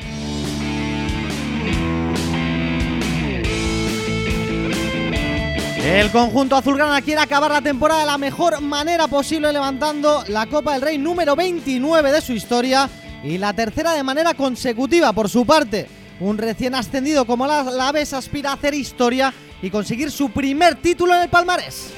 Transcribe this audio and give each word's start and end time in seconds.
El 5.84 6.12
conjunto 6.12 6.56
azulgrana 6.56 7.02
quiere 7.02 7.20
acabar 7.20 7.52
la 7.52 7.62
temporada 7.62 8.00
de 8.00 8.06
la 8.06 8.18
mejor 8.18 8.62
manera 8.62 9.10
posible 9.10 9.52
levantando 9.52 10.24
la 10.30 10.46
Copa 10.46 10.72
del 10.72 10.82
Rey 10.82 10.98
número 10.98 11.36
29 11.36 12.10
de 12.14 12.22
su 12.22 12.32
historia 12.32 12.90
y 13.22 13.38
la 13.38 13.52
tercera 13.52 13.92
de 13.92 14.02
manera 14.02 14.34
consecutiva 14.34 15.12
por 15.12 15.28
su 15.28 15.46
parte. 15.46 15.90
Un 16.22 16.38
recién 16.38 16.74
ascendido 16.74 17.26
como 17.26 17.46
la 17.46 17.60
Alavés 17.60 18.14
aspira 18.14 18.52
a 18.52 18.54
hacer 18.54 18.74
historia 18.74 19.34
y 19.62 19.70
conseguir 19.70 20.10
su 20.10 20.30
primer 20.30 20.76
título 20.76 21.16
en 21.16 21.24
el 21.24 21.30
palmarés. 21.30 21.92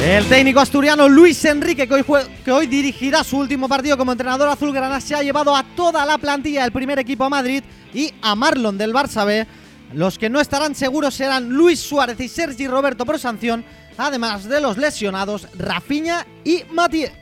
El 0.00 0.28
técnico 0.28 0.60
asturiano 0.60 1.08
Luis 1.08 1.44
Enrique, 1.44 1.88
que 1.88 2.52
hoy, 2.52 2.66
dirigirá 2.66 3.24
su 3.24 3.38
último 3.38 3.68
partido 3.68 3.96
como 3.98 4.12
entrenador 4.12 4.48
azulgrana, 4.48 5.00
se 5.00 5.14
ha 5.14 5.22
llevado 5.22 5.54
a 5.56 5.64
toda 5.74 6.06
la 6.06 6.18
plantilla 6.18 6.62
del 6.62 6.72
primer 6.72 6.98
equipo 6.98 7.24
a 7.24 7.28
Madrid 7.28 7.64
y 7.92 8.12
a 8.22 8.34
Marlon 8.34 8.78
del 8.78 8.92
Barça 8.92 9.26
B. 9.26 9.46
Los 9.94 10.18
que 10.18 10.30
no 10.30 10.40
estarán 10.40 10.74
seguros 10.74 11.14
serán 11.14 11.48
Luis 11.48 11.80
Suárez 11.80 12.20
y 12.20 12.28
Sergi 12.28 12.68
Roberto 12.68 13.04
por 13.04 13.18
sanción, 13.18 13.64
además 13.96 14.44
de 14.48 14.60
los 14.60 14.76
lesionados 14.76 15.48
Rafinha 15.56 16.26
y 16.44 16.62
Matías. 16.70 17.12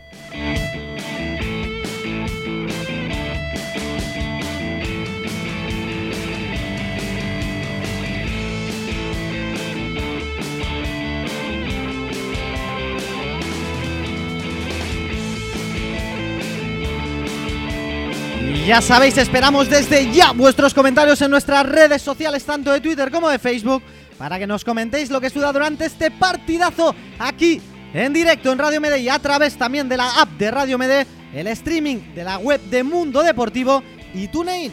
Ya 18.67 18.81
sabéis, 18.81 19.19
esperamos 19.19 19.69
desde 19.69 20.11
ya 20.11 20.33
vuestros 20.33 20.73
comentarios 20.73 21.21
en 21.21 21.31
nuestras 21.31 21.67
redes 21.67 22.01
sociales, 22.01 22.45
tanto 22.45 22.73
de 22.73 22.81
Twitter 22.81 23.11
como 23.11 23.29
de 23.29 23.39
Facebook, 23.39 23.83
para 24.17 24.39
que 24.39 24.47
nos 24.47 24.65
comentéis 24.65 25.11
lo 25.11 25.21
que 25.21 25.29
suda 25.29 25.53
durante 25.53 25.85
este 25.85 26.11
partidazo 26.11 26.95
aquí 27.19 27.61
en 27.93 28.15
directo 28.15 28.51
en 28.51 28.59
Radio 28.59 28.81
MD 28.81 28.97
y 29.01 29.11
a 29.11 29.19
través 29.19 29.59
también 29.59 29.87
de 29.87 29.99
la 29.99 30.19
app 30.19 30.31
de 30.39 30.51
Radio 30.51 30.79
MD, 30.79 31.07
el 31.35 31.47
streaming 31.49 32.15
de 32.15 32.25
la 32.25 32.39
web 32.39 32.59
de 32.63 32.83
Mundo 32.83 33.23
Deportivo 33.23 33.83
y 34.15 34.29
TuneIn. 34.29 34.73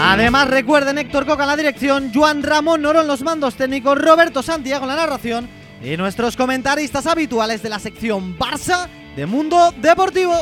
Además 0.00 0.48
recuerden 0.48 0.98
Héctor 0.98 1.26
Coca 1.26 1.44
en 1.44 1.48
la 1.48 1.56
dirección, 1.56 2.12
Juan 2.12 2.42
Ramón 2.42 2.82
Norón 2.82 3.06
los 3.06 3.22
mandos 3.22 3.54
técnicos, 3.54 3.96
Roberto 3.96 4.42
Santiago 4.42 4.82
en 4.82 4.88
la 4.88 4.96
narración 4.96 5.59
y 5.82 5.96
nuestros 5.96 6.36
comentaristas 6.36 7.06
habituales 7.06 7.62
de 7.62 7.68
la 7.68 7.78
sección 7.78 8.38
Barça 8.38 8.88
de 9.16 9.26
Mundo 9.26 9.72
Deportivo. 9.80 10.34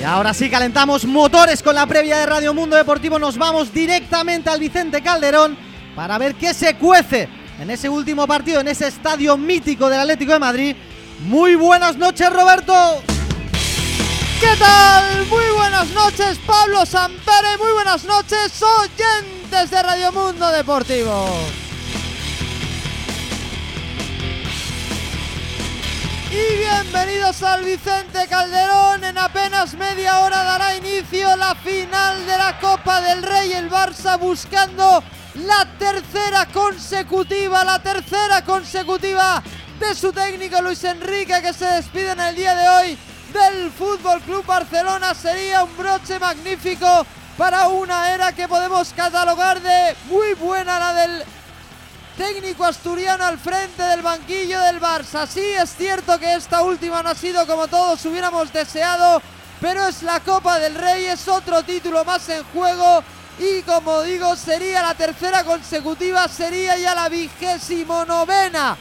Y 0.00 0.04
ahora 0.04 0.34
sí 0.34 0.50
calentamos 0.50 1.04
motores 1.04 1.62
con 1.62 1.76
la 1.76 1.86
previa 1.86 2.18
de 2.18 2.26
Radio 2.26 2.52
Mundo 2.52 2.74
Deportivo. 2.74 3.20
Nos 3.20 3.38
vamos 3.38 3.72
directamente 3.72 4.50
al 4.50 4.58
Vicente 4.58 5.00
Calderón 5.00 5.56
para 5.94 6.18
ver 6.18 6.34
qué 6.34 6.52
se 6.54 6.74
cuece 6.74 7.28
en 7.60 7.70
ese 7.70 7.88
último 7.88 8.26
partido, 8.26 8.60
en 8.60 8.66
ese 8.66 8.88
estadio 8.88 9.36
mítico 9.36 9.88
del 9.88 10.00
Atlético 10.00 10.32
de 10.32 10.38
Madrid. 10.40 10.76
Muy 11.26 11.54
buenas 11.54 11.96
noches, 11.96 12.32
Roberto. 12.32 13.11
¿Qué 14.42 14.56
tal? 14.58 15.24
Muy 15.26 15.48
buenas 15.56 15.88
noches, 15.90 16.36
Pablo 16.44 16.84
Sampere. 16.84 17.56
Muy 17.58 17.70
buenas 17.74 18.02
noches, 18.02 18.60
oyentes 18.60 19.70
de 19.70 19.82
Radio 19.84 20.10
Mundo 20.10 20.50
Deportivo. 20.50 21.28
Y 26.28 26.58
bienvenidos 26.58 27.40
al 27.44 27.62
Vicente 27.64 28.26
Calderón. 28.28 29.04
En 29.04 29.16
apenas 29.16 29.74
media 29.74 30.18
hora 30.22 30.42
dará 30.42 30.74
inicio 30.74 31.36
la 31.36 31.54
final 31.54 32.26
de 32.26 32.36
la 32.36 32.58
Copa 32.58 33.00
del 33.00 33.22
Rey. 33.22 33.52
El 33.52 33.70
Barça 33.70 34.18
buscando 34.18 35.04
la 35.34 35.68
tercera 35.78 36.46
consecutiva, 36.46 37.62
la 37.62 37.80
tercera 37.80 38.42
consecutiva 38.42 39.40
de 39.78 39.94
su 39.94 40.12
técnico 40.12 40.60
Luis 40.60 40.82
Enrique 40.82 41.40
que 41.40 41.52
se 41.52 41.66
despide 41.66 42.10
en 42.10 42.20
el 42.20 42.34
día 42.34 42.56
de 42.56 42.68
hoy 42.68 42.98
del 43.32 43.70
Fútbol 43.70 44.20
Club 44.20 44.44
Barcelona 44.44 45.14
sería 45.14 45.64
un 45.64 45.76
broche 45.76 46.18
magnífico 46.18 47.06
para 47.38 47.68
una 47.68 48.12
era 48.12 48.32
que 48.32 48.46
podemos 48.46 48.92
catalogar 48.94 49.60
de 49.60 49.96
muy 50.08 50.34
buena, 50.34 50.78
la 50.78 50.94
del 50.94 51.24
técnico 52.16 52.64
asturiano 52.64 53.24
al 53.24 53.38
frente 53.38 53.82
del 53.82 54.02
banquillo 54.02 54.60
del 54.60 54.80
Barça. 54.80 55.26
Sí, 55.26 55.40
es 55.40 55.74
cierto 55.74 56.18
que 56.18 56.34
esta 56.34 56.62
última 56.62 57.02
no 57.02 57.10
ha 57.10 57.14
sido 57.14 57.46
como 57.46 57.68
todos 57.68 58.04
hubiéramos 58.04 58.52
deseado, 58.52 59.22
pero 59.60 59.86
es 59.86 60.02
la 60.02 60.20
Copa 60.20 60.58
del 60.58 60.74
Rey, 60.74 61.06
es 61.06 61.26
otro 61.26 61.62
título 61.62 62.04
más 62.04 62.28
en 62.28 62.44
juego 62.52 63.02
y 63.38 63.62
como 63.62 64.02
digo, 64.02 64.36
sería 64.36 64.82
la 64.82 64.94
tercera 64.94 65.42
consecutiva, 65.42 66.28
sería 66.28 66.76
ya 66.76 66.94
la 66.94 67.08
vigésimo 67.08 68.04
novena 68.04 68.76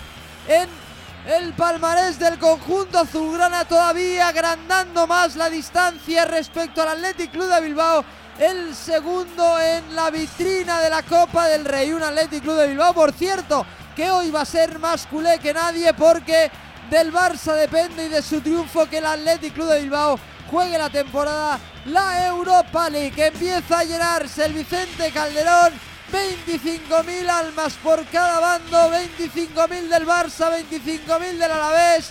en 0.48 0.81
el 1.26 1.54
palmarés 1.54 2.18
del 2.18 2.40
conjunto 2.40 3.00
azulgrana 3.00 3.66
todavía 3.66 4.28
agrandando 4.28 5.06
más 5.06 5.36
la 5.36 5.50
distancia 5.50 6.26
respecto 6.26 6.82
al 6.82 6.90
Athletic 6.90 7.32
Club 7.32 7.48
de 7.48 7.62
Bilbao. 7.62 8.04
El 8.40 8.74
segundo 8.74 9.60
en 9.60 9.96
la 9.96 10.10
vitrina 10.10 10.80
de 10.80 10.90
la 10.90 11.04
Copa 11.04 11.48
del 11.48 11.66
Rey. 11.66 11.92
Un 11.92 12.02
Athletic 12.02 12.42
Club 12.42 12.56
de 12.56 12.68
Bilbao, 12.70 12.94
por 12.94 13.14
cierto, 13.14 13.66
que 13.96 14.10
hoy 14.10 14.32
va 14.32 14.42
a 14.42 14.46
ser 14.46 14.80
más 14.80 15.06
culé 15.06 15.38
que 15.40 15.54
nadie 15.54 15.94
porque 15.94 16.50
del 16.90 17.14
Barça 17.14 17.54
depende 17.54 18.06
y 18.06 18.10
de 18.10 18.22
su 18.22 18.42
triunfo 18.42 18.88
que 18.88 18.98
el 18.98 19.06
Athletic 19.06 19.54
Club 19.54 19.68
de 19.68 19.82
Bilbao 19.82 20.20
juegue 20.50 20.78
la 20.78 20.90
temporada 20.90 21.60
la 21.86 22.28
Europa 22.28 22.90
League. 22.90 23.24
Empieza 23.24 23.80
a 23.80 23.84
llenarse 23.84 24.46
el 24.46 24.54
Vicente 24.54 25.12
Calderón 25.12 25.91
25.000 26.12 27.30
almas 27.30 27.74
por 27.82 28.06
cada 28.06 28.40
bando, 28.40 28.92
25.000 28.92 29.88
del 29.88 30.06
Barça, 30.06 30.52
25.000 30.52 31.38
del 31.38 31.52
Alavés. 31.52 32.10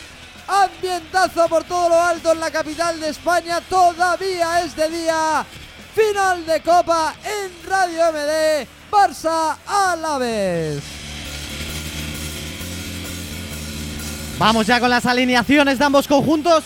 Ambientazo 0.48 1.48
por 1.48 1.64
todo 1.64 1.90
lo 1.90 2.02
alto 2.02 2.32
en 2.32 2.40
la 2.40 2.50
capital 2.50 2.98
de 2.98 3.10
España, 3.10 3.60
todavía 3.60 4.62
es 4.62 4.74
de 4.74 4.88
día. 4.88 5.44
Final 5.94 6.46
de 6.46 6.60
Copa 6.60 7.14
en 7.24 7.68
Radio 7.68 8.12
MD, 8.12 8.66
Barça 8.90 9.56
Alavés. 9.66 10.82
Vamos 14.38 14.66
ya 14.66 14.80
con 14.80 14.88
las 14.88 15.04
alineaciones 15.04 15.78
de 15.78 15.84
ambos 15.84 16.08
conjuntos 16.08 16.64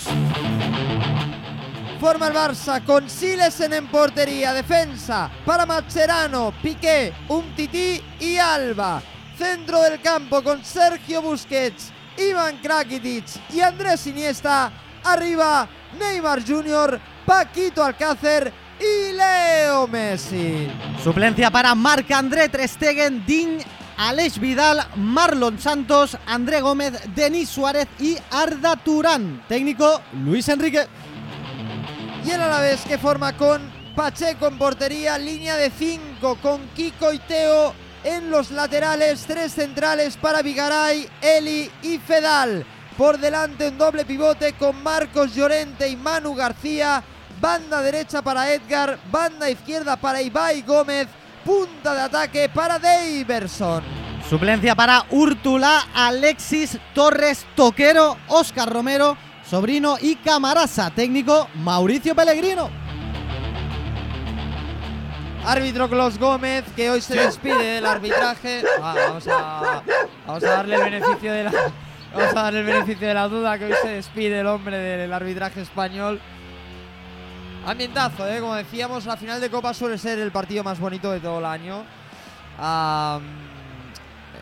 forma 2.00 2.29
el 2.29 2.35
Barça 2.35 2.85
con 2.85 3.08
Silesen 3.08 3.73
en 3.73 3.87
portería, 3.88 4.52
defensa 4.52 5.31
para 5.44 5.67
Macherano, 5.67 6.52
Piqué, 6.62 7.12
Umtiti 7.29 8.00
y 8.20 8.37
Alba. 8.37 9.02
Centro 9.37 9.82
del 9.82 10.00
campo 10.00 10.43
con 10.43 10.64
Sergio 10.64 11.23
Busquets, 11.23 11.93
Iván 12.17 12.58
Krakitic 12.58 13.25
y 13.50 13.61
Andrés 13.61 14.06
Iniesta. 14.06 14.73
Arriba 15.05 15.69
Neymar 15.99 16.43
Jr., 16.46 17.00
Paquito 17.26 17.85
Alcácer 17.85 18.52
y 18.81 19.12
Leo 19.12 19.87
Messi. 19.87 20.69
Suplencia 21.02 21.50
para 21.50 21.75
Marc 21.75 22.11
André 22.11 22.49
Trestegen, 22.49 23.25
Din 23.26 23.58
Alex 23.97 24.38
Vidal, 24.38 24.85
Marlon 24.97 25.58
Santos, 25.58 26.19
André 26.26 26.61
Gómez, 26.61 26.93
Denis 27.14 27.49
Suárez 27.49 27.87
y 28.00 28.17
Arda 28.31 28.76
Turán. 28.76 29.44
Técnico 29.49 30.00
Luis 30.25 30.49
Enrique 30.49 30.87
y 32.25 32.31
el 32.31 32.41
Alavés 32.41 32.81
que 32.82 32.97
forma 32.97 33.37
con 33.37 33.61
Pacheco 33.94 34.47
en 34.47 34.56
portería, 34.56 35.19
línea 35.19 35.56
de 35.56 35.71
5 35.71 36.38
con 36.41 36.67
Kiko 36.69 37.12
y 37.12 37.19
Teo 37.19 37.75
en 38.03 38.31
los 38.31 38.50
laterales, 38.50 39.25
tres 39.26 39.53
centrales 39.53 40.17
para 40.17 40.43
Vigaray, 40.43 41.09
Eli 41.21 41.71
y 41.82 41.99
Fedal. 41.99 42.65
Por 42.97 43.19
delante 43.19 43.69
un 43.69 43.79
doble 43.79 44.05
pivote 44.05 44.55
con 44.55 44.82
Marcos 44.82 45.35
Llorente 45.35 45.88
y 45.88 45.97
Manu 45.97 46.35
García, 46.35 47.03
banda 47.41 47.82
derecha 47.82 48.23
para 48.23 48.53
Edgar, 48.53 48.99
banda 49.11 49.50
izquierda 49.50 49.97
para 49.97 50.23
Ibai 50.23 50.62
Gómez, 50.62 51.09
punta 51.44 51.94
de 51.94 52.00
ataque 52.00 52.49
para 52.49 52.79
Daverson. 52.79 53.82
Suplencia 54.29 54.75
para 54.75 55.05
Úrtula, 55.11 55.88
Alexis 55.94 56.79
Torres, 56.94 57.44
Toquero, 57.55 58.17
Oscar 58.29 58.73
Romero, 58.73 59.19
Sobrino 59.55 59.97
y 60.01 60.17
Camarasa. 60.17 60.91
Técnico 60.91 61.49
Mauricio 61.55 62.12
Pellegrino. 62.12 62.69
Árbitro 65.47 65.89
Clos 65.89 66.19
Gómez, 66.19 66.65
que 66.75 66.91
hoy 66.91 67.01
se 67.01 67.15
despide 67.15 67.77
del 67.77 67.87
arbitraje. 67.87 68.65
Ah, 68.83 68.97
vamos, 68.97 69.29
a, 69.29 69.83
vamos 70.27 70.43
a 70.43 70.51
darle 70.51 70.75
el 70.75 70.83
beneficio 70.83 71.33
de 71.33 71.45
la. 71.45 71.53
Vamos 72.12 72.31
a 72.37 72.43
darle 72.43 72.61
el 72.62 72.67
beneficio 72.67 73.06
de 73.06 73.15
la 73.15 73.29
duda 73.29 73.56
que 73.56 73.67
hoy 73.67 73.75
se 73.81 73.91
despide 73.91 74.41
el 74.41 74.49
hombre 74.49 74.77
del 74.77 75.12
arbitraje 75.12 75.61
español. 75.61 76.21
Ambientazo, 77.65 78.27
¿eh? 78.27 78.41
como 78.41 78.57
decíamos, 78.57 79.07
la 79.07 79.17
final 79.17 79.41
de 79.41 79.50
Copa 79.50 79.73
suele 79.73 79.99
ser 79.99 80.19
el 80.19 80.33
partido 80.33 80.65
más 80.65 80.81
bonito 80.81 81.12
de 81.12 81.21
todo 81.21 81.39
el 81.39 81.45
año. 81.45 81.85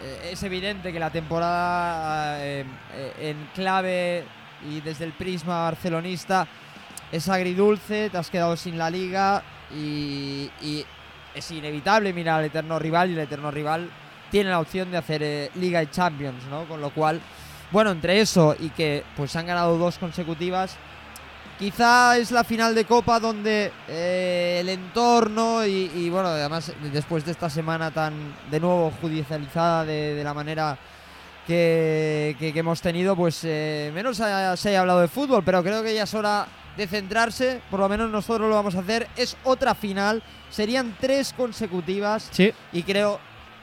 Eh, 0.02 0.30
es 0.32 0.42
evidente 0.42 0.90
que 0.90 0.98
la 0.98 1.10
temporada 1.10 2.42
eh, 2.42 2.64
en 3.18 3.50
clave 3.54 4.24
y 4.70 4.80
desde 4.80 5.04
el 5.04 5.12
prisma 5.12 5.64
barcelonista 5.64 6.46
es 7.10 7.28
agridulce, 7.28 8.08
te 8.10 8.18
has 8.18 8.30
quedado 8.30 8.56
sin 8.56 8.78
la 8.78 8.90
liga 8.90 9.42
y, 9.74 10.50
es 11.34 11.50
inevitable 11.50 12.12
mirar 12.12 12.40
al 12.40 12.44
eterno 12.44 12.78
rival 12.78 13.08
y 13.08 13.14
el 13.14 13.20
eterno 13.20 13.50
rival 13.50 13.88
tiene 14.30 14.50
la 14.50 14.60
opción 14.60 14.90
de 14.90 14.98
hacer 14.98 15.22
eh, 15.22 15.50
Liga 15.54 15.82
y 15.82 15.86
Champions, 15.86 16.44
¿no? 16.50 16.64
Con 16.68 16.82
lo 16.82 16.90
cual, 16.90 17.22
bueno, 17.70 17.90
entre 17.90 18.20
eso 18.20 18.54
y 18.58 18.68
que 18.68 19.02
pues 19.16 19.34
han 19.34 19.46
ganado 19.46 19.78
dos 19.78 19.96
consecutivas, 19.96 20.76
quizá 21.58 22.18
es 22.18 22.32
la 22.32 22.44
final 22.44 22.74
de 22.74 22.84
Copa 22.84 23.18
donde 23.18 23.72
eh, 23.88 24.58
el 24.60 24.68
entorno 24.68 25.64
y, 25.64 26.10
bueno, 26.10 26.28
además 26.28 26.70
después 26.92 27.24
de 27.24 27.32
esta 27.32 27.48
semana 27.48 27.90
tan 27.90 28.12
de 28.50 28.60
nuevo 28.60 28.92
judicializada 29.00 29.86
de 29.86 30.22
la 30.22 30.34
manera 30.34 30.76
que, 31.46 32.36
que- 32.38 32.52
que 32.52 32.58
hemos 32.58 32.80
tenido, 32.80 33.16
pues 33.16 33.40
eh, 33.44 33.90
menos 33.94 34.16
se 34.16 34.24
haya 34.24 34.80
hablado 34.80 35.00
de 35.00 35.08
fútbol, 35.08 35.42
pero 35.44 35.62
creo 35.62 35.82
que 35.82 35.94
ya 35.94 36.04
es 36.04 36.14
hora 36.14 36.46
de 36.76 36.86
centrarse, 36.86 37.60
por 37.70 37.80
lo 37.80 37.88
menos 37.88 38.10
nosotros 38.10 38.48
lo 38.48 38.54
vamos 38.54 38.74
a 38.76 38.80
hacer, 38.80 39.06
es 39.16 39.36
otra 39.44 39.74
final, 39.74 40.22
serían 40.50 40.96
tres 41.00 41.32
consecutivas 41.34 42.28
Sí. 42.32 42.52
y 42.72 42.82
creo, 42.82 43.20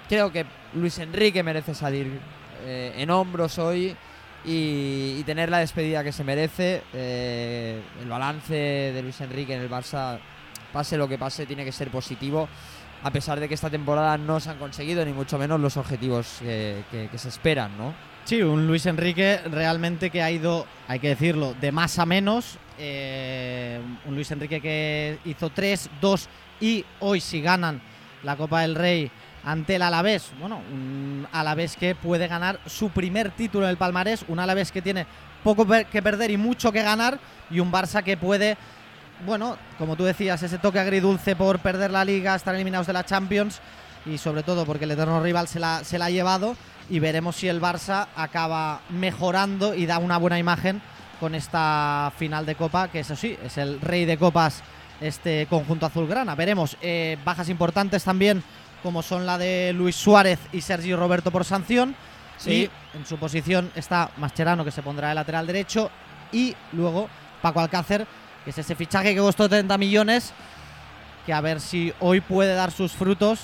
creo 0.07 0.31
que 0.31 0.45
Luis 0.73 0.99
Enrique 0.99 1.41
merece 1.41 1.73
salir 1.73 2.19
eh, 2.63 2.93
en 2.97 3.09
hombros 3.09 3.57
hoy 3.57 3.95
y, 4.45 5.15
y 5.17 5.23
tener 5.25 5.49
la 5.49 5.59
despedida 5.59 6.03
que 6.03 6.11
se 6.11 6.23
merece. 6.23 6.83
Eh, 6.93 7.81
el 8.01 8.07
balance 8.09 8.53
de 8.53 9.01
Luis 9.01 9.19
Enrique 9.21 9.53
en 9.55 9.61
el 9.61 9.69
Barça, 9.69 10.19
pase 10.71 10.95
lo 10.97 11.07
que 11.07 11.17
pase, 11.17 11.45
tiene 11.47 11.65
que 11.65 11.71
ser 11.71 11.89
positivo. 11.89 12.47
A 13.01 13.11
pesar 13.11 13.39
de 13.39 13.47
que 13.47 13.53
esta 13.53 13.69
temporada 13.69 14.17
no 14.17 14.39
se 14.39 14.49
han 14.49 14.57
conseguido 14.57 15.05
ni 15.05 15.13
mucho 15.13 15.37
menos 15.37 15.59
los 15.59 15.77
objetivos 15.77 16.39
que, 16.41 17.09
se 17.15 17.29
esperan, 17.29 17.77
¿no? 17.77 17.93
Sí, 18.25 18.41
un 18.41 18.67
Luis 18.67 18.85
Enrique 18.85 19.39
realmente 19.49 20.09
que 20.09 20.21
ha 20.21 20.29
ido, 20.29 20.65
hay 20.87 20.99
que 20.99 21.09
decirlo, 21.09 21.55
de 21.59 21.71
más 21.71 21.97
a 21.97 22.05
menos. 22.05 22.57
Eh, 22.77 23.79
un 24.05 24.15
Luis 24.15 24.29
Enrique 24.31 24.61
que 24.61 25.17
hizo 25.25 25.49
3, 25.49 25.89
2 25.99 26.29
y 26.61 26.85
hoy 26.99 27.21
si 27.21 27.41
ganan 27.41 27.81
la 28.23 28.35
Copa 28.35 28.61
del 28.61 28.75
Rey 28.75 29.11
ante 29.43 29.75
el 29.75 29.81
Alavés. 29.81 30.31
Bueno, 30.39 30.61
un 30.71 31.27
Alavés 31.31 31.75
que 31.75 31.95
puede 31.95 32.27
ganar 32.27 32.59
su 32.65 32.89
primer 32.89 33.31
título 33.31 33.65
en 33.65 33.71
el 33.71 33.77
palmarés. 33.77 34.25
Un 34.27 34.39
Alavés 34.39 34.71
que 34.71 34.81
tiene 34.81 35.05
poco 35.43 35.65
que 35.65 36.01
perder 36.01 36.31
y 36.31 36.37
mucho 36.37 36.71
que 36.71 36.83
ganar. 36.83 37.19
Y 37.49 37.59
un 37.59 37.71
Barça 37.71 38.03
que 38.03 38.17
puede, 38.17 38.57
bueno, 39.25 39.57
como 39.77 39.95
tú 39.95 40.03
decías, 40.03 40.41
ese 40.43 40.57
toque 40.57 40.79
agridulce 40.79 41.35
por 41.35 41.59
perder 41.59 41.91
la 41.91 42.05
liga, 42.05 42.35
estar 42.35 42.55
eliminados 42.55 42.87
de 42.87 42.93
la 42.93 43.05
Champions. 43.05 43.59
Y 44.05 44.17
sobre 44.17 44.43
todo 44.43 44.65
porque 44.65 44.85
el 44.85 44.91
eterno 44.91 45.21
rival 45.21 45.47
se 45.47 45.59
la, 45.59 45.83
se 45.83 45.99
la 45.99 46.05
ha 46.05 46.09
llevado 46.09 46.55
y 46.89 46.99
veremos 46.99 47.35
si 47.35 47.47
el 47.47 47.61
Barça 47.61 48.07
acaba 48.15 48.81
mejorando 48.89 49.75
y 49.75 49.85
da 49.85 49.99
una 49.99 50.17
buena 50.17 50.39
imagen 50.39 50.81
con 51.19 51.35
esta 51.35 52.11
final 52.17 52.45
de 52.45 52.55
Copa, 52.55 52.87
que 52.87 53.01
eso 53.01 53.15
sí, 53.15 53.37
es 53.43 53.57
el 53.57 53.81
rey 53.81 54.05
de 54.05 54.17
copas 54.17 54.63
este 55.01 55.47
conjunto 55.49 55.85
azulgrana. 55.85 56.35
Veremos 56.35 56.77
eh, 56.81 57.17
bajas 57.23 57.49
importantes 57.49 58.03
también, 58.03 58.43
como 58.83 59.01
son 59.01 59.25
la 59.25 59.37
de 59.37 59.73
Luis 59.73 59.95
Suárez 59.95 60.39
y 60.51 60.61
Sergio 60.61 60.97
Roberto 60.97 61.31
por 61.31 61.45
sanción. 61.45 61.95
Sí. 62.37 62.51
Y 62.51 62.97
en 62.97 63.05
su 63.05 63.17
posición 63.17 63.71
está 63.75 64.11
Mascherano, 64.17 64.63
que 64.63 64.71
se 64.71 64.81
pondrá 64.81 65.09
de 65.09 65.15
lateral 65.15 65.45
derecho, 65.45 65.91
y 66.31 66.55
luego 66.71 67.09
Paco 67.41 67.59
Alcácer, 67.59 68.07
que 68.43 68.51
es 68.51 68.57
ese 68.57 68.75
fichaje 68.75 69.13
que 69.13 69.19
costó 69.19 69.47
30 69.49 69.77
millones, 69.77 70.33
que 71.25 71.33
a 71.33 71.41
ver 71.41 71.59
si 71.59 71.93
hoy 71.99 72.21
puede 72.21 72.53
dar 72.53 72.71
sus 72.71 72.93
frutos 72.93 73.41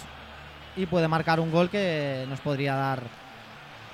y 0.75 0.85
puede 0.85 1.07
marcar 1.07 1.39
un 1.39 1.51
gol 1.51 1.69
que 1.69 2.25
nos 2.29 2.39
podría 2.39 2.75
dar 2.75 3.03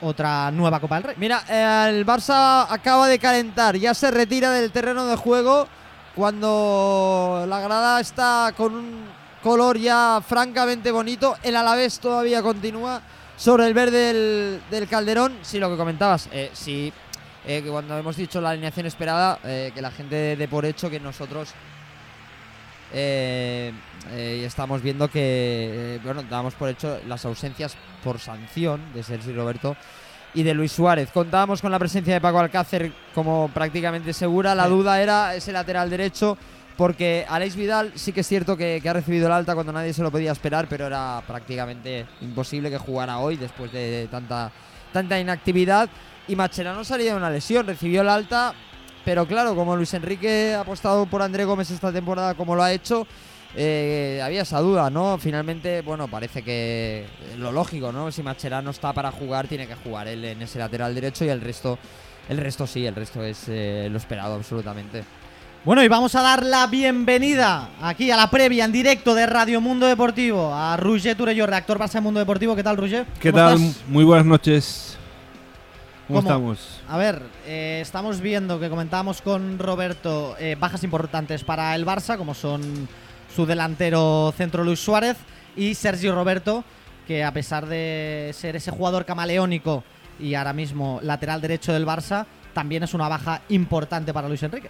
otra 0.02 0.52
nueva 0.52 0.80
Copa 0.80 0.96
del 0.96 1.04
Rey. 1.04 1.16
Mira, 1.18 1.44
el 1.88 2.06
Barça 2.06 2.66
acaba 2.70 3.08
de 3.08 3.20
calentar, 3.20 3.76
ya 3.76 3.94
se 3.94 4.12
retira 4.12 4.52
del 4.52 4.72
terreno 4.72 5.06
de 5.06 5.16
juego 5.16 5.68
cuando 6.16 7.46
la 7.48 7.60
grada 7.60 8.00
está 8.00 8.54
con 8.58 8.76
un 8.76 9.06
color 9.44 9.78
ya 9.78 10.22
francamente 10.26 10.92
bonito. 10.92 11.38
El 11.44 11.56
Alavés 11.56 12.00
todavía 12.00 12.42
continúa 12.42 13.02
sobre 13.38 13.68
el 13.68 13.74
verde 13.74 14.14
del, 14.14 14.62
del 14.70 14.88
Calderón. 14.88 15.38
Sí, 15.42 15.60
lo 15.60 15.70
que 15.70 15.78
comentabas, 15.78 16.30
eh, 16.32 16.52
sí, 16.54 16.92
eh, 17.48 17.62
que 17.64 17.70
cuando 17.70 17.98
hemos 17.98 18.16
dicho 18.16 18.40
la 18.42 18.52
alineación 18.52 18.86
esperada, 18.86 19.40
eh, 19.44 19.72
que 19.74 19.82
la 19.82 19.92
gente 19.92 20.36
dé 20.36 20.48
por 20.48 20.66
hecho 20.66 20.90
que 20.90 21.00
nosotros 21.00 21.54
eh, 22.94 23.72
eh, 24.12 24.44
estamos 24.46 24.82
viendo 24.82 25.10
que, 25.10 26.00
bueno, 26.04 26.24
damos 26.24 26.54
por 26.56 26.70
hecho 26.70 27.00
las 27.08 27.24
ausencias 27.26 27.76
por 28.04 28.20
sanción 28.20 28.82
de 28.94 29.04
Sergio 29.04 29.34
Roberto 29.36 29.76
y 30.34 30.44
de 30.44 30.54
Luis 30.54 30.72
Suárez. 30.72 31.10
Contábamos 31.14 31.62
con 31.62 31.72
la 31.72 31.80
presencia 31.80 32.14
de 32.14 32.22
Paco 32.22 32.40
Alcácer 32.40 32.92
como 33.14 33.50
prácticamente 33.54 34.14
segura. 34.14 34.56
La 34.56 34.66
Sí. 34.66 34.70
duda 34.70 35.02
era 35.02 35.36
ese 35.36 35.52
lateral 35.52 35.90
derecho, 35.90 36.38
porque 36.78 37.26
Alex 37.30 37.56
Vidal 37.56 37.92
sí 37.96 38.12
que 38.12 38.22
es 38.22 38.28
cierto 38.28 38.58
que, 38.58 38.80
que 38.82 38.90
ha 38.90 38.94
recibido 38.94 39.28
el 39.28 39.34
alta 39.34 39.54
cuando 39.56 39.72
nadie 39.74 39.94
se 39.94 40.04
lo 40.04 40.12
podía 40.12 40.32
esperar, 40.32 40.68
pero 40.70 40.88
era 40.88 41.22
prácticamente 41.28 42.06
imposible 42.22 42.70
que 42.70 42.78
jugara 42.78 43.20
hoy 43.20 43.38
después 43.38 43.72
de 43.72 44.08
tanta, 44.12 44.52
tanta 44.92 45.20
inactividad. 45.20 45.90
Y 46.28 46.36
Macherano 46.36 46.84
salía 46.84 47.12
de 47.12 47.18
una 47.18 47.30
lesión, 47.30 47.66
recibió 47.66 48.02
el 48.02 48.10
alta, 48.10 48.54
pero 49.04 49.26
claro, 49.26 49.56
como 49.56 49.76
Luis 49.76 49.94
Enrique 49.94 50.54
ha 50.56 50.62
apostado 50.62 51.06
por 51.06 51.22
André 51.22 51.46
Gómez 51.46 51.72
esta 51.72 51.92
temporada 51.92 52.36
como 52.36 52.56
lo 52.56 52.64
ha 52.64 52.72
hecho, 52.72 53.08
eh, 53.56 54.22
había 54.24 54.44
esa 54.44 54.60
duda, 54.60 54.90
¿no? 54.90 55.18
Finalmente, 55.18 55.82
bueno, 55.82 56.08
parece 56.08 56.42
que 56.42 57.06
eh, 57.06 57.36
lo 57.38 57.52
lógico, 57.52 57.92
¿no? 57.92 58.12
Si 58.12 58.24
Macherano 58.24 58.70
está 58.70 58.94
para 58.94 59.12
jugar, 59.12 59.48
tiene 59.48 59.68
que 59.68 59.76
jugar 59.76 60.08
él 60.08 60.24
en 60.24 60.42
ese 60.42 60.60
lateral 60.60 60.96
derecho 60.96 61.26
y 61.26 61.30
el 61.30 61.42
resto, 61.42 61.78
el 62.30 62.38
resto 62.38 62.66
sí, 62.66 62.86
el 62.86 62.96
resto 62.96 63.24
es 63.24 63.46
eh, 63.48 63.90
lo 63.92 63.98
esperado 63.98 64.36
absolutamente. 64.36 65.04
Bueno, 65.66 65.84
y 65.84 65.88
vamos 65.88 66.16
a 66.16 66.22
dar 66.22 66.44
la 66.44 66.66
bienvenida 66.68 67.70
aquí 67.82 68.10
a 68.10 68.18
la 68.18 68.32
previa 68.32 68.66
en 68.66 68.72
directo 68.72 69.14
de 69.14 69.28
Radio 69.28 69.62
Mundo 69.62 69.86
Deportivo 69.86 70.52
a 70.54 70.76
Roger 70.78 71.16
Turello, 71.16 71.46
reactor 71.46 71.78
de 71.88 72.02
Mundo 72.02 72.20
Deportivo. 72.20 72.56
¿Qué 72.56 72.64
tal, 72.64 72.78
Roger? 72.78 73.06
¿Qué 73.20 73.32
¿Cómo 73.32 73.44
tal? 73.44 73.62
estás? 73.62 73.84
Muy 73.88 74.04
buenas 74.04 74.26
noches. 74.26 74.98
¿Cómo, 76.12 76.28
estamos? 76.28 76.82
A 76.90 76.98
ver, 76.98 77.22
eh, 77.48 77.80
estamos 77.82 78.20
viendo 78.20 78.60
que 78.60 78.70
comentábamos 78.70 79.22
con 79.22 79.58
Roberto 79.58 80.36
eh, 80.40 80.58
bajas 80.60 80.84
importantes 80.84 81.46
para 81.46 81.74
el 81.74 81.86
Barça, 81.86 82.18
como 82.18 82.34
son 82.34 82.90
su 83.34 83.46
delantero 83.46 84.34
centro 84.36 84.66
Luis 84.66 84.80
Suárez 84.80 85.16
y 85.56 85.74
Sergio 85.74 86.14
Roberto, 86.14 86.66
que 87.08 87.24
a 87.24 87.32
pesar 87.32 87.66
de 87.66 88.32
ser 88.34 88.58
ese 88.58 88.72
jugador 88.72 89.06
camaleónico 89.06 89.86
y 90.20 90.36
ahora 90.36 90.52
mismo 90.52 91.00
lateral 91.02 91.40
derecho 91.40 91.72
del 91.72 91.86
Barça, 91.86 92.26
también 92.54 92.84
es 92.84 92.94
una 92.94 93.08
baja 93.08 93.42
importante 93.48 94.14
para 94.14 94.28
Luis 94.28 94.44
Enrique. 94.44 94.70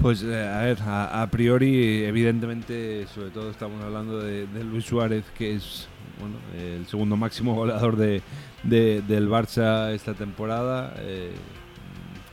Pues 0.00 0.22
eh, 0.22 0.46
a 0.46 0.62
ver, 0.62 0.78
a, 0.82 1.26
priori, 1.30 2.04
evidentemente, 2.04 3.06
sobre 3.06 3.30
todo 3.30 3.50
estamos 3.50 3.82
hablando 3.82 4.18
de, 4.20 4.46
Luis 4.64 4.84
Suárez, 4.84 5.24
que 5.36 5.54
es 5.54 5.88
bueno, 6.20 6.36
el 6.58 6.86
segundo 6.86 7.16
máximo 7.16 7.54
goleador 7.56 7.96
de, 7.96 8.22
de- 8.64 9.02
del 9.02 9.28
Barça 9.28 9.92
esta 9.92 10.14
temporada. 10.14 10.94
eh, 10.98 11.32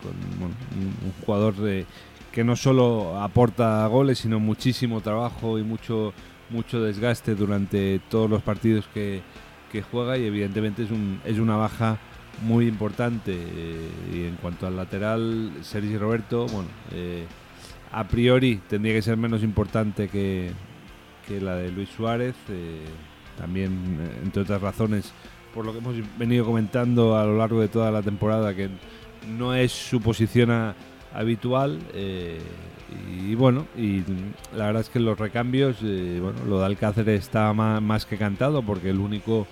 con 0.01 0.11
un, 0.47 0.53
jugador 1.25 1.53
que 2.31 2.43
no 2.43 2.55
solo 2.55 3.21
aporta 3.21 3.85
goles, 3.87 4.19
sino 4.19 4.39
muchísimo 4.39 5.01
trabajo 5.01 5.59
y 5.59 5.63
mucho, 5.63 6.13
mucho 6.49 6.81
desgaste 6.81 7.35
durante 7.35 7.99
todos 8.09 8.29
los 8.29 8.41
partidos 8.41 8.87
que, 8.93 9.21
juega 9.91 10.17
y 10.17 10.25
evidentemente 10.25 10.83
es, 10.83 10.91
un, 10.91 11.21
es 11.23 11.37
una 11.37 11.55
baja 11.55 11.97
muy 12.43 12.67
importante. 12.67 13.33
eh, 13.37 13.89
y 14.13 14.23
en 14.25 14.35
cuanto 14.37 14.65
al 14.67 14.75
lateral, 14.75 15.51
Sergi 15.61 15.97
Roberto, 15.97 16.47
bueno, 16.47 16.69
a 17.91 18.07
priori 18.07 18.61
tendría 18.69 18.93
que 18.93 19.01
ser 19.01 19.17
menos 19.17 19.43
importante 19.43 20.07
que, 20.07 20.51
que 21.27 21.41
la 21.41 21.55
de 21.55 21.71
Luis 21.71 21.89
Suárez. 21.89 22.35
eh, 22.49 22.85
también, 23.37 23.71
eh, 23.99 24.19
entre 24.23 24.43
otras 24.43 24.61
razones, 24.61 25.11
por 25.53 25.65
lo 25.65 25.71
que 25.71 25.79
hemos 25.79 25.95
venido 26.17 26.45
comentando 26.45 27.17
a 27.17 27.25
lo 27.25 27.37
largo 27.37 27.59
de 27.61 27.67
toda 27.69 27.89
la 27.91 28.01
temporada, 28.01 28.53
que 28.53 28.69
no 29.37 29.55
es 29.55 29.71
su 29.71 29.99
posición 30.01 30.51
habitual. 31.13 31.79
eh, 31.93 32.39
y 33.25 33.35
bueno, 33.35 33.65
y 33.77 34.03
la 34.55 34.65
verdad 34.65 34.81
es 34.81 34.89
que 34.89 34.99
los 34.99 35.17
recambios, 35.17 35.77
bueno, 35.81 36.43
lo 36.47 36.59
de 36.59 36.65
Alcácer 36.65 37.07
está 37.09 37.51
ma- 37.53 37.79
más, 37.79 38.05
que 38.05 38.17
cantado, 38.17 38.61
porque 38.63 38.89
el 38.89 38.99
único 38.99 39.47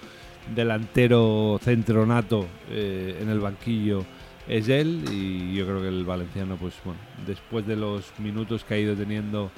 delantero 0.54 1.58
centronato 1.64 2.46
en 2.70 3.30
el 3.30 3.40
banquillo 3.40 4.04
es 4.50 4.68
él 4.68 5.06
y 5.12 5.54
yo 5.54 5.66
creo 5.66 5.82
que 5.82 5.88
el 5.88 6.04
valenciano, 6.04 6.58
pues 6.58 6.74
bueno, 6.84 7.00
después 7.26 7.66
de 7.68 7.76
los 7.76 8.12
minutos 8.20 8.64
que 8.64 8.74
ha 8.74 8.78
ido 8.80 8.96
teniendo, 8.96 9.52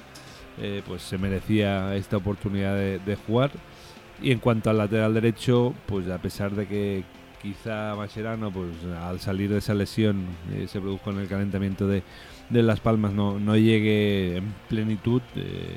eh, 0.60 0.82
pues 0.86 1.02
se 1.02 1.16
merecía 1.18 1.96
esta 1.96 2.18
oportunidad 2.18 2.76
de, 2.76 3.18
jugar. 3.26 3.50
Y 4.22 4.30
en 4.30 4.38
cuanto 4.38 4.70
al 4.70 4.78
lateral 4.78 5.14
derecho, 5.14 5.74
pues 5.86 6.08
a 6.10 6.18
pesar 6.18 6.52
de 6.52 6.66
que 6.68 7.04
quizá 7.40 7.94
Mascherano, 7.96 8.52
pues 8.52 8.70
al 9.02 9.18
salir 9.18 9.50
de 9.50 9.58
esa 9.58 9.74
lesión, 9.74 10.26
eh, 10.54 10.66
se 10.68 10.78
produjo 10.78 11.10
en 11.10 11.18
el 11.20 11.28
calentamiento 11.28 11.88
de, 11.88 12.02
de 12.50 12.62
Las 12.62 12.80
Palmas, 12.80 13.12
no, 13.12 13.40
no 13.40 13.56
llegue 13.56 14.36
en 14.36 14.54
plenitud, 14.68 15.22
eh, 15.36 15.76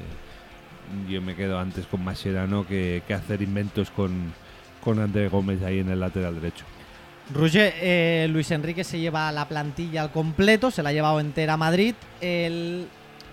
yo 1.09 1.21
me 1.21 1.35
quedo 1.35 1.57
antes 1.57 1.87
con 1.87 2.03
Mascherano 2.03 2.67
que, 2.67 3.01
que 3.07 3.13
hacer 3.15 3.41
inventos 3.41 3.89
con, 3.89 4.33
con 4.83 4.99
André 4.99 5.29
Gómez 5.29 5.63
ahí 5.63 5.79
en 5.79 5.89
el 5.89 6.01
lateral 6.01 6.35
derecho. 6.35 6.65
Roger, 7.33 7.73
eh, 7.77 8.27
Luis 8.29 8.51
Enrique 8.51 8.83
se 8.83 8.99
lleva 8.99 9.31
la 9.31 9.47
plantilla 9.47 10.03
al 10.03 10.11
completo, 10.11 10.69
se 10.69 10.83
la 10.83 10.89
ha 10.89 10.93
llevado 10.93 11.19
entera 11.19 11.53
a 11.53 11.57
Madrid. 11.57 11.95
El, 12.21 12.87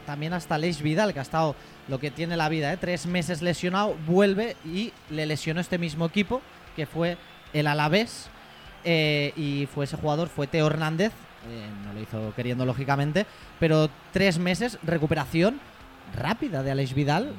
también 0.07 0.33
hasta 0.33 0.59
Leix 0.59 0.81
Vidal, 0.81 1.13
que 1.13 1.19
ha 1.19 1.23
estado 1.23 1.55
lo 1.89 1.99
que 1.99 2.11
tiene 2.11 2.37
la 2.37 2.49
vida, 2.49 2.73
¿eh? 2.73 2.77
tres 2.79 3.07
meses 3.07 3.43
lesionado, 3.43 3.95
vuelve 4.07 4.57
y 4.65 4.93
le 5.11 5.27
lesionó 5.27 5.61
este 5.61 5.79
mismo 5.79 6.07
equipo, 6.07 6.41
que 6.75 6.87
fue 6.87 7.17
el 7.53 7.67
Alavés. 7.67 8.29
eh, 8.85 9.33
y 9.37 9.69
fue 9.73 9.85
ese 9.85 9.97
jugador, 9.97 10.29
fue 10.29 10.47
Teo 10.47 10.67
Hernández, 10.67 11.13
eh, 11.49 11.69
no 11.85 11.93
lo 11.93 12.01
hizo 12.01 12.33
queriendo 12.35 12.65
lógicamente, 12.65 13.27
pero 13.61 13.91
tres 14.13 14.39
meses, 14.39 14.79
recuperación 14.83 15.61
rápida 16.17 16.63
de 16.63 16.71
Aleix 16.73 16.95
Vidal, 16.95 17.33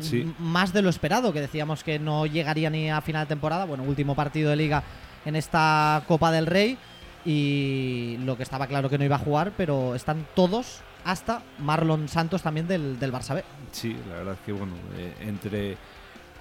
Sí, 0.00 0.32
más 0.38 0.72
de 0.72 0.80
lo 0.80 0.90
esperado, 0.90 1.32
que 1.32 1.40
decíamos 1.40 1.82
que 1.82 1.98
no 1.98 2.24
llegaría 2.26 2.70
ni 2.70 2.88
a 2.88 3.00
final 3.00 3.24
de 3.24 3.30
temporada. 3.30 3.64
Bueno, 3.64 3.82
último 3.82 4.14
partido 4.14 4.50
de 4.50 4.54
liga 4.56 4.84
en 5.24 5.36
esta 5.36 6.02
Copa 6.06 6.30
del 6.30 6.46
Rey 6.46 6.78
y 7.24 8.16
lo 8.24 8.36
que 8.36 8.42
estaba 8.42 8.66
claro 8.66 8.88
que 8.88 8.98
no 8.98 9.04
iba 9.04 9.16
a 9.16 9.20
jugar, 9.20 9.52
pero 9.56 9.94
están 9.94 10.26
todos 10.34 10.80
hasta 11.04 11.42
Marlon 11.58 12.08
Santos 12.08 12.42
también 12.42 12.66
del, 12.66 12.98
del 12.98 13.12
Barça 13.12 13.34
B. 13.34 13.44
sí, 13.72 13.96
la 14.08 14.16
verdad 14.16 14.34
es 14.34 14.40
que 14.40 14.52
bueno, 14.52 14.74
eh, 14.96 15.14
entre 15.20 15.76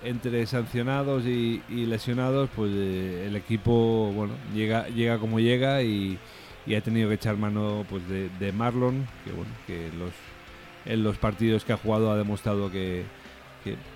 entre 0.01 0.45
sancionados 0.45 1.25
y, 1.25 1.61
lesionados, 1.69 2.49
pues 2.55 2.71
eh, 2.73 3.25
el 3.27 3.35
equipo 3.35 4.11
bueno 4.15 4.33
llega 4.53 4.87
llega 4.87 5.17
como 5.17 5.39
llega 5.39 5.81
y, 5.83 6.17
y 6.65 6.75
ha 6.75 6.81
tenido 6.81 7.09
que 7.09 7.15
echar 7.15 7.35
mano 7.35 7.85
pues 7.89 8.03
de, 8.07 8.51
Marlon, 8.53 9.05
que 9.25 9.31
bueno 9.31 9.51
que 9.67 9.91
los 9.97 10.11
en 10.85 11.03
los 11.03 11.17
partidos 11.17 11.65
que 11.65 11.73
ha 11.73 11.77
jugado 11.77 12.11
ha 12.11 12.17
demostrado 12.17 12.71
que, 12.71 13.03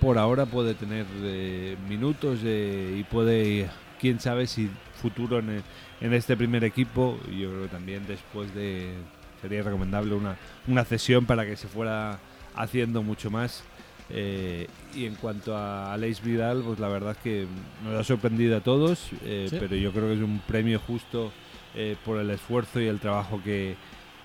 por 0.01 0.17
ahora 0.17 0.45
puede 0.45 0.73
tener 0.73 1.05
eh, 1.23 1.77
minutos 1.87 2.39
y 2.43 3.03
puede 3.09 3.69
quién 4.03 4.19
sabe 4.19 4.47
si 4.47 4.69
futuro 5.01 5.39
en, 5.39 5.49
el- 5.49 5.63
en 6.01 6.13
este 6.13 6.35
primer 6.35 6.65
equipo. 6.65 7.17
Y 7.31 7.39
Yo 7.39 7.49
creo 7.51 7.61
que 7.63 7.69
también 7.69 8.05
después 8.05 8.53
de 8.53 8.91
sería 9.41 9.63
recomendable 9.63 10.13
una, 10.13 10.35
una 10.67 10.83
cesión 10.83 11.25
para 11.25 11.45
que 11.45 11.55
se 11.55 11.69
fuera 11.69 12.19
haciendo 12.53 13.01
mucho 13.01 13.31
más. 13.31 13.63
Eh, 14.09 14.67
y 14.93 15.05
en 15.05 15.15
cuanto 15.15 15.55
a 15.55 15.93
Aleix 15.93 16.21
Vidal, 16.21 16.61
pues 16.65 16.79
la 16.79 16.89
verdad 16.89 17.11
es 17.13 17.17
que 17.19 17.45
nos 17.85 17.97
ha 17.97 18.03
sorprendido 18.03 18.57
a 18.57 18.59
todos, 18.61 19.07
eh, 19.23 19.47
Sí. 19.49 19.55
pero 19.57 19.75
yo 19.77 19.91
creo 19.93 20.07
que 20.09 20.15
es 20.15 20.19
un 20.21 20.39
premio 20.45 20.79
justo 20.79 21.31
eh, 21.75 21.95
por 22.03 22.19
el 22.19 22.29
esfuerzo 22.29 22.81
y 22.81 22.87
el 22.87 22.99
trabajo 22.99 23.41
que, 23.41 23.75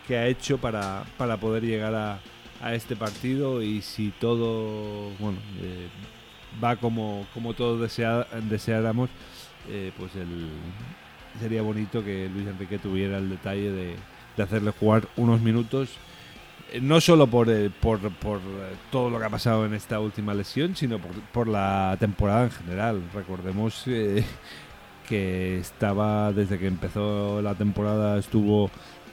que 0.09 0.17
ha 0.19 0.27
hecho 0.27 0.59
para, 0.59 1.05
para 1.17 1.37
poder 1.37 1.63
llegar 1.63 1.95
a, 1.95 2.19
a 2.61 2.75
este 2.75 2.97
partido 2.97 3.63
y 3.63 3.81
si 3.83 4.11
todo 4.21 5.11
bueno 5.21 5.39
va 6.63 6.77
como, 6.77 7.27
como 7.35 7.55
todos 7.55 7.81
desea- 7.81 8.27
deseáramos, 8.49 9.11
eh, 9.69 9.93
pues 9.99 10.15
el, 10.17 10.49
sería 11.41 11.63
bonito 11.63 12.03
que 12.03 12.29
Luis 12.33 12.47
Enrique 12.47 12.79
tuviera 12.79 13.19
el 13.19 13.29
detalle 13.29 13.71
de, 13.71 13.95
de 14.37 14.43
hacerle 14.43 14.73
jugar 14.73 15.09
unos 15.17 15.41
minutos 15.41 15.91
eh, 16.73 16.81
no 16.81 17.01
solo 17.01 17.27
por, 17.27 17.49
eh, 17.51 17.71
por, 17.71 17.99
por, 18.15 18.41
todo 18.91 19.11
lo 19.11 19.19
que 19.19 19.25
ha 19.25 19.31
pasado 19.31 19.67
en 19.67 19.75
esta 19.75 20.01
última 20.01 20.35
lesión, 20.35 20.77
sino 20.77 20.99
por, 20.99 21.13
por 21.33 21.49
la 21.49 21.97
temporada 21.99 22.45
en 22.45 22.51
general. 22.51 23.03
Recordemos 23.15 23.85
que 25.09 25.59
estaba, 25.59 26.33
desde 26.33 26.59
que 26.59 26.67
empezó 26.67 27.41
la 27.41 27.55
temporada, 27.55 28.19
estuvo 28.19 28.71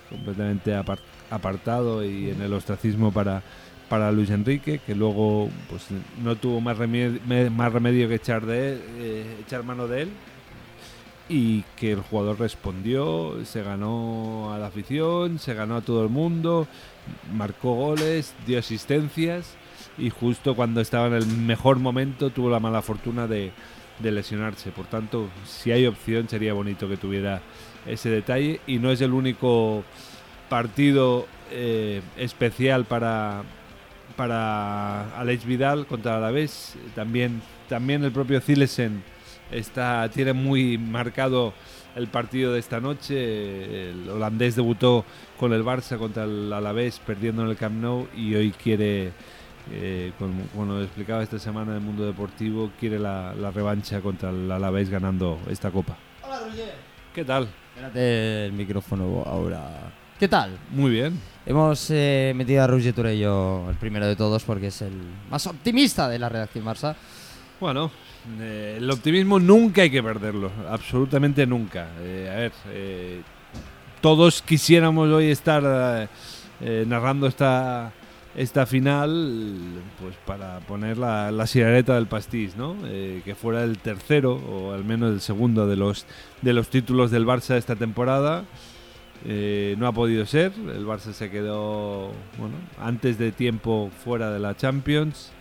completamente 0.10 0.76
apar- 0.76 1.00
apartado 1.30 2.04
y 2.04 2.30
en 2.30 2.42
el 2.42 2.54
ostracismo 2.54 3.12
para, 3.12 3.42
para 3.88 4.12
Luis 4.12 4.30
Enrique, 4.30 4.80
que 4.86 4.94
luego 4.94 5.50
pues, 5.70 5.88
no 6.22 6.36
tuvo 6.36 6.60
más 6.60 6.78
remedio, 6.78 7.20
más 7.52 7.72
remedio 7.72 8.10
que 8.10 8.16
echar, 8.16 8.46
de 8.46 8.78
echar 9.40 9.64
mano 9.64 9.88
de 9.88 10.04
él 10.04 10.10
y 11.28 11.64
que 11.76 11.92
el 11.92 12.02
jugador 12.02 12.40
respondió, 12.40 13.44
se 13.46 13.64
ganó 13.64 14.54
a 14.54 14.60
la 14.60 14.68
afición, 14.68 15.40
se 15.40 15.54
ganó 15.54 15.78
a 15.78 15.82
todo 15.82 16.04
el 16.04 16.10
mundo, 16.10 16.68
marcó 17.34 17.74
goles, 17.74 18.34
dio 18.46 18.60
asistencias 18.60 19.56
y 19.98 20.10
justo 20.10 20.56
cuando 20.56 20.82
estaba 20.82 21.08
en 21.08 21.14
el 21.14 21.26
mejor 21.26 21.80
momento 21.80 22.30
tuvo 22.30 22.50
la 22.50 22.60
mala 22.60 22.82
fortuna 22.82 23.28
de, 23.28 23.52
lesionarse. 24.02 24.72
Por 24.72 24.88
tanto, 24.88 25.30
si 25.46 25.72
hay 25.72 25.88
opción 25.88 26.28
sería 26.28 26.54
bonito 26.54 26.88
que 26.90 26.98
tuviera 26.98 27.42
ese 27.88 28.10
detalle 28.10 28.60
y 28.68 28.78
no 28.78 28.92
es 28.92 29.02
el 29.02 29.14
único 29.14 29.84
partido 30.50 31.28
eh, 31.52 32.02
especial 32.18 32.86
para 32.86 33.44
para 34.16 35.18
Alex 35.20 35.46
Vidal 35.46 35.88
contra 35.88 36.18
Alavés. 36.18 36.76
También 36.94 37.42
también 37.70 38.04
el 38.04 38.12
propio 38.12 38.42
Zilesen 38.42 39.04
está 39.52 40.10
tiene 40.10 40.34
muy 40.34 40.78
marcado 40.78 41.54
el 41.96 42.08
partido 42.08 42.54
de 42.54 42.60
esta 42.60 42.80
noche. 42.80 43.90
El 43.90 44.10
holandés 44.10 44.56
debutó 44.56 45.06
con 45.40 45.54
el 45.54 45.64
Barça 45.64 45.98
contra 45.98 46.24
el 46.24 46.52
Alavés 46.52 47.00
perdiendo 47.00 47.44
en 47.44 47.50
el 47.50 47.58
Camp 47.58 47.82
Nou 47.82 48.08
y 48.16 48.36
hoy 48.36 48.52
quiere 48.52 49.12
eh, 49.72 50.12
como, 50.20 50.44
como 50.48 50.74
lo 50.74 50.84
explicaba 50.84 51.24
esta 51.24 51.40
semana 51.40 51.72
en 51.72 51.78
el 51.78 51.84
mundo 51.84 52.06
deportivo, 52.06 52.72
quiere 52.80 53.00
la, 53.00 53.34
la 53.34 53.52
revancha 53.52 54.02
contra 54.02 54.30
el 54.30 54.52
Alavés 54.52 54.90
ganando 54.90 55.40
esta 55.50 55.72
copa. 55.72 55.98
Hola, 56.24 56.40
Roger. 56.40 56.74
¿Qué 57.14 57.24
tal? 57.24 57.48
Espérate 57.76 58.46
el 58.46 58.54
micrófono 58.54 59.24
ahora. 59.26 59.92
¿Qué 60.20 60.28
tal? 60.28 60.58
Muy 60.72 60.92
bien. 60.92 61.20
Hemos 61.46 61.90
eh, 61.90 62.34
metido 62.36 62.64
a 62.64 62.68
Roger 62.68 62.94
Turello 62.94 63.70
el 63.70 63.76
primero 63.76 64.08
de 64.08 64.16
todos 64.16 64.44
porque 64.44 64.68
es 64.68 64.82
el 64.82 64.94
más 65.30 65.46
optimista 65.48 66.08
de 66.08 66.20
la 66.20 66.30
redacción 66.30 66.66
Barça. 66.66 66.96
Bueno, 67.60 67.92
eh, 68.40 68.76
el 68.78 68.90
optimismo 68.90 69.40
nunca 69.40 69.84
hay 69.84 69.90
que 69.90 70.02
perderlo, 70.02 70.52
absolutamente 70.70 71.46
nunca. 71.46 71.90
Eh, 72.02 72.32
a 72.32 72.36
ver, 72.38 72.52
eh, 72.70 73.22
todos 74.02 74.42
quisiéramos 74.42 75.10
hoy 75.10 75.30
estar 75.32 76.10
narrando 76.88 77.28
esta 77.28 77.92
esta 78.36 78.66
final, 78.66 79.62
pues 80.02 80.16
para 80.26 80.60
poner 80.60 80.98
la, 80.98 81.32
la 81.32 81.46
del 81.46 82.08
pastis, 82.08 82.58
¿no? 82.58 82.76
Que 82.84 83.36
fuera 83.40 83.64
el 83.64 83.78
tercero 83.78 84.36
o 84.36 84.74
al 84.74 84.84
menos 84.84 85.14
el 85.14 85.22
segundo 85.22 85.68
de 85.68 85.78
los 85.78 86.06
de 86.42 86.54
los 86.54 86.70
títulos 86.70 87.12
del 87.12 87.26
Barça 87.26 87.56
esta 87.56 87.76
temporada. 87.76 88.44
No 89.26 89.88
ha 89.88 89.92
podido 89.92 90.26
ser, 90.26 90.52
el 90.54 90.86
Barça 90.86 91.14
se 91.14 91.32
quedó 91.32 92.12
bueno, 92.38 92.56
antes 92.80 93.18
de 93.18 93.32
tiempo 93.32 93.90
fuera 94.04 94.32
de 94.32 94.40
la 94.40 94.56
Champions. 94.56 95.32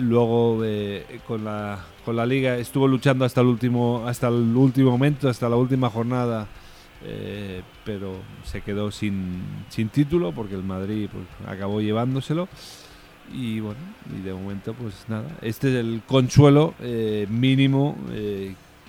Luego 0.00 0.60
eh, 0.64 1.20
con 1.26 1.44
la 1.44 1.78
con 2.04 2.16
la 2.16 2.24
liga 2.26 2.56
estuvo 2.56 2.88
luchando 2.88 3.24
hasta 3.24 3.40
el 3.40 3.46
último 3.48 4.04
hasta 4.06 4.28
el 4.28 4.56
último 4.56 4.90
momento, 4.92 5.28
hasta 5.28 5.48
la 5.48 5.56
última 5.56 5.90
jornada, 5.90 6.46
eh, 7.04 7.62
pero 7.84 8.14
se 8.44 8.62
quedó 8.62 8.90
sin, 8.90 9.42
sin 9.68 9.88
título 9.90 10.32
porque 10.32 10.54
el 10.54 10.62
Madrid 10.64 11.08
pues, 11.12 11.24
acabó 11.48 11.80
llevándoselo. 11.80 12.48
Y 13.32 13.60
bueno, 13.60 13.78
y 14.18 14.22
de 14.22 14.32
momento 14.32 14.74
pues 14.74 15.04
nada, 15.08 15.28
este 15.40 15.68
es 15.68 15.74
el 15.76 16.02
consuelo 16.06 16.74
eh, 16.80 17.26
mínimo 17.30 17.96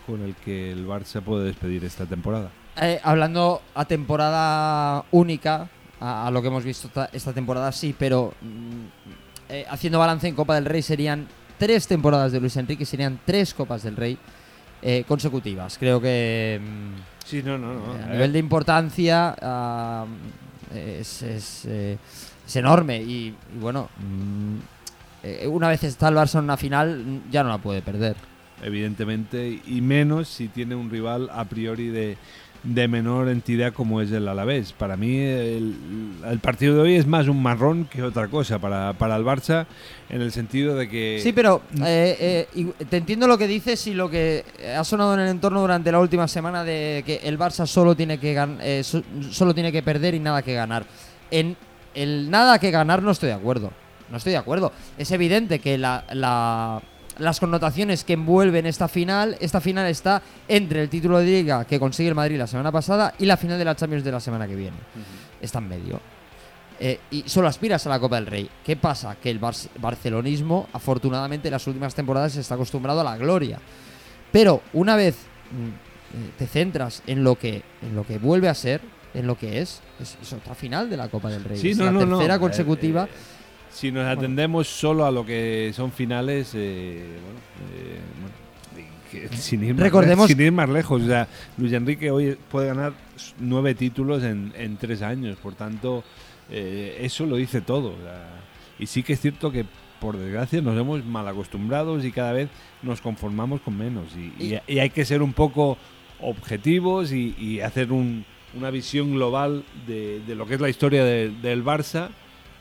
con 0.08 0.22
el 0.22 0.34
que 0.36 0.72
el 0.72 0.88
Barça 0.88 1.22
puede 1.22 1.46
despedir 1.46 1.86
esta 1.86 2.06
temporada. 2.06 2.50
Hablando 3.04 3.62
a 3.76 3.86
temporada 3.86 5.04
única, 5.12 5.70
a, 6.00 6.32
lo 6.32 6.42
que 6.42 6.48
hemos 6.48 6.64
visto 6.64 6.90
ta- 6.90 7.10
esta 7.14 7.32
temporada, 7.34 7.72
sí, 7.72 7.96
pero 7.98 8.34
mm, 8.42 9.21
eh, 9.52 9.66
haciendo 9.70 10.00
balance 10.00 10.28
en 10.28 10.36
Copa 10.36 10.56
del 10.56 10.66
Rey 10.66 10.82
serían 10.82 11.28
tres 11.60 11.88
temporadas 11.88 12.32
de 12.32 12.40
Luis 12.40 12.56
Enrique, 12.58 12.86
serían 12.86 13.20
tres 13.26 13.54
Copas 13.54 13.84
del 13.84 13.96
Rey 13.96 14.18
eh, 14.82 15.04
consecutivas. 15.08 15.78
Creo 15.78 16.02
que 16.02 16.60
mm, 16.60 17.28
Sí, 17.28 17.44
no, 17.44 17.58
no, 17.58 17.74
no. 17.74 17.94
a 17.94 18.08
nivel 18.08 18.34
de 18.34 18.40
importancia 18.40 19.36
ah, 19.42 20.06
es, 20.74 21.22
es, 21.22 21.66
eh, 21.66 21.98
es 22.48 22.56
enorme 22.56 22.98
y, 23.02 23.28
y 23.28 23.60
bueno, 23.60 23.90
mm, 24.00 24.56
eh, 25.24 25.48
una 25.48 25.70
vez 25.70 25.84
está 25.84 26.08
el 26.10 26.16
Barça 26.16 26.40
en 26.40 26.46
una 26.46 26.58
final 26.58 27.22
ya 27.30 27.44
no 27.44 27.50
la 27.50 27.58
puede 27.60 27.82
perder. 27.82 28.16
evidentemente, 28.64 29.62
y 29.66 29.82
menos 29.82 30.28
si 30.30 30.48
tiene 30.48 30.76
un 30.76 30.90
rival 30.90 31.30
a 31.32 31.46
priori 31.46 31.88
de, 31.90 32.18
de 32.64 32.88
menor 32.88 33.28
entidad 33.30 33.74
como 33.74 34.02
es 34.02 34.12
el 34.12 34.28
Alavés. 34.28 34.72
Para 34.74 34.96
mí 34.96 35.18
el, 35.18 35.76
el 36.30 36.40
partido 36.40 36.76
de 36.76 36.82
hoy 36.82 36.96
es 36.96 37.08
más 37.08 37.28
un 37.28 37.42
marrón 37.42 37.86
que 37.86 38.04
otra 38.04 38.28
cosa 38.28 38.60
para, 38.60 38.94
para 38.94 39.16
el 39.16 39.24
Barça 39.24 39.66
en 40.10 40.22
el 40.22 40.32
sentido 40.32 40.76
de 40.76 40.88
que... 40.88 41.20
Sí, 41.24 41.34
pero 41.34 41.62
eh, 41.84 42.48
eh, 42.56 42.66
te 42.90 42.98
entiendo 42.98 43.28
lo 43.28 43.38
que 43.38 43.48
dices 43.48 43.88
y 43.88 43.94
lo 43.96 44.10
que 44.10 44.46
ha 44.78 44.84
sonado 44.84 45.16
en 45.16 45.22
el 45.22 45.30
entorno 45.30 45.62
durante 45.62 45.92
la 45.92 46.00
última 46.00 46.28
semana 46.28 46.64
de 46.64 47.02
que 47.06 47.22
el 47.24 47.40
Barça 47.40 47.66
solo 47.66 47.96
tiene 47.96 48.20
que 48.20 48.36
gan- 48.36 48.58
eh, 48.62 48.84
so- 48.84 49.04
solo 49.32 49.54
tiene 49.56 49.72
que 49.72 49.82
perder 49.82 50.14
y 50.14 50.20
nada 50.20 50.44
que 50.44 50.54
ganar. 50.54 50.86
En 51.32 51.58
el 51.96 52.30
nada 52.30 52.60
que 52.60 52.70
ganar 52.70 53.02
no 53.02 53.10
estoy 53.12 53.30
de 53.30 53.36
acuerdo. 53.36 53.72
No 54.12 54.18
estoy 54.18 54.34
de 54.34 54.38
acuerdo. 54.38 54.72
Es 54.98 55.10
evidente 55.12 55.60
que 55.60 55.78
la, 55.78 56.04
la- 56.12 56.82
las 57.22 57.40
connotaciones 57.40 58.04
que 58.04 58.14
envuelven 58.14 58.66
esta 58.66 58.88
final, 58.88 59.38
esta 59.40 59.62
final 59.62 59.88
está 59.88 60.22
entre 60.48 60.82
el 60.82 60.90
título 60.90 61.20
de 61.20 61.26
liga 61.26 61.66
que 61.66 61.80
consigue 61.80 62.10
el 62.10 62.16
Madrid 62.16 62.38
la 62.38 62.48
semana 62.48 62.72
pasada 62.72 63.14
y 63.20 63.26
la 63.26 63.38
final 63.38 63.58
de 63.58 63.66
la 63.66 63.76
Champions 63.76 64.04
de 64.04 64.12
la 64.12 64.20
semana 64.20 64.48
que 64.48 64.56
viene. 64.56 64.78
Está 65.42 65.60
en 65.60 65.68
medio. 65.70 66.00
Eh, 66.80 67.00
y 67.12 67.24
solo 67.28 67.48
aspiras 67.48 67.86
a 67.86 67.90
la 67.90 68.00
Copa 68.00 68.16
del 68.16 68.26
Rey. 68.26 68.50
¿Qué 68.66 68.76
pasa? 68.76 69.16
Que 69.22 69.30
el 69.30 69.38
bar- 69.38 69.54
barcelonismo, 69.80 70.68
afortunadamente, 70.74 71.48
en 71.48 71.52
las 71.52 71.68
últimas 71.68 71.94
temporadas 71.94 72.34
se 72.34 72.42
está 72.42 72.56
acostumbrado 72.56 73.02
a 73.02 73.04
la 73.04 73.18
gloria. 73.18 73.60
Pero 74.32 74.62
una 74.74 74.96
vez 74.96 75.16
mm, 75.52 75.68
eh, 75.68 76.30
te 76.40 76.48
centras 76.48 77.04
en 77.06 77.24
lo 77.24 77.36
que 77.38 77.62
en 77.84 77.96
lo 77.96 78.04
que 78.06 78.18
vuelve 78.18 78.50
a 78.50 78.56
ser, 78.56 78.82
en 79.14 79.28
lo 79.28 79.38
que 79.38 79.62
es, 79.62 79.82
es, 80.00 80.18
es 80.22 80.34
otra 80.34 80.56
final 80.56 80.90
de 80.90 80.98
la 80.98 81.08
Copa 81.10 81.30
del 81.30 81.44
Rey. 81.44 81.58
Sí, 81.60 81.70
es 81.72 81.78
no, 81.78 81.86
la 81.86 81.92
no, 81.92 82.06
no. 82.06 82.18
tercera 82.18 82.36
Eh, 82.36 82.40
consecutiva. 82.40 83.04
eh, 83.04 83.10
si 83.72 83.92
nos 83.92 84.06
atendemos 84.06 84.68
solo 84.68 85.06
a 85.06 85.12
lo 85.12 85.26
que 85.26 85.72
son 85.76 85.92
finales, 85.92 86.52
eh, 86.56 87.04
bueno, 87.24 87.40
eh, 87.74 88.00
bueno, 88.22 89.36
sin, 89.38 89.64
ir 89.64 89.74
más 89.74 89.84
Recordemos- 89.84 90.28
sin 90.28 90.40
ir 90.42 90.52
más 90.52 90.70
lejos, 90.70 91.02
o 91.02 91.06
sea, 91.08 91.28
Luis 91.58 91.74
Enrique 91.74 92.12
hoy 92.12 92.38
puede 92.50 92.68
ganar 92.68 92.94
nueve 93.40 93.74
títulos 93.76 94.24
en, 94.24 94.54
en 94.56 94.78
tres 94.78 95.02
años, 95.02 95.38
por 95.38 95.54
tanto, 95.56 96.04
eh, 96.50 96.98
eso 97.02 97.26
lo 97.26 97.36
dice 97.38 97.62
todo. 97.62 97.90
o 97.90 98.04
sea, 98.04 98.28
y 98.80 98.88
sí 98.88 99.04
que 99.04 99.14
es 99.14 99.22
cierto 99.22 99.52
que, 99.52 99.66
por 100.00 100.18
desgracia, 100.18 100.62
nos 100.62 100.78
hemos 100.80 101.06
mal 101.06 101.28
acostumbrados 101.28 102.04
y 102.04 102.12
cada 102.12 102.34
vez 102.34 102.50
nos 102.82 103.02
conformamos 103.02 103.62
con 103.62 103.78
menos. 103.78 104.06
Y, 104.18 104.44
y- 104.44 104.60
y 104.68 104.80
hay 104.80 104.90
que 104.90 105.06
ser 105.06 105.22
un 105.22 105.34
poco 105.34 105.78
objetivos 106.20 107.12
y, 107.12 107.36
y 107.38 107.60
hacer 107.62 107.92
un- 107.92 108.26
una 108.58 108.70
visión 108.70 109.12
global 109.12 109.64
de, 109.88 110.20
de 110.26 110.36
lo 110.36 110.46
que 110.46 110.56
es 110.56 110.62
la 110.62 110.70
historia 110.70 111.04
de- 111.06 111.30
del 111.42 111.64
Barça 111.64 112.10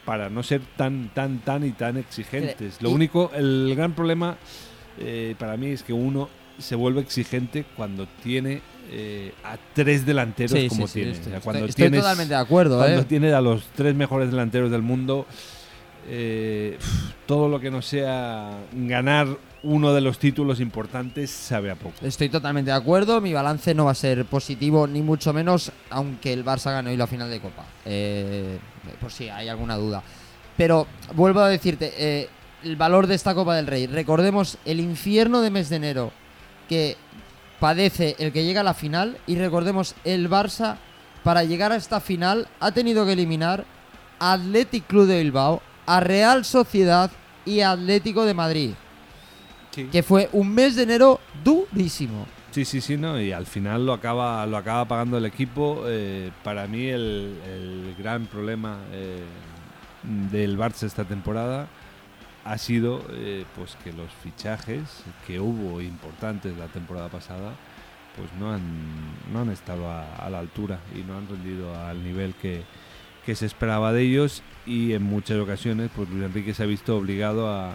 para 0.04 0.30
no 0.30 0.42
ser 0.42 0.60
tan, 0.76 1.10
tan, 1.14 1.38
tan 1.40 1.64
y 1.64 1.70
tan 1.72 1.96
exigentes. 1.96 2.80
Lo 2.80 2.90
único, 2.90 3.30
el 3.34 3.72
gran 3.76 3.92
problema 3.92 4.36
eh, 4.98 5.34
para 5.38 5.56
mí 5.56 5.68
es 5.68 5.82
que 5.82 5.92
uno 5.92 6.28
se 6.58 6.74
vuelve 6.74 7.00
exigente 7.00 7.64
cuando 7.76 8.06
tiene 8.22 8.60
eh, 8.92 9.32
a 9.44 9.56
tres 9.74 10.04
delanteros 10.04 10.58
Sí, 10.58 10.68
como 10.68 10.86
sí, 10.86 10.92
sí, 10.92 10.98
tiene. 11.00 11.10
estoy, 11.12 11.26
O 11.26 11.30
sea, 11.30 11.38
estoy- 11.38 11.44
cuando 11.52 11.66
estoy 11.66 11.84
tienes- 11.84 12.00
totalmente 12.00 12.34
de 12.34 12.40
acuerdo. 12.40 12.78
cuando 12.78 13.00
¿eh? 13.00 13.04
tiene 13.04 13.32
a 13.32 13.40
los 13.40 13.64
tres 13.76 13.94
mejores 13.94 14.30
delanteros 14.30 14.70
del 14.70 14.82
mundo, 14.82 15.26
todo 17.26 17.48
lo 17.48 17.60
que 17.60 17.70
no 17.70 17.82
sea 17.82 18.50
ganar 18.72 19.28
uno 19.62 19.92
de 19.92 20.00
los 20.00 20.18
títulos 20.18 20.58
importantes 20.58 21.30
sabe 21.30 21.70
a 21.70 21.74
poco. 21.76 21.94
Estoy 22.02 22.28
totalmente 22.30 22.70
de 22.70 22.76
acuerdo. 22.76 23.20
Mi 23.20 23.32
balance 23.34 23.74
no 23.74 23.84
va 23.84 23.90
a 23.90 23.94
ser 23.94 24.24
positivo, 24.24 24.86
ni 24.86 25.02
mucho 25.02 25.32
menos, 25.34 25.70
aunque 25.90 26.32
el 26.32 26.44
Barça 26.44 26.72
gane 26.72 26.90
hoy 26.90 26.96
la 26.96 27.06
final 27.06 27.28
de 27.30 27.40
Copa. 27.40 27.66
Eh, 27.84 28.58
por 29.00 29.12
si 29.12 29.28
hay 29.28 29.48
alguna 29.48 29.76
duda. 29.76 30.02
Pero 30.56 30.86
vuelvo 31.14 31.40
a 31.40 31.48
decirte, 31.48 31.92
eh, 31.96 32.28
el 32.62 32.76
valor 32.76 33.06
de 33.06 33.14
esta 33.14 33.34
Copa 33.34 33.56
del 33.56 33.66
Rey. 33.66 33.86
Recordemos 33.86 34.58
el 34.64 34.80
infierno 34.80 35.40
de 35.40 35.50
mes 35.50 35.68
de 35.68 35.76
enero 35.76 36.12
que 36.68 36.96
padece 37.58 38.16
el 38.18 38.32
que 38.32 38.44
llega 38.44 38.60
a 38.60 38.64
la 38.64 38.74
final. 38.74 39.18
Y 39.26 39.36
recordemos, 39.36 39.94
el 40.04 40.28
Barça, 40.28 40.76
para 41.24 41.44
llegar 41.44 41.72
a 41.72 41.76
esta 41.76 42.00
final, 42.00 42.48
ha 42.60 42.72
tenido 42.72 43.06
que 43.06 43.12
eliminar 43.12 43.64
a 44.18 44.32
Athletic 44.34 44.86
Club 44.86 45.06
de 45.06 45.22
Bilbao, 45.22 45.62
a 45.86 46.00
Real 46.00 46.44
Sociedad 46.44 47.10
y 47.44 47.60
a 47.60 47.72
Atlético 47.72 48.24
de 48.24 48.34
Madrid. 48.34 48.70
Que 49.92 50.02
fue 50.02 50.28
un 50.32 50.52
mes 50.52 50.74
de 50.76 50.82
enero 50.82 51.20
durísimo. 51.44 52.26
Sí, 52.50 52.64
sí, 52.64 52.80
sí, 52.80 52.96
no, 52.96 53.20
y 53.20 53.30
al 53.30 53.46
final 53.46 53.86
lo 53.86 53.92
acaba, 53.92 54.44
lo 54.44 54.56
acaba 54.56 54.84
pagando 54.86 55.16
el 55.18 55.24
equipo. 55.24 55.84
Eh, 55.86 56.32
para 56.42 56.66
mí 56.66 56.86
el, 56.88 57.38
el 57.46 57.94
gran 57.96 58.26
problema 58.26 58.78
eh, 58.92 59.22
del 60.32 60.58
Barça 60.58 60.84
esta 60.84 61.04
temporada 61.04 61.68
ha 62.44 62.58
sido 62.58 63.04
eh, 63.12 63.44
pues 63.54 63.76
que 63.84 63.92
los 63.92 64.10
fichajes 64.22 65.04
que 65.26 65.38
hubo 65.38 65.80
importantes 65.80 66.56
la 66.56 66.66
temporada 66.68 67.08
pasada 67.08 67.52
pues 68.16 68.28
no 68.40 68.52
han, 68.52 68.62
no 69.32 69.42
han 69.42 69.50
estado 69.50 69.88
a, 69.88 70.16
a 70.16 70.30
la 70.30 70.40
altura 70.40 70.80
y 70.96 71.02
no 71.02 71.18
han 71.18 71.28
rendido 71.28 71.78
al 71.78 72.02
nivel 72.02 72.34
que, 72.34 72.62
que 73.26 73.34
se 73.36 73.46
esperaba 73.46 73.92
de 73.92 74.02
ellos 74.02 74.42
y 74.66 74.94
en 74.94 75.02
muchas 75.02 75.38
ocasiones 75.38 75.90
pues 75.94 76.08
Luis 76.08 76.24
Enrique 76.24 76.54
se 76.54 76.62
ha 76.62 76.66
visto 76.66 76.96
obligado 76.96 77.48
a, 77.48 77.74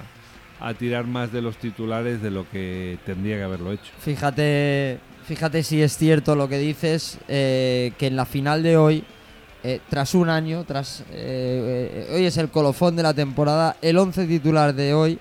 a 0.60 0.74
tirar 0.74 1.06
más 1.06 1.32
de 1.32 1.42
los 1.42 1.58
titulares 1.58 2.22
de 2.22 2.32
lo 2.32 2.50
que 2.50 2.98
tendría 3.06 3.38
que 3.38 3.44
haberlo 3.44 3.72
hecho. 3.72 3.92
Fíjate, 4.00 5.00
fíjate 5.26 5.64
si 5.64 5.82
es 5.82 5.98
cierto 5.98 6.36
lo 6.36 6.48
que 6.48 6.58
dices, 6.58 7.18
eh, 7.28 7.92
que 7.98 8.08
en 8.08 8.16
la 8.16 8.26
final 8.26 8.64
de 8.64 8.78
hoy, 8.78 9.04
eh, 9.64 9.80
tras 9.90 10.14
un 10.16 10.30
año, 10.30 10.64
tras 10.64 11.02
eh, 11.12 12.08
eh, 12.10 12.14
hoy 12.14 12.26
es 12.26 12.38
el 12.38 12.50
colofón 12.50 12.96
de 12.96 13.04
la 13.04 13.14
temporada, 13.14 13.76
el 13.82 13.98
11 13.98 14.28
titular 14.28 14.74
de 14.74 14.94
hoy 14.94 15.20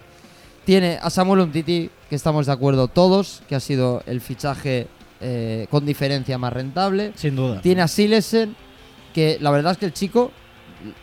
tiene 0.65 0.99
a 1.03 1.11
Samuel 1.11 1.41
Umtiti, 1.41 1.91
que 2.09 2.17
estamos 2.17 2.47
de 2.47 2.53
acuerdo 2.53 2.89
todos, 2.89 3.43
que 3.49 3.55
ha 3.55 3.61
sido 3.61 4.03
el 4.07 4.21
fichaje 4.21 4.87
eh, 5.21 5.67
con 5.71 5.85
diferencia 5.87 6.39
más 6.39 6.53
rentable. 6.53 7.13
Sin 7.17 7.37
duda. 7.37 7.61
Tiene 7.61 7.83
a 7.83 7.89
Silesen, 7.89 8.57
que 9.13 9.39
la 9.41 9.51
verdad 9.51 9.73
es 9.73 9.79
que 9.79 9.87
el 9.87 9.93
chico 9.93 10.31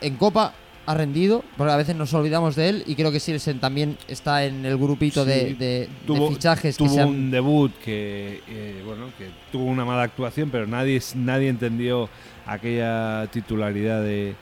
en 0.00 0.16
Copa 0.16 0.52
ha 0.86 0.94
rendido, 0.94 1.44
porque 1.56 1.72
a 1.72 1.76
veces 1.76 1.94
nos 1.94 2.12
olvidamos 2.14 2.56
de 2.56 2.68
él 2.68 2.84
y 2.86 2.94
creo 2.96 3.12
que 3.12 3.20
Silesen 3.20 3.60
también 3.60 3.96
está 4.08 4.44
en 4.44 4.66
el 4.66 4.76
grupito 4.76 5.24
de, 5.24 5.48
Sí, 5.50 5.54
de- 5.54 5.56
de 5.56 5.88
tuvo- 6.06 6.28
fichajes 6.30 6.76
tuvo 6.76 7.06
un 7.06 7.30
debut 7.30 7.72
que 7.84 8.40
eh, 8.48 8.82
bueno 8.84 9.06
que 9.16 9.28
tuvo 9.52 9.64
una 9.66 9.84
mala 9.84 10.02
actuación 10.02 10.50
pero 10.50 10.66
nadie 10.66 11.00
nadie 11.14 11.48
entendió 11.48 12.08
aquella 12.46 13.26
titularidad 13.30 14.02
de 14.02 14.34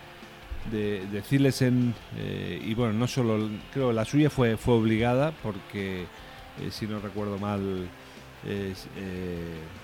de, 0.71 1.07
de 1.11 1.23
Zilesen, 1.23 1.95
eh, 2.19 2.63
y 2.67 2.75
bueno 2.75 2.93
no 2.95 3.07
solo 3.07 3.49
creo 3.73 3.93
la 3.93 4.05
suya 4.05 4.31
fue 4.31 4.57
fue 4.57 4.75
obligada 4.75 5.33
porque 5.43 6.03
eh, 6.03 6.71
si 6.71 6.87
no 6.87 7.01
recuerdo 7.01 7.39
mal 7.39 7.87
es, 8.49 8.87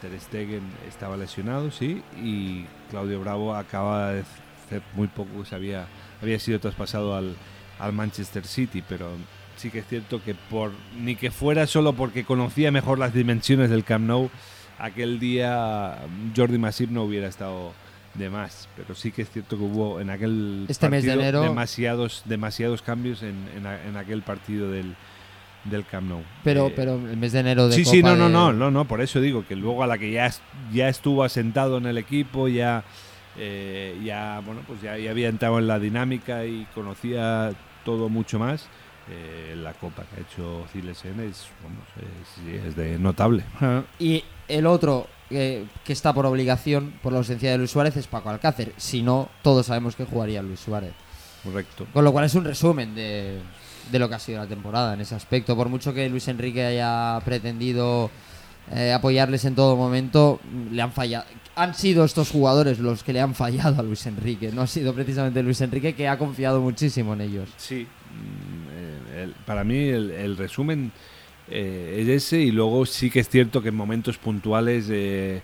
Ter 0.01 0.19
Stegen 0.21 0.63
estaba 0.89 1.17
lesionado 1.19 1.71
sí 1.71 2.03
y 2.23 2.65
Claudio 2.91 3.21
Bravo 3.21 3.55
acaba 3.55 4.13
de 4.13 4.21
hacer 4.67 4.83
muy 4.95 5.09
poco 5.09 5.45
se 5.45 5.55
había 5.55 5.87
había 6.27 6.39
sido 6.39 6.59
traspasado 6.61 7.15
al, 7.17 7.37
al 7.79 7.93
Manchester 7.93 8.45
City 8.47 8.83
pero 8.87 9.11
sí 9.57 9.71
que 9.71 9.79
es 9.79 9.87
cierto 9.87 10.23
que 10.23 10.35
por 10.35 10.73
ni 11.01 11.15
que 11.17 11.31
fuera 11.31 11.67
solo 11.67 11.93
porque 11.95 12.25
conocía 12.25 12.71
mejor 12.71 12.99
las 12.99 13.15
dimensiones 13.15 13.71
del 13.71 13.85
Camp 13.85 14.07
Nou, 14.07 14.29
aquel 14.79 15.19
día 15.19 15.97
Jordi 16.37 16.59
Masip 16.59 16.91
no 16.91 17.05
hubiera 17.05 17.29
estado 17.29 17.73
de 18.15 18.29
más. 18.31 18.69
Pero 18.77 18.95
sí 18.95 19.13
que 19.13 19.23
es 19.23 19.31
cierto 19.31 19.57
que 19.57 19.63
hubo 19.65 20.01
en 20.01 20.09
aquel 20.11 20.65
Este 20.69 20.89
mes 20.89 21.05
de 21.05 21.11
partido 21.11 21.29
enero- 21.29 21.43
demasiados, 21.43 22.23
demasiados 22.27 22.83
cambios 22.83 23.23
en, 23.23 23.37
en 23.57 23.67
en 23.67 23.97
aquel 23.97 24.23
partido 24.23 24.71
del, 24.71 24.95
del 25.65 25.85
Camp 25.87 26.09
Nou. 26.09 26.23
Pero, 26.45 26.67
Eh, 26.69 26.73
pero 26.77 26.95
el 26.97 27.17
mes 27.17 27.33
de 27.33 27.41
enero 27.41 27.69
de 27.69 27.75
sí, 27.77 27.85
sí, 27.85 28.01
Copa 28.03 28.15
no, 28.15 28.17
no, 28.17 28.27
de- 28.29 28.33
no, 28.33 28.53
no, 28.53 28.71
no, 28.71 28.85
por 28.87 29.01
eso 29.01 29.21
digo 29.21 29.45
que 29.47 29.55
luego 29.57 29.83
a 29.83 29.87
la 29.87 29.97
que 29.99 30.11
ya, 30.13 30.31
ya 30.73 30.89
estuvo 30.89 31.25
asentado 31.25 31.79
en 31.79 31.87
el 31.87 31.97
equipo, 31.99 32.49
ya, 32.49 32.85
eh, 33.39 33.99
ya, 34.05 34.41
bueno, 34.45 34.63
pues 34.67 34.81
ya, 34.83 34.97
ya 34.99 35.11
había 35.11 35.29
entrado 35.29 35.59
en 35.59 35.67
la 35.67 35.79
dinámica 35.79 36.45
y 36.45 36.67
conocía 36.75 37.53
todo 37.85 38.09
mucho 38.09 38.39
más. 38.39 38.67
eh, 39.09 39.55
la 39.57 39.73
copa 39.75 40.05
que 40.05 40.21
ha 40.21 40.25
hecho 40.25 40.65
Zilesen 40.73 41.21
es, 41.21 41.47
es, 41.97 42.65
es 42.67 42.77
de 42.77 42.99
notable. 42.99 43.45
Y 43.99 44.25
el 44.49 44.67
otro 44.67 45.07
eh, 45.31 45.65
que 45.85 45.93
está 45.93 46.13
por 46.13 46.27
obligación, 46.27 46.95
por 47.03 47.13
la 47.13 47.19
ausencia 47.19 47.51
de 47.51 47.59
Luis 47.59 47.71
Suárez, 47.71 47.97
es 47.97 48.07
Paco 48.07 48.31
Alcácer. 48.31 48.73
Si 48.77 49.03
no, 49.03 49.29
todos 49.43 49.67
sabemos 49.67 49.97
que 49.97 50.05
jugaría 50.05 50.43
Luis 50.43 50.61
Suárez. 50.61 50.93
Correcto. 51.45 51.87
Con 51.93 52.05
lo 52.05 52.13
cual 52.13 52.25
es 52.25 52.35
un 52.35 52.45
resumen 52.45 52.95
de, 52.95 53.39
de 53.93 53.99
lo 53.99 54.09
que 54.09 54.17
ha 54.17 54.19
sido 54.19 54.39
la 54.41 54.49
temporada 54.49 54.95
en 54.95 55.01
ese 55.01 55.15
aspecto. 55.15 55.55
Por 55.55 55.69
mucho 55.69 55.95
que 55.95 56.09
Luis 56.09 56.27
Enrique 56.27 56.65
haya 56.65 57.21
pretendido 57.25 58.11
eh, 58.73 58.93
apoyarles 58.93 59.45
en 59.45 59.55
todo 59.55 59.77
momento, 59.77 60.41
le 60.73 60.83
han 60.83 60.93
fallado. 60.93 61.27
Han 61.57 61.75
sido 61.75 62.05
estos 62.05 62.31
jugadores 62.31 62.79
los 62.79 63.03
que 63.03 63.13
le 63.15 63.21
han 63.21 63.35
fallado 63.35 63.81
a 63.81 63.83
Luis 63.83 64.07
Enrique. 64.07 64.51
No 64.53 64.63
ha 64.63 64.67
sido 64.67 64.93
precisamente 64.95 65.43
Luis 65.43 65.61
Enrique 65.63 65.95
que 65.95 66.07
ha 66.07 66.19
confiado 66.19 66.61
muchísimo 66.61 67.15
en 67.15 67.23
ellos. 67.23 67.49
Sí, 67.57 67.87
mm, 67.87 69.19
el- 69.19 69.35
para 69.47 69.65
mí 69.65 69.77
el, 69.89 70.11
el 70.11 70.37
resumen 70.37 70.93
eh, 71.49 72.01
es 72.03 72.09
ese 72.25 72.41
y 72.41 72.51
luego 72.51 72.85
sí 72.85 73.09
que 73.11 73.21
es 73.21 73.29
cierto 73.29 73.63
que 73.63 73.71
en 73.71 73.75
momentos 73.75 74.19
puntuales 74.19 74.87
eh, 74.91 75.41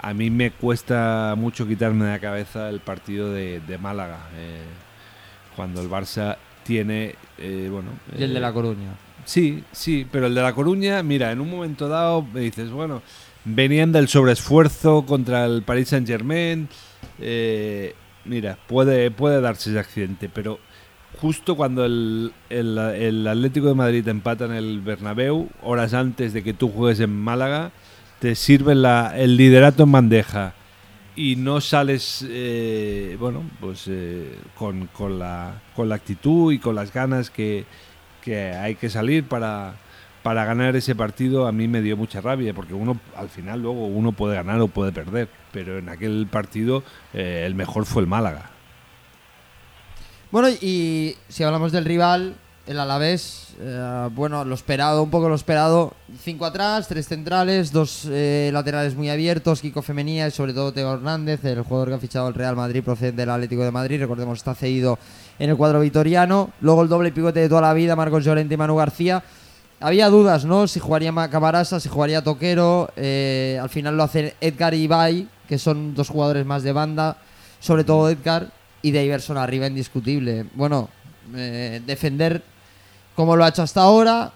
a 0.00 0.14
mí 0.14 0.30
me 0.30 0.50
cuesta 0.52 1.34
mucho 1.36 1.66
quitarme 1.68 2.06
de 2.06 2.12
la 2.12 2.18
cabeza 2.20 2.68
el 2.70 2.80
partido 2.80 3.30
de, 3.32 3.60
de 3.60 3.76
Málaga, 3.78 4.28
eh, 4.36 4.62
cuando 5.56 5.82
el 5.82 5.90
Barça 5.90 6.36
tiene, 6.64 7.16
eh, 7.36 7.68
bueno... 7.70 7.90
Y 8.18 8.22
el 8.22 8.32
de 8.32 8.40
La 8.40 8.52
Coruña. 8.52 8.94
Sí, 9.26 9.62
sí, 9.72 10.06
pero 10.10 10.26
el 10.28 10.34
de 10.34 10.40
La 10.40 10.54
Coruña, 10.54 11.02
mira, 11.02 11.30
en 11.32 11.40
un 11.40 11.50
momento 11.50 11.86
dado 11.88 12.22
me 12.22 12.40
dices, 12.40 12.70
bueno, 12.70 13.02
venían 13.44 13.92
del 13.92 14.08
sobreesfuerzo 14.08 15.04
contra 15.06 15.44
el 15.46 15.62
Paris 15.62 15.88
Saint 15.88 16.06
Germain. 16.06 16.68
Eh, 17.20 17.94
mira, 18.24 18.58
puede, 18.66 19.10
puede 19.10 19.40
darse 19.40 19.70
ese 19.70 19.78
accidente, 19.78 20.28
pero 20.28 20.58
justo 21.20 21.56
cuando 21.56 21.84
el, 21.84 22.32
el- 22.48 22.78
el 22.78 23.26
Atlético 23.26 23.68
de 23.68 23.74
Madrid 23.74 24.06
empata 24.08 24.44
en 24.46 24.52
el 24.52 24.80
Bernabéu, 24.80 25.48
horas 25.62 25.94
antes 25.94 26.32
de 26.32 26.42
que 26.42 26.52
tú 26.54 26.68
juegues 26.70 27.00
en 27.00 27.10
Málaga, 27.14 27.72
te 28.20 28.34
sirven 28.34 28.82
la- 28.82 29.18
el 29.18 29.36
liderato 29.36 29.82
en 29.84 29.92
bandeja 29.92 30.54
y 31.16 31.36
no 31.36 31.60
sales, 31.60 32.24
eh, 32.28 33.16
bueno, 33.18 33.42
pues 33.60 33.84
eh, 33.88 34.38
con, 34.54 34.86
con 34.88 35.18
la, 35.18 35.60
con 35.74 35.88
la 35.88 35.96
actitud 35.96 36.52
y 36.52 36.58
con 36.58 36.74
las 36.74 36.92
ganas 36.92 37.30
que, 37.30 37.64
que 38.22 38.50
hay 38.52 38.74
que 38.76 38.88
salir 38.88 39.24
para, 39.24 39.74
para 40.22 40.44
ganar 40.44 40.76
ese 40.76 40.94
partido, 40.94 41.46
a 41.46 41.52
mí 41.52 41.68
me 41.68 41.80
dio 41.80 41.96
mucha 41.96 42.20
rabia, 42.20 42.52
porque 42.52 42.74
uno 42.74 42.98
al 43.16 43.28
final 43.28 43.62
luego 43.62 43.86
uno 43.86 44.12
puede 44.12 44.34
ganar 44.34 44.60
o 44.60 44.68
puede 44.68 44.92
perder, 44.92 45.28
pero 45.52 45.78
en 45.78 45.88
aquel 45.88 46.26
partido 46.30 46.82
eh, 47.14 47.44
el 47.46 47.54
mejor 47.54 47.86
fue 47.86 48.02
el 48.02 48.08
Málaga. 48.08 48.50
Bueno, 50.30 50.48
y 50.48 51.16
si 51.28 51.42
hablamos 51.42 51.72
del 51.72 51.84
rival, 51.84 52.36
el 52.66 52.78
Alavés, 52.78 53.56
eh, 53.58 54.08
bueno, 54.12 54.44
lo 54.44 54.54
esperado, 54.54 55.02
un 55.02 55.10
poco 55.10 55.28
lo 55.28 55.34
esperado. 55.34 55.94
Cinco 56.22 56.46
atrás, 56.46 56.86
tres 56.86 57.08
centrales, 57.08 57.72
dos 57.72 58.06
eh, 58.08 58.50
laterales 58.52 58.94
muy 58.94 59.10
abiertos, 59.10 59.60
Kiko 59.60 59.82
Femenía 59.82 60.28
y 60.28 60.30
sobre 60.30 60.52
todo 60.52 60.72
Teo 60.72 60.94
Hernández, 60.94 61.44
el 61.44 61.62
jugador 61.62 61.88
que 61.88 61.94
ha 61.94 61.98
fichado 61.98 62.28
el 62.28 62.34
Real 62.34 62.54
Madrid 62.54 62.84
procedente 62.84 63.22
del 63.22 63.30
Atlético 63.30 63.64
de 63.64 63.72
Madrid. 63.72 63.98
Recordemos, 63.98 64.38
está 64.38 64.54
cedido 64.54 65.00
en 65.40 65.50
el 65.50 65.56
cuadro 65.56 65.80
vitoriano. 65.80 66.50
Luego 66.60 66.82
el 66.82 66.88
doble 66.88 67.10
pivote 67.10 67.40
de 67.40 67.48
toda 67.48 67.62
la 67.62 67.74
vida, 67.74 67.96
Marcos 67.96 68.24
Llorente 68.24 68.54
y 68.54 68.56
Manu 68.56 68.76
García. 68.76 69.24
Había 69.80 70.08
dudas, 70.10 70.44
¿no? 70.44 70.66
Si 70.68 70.78
jugaría 70.78 71.10
Ma- 71.10 71.30
Camarasa, 71.30 71.80
si 71.80 71.88
jugaría 71.88 72.22
Toquero. 72.22 72.90
eh, 72.96 73.58
al 73.60 73.70
final 73.70 73.96
lo 73.96 74.02
hacen 74.02 74.32
Edgar 74.40 74.74
y 74.74 74.82
Ibai, 74.84 75.28
que 75.48 75.58
son 75.58 75.94
dos 75.94 76.08
jugadores 76.08 76.44
más 76.44 76.62
de 76.62 76.72
banda. 76.72 77.16
Sobre 77.60 77.84
todo 77.84 78.08
Edgar 78.10 78.50
y 78.82 78.92
Daverson 78.92 79.36
arriba 79.38 79.66
indiscutible. 79.66 80.46
Bueno, 80.54 80.88
eh, 81.34 81.80
defender 81.86 82.42
como 83.16 83.36
lo 83.36 83.44
ha 83.44 83.48
hecho 83.48 83.62
hasta 83.62 83.82
ahora, 83.82 84.32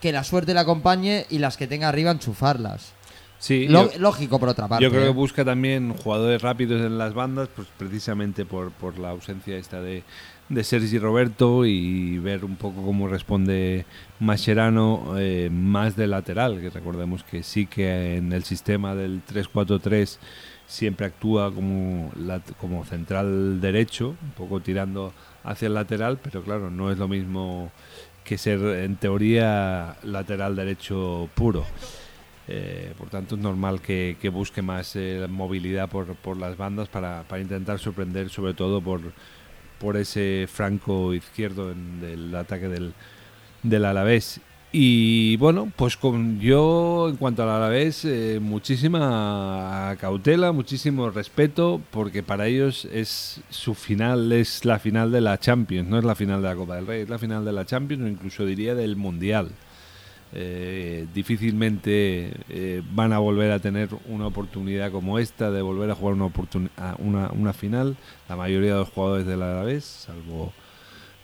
que 0.00 0.12
la 0.12 0.22
suerte 0.24 0.54
le 0.54 0.60
acompañe 0.60 1.26
y 1.30 1.38
las 1.38 1.56
que 1.56 1.66
tenga 1.66 1.88
arriba 1.88 2.10
enchufarlas. 2.10 2.92
Sí, 3.38 3.68
yo- 3.68 3.90
lógico 3.98 4.38
por 4.40 4.48
otra 4.48 4.68
parte. 4.68 4.82
Yo 4.84 4.90
creo 4.90 5.02
que 5.04 5.08
¿eh? 5.10 5.12
busca 5.12 5.44
también 5.44 5.94
jugadores 5.94 6.42
rápidos 6.42 6.80
en 6.84 6.98
las 6.98 7.14
bandas, 7.14 7.48
pues 7.54 7.68
precisamente 7.76 8.44
por, 8.44 8.72
por 8.72 8.98
la 8.98 9.10
ausencia 9.10 9.56
esta 9.56 9.80
de, 9.80 10.02
de 10.48 10.64
Sergi 10.64 10.98
Roberto 10.98 11.66
y 11.66 12.18
ver 12.18 12.44
un 12.44 12.56
poco 12.56 12.82
cómo 12.82 13.06
responde 13.08 13.84
Mascherano 14.18 15.14
eh, 15.18 15.50
más 15.52 15.94
de 15.96 16.06
lateral, 16.06 16.60
que 16.60 16.70
recordemos 16.70 17.22
que 17.22 17.42
sí 17.42 17.66
que 17.66 18.16
en 18.16 18.32
el 18.32 18.44
sistema 18.44 18.94
del 18.94 19.20
3-4-3 19.26 20.18
siempre 20.66 21.06
actúa 21.06 21.52
como, 21.52 22.10
lat- 22.16 22.54
como 22.58 22.84
central 22.84 23.60
derecho, 23.60 24.16
un 24.22 24.30
poco 24.36 24.60
tirando 24.60 25.12
hacia 25.44 25.66
el 25.66 25.74
lateral, 25.74 26.18
pero 26.22 26.42
claro, 26.42 26.70
no 26.70 26.90
es 26.90 26.98
lo 26.98 27.08
mismo 27.08 27.70
que 28.24 28.38
ser 28.38 28.60
en 28.84 28.96
teoría 28.96 29.96
lateral 30.02 30.56
derecho 30.56 31.28
puro. 31.34 31.64
Eh, 32.50 32.94
por 32.96 33.10
tanto, 33.10 33.34
es 33.34 33.40
normal 33.42 33.82
que, 33.82 34.16
que 34.20 34.30
busque 34.30 34.62
más 34.62 34.96
eh, 34.96 35.26
movilidad 35.28 35.88
por, 35.90 36.14
por 36.16 36.38
las 36.38 36.56
bandas 36.56 36.88
para, 36.88 37.22
para 37.24 37.42
intentar 37.42 37.78
sorprender, 37.78 38.30
sobre 38.30 38.54
todo 38.54 38.80
por, 38.80 39.00
por 39.80 39.96
ese 39.96 40.46
franco 40.52 41.14
izquierdo 41.14 41.70
en- 41.72 42.00
del 42.00 42.34
ataque 42.34 42.68
del, 42.68 42.92
del 43.62 43.84
Alavés. 43.84 44.40
Y 44.70 45.36
bueno, 45.38 45.72
pues 45.76 45.96
con 45.96 46.40
yo 46.40 47.06
en 47.08 47.16
cuanto 47.16 47.42
al 47.42 47.48
Alavés, 47.48 48.04
eh, 48.04 48.38
muchísima 48.40 49.96
cautela, 49.98 50.52
muchísimo 50.52 51.08
respeto, 51.10 51.80
porque 51.90 52.22
para 52.22 52.46
ellos 52.48 52.86
es 52.92 53.40
su 53.48 53.74
final, 53.74 54.30
es 54.32 54.64
la 54.66 54.78
final 54.78 55.10
de 55.10 55.22
la 55.22 55.38
Champions, 55.38 55.88
no 55.88 55.98
es 55.98 56.04
la 56.04 56.14
final 56.14 56.42
de 56.42 56.48
la 56.48 56.54
Copa 56.56 56.76
del 56.76 56.86
Rey, 56.86 57.02
es 57.02 57.08
la 57.08 57.18
final 57.18 57.44
de 57.46 57.52
la 57.52 57.64
Champions 57.64 58.04
o 58.04 58.08
incluso 58.08 58.44
diría 58.44 58.74
del 58.74 58.96
Mundial. 58.96 59.48
Eh, 60.34 61.06
difícilmente 61.14 62.32
eh, 62.50 62.82
van 62.92 63.12
a 63.12 63.18
volver 63.18 63.50
a 63.50 63.60
tener 63.60 63.88
una 64.08 64.26
oportunidad 64.26 64.92
como 64.92 65.18
esta 65.18 65.50
de 65.50 65.62
volver 65.62 65.90
a 65.90 65.94
jugar 65.94 66.14
una, 66.14 66.30
una, 66.98 67.30
una 67.30 67.52
final. 67.52 67.96
La 68.28 68.36
mayoría 68.36 68.74
de 68.74 68.80
los 68.80 68.88
jugadores 68.90 69.26
del 69.26 69.42
Alavés, 69.42 69.84
salvo 69.84 70.52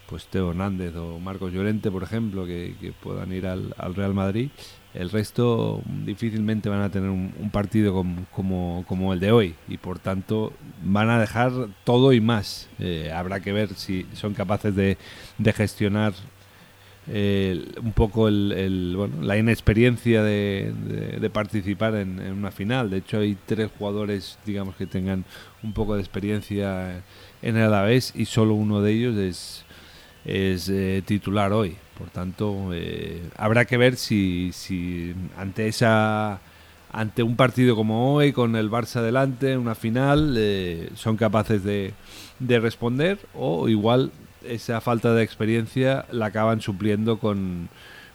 pues 0.09 0.27
Teo 0.27 0.51
Hernández 0.51 0.95
o 0.97 1.19
Marcos 1.19 1.53
Llorente, 1.53 1.91
por 1.91 2.03
ejemplo, 2.03 2.47
que, 2.47 2.93
puedan 3.03 3.33
ir 3.33 3.47
al, 3.47 3.75
al 3.79 3.95
Real 3.95 4.15
Madrid, 4.15 4.51
el 4.93 5.11
resto 5.11 5.83
difícilmente 6.05 6.69
van 6.69 6.83
a 6.83 6.91
tener 6.91 7.11
un, 7.11 7.51
partido 7.51 7.93
com- 7.93 8.25
como, 8.31 8.85
como 8.87 9.13
el 9.13 9.21
de 9.21 9.33
hoy 9.33 9.55
y 9.67 9.79
por 9.79 9.99
tanto 9.99 10.53
van 10.85 11.11
a 11.11 11.19
dejar 11.19 11.53
todo 11.85 12.13
y 12.13 12.21
más. 12.21 12.69
Eh, 12.79 13.11
habrá 13.13 13.41
que 13.41 13.53
ver 13.53 13.75
si 13.75 14.07
son 14.13 14.35
capaces 14.35 14.75
de, 14.77 14.99
de 15.39 15.53
gestionar 15.53 16.13
un 17.07 17.93
poco 17.95 18.29
el, 18.29 18.95
bueno, 18.97 19.23
la 19.23 19.37
inexperiencia 19.37 20.23
de, 20.23 21.31
participar 21.33 21.97
en, 21.97 22.21
una 22.21 22.51
final. 22.51 22.91
De 22.91 22.99
hecho, 22.99 23.19
hay 23.19 23.37
tres 23.47 23.71
jugadores, 23.79 24.39
digamos, 24.45 24.77
que 24.77 24.87
tengan 24.87 25.25
un 25.63 25.73
poco 25.73 25.95
de 25.95 26.01
experiencia 26.01 27.03
en 27.43 27.57
el 27.57 27.65
Alavés 27.65 28.13
y 28.15 28.25
solo 28.25 28.55
uno 28.55 28.81
de 28.81 28.93
ellos 28.93 29.17
es, 29.17 29.65
eh, 30.69 31.03
titular 31.05 31.53
hoy. 31.53 31.77
Por 31.99 32.09
tanto, 32.09 32.71
eh, 32.73 33.23
habrá 33.37 33.67
que 33.67 33.77
ver 33.77 33.97
si, 33.97 34.53
ante 35.37 35.69
esa 35.69 36.41
ante 36.91 37.25
un 37.25 37.35
partido 37.35 37.75
como 37.75 38.15
hoy, 38.15 38.33
con 38.33 38.55
el 38.55 38.71
Barça 38.71 39.03
delante, 39.03 39.59
una 39.59 39.75
final, 39.75 40.37
eh, 40.39 40.91
son 40.95 41.17
capaces 41.17 41.65
de 41.65 41.93
responder 42.61 43.19
o 43.35 43.69
igual 43.69 44.13
esa 44.47 44.81
falta 44.81 45.13
de 45.15 45.23
experiencia 45.23 46.07
la 46.11 46.27
acaban 46.27 46.61
supliendo 46.61 47.19
con 47.19 47.69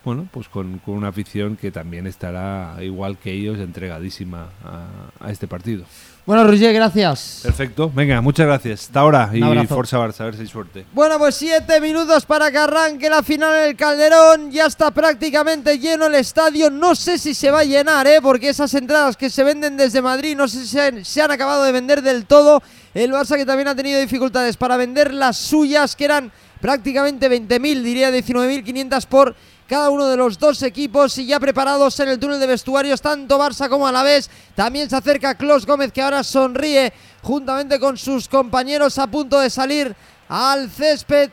bueno 0.04 0.28
pues 0.32 0.48
con, 0.48 0.80
con 0.80 0.96
una 0.96 1.10
afición 1.10 1.58
que 1.58 1.72
también 1.72 2.08
estará 2.08 2.78
igual 2.82 3.18
que 3.18 3.32
ellos 3.32 3.60
entregadísima 3.60 4.50
a, 4.64 5.26
a 5.26 5.32
este 5.32 5.48
partido. 5.48 5.86
Bueno, 6.26 6.44
Roger, 6.44 6.72
gracias. 6.72 7.40
Perfecto, 7.42 7.92
venga, 7.92 8.22
muchas 8.22 8.46
gracias. 8.46 8.82
Hasta 8.82 9.00
ahora 9.00 9.32
y. 9.34 9.66
Forza 9.66 9.98
Barça, 9.98 10.22
a 10.22 10.26
ver 10.26 10.36
si 10.36 10.42
hay 10.42 10.48
suerte. 10.48 10.86
Bueno, 10.94 11.18
pues 11.18 11.34
siete 11.34 11.82
minutos 11.82 12.24
para 12.24 12.52
que 12.52 12.58
arranque 12.60 13.10
la 13.10 13.24
final 13.24 13.64
en 13.64 13.70
el 13.70 13.76
Calderón. 13.76 14.52
Ya 14.52 14.68
está 14.68 14.92
prácticamente 14.92 15.80
lleno 15.80 16.06
el 16.06 16.14
estadio. 16.14 16.70
No 16.70 16.94
sé 16.94 17.18
si 17.18 17.34
se 17.34 17.50
va 17.50 17.62
a 17.62 17.64
llenar, 17.64 18.06
¿eh? 18.06 18.20
Porque 18.22 18.50
esas 18.50 18.72
entradas 18.76 19.18
que 19.18 19.32
se 19.32 19.44
venden 19.44 19.76
desde 19.76 20.04
Madrid 20.04 20.38
no 20.38 20.48
sé 20.48 20.60
si 20.60 20.68
se 20.68 20.82
han, 20.82 21.04
se 21.04 21.20
han 21.20 21.32
acabado 21.32 21.64
de 21.64 21.72
vender 21.72 22.04
del 22.04 22.26
todo. 22.28 22.62
El 22.94 23.12
Barça 23.12 23.38
que 23.38 23.46
también 23.46 23.68
ha 23.68 23.76
tenido 23.76 24.00
dificultades 24.00 24.58
para 24.58 24.78
vender 24.78 25.14
las 25.14 25.38
suyas, 25.38 25.96
que 25.96 26.06
eran 26.06 26.32
prácticamente 26.60 27.30
20.000, 27.30 27.82
diría 27.82 28.10
19.500 28.10 29.06
por 29.06 29.36
cada 29.68 29.92
uno 29.92 30.08
de 30.08 30.18
los 30.18 30.40
dos 30.40 30.64
equipos 30.64 31.16
y 31.20 31.28
ya 31.28 31.40
preparados 31.40 32.00
en 32.00 32.10
el 32.10 32.18
túnel 32.18 32.40
de 32.40 32.48
vestuarios, 32.48 33.02
tanto 33.02 33.38
Barça 33.38 33.70
como 33.70 33.88
Alavés. 33.88 34.30
También 34.56 34.90
se 34.90 34.96
acerca 34.96 35.36
Clos 35.36 35.68
Gómez 35.68 35.92
que 35.92 36.02
ahora 36.02 36.24
sonríe 36.24 36.92
juntamente 37.22 37.80
con 37.80 37.96
sus 37.96 38.28
compañeros 38.28 38.98
a 38.98 39.06
punto 39.06 39.40
de 39.40 39.52
salir 39.52 39.96
al 40.28 40.72
césped 40.72 41.30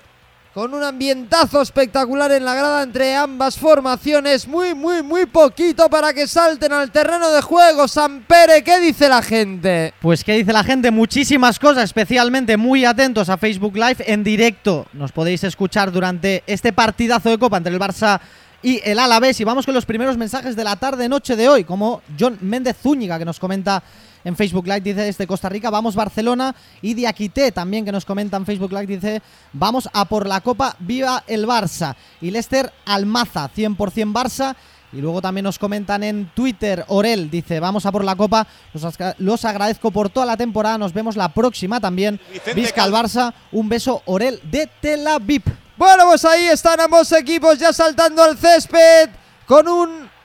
con 0.56 0.72
un 0.72 0.82
ambientazo 0.82 1.60
espectacular 1.60 2.32
en 2.32 2.42
la 2.42 2.54
grada 2.54 2.82
entre 2.82 3.14
ambas 3.14 3.58
formaciones. 3.58 4.48
Muy, 4.48 4.74
muy, 4.74 5.02
muy 5.02 5.26
poquito 5.26 5.90
para 5.90 6.14
que 6.14 6.26
salten 6.26 6.72
al 6.72 6.90
terreno 6.90 7.30
de 7.30 7.42
juego. 7.42 7.86
Sampere, 7.86 8.64
¿qué 8.64 8.80
dice 8.80 9.06
la 9.06 9.20
gente? 9.20 9.92
Pues 10.00 10.24
qué 10.24 10.32
dice 10.32 10.54
la 10.54 10.64
gente, 10.64 10.90
muchísimas 10.90 11.58
cosas, 11.58 11.84
especialmente 11.84 12.56
muy 12.56 12.86
atentos 12.86 13.28
a 13.28 13.36
Facebook 13.36 13.76
Live 13.76 13.98
en 14.06 14.24
directo. 14.24 14.86
Nos 14.94 15.12
podéis 15.12 15.44
escuchar 15.44 15.92
durante 15.92 16.42
este 16.46 16.72
partidazo 16.72 17.28
de 17.28 17.36
Copa 17.36 17.58
entre 17.58 17.74
el 17.74 17.78
Barça 17.78 18.18
y 18.62 18.80
el 18.82 18.98
Alavés. 18.98 19.38
Y 19.38 19.44
vamos 19.44 19.66
con 19.66 19.74
los 19.74 19.84
primeros 19.84 20.16
mensajes 20.16 20.56
de 20.56 20.64
la 20.64 20.76
tarde-noche 20.76 21.36
de 21.36 21.50
hoy, 21.50 21.64
como 21.64 22.00
John 22.18 22.38
Méndez 22.40 22.78
Zúñiga, 22.82 23.18
que 23.18 23.26
nos 23.26 23.38
comenta 23.38 23.82
en 24.26 24.34
Facebook 24.34 24.66
Live, 24.66 24.80
dice 24.80 25.02
desde 25.02 25.24
Costa 25.24 25.48
Rica, 25.48 25.70
vamos 25.70 25.94
Barcelona. 25.94 26.52
Y 26.82 26.94
Diaquité 26.94 27.52
también, 27.52 27.84
que 27.84 27.92
nos 27.92 28.04
comenta 28.04 28.36
en 28.36 28.44
Facebook 28.44 28.72
Live, 28.72 28.86
dice, 28.86 29.22
vamos 29.52 29.88
a 29.92 30.04
por 30.04 30.26
la 30.26 30.40
Copa, 30.40 30.74
viva 30.80 31.22
el 31.28 31.46
Barça. 31.46 31.94
Y 32.20 32.32
Lester 32.32 32.72
Almaza, 32.84 33.48
100% 33.48 34.12
Barça. 34.12 34.56
Y 34.92 35.00
luego 35.00 35.22
también 35.22 35.44
nos 35.44 35.60
comentan 35.60 36.02
en 36.02 36.28
Twitter, 36.34 36.84
Orel 36.88 37.30
dice, 37.30 37.60
vamos 37.60 37.86
a 37.86 37.92
por 37.92 38.04
la 38.04 38.16
copa, 38.16 38.46
los, 38.72 38.94
los 39.18 39.44
agradezco 39.44 39.90
por 39.90 40.08
toda 40.08 40.24
la 40.24 40.36
temporada, 40.36 40.78
nos 40.78 40.92
vemos 40.92 41.16
la 41.16 41.28
próxima 41.28 41.80
también. 41.80 42.18
Vizca 42.54 42.84
al 42.84 42.92
Barça, 42.92 43.32
un 43.52 43.68
beso 43.68 44.02
Orel 44.06 44.40
de 44.44 44.68
Tel 44.80 45.06
Aviv. 45.06 45.42
Bueno, 45.76 46.04
pues 46.06 46.24
ahí 46.24 46.46
están 46.46 46.80
ambos 46.80 47.12
equipos 47.12 47.58
ya 47.58 47.72
saltando 47.72 48.22
al 48.22 48.38
césped 48.38 49.10
con 49.46 49.68
un 49.68 50.15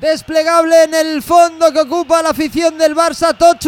desplegable 0.00 0.84
en 0.84 0.94
el 0.94 1.22
fondo 1.22 1.72
que 1.72 1.80
ocupa 1.80 2.22
la 2.22 2.30
afición 2.30 2.76
del 2.78 2.94
Barça. 2.94 3.36
Tots 3.36 3.66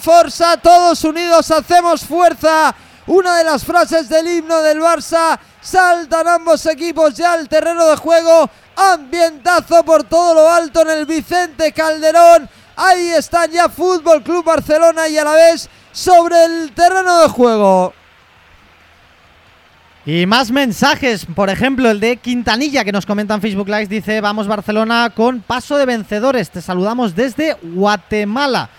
força, 0.00 0.56
todos 0.56 1.04
unidos 1.04 1.50
hacemos 1.50 2.04
fuerza. 2.04 2.74
una 3.06 3.38
de 3.38 3.44
las 3.44 3.64
frases 3.64 4.08
del 4.08 4.26
himno 4.26 4.62
del 4.62 4.80
Barça. 4.80 5.38
Saltan 5.60 6.26
ambos 6.28 6.66
equipos 6.66 7.14
ya 7.14 7.32
al 7.32 7.48
terreno 7.48 7.86
de 7.86 7.96
juego. 7.96 8.50
Ambientazo 8.76 9.84
por 9.84 10.04
todo 10.04 10.34
lo 10.34 10.50
alto 10.50 10.82
en 10.82 10.90
el 10.90 11.06
Vicente 11.06 11.72
Calderón. 11.72 12.48
Ahí 12.76 13.08
están 13.08 13.50
ya 13.50 13.68
Fútbol 13.68 14.22
Club 14.22 14.44
Barcelona 14.44 15.08
y 15.08 15.16
a 15.16 15.24
la 15.24 15.32
vez 15.32 15.68
sobre 15.92 16.44
el 16.44 16.74
terreno 16.74 17.20
de 17.20 17.28
juego. 17.28 17.94
Y 20.08 20.24
más 20.24 20.52
mensajes, 20.52 21.26
por 21.26 21.50
ejemplo, 21.50 21.90
el 21.90 21.98
de 21.98 22.18
Quintanilla 22.18 22.84
que 22.84 22.92
nos 22.92 23.04
comenta 23.04 23.34
en 23.34 23.40
Facebook 23.40 23.66
Live 23.66 23.88
dice, 23.88 24.20
vamos 24.20 24.46
Barcelona 24.46 25.10
con 25.12 25.40
paso 25.40 25.76
de 25.76 25.84
vencedores, 25.84 26.48
te 26.48 26.62
saludamos 26.62 27.16
desde 27.16 27.56
Guatemala. 27.60 28.70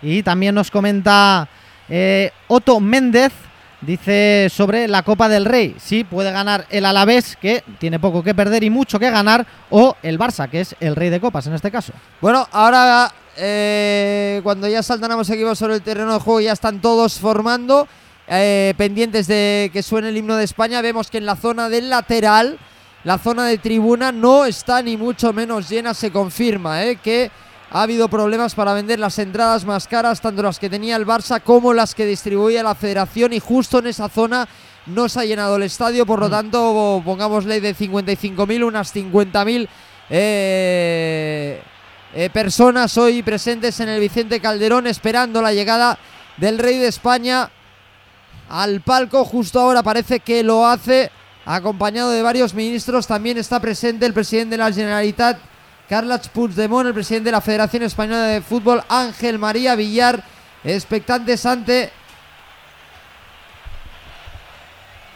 Y 0.00 0.22
también 0.22 0.54
nos 0.54 0.70
comenta 0.70 1.48
eh, 1.88 2.30
Otto 2.46 2.78
Méndez, 2.78 3.32
dice 3.80 4.46
sobre 4.48 4.86
la 4.86 5.02
Copa 5.02 5.28
del 5.28 5.44
Rey, 5.44 5.74
sí, 5.76 6.04
puede 6.04 6.30
ganar 6.30 6.66
el 6.70 6.84
Alavés, 6.84 7.34
que 7.34 7.64
tiene 7.80 7.98
poco 7.98 8.22
que 8.22 8.36
perder 8.36 8.62
y 8.62 8.70
mucho 8.70 9.00
que 9.00 9.10
ganar, 9.10 9.44
o 9.70 9.96
el 10.04 10.20
Barça, 10.20 10.48
que 10.48 10.60
es 10.60 10.76
el 10.78 10.94
rey 10.94 11.10
de 11.10 11.20
copas 11.20 11.48
en 11.48 11.54
este 11.54 11.72
caso. 11.72 11.92
Bueno, 12.20 12.46
ahora 12.52 13.12
eh, 13.36 14.40
cuando 14.44 14.68
ya 14.68 14.84
saltan 14.84 15.10
ambos 15.10 15.28
equipos 15.30 15.58
sobre 15.58 15.74
el 15.74 15.82
terreno 15.82 16.12
de 16.12 16.20
juego 16.20 16.40
ya 16.42 16.52
están 16.52 16.80
todos 16.80 17.18
formando. 17.18 17.88
Eh, 18.28 18.74
pendientes 18.76 19.28
de 19.28 19.70
que 19.72 19.82
suene 19.82 20.08
el 20.08 20.16
himno 20.16 20.36
de 20.36 20.44
España, 20.44 20.82
vemos 20.82 21.10
que 21.10 21.18
en 21.18 21.26
la 21.26 21.36
zona 21.36 21.68
del 21.68 21.90
lateral, 21.90 22.58
la 23.04 23.18
zona 23.18 23.46
de 23.46 23.58
tribuna 23.58 24.10
no 24.10 24.46
está 24.46 24.82
ni 24.82 24.96
mucho 24.96 25.32
menos 25.32 25.68
llena, 25.68 25.94
se 25.94 26.10
confirma 26.10 26.84
eh, 26.84 26.96
que 26.96 27.30
ha 27.70 27.82
habido 27.82 28.08
problemas 28.08 28.54
para 28.54 28.74
vender 28.74 28.98
las 28.98 29.18
entradas 29.18 29.64
más 29.64 29.86
caras, 29.86 30.20
tanto 30.20 30.42
las 30.42 30.58
que 30.58 30.70
tenía 30.70 30.96
el 30.96 31.06
Barça 31.06 31.40
como 31.40 31.72
las 31.72 31.94
que 31.94 32.06
distribuía 32.06 32.62
la 32.62 32.74
federación 32.74 33.32
y 33.32 33.38
justo 33.38 33.78
en 33.78 33.88
esa 33.88 34.08
zona 34.08 34.48
no 34.86 35.08
se 35.08 35.20
ha 35.20 35.24
llenado 35.24 35.56
el 35.56 35.62
estadio, 35.62 36.06
por 36.06 36.20
lo 36.20 36.28
mm. 36.28 36.30
tanto 36.30 37.02
pongamos 37.04 37.44
ley 37.44 37.60
de 37.60 37.74
55.000, 37.74 38.64
unas 38.64 38.94
50.000 38.94 39.68
eh, 40.10 41.60
eh, 42.14 42.30
personas 42.30 42.96
hoy 42.96 43.22
presentes 43.22 43.78
en 43.80 43.88
el 43.88 44.00
Vicente 44.00 44.40
Calderón 44.40 44.86
esperando 44.86 45.42
la 45.42 45.52
llegada 45.52 45.98
del 46.36 46.58
Rey 46.58 46.78
de 46.78 46.88
España 46.88 47.50
al 48.48 48.80
palco. 48.80 49.24
Justo 49.24 49.60
ahora 49.60 49.82
parece 49.82 50.20
que 50.20 50.42
lo 50.42 50.66
hace 50.66 51.10
acompañado 51.44 52.10
de 52.10 52.22
varios 52.22 52.54
ministros. 52.54 53.06
También 53.06 53.38
está 53.38 53.60
presente 53.60 54.06
el 54.06 54.12
presidente 54.12 54.56
de 54.56 54.64
la 54.64 54.72
Generalitat, 54.72 55.38
Carles 55.88 56.28
Puigdemont, 56.28 56.88
el 56.88 56.94
presidente 56.94 57.26
de 57.26 57.32
la 57.32 57.40
Federación 57.40 57.82
Española 57.82 58.24
de 58.24 58.40
Fútbol, 58.40 58.82
Ángel 58.88 59.38
María 59.38 59.74
Villar, 59.76 60.22
expectantes 60.64 61.46
ante 61.46 61.90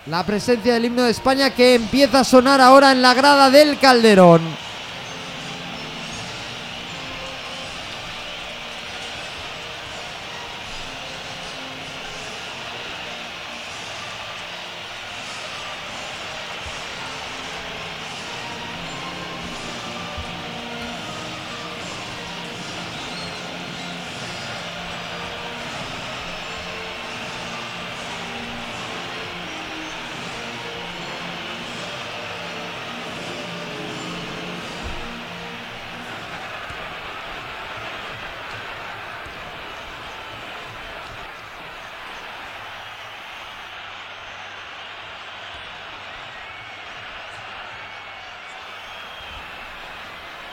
la 0.07 0.25
presencia 0.25 0.75
del 0.75 0.87
himno 0.87 1.03
de 1.03 1.11
España 1.11 1.51
que 1.51 1.75
empieza 1.75 2.21
a 2.21 2.25
sonar 2.25 2.61
ahora 2.61 2.93
en 2.93 3.03
la 3.03 3.15
grada 3.15 3.51
del 3.51 3.79
Calderón. 3.79 4.70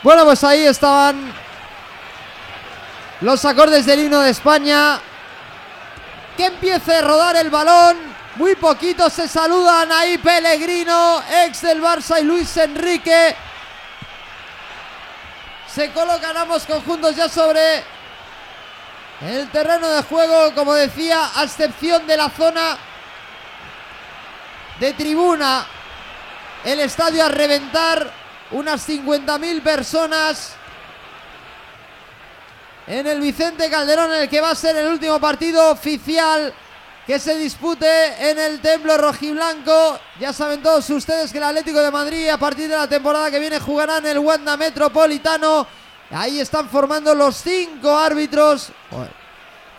Bueno, 0.08 0.24
pues 0.24 0.42
ahí 0.42 0.64
estaban 0.64 1.34
los 3.20 3.44
acordes 3.44 3.84
del 3.84 4.00
himno 4.00 4.20
de 4.20 4.30
España. 4.30 4.98
Que 6.34 6.46
empiece 6.46 6.96
a 6.96 7.02
rodar 7.02 7.36
el 7.36 7.50
balón. 7.50 7.98
Muy 8.36 8.54
poquitos 8.54 9.12
se 9.12 9.28
saludan 9.28 9.92
ahí 9.92 10.16
Pellegrino, 10.16 11.22
ex 11.44 11.60
del 11.60 11.82
Barça 11.82 12.22
y 12.22 12.24
Luis 12.24 12.56
Enrique. 12.56 13.36
Se 15.74 15.92
colocan 15.92 16.38
ambos 16.38 16.64
conjuntos 16.64 17.14
ya 17.14 17.28
sobre 17.28 17.84
el 19.20 19.50
terreno 19.50 19.90
de 19.90 20.02
juego, 20.04 20.54
como 20.54 20.72
decía, 20.72 21.32
a 21.34 21.44
excepción 21.44 22.06
de 22.06 22.16
la 22.16 22.30
zona 22.30 22.78
de 24.80 24.90
tribuna. 24.94 25.66
El 26.64 26.80
estadio 26.80 27.26
a 27.26 27.28
reventar 27.28 28.27
unas 28.50 28.88
50.000 28.88 29.62
personas 29.62 30.54
en 32.86 33.06
el 33.06 33.20
Vicente 33.20 33.68
Calderón, 33.70 34.12
en 34.12 34.22
el 34.22 34.28
que 34.28 34.40
va 34.40 34.50
a 34.50 34.54
ser 34.54 34.76
el 34.76 34.88
último 34.88 35.20
partido 35.20 35.70
oficial 35.70 36.52
que 37.06 37.18
se 37.18 37.38
dispute 37.38 38.30
en 38.30 38.38
el 38.38 38.60
Templo 38.60 38.96
Rojiblanco. 38.96 39.98
Ya 40.20 40.32
saben 40.32 40.62
todos 40.62 40.88
ustedes 40.90 41.32
que 41.32 41.38
el 41.38 41.44
Atlético 41.44 41.80
de 41.80 41.90
Madrid 41.90 42.28
a 42.28 42.38
partir 42.38 42.68
de 42.68 42.76
la 42.76 42.88
temporada 42.88 43.30
que 43.30 43.38
viene 43.38 43.58
jugará 43.60 43.98
en 43.98 44.06
el 44.06 44.18
Wanda 44.18 44.56
Metropolitano. 44.56 45.66
Ahí 46.10 46.40
están 46.40 46.68
formando 46.68 47.14
los 47.14 47.36
cinco 47.36 47.96
árbitros. 47.96 48.72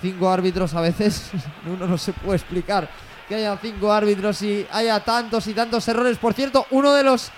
cinco 0.02 0.30
árbitros 0.30 0.74
a 0.76 0.82
veces 0.82 1.32
uno 1.66 1.88
no 1.88 1.98
se 1.98 2.14
puede 2.14 2.38
explicar 2.38 2.90
que 3.28 3.36
haya 3.36 3.58
cinco 3.62 3.92
árbitros 3.92 4.42
y 4.42 4.66
haya 4.72 5.00
tantos 5.00 5.46
y 5.48 5.54
tantos 5.54 5.88
errores. 5.88 6.18
Por 6.18 6.34
cierto, 6.34 6.66
uno 6.72 6.94
de 6.94 7.04
los 7.04 7.32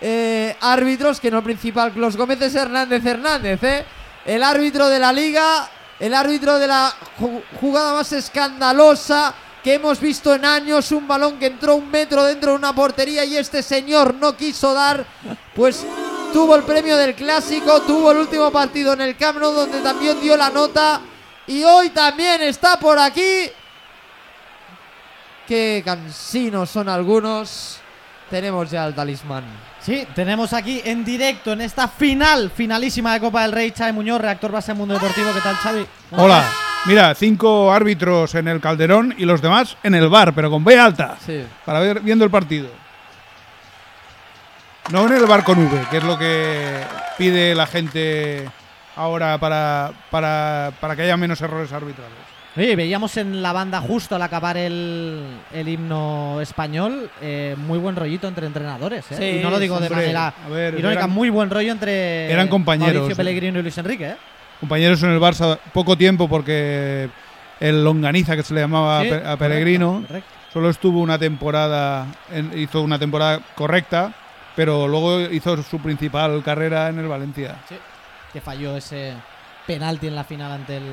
eh, 0.00 0.56
árbitros, 0.60 1.20
que 1.20 1.30
no 1.30 1.38
el 1.38 1.44
principal, 1.44 1.92
los 1.96 2.16
Gómez 2.16 2.40
es 2.40 2.54
Hernández 2.54 3.04
Hernández, 3.04 3.62
¿eh? 3.62 3.84
El 4.24 4.42
árbitro 4.42 4.88
de 4.88 4.98
la 4.98 5.12
liga, 5.12 5.68
el 5.98 6.14
árbitro 6.14 6.58
de 6.58 6.66
la 6.66 6.94
jugada 7.60 7.94
más 7.94 8.12
escandalosa 8.12 9.34
que 9.62 9.74
hemos 9.74 10.00
visto 10.00 10.34
en 10.34 10.44
años, 10.44 10.90
un 10.92 11.06
balón 11.06 11.38
que 11.38 11.46
entró 11.46 11.74
un 11.74 11.90
metro 11.90 12.24
dentro 12.24 12.52
de 12.52 12.56
una 12.56 12.74
portería 12.74 13.24
y 13.24 13.36
este 13.36 13.62
señor 13.62 14.14
no 14.14 14.36
quiso 14.36 14.72
dar, 14.72 15.04
pues 15.54 15.84
tuvo 16.32 16.56
el 16.56 16.62
premio 16.62 16.96
del 16.96 17.14
clásico, 17.14 17.82
tuvo 17.82 18.12
el 18.12 18.18
último 18.18 18.50
partido 18.50 18.94
en 18.94 19.02
el 19.02 19.16
Camp 19.16 19.38
donde 19.38 19.80
también 19.80 20.18
dio 20.20 20.36
la 20.36 20.48
nota 20.50 21.00
y 21.46 21.62
hoy 21.64 21.90
también 21.90 22.40
está 22.42 22.78
por 22.78 22.98
aquí. 22.98 23.50
Qué 25.46 25.82
cansinos 25.84 26.70
son 26.70 26.88
algunos. 26.88 27.79
Tenemos 28.30 28.70
ya 28.70 28.86
el 28.86 28.94
talismán. 28.94 29.42
Sí, 29.80 30.06
tenemos 30.14 30.52
aquí 30.52 30.80
en 30.84 31.04
directo 31.04 31.52
en 31.52 31.62
esta 31.62 31.88
final, 31.88 32.50
finalísima 32.50 33.14
de 33.14 33.20
Copa 33.20 33.42
del 33.42 33.52
Rey, 33.52 33.72
Xavi 33.76 33.92
Muñoz, 33.92 34.20
reactor 34.20 34.52
base 34.52 34.72
Mundo 34.72 34.94
Deportivo. 34.94 35.32
¿Qué 35.34 35.40
tal, 35.40 35.56
Xavi? 35.56 35.86
Hola. 36.12 36.44
Mira, 36.86 37.14
cinco 37.14 37.70
árbitros 37.70 38.34
en 38.36 38.48
el 38.48 38.60
Calderón 38.60 39.14
y 39.18 39.26
los 39.26 39.42
demás 39.42 39.76
en 39.82 39.94
el 39.94 40.08
bar, 40.08 40.32
pero 40.32 40.48
con 40.48 40.64
B 40.64 40.78
alta. 40.78 41.16
Sí. 41.24 41.44
Para 41.66 41.80
ver 41.80 42.00
viendo 42.00 42.24
el 42.24 42.30
partido. 42.30 42.68
No 44.90 45.06
en 45.06 45.12
el 45.12 45.26
bar 45.26 45.44
con 45.44 45.58
V, 45.58 45.86
que 45.90 45.98
es 45.98 46.04
lo 46.04 46.18
que 46.18 46.80
pide 47.18 47.54
la 47.54 47.66
gente 47.66 48.48
ahora 48.96 49.38
para, 49.38 49.92
para, 50.10 50.72
para 50.80 50.96
que 50.96 51.02
haya 51.02 51.16
menos 51.16 51.40
errores 51.42 51.72
arbitrales. 51.72 52.29
Sí, 52.56 52.74
veíamos 52.74 53.16
en 53.16 53.42
la 53.42 53.52
banda 53.52 53.80
justo 53.80 54.16
al 54.16 54.22
acabar 54.22 54.56
el, 54.56 55.24
el 55.52 55.68
himno 55.68 56.40
español, 56.40 57.08
eh, 57.22 57.54
muy 57.56 57.78
buen 57.78 57.94
rollito 57.94 58.26
entre 58.26 58.46
entrenadores. 58.46 59.06
¿eh? 59.12 59.38
y 59.38 59.42
no 59.42 59.50
lo 59.50 59.58
digo 59.60 59.78
de 59.78 59.88
manera 59.88 60.34
irónica, 60.76 61.06
muy 61.06 61.30
buen 61.30 61.48
rollo 61.48 61.70
entre 61.70 62.30
eran 62.30 62.48
compañeros, 62.48 62.94
Mauricio 62.94 63.16
Pellegrino 63.16 63.60
y 63.60 63.62
Luis 63.62 63.78
Enrique. 63.78 64.10
¿eh? 64.10 64.16
Compañeros 64.58 65.00
en 65.04 65.10
el 65.10 65.20
Barça 65.20 65.58
poco 65.72 65.96
tiempo 65.96 66.28
porque 66.28 67.08
el 67.60 67.84
longaniza 67.84 68.34
que 68.34 68.42
se 68.42 68.52
le 68.52 68.62
llamaba 68.62 69.00
a 69.00 69.36
Pellegrino 69.36 70.04
solo 70.52 70.70
estuvo 70.70 71.00
una 71.00 71.18
temporada, 71.18 72.06
hizo 72.56 72.82
una 72.82 72.98
temporada 72.98 73.40
correcta, 73.54 74.12
pero 74.56 74.88
luego 74.88 75.20
hizo 75.20 75.62
su 75.62 75.78
principal 75.78 76.42
carrera 76.42 76.88
en 76.88 76.98
el 76.98 77.06
Valencia. 77.06 77.58
Sí, 77.68 77.76
que 78.32 78.40
falló 78.40 78.76
ese 78.76 79.14
penalti 79.68 80.08
en 80.08 80.16
la 80.16 80.24
final 80.24 80.50
ante 80.50 80.78
el 80.78 80.84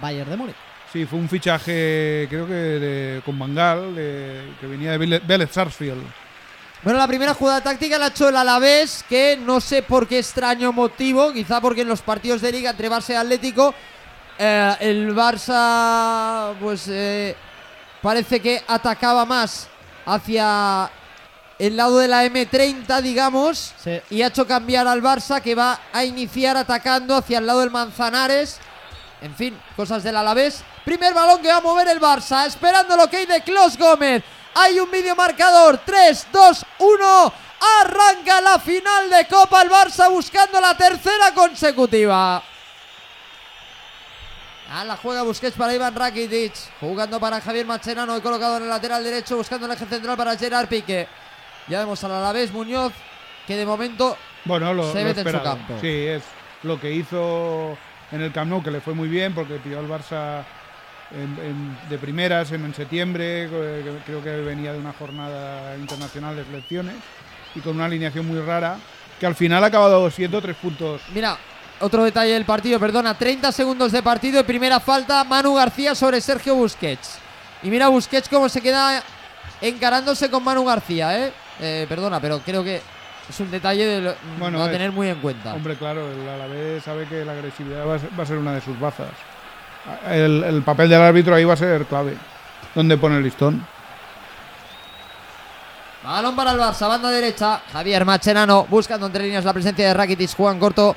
Bayern 0.00 0.30
de 0.30 0.36
Múnich. 0.36 0.69
Sí, 0.92 1.06
fue 1.06 1.18
un 1.20 1.28
fichaje, 1.28 2.26
creo 2.28 2.46
que 2.48 2.52
de, 2.52 3.22
con 3.24 3.38
Mangal, 3.38 3.94
que 3.94 4.66
venía 4.66 4.90
de 4.98 5.20
Vélez 5.20 5.50
Sarsfield. 5.52 6.02
Bueno, 6.82 6.98
la 6.98 7.06
primera 7.06 7.34
jugada 7.34 7.60
táctica 7.60 7.96
la 7.98 8.06
ha 8.06 8.08
hecho 8.08 8.28
el 8.28 8.36
Alavés, 8.36 9.04
que 9.08 9.38
no 9.40 9.60
sé 9.60 9.82
por 9.82 10.08
qué 10.08 10.18
extraño 10.18 10.72
motivo, 10.72 11.32
quizá 11.32 11.60
porque 11.60 11.82
en 11.82 11.88
los 11.88 12.00
partidos 12.00 12.40
de 12.40 12.50
liga 12.50 12.70
entre 12.70 12.90
Barça 12.90 13.10
y 13.10 13.14
Atlético, 13.16 13.72
eh, 14.38 14.74
el 14.80 15.14
Barça, 15.14 16.54
pues, 16.58 16.88
eh, 16.88 17.36
parece 18.02 18.40
que 18.40 18.62
atacaba 18.66 19.24
más 19.26 19.68
hacia 20.06 20.90
el 21.58 21.76
lado 21.76 21.98
de 21.98 22.08
la 22.08 22.24
M30, 22.24 23.00
digamos, 23.02 23.74
Sí. 23.76 24.00
y 24.08 24.22
ha 24.22 24.28
hecho 24.28 24.46
cambiar 24.46 24.88
al 24.88 25.02
Barça 25.02 25.40
que 25.42 25.54
va 25.54 25.78
a 25.92 26.04
iniciar 26.04 26.56
atacando 26.56 27.14
hacia 27.14 27.38
el 27.38 27.46
lado 27.46 27.60
del 27.60 27.70
Manzanares. 27.70 28.58
En 29.20 29.34
fin, 29.34 29.54
cosas 29.76 30.02
del 30.02 30.16
Alavés. 30.16 30.64
Primer 30.84 31.14
balón 31.14 31.42
que 31.42 31.48
va 31.48 31.56
a 31.56 31.60
mover 31.60 31.88
el 31.88 32.00
Barça, 32.00 32.46
esperando 32.46 32.96
lo 32.96 33.08
que 33.08 33.18
hay 33.18 33.26
de 33.26 33.42
Klaus 33.42 33.76
Gómez. 33.76 34.22
Hay 34.54 34.80
un 34.80 34.90
vídeo 34.90 35.14
marcador, 35.14 35.78
3, 35.84 36.28
2, 36.32 36.66
1. 36.78 37.32
Arranca 37.82 38.40
la 38.40 38.58
final 38.58 39.10
de 39.10 39.26
Copa 39.26 39.62
el 39.62 39.70
Barça 39.70 40.10
buscando 40.10 40.60
la 40.60 40.76
tercera 40.76 41.32
consecutiva. 41.34 42.42
A 44.72 44.84
la 44.84 44.96
juega 44.96 45.22
Busquets 45.22 45.56
para 45.56 45.74
Iván 45.74 45.94
Rakitic. 45.94 46.54
Jugando 46.80 47.18
para 47.18 47.40
Javier 47.40 47.66
Macherano. 47.66 48.16
He 48.16 48.22
colocado 48.22 48.56
en 48.56 48.62
el 48.62 48.68
lateral 48.68 49.02
derecho. 49.02 49.36
Buscando 49.36 49.66
el 49.66 49.72
eje 49.72 49.84
central 49.84 50.16
para 50.16 50.36
Gerard 50.38 50.68
Pique. 50.68 51.08
Ya 51.66 51.80
vemos 51.80 52.02
al 52.04 52.12
Alavés 52.12 52.52
Muñoz. 52.52 52.92
Que 53.48 53.56
de 53.56 53.66
momento 53.66 54.16
Bueno, 54.44 54.72
lo, 54.72 54.92
Se 54.92 55.02
mete 55.02 55.22
en 55.22 55.32
su 55.32 55.42
campo. 55.42 55.74
Sí, 55.80 55.88
es 55.88 56.22
lo 56.62 56.80
que 56.80 56.92
hizo 56.92 57.76
en 58.12 58.22
el 58.22 58.32
Camp 58.32 58.50
Nou, 58.50 58.62
que 58.62 58.70
le 58.70 58.80
fue 58.80 58.94
muy 58.94 59.08
bien 59.08 59.34
porque 59.34 59.54
pilló 59.56 59.80
al 59.80 59.88
Barça 59.88 60.44
en- 61.12 61.38
en- 61.44 61.78
de 61.88 61.98
primeras 61.98 62.52
en, 62.52 62.64
en 62.64 62.74
septiembre, 62.74 63.44
eh, 63.52 64.00
creo 64.06 64.22
que 64.22 64.30
venía 64.40 64.72
de 64.72 64.78
una 64.78 64.92
jornada 64.92 65.76
internacional 65.76 66.36
de 66.36 66.44
selecciones 66.44 66.94
y 67.54 67.60
con 67.60 67.74
una 67.76 67.86
alineación 67.86 68.26
muy 68.26 68.40
rara, 68.40 68.76
que 69.18 69.26
al 69.26 69.34
final 69.34 69.62
ha 69.64 69.66
acabado 69.68 70.10
siendo 70.10 70.40
tres 70.40 70.56
puntos. 70.56 71.00
Mira, 71.14 71.36
otro 71.80 72.04
detalle 72.04 72.32
del 72.32 72.44
partido, 72.44 72.78
perdona, 72.78 73.14
30 73.14 73.50
segundos 73.52 73.90
de 73.92 74.02
partido 74.02 74.40
y 74.40 74.44
primera 74.44 74.80
falta 74.80 75.24
Manu 75.24 75.54
García 75.54 75.94
sobre 75.94 76.20
Sergio 76.20 76.54
Busquets. 76.54 77.18
Y 77.62 77.70
mira 77.70 77.88
Busquets 77.88 78.28
cómo 78.28 78.48
se 78.48 78.60
queda 78.60 79.02
encarándose 79.60 80.30
con 80.30 80.42
Manu 80.44 80.64
García, 80.64 81.18
¿eh? 81.26 81.32
Eh, 81.60 81.86
perdona, 81.88 82.20
pero 82.20 82.40
creo 82.40 82.64
que 82.64 82.80
es 83.28 83.40
un 83.40 83.50
detalle 83.50 83.84
de 83.84 84.00
lo- 84.00 84.14
Bueno, 84.38 84.62
a 84.62 84.70
tener 84.70 84.92
muy 84.92 85.08
en 85.08 85.20
cuenta. 85.20 85.54
Hombre, 85.54 85.76
claro, 85.76 86.10
el 86.10 86.26
Alavés 86.28 86.82
sabe 86.82 87.06
que 87.06 87.24
la 87.24 87.32
agresividad 87.32 87.86
va 87.86 87.96
a 87.96 87.98
ser, 87.98 88.08
va 88.18 88.22
a 88.22 88.26
ser 88.26 88.38
una 88.38 88.52
de 88.54 88.60
sus 88.62 88.78
bazas. 88.80 89.10
El, 90.08 90.44
el 90.44 90.62
papel 90.62 90.88
del 90.88 91.00
árbitro 91.00 91.34
ahí 91.34 91.44
va 91.44 91.54
a 91.54 91.56
ser 91.56 91.84
clave. 91.86 92.16
¿Dónde 92.74 92.96
pone 92.96 93.16
el 93.16 93.24
listón? 93.24 93.66
Balón 96.02 96.34
para 96.34 96.52
el 96.52 96.58
Barça, 96.58 96.88
banda 96.88 97.10
derecha. 97.10 97.60
Javier 97.72 98.04
Macherano 98.04 98.66
buscando 98.68 99.06
entre 99.06 99.24
líneas 99.24 99.44
la 99.44 99.52
presencia 99.52 99.86
de 99.86 99.94
Rakitic, 99.94 100.34
Juan 100.34 100.58
Corto. 100.58 100.96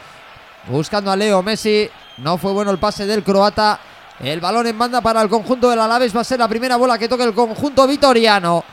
Buscando 0.67 1.11
a 1.11 1.15
Leo 1.15 1.43
Messi. 1.43 1.89
No 2.17 2.37
fue 2.37 2.53
bueno 2.53 2.71
el 2.71 2.77
pase 2.77 3.05
del 3.05 3.23
croata. 3.23 3.79
El 4.19 4.39
balón 4.39 4.67
en 4.67 4.77
banda 4.77 5.01
para 5.01 5.21
el 5.21 5.27
conjunto 5.27 5.69
del 5.69 5.79
Alaves 5.79 6.15
va 6.15 6.21
a 6.21 6.23
ser 6.23 6.39
la 6.39 6.47
primera 6.47 6.77
bola 6.77 6.97
que 6.97 7.09
toque 7.09 7.23
el 7.23 7.33
conjunto 7.33 7.85
vitoriano. 7.87 8.63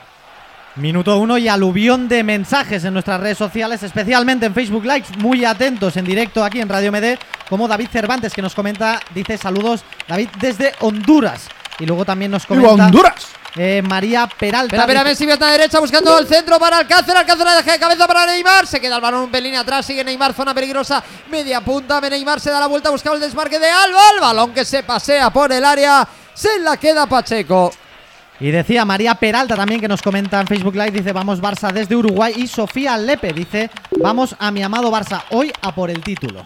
Minuto 0.75 1.17
uno 1.17 1.37
y 1.37 1.49
aluvión 1.49 2.07
de 2.07 2.23
mensajes 2.23 2.85
en 2.85 2.93
nuestras 2.93 3.19
redes 3.19 3.37
sociales, 3.37 3.83
especialmente 3.83 4.45
en 4.45 4.53
Facebook 4.53 4.85
Live, 4.85 5.03
muy 5.17 5.43
atentos 5.43 5.97
en 5.97 6.05
directo 6.05 6.43
aquí 6.43 6.61
en 6.61 6.69
Radio 6.69 6.91
MD, 6.93 7.17
como 7.49 7.67
David 7.67 7.89
Cervantes 7.91 8.33
que 8.33 8.41
nos 8.41 8.55
comenta, 8.55 9.01
dice 9.13 9.37
saludos, 9.37 9.83
David 10.07 10.29
desde 10.39 10.71
Honduras. 10.79 11.49
Y 11.79 11.85
luego 11.85 12.05
también 12.05 12.31
nos 12.31 12.47
¡Viva 12.47 12.61
comenta 12.61 12.85
Honduras! 12.85 13.27
eh, 13.57 13.81
María 13.83 14.27
Peralta. 14.27 14.75
Espera, 14.75 14.83
espera, 14.83 15.03
Messi 15.03 15.25
pierna 15.25 15.51
derecha 15.51 15.79
buscando 15.79 16.17
el 16.17 16.27
centro 16.27 16.57
para 16.59 16.77
Alcácer. 16.77 17.17
Alcácer 17.17 17.45
la 17.45 17.55
deja 17.55 17.73
de 17.73 17.79
cabeza 17.79 18.07
para 18.07 18.25
Neymar. 18.25 18.67
Se 18.67 18.79
queda 18.79 18.95
el 18.95 19.01
balón 19.01 19.23
un 19.23 19.31
pelín 19.31 19.55
atrás. 19.55 19.85
Sigue 19.85 20.03
Neymar, 20.03 20.33
zona 20.33 20.53
peligrosa. 20.53 21.03
Media 21.29 21.59
punta. 21.61 21.99
Neymar 21.99 22.39
se 22.39 22.51
da 22.51 22.59
la 22.59 22.67
vuelta. 22.67 22.91
Buscaba 22.91 23.15
el 23.15 23.21
desmarque 23.21 23.59
de 23.59 23.69
Alba. 23.69 24.01
El 24.13 24.21
balón 24.21 24.53
que 24.53 24.63
se 24.63 24.83
pasea 24.83 25.31
por 25.31 25.51
el 25.51 25.65
área. 25.65 26.07
Se 26.33 26.59
la 26.59 26.77
queda 26.77 27.07
Pacheco. 27.07 27.71
Y 28.41 28.49
decía 28.49 28.85
María 28.85 29.13
Peralta 29.13 29.55
también 29.55 29.79
que 29.79 29.87
nos 29.87 30.01
comenta 30.01 30.41
en 30.41 30.47
Facebook 30.47 30.73
Live, 30.73 30.89
dice 30.89 31.13
vamos 31.13 31.39
Barça 31.39 31.71
desde 31.71 31.95
Uruguay. 31.95 32.33
Y 32.37 32.47
Sofía 32.47 32.97
Lepe 32.97 33.33
dice 33.33 33.69
vamos 34.01 34.35
a 34.39 34.49
mi 34.49 34.63
amado 34.63 34.91
Barça 34.91 35.21
hoy 35.29 35.53
a 35.61 35.75
por 35.75 35.91
el 35.91 36.01
título. 36.01 36.43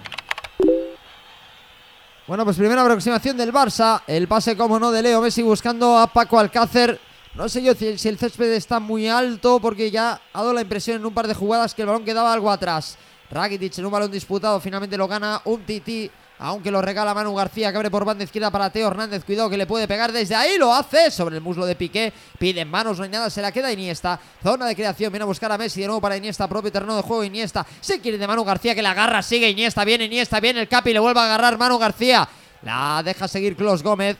Bueno, 2.28 2.44
pues 2.44 2.58
primera 2.58 2.82
aproximación 2.82 3.38
del 3.38 3.54
Barça. 3.54 4.02
El 4.08 4.28
pase, 4.28 4.58
como 4.58 4.78
no, 4.78 4.92
de 4.92 5.04
Leo 5.04 5.22
Messi 5.22 5.42
buscando 5.42 5.98
a 5.98 6.08
Paco 6.08 6.38
Alcácer. 6.38 7.00
No 7.34 7.48
sé 7.48 7.64
yo 7.64 7.74
si 7.74 7.88
el 7.88 8.18
césped 8.18 8.52
está 8.52 8.82
muy 8.82 9.08
alto 9.08 9.62
porque 9.62 9.90
ya 9.90 10.20
ha 10.34 10.40
dado 10.40 10.52
la 10.52 10.62
impresión 10.62 10.98
en 10.98 11.06
un 11.06 11.14
par 11.14 11.28
de 11.28 11.34
jugadas 11.34 11.74
que 11.74 11.84
el 11.84 11.88
balón 11.88 12.04
quedaba 12.04 12.34
algo 12.34 12.52
atrás. 12.52 12.98
Rakitic 13.32 13.78
en 13.78 13.86
un 13.86 13.92
balón 13.92 14.12
disputado 14.12 14.60
finalmente 14.60 14.98
lo 14.98 15.08
gana 15.08 15.40
un 15.46 15.62
tití. 15.62 16.12
Aunque 16.38 16.70
lo 16.70 16.82
regala 16.82 17.14
Manu 17.14 17.34
García, 17.34 17.72
que 17.72 17.78
abre 17.78 17.90
por 17.90 18.04
banda 18.04 18.24
izquierda 18.24 18.52
para 18.52 18.70
Teo 18.70 18.88
Hernández. 18.88 19.24
Cuidado 19.24 19.50
que 19.50 19.58
le 19.58 19.66
puede 19.66 19.88
pegar 19.88 20.12
desde 20.12 20.36
ahí. 20.36 20.58
Lo 20.58 20.74
hace 20.74 21.10
sobre 21.10 21.38
el 21.38 21.42
muslo 21.42 21.66
de 21.66 21.76
Piqué. 21.76 22.12
Pide 22.38 22.62
en 22.62 22.70
manos, 22.70 22.98
no 22.98 23.06
hay 23.06 23.10
nada. 23.10 23.30
Se 23.30 23.42
la 23.42 23.52
queda 23.52 23.72
Iniesta. 23.72 24.20
Zona 24.44 24.66
de 24.66 24.76
creación. 24.76 25.14
Viene 25.14 25.24
a 25.24 25.28
buscar 25.28 25.52
a 25.52 25.58
Messi 25.58 25.82
de 25.82 25.88
nuevo 25.88 26.02
para 26.02 26.18
Iniesta. 26.18 26.48
Propio 26.48 26.72
terreno 26.72 26.96
de 26.98 27.04
juego. 27.04 27.24
Iniesta. 27.24 27.66
Se 27.80 28.02
quiere 28.02 28.18
de 28.18 28.28
Manu 28.28 28.44
García 28.44 28.76
que 28.76 28.82
la 28.82 28.92
agarra. 28.92 29.22
Sigue 29.22 29.50
Iniesta. 29.50 29.86
Viene 29.86 30.06
Iniesta. 30.06 30.42
Viene 30.42 30.60
el 30.60 30.68
Capi. 30.68 30.92
Le 30.92 31.00
vuelve 31.00 31.22
a 31.22 31.26
agarrar 31.26 31.58
Manu 31.58 31.78
García. 31.78 32.28
La 32.64 33.02
deja 33.04 33.28
seguir 33.30 33.56
Klos 33.56 33.82
Gómez. 33.82 34.18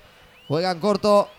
Juega 0.48 0.72
en 0.72 0.80
corto. 0.80 1.30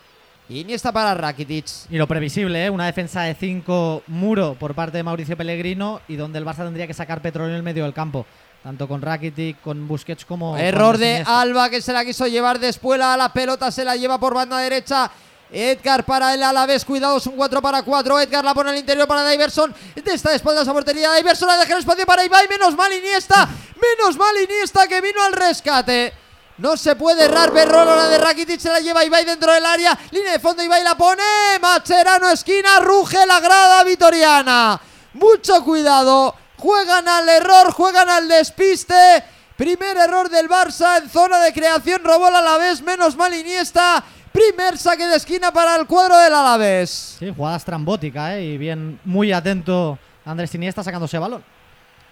Iniesta 0.49 0.93
para 0.93 1.15
Rakitic. 1.15 1.67
Y 1.91 1.97
lo 1.97 2.07
previsible, 2.07 2.67
¿eh? 2.67 2.71
una 2.71 2.87
defensa 2.87 3.23
de 3.23 3.35
5 3.35 4.05
muro 4.07 4.55
por 4.57 4.77
parte 4.77 4.97
de 4.97 5.03
Mauricio 5.03 5.37
Pellegrino 5.37 6.01
y 6.07 6.15
donde 6.15 6.39
el 6.39 6.45
Barça 6.45 6.65
tendría 6.65 6.87
que 6.87 6.95
sacar 6.95 7.21
petróleo 7.21 7.51
en 7.51 7.57
el 7.57 7.63
medio 7.65 7.83
del 7.83 7.93
campo. 7.93 8.27
Tanto 8.67 8.89
con 8.89 9.01
Rakitic, 9.01 9.63
con 9.63 9.87
Busquets 9.87 10.25
como. 10.25 10.59
Error 10.59 10.99
de. 10.99 11.23
Alba 11.25 11.71
que 11.71 11.81
se 11.81 11.93
la 11.93 12.05
quiso 12.05 12.27
llevar 12.27 12.59
de 12.59 12.69
espuela. 12.69 13.17
La 13.17 13.33
pelota 13.33 13.71
se 13.71 13.85
la 13.85 13.95
lleva 13.95 14.19
por 14.19 14.35
banda 14.35 14.59
derecha. 14.59 15.09
Edgar 15.53 16.05
para 16.05 16.35
el 16.35 16.43
Alavés, 16.43 16.85
cuidado, 16.85 17.19
es 17.19 17.27
un 17.29 17.37
4 17.37 17.63
para 17.63 17.85
4. 17.85 18.19
Edgar 18.19 18.45
la 18.45 18.55
pone 18.55 18.71
al 18.71 18.77
interior 18.77 19.07
para 19.07 19.31
Diverson. 19.31 19.73
Está 19.95 20.31
de 20.31 20.37
espaldas 20.37 20.67
a 20.67 20.73
portería. 20.73 21.15
Diverson 21.15 21.47
la 21.47 21.59
deja 21.59 21.75
el 21.75 21.79
espacio 21.79 22.05
para 22.05 22.25
Ibai. 22.25 22.49
Menos 22.49 22.75
mal 22.75 22.93
Iniesta. 22.93 23.49
Menos 23.81 24.17
mal 24.17 24.35
Iniesta 24.37 24.89
que 24.89 25.01
vino 25.01 25.23
al 25.23 25.33
rescate. 25.33 26.13
No 26.59 26.77
se 26.77 26.97
puede 26.97 27.27
errar. 27.27 27.53
Berrolo 27.53 27.95
la 27.95 28.09
de 28.09 28.19
Rakitic 28.19 28.59
se 28.59 28.69
la 28.69 28.81
lleva 28.81 29.05
Ibai 29.05 29.25
dentro 29.25 29.53
del 29.53 29.65
área. 29.65 29.97
Línea 30.11 30.33
de 30.33 30.41
fondo 30.41 30.65
Ibai 30.65 30.83
la 30.83 30.97
pone. 30.97 31.23
Macherano 31.63 32.29
esquina. 32.31 32.81
Ruge 32.81 33.25
la 33.27 33.39
grada 33.39 33.85
vitoriana. 33.85 34.81
Mucho 35.13 35.63
cuidado. 35.63 36.35
Juegan 36.59 37.07
al 37.09 37.29
error, 37.29 37.73
juegan 37.73 38.09
al 38.09 38.29
despiste. 38.29 38.95
Primer 39.57 39.97
error 39.97 40.29
del 40.29 40.49
Barça 40.49 41.03
en 41.03 41.09
zona 41.09 41.39
de 41.41 41.53
creación. 41.53 42.03
Robó 42.05 42.29
el 42.29 42.35
Alavés. 42.35 42.83
Menos 42.83 43.17
mal 43.17 43.33
Iniesta. 43.35 44.03
Primer 44.33 44.77
saque 44.77 45.07
de 45.07 45.17
esquina 45.17 45.51
para 45.53 45.77
el 45.77 45.87
cuadro 45.87 46.17
del 46.19 46.35
Alavés. 46.35 47.17
Sí, 47.19 47.33
jugada 47.35 47.57
estrambótica, 47.57 48.37
¿eh? 48.37 48.45
Y 48.45 48.59
bien, 48.59 49.01
muy 49.05 49.33
atento 49.33 49.99
Andrés 50.27 50.55
Iniesta 50.55 50.83
sacándose 50.83 51.19
balón. 51.19 51.43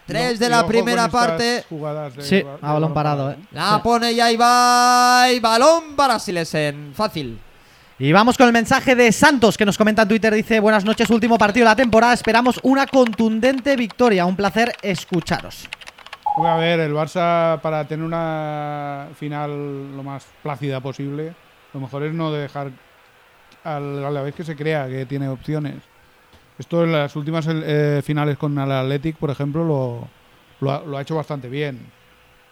Tres 0.07 0.35
No, 0.35 0.39
de 0.39 0.49
la 0.51 0.67
primera 0.67 1.09
parte. 1.09 1.65
jugadas 1.69 2.15
de 2.17 2.23
Sí, 2.23 2.45
a 2.63 2.73
balón 2.75 2.93
parado, 2.95 3.31
¿eh? 3.31 3.37
La 3.53 3.75
Sí. 3.77 3.81
pone 3.83 4.15
ya 4.15 4.31
Ibai. 4.31 5.41
Balón 5.41 5.97
para 5.97 6.19
Silesen. 6.19 6.93
Fácil. 6.95 7.41
Y 8.05 8.13
vamos 8.13 8.37
con 8.37 8.47
el 8.47 8.53
mensaje 8.53 8.95
de 8.95 9.11
Santos 9.13 9.57
que 9.57 9.65
nos 9.65 9.79
comenta 9.79 10.03
en 10.03 10.09
Twitter. 10.09 10.35
Dice: 10.35 10.61
Buenas 10.61 10.85
noches, 10.85 11.09
último 11.09 11.39
partido 11.39 11.65
de 11.65 11.71
la 11.71 11.77
temporada. 11.77 12.13
Esperamos 12.13 12.61
una 12.63 12.87
contundente 12.87 13.77
victoria. 13.77 14.27
Un 14.27 14.37
placer 14.37 14.75
escucharos. 14.83 15.67
Voy 16.37 16.47
a 16.47 16.57
ver, 16.57 16.81
el 16.81 16.93
Barça 16.93 17.59
para 17.63 17.89
tener 17.89 18.05
una 18.05 19.09
final 19.19 19.97
lo 19.97 20.03
más 20.03 20.27
plácida 20.43 20.81
posible, 20.81 21.35
lo 21.73 21.81
mejor 21.81 22.03
es 22.03 22.13
no 22.13 22.31
dejar 22.31 22.73
a 23.65 23.81
la 23.81 24.21
vez 24.21 24.35
que 24.35 24.45
se 24.45 24.55
crea 24.55 24.87
que 24.87 25.07
tiene 25.07 25.27
opciones. 25.31 25.77
Esto 26.59 26.85
en 26.85 26.93
las 26.93 27.17
últimas 27.17 27.49
eh, 27.49 28.03
finales 28.05 28.37
con 28.37 28.59
el 28.59 28.71
Athletic, 28.71 29.17
por 29.17 29.31
ejemplo, 29.31 29.65
lo, 29.65 30.09
lo 30.61 30.71
ha, 30.71 30.83
lo 30.83 30.99
ha 30.99 31.01
hecho 31.01 31.17
bastante 31.17 31.49
bien 31.49 31.81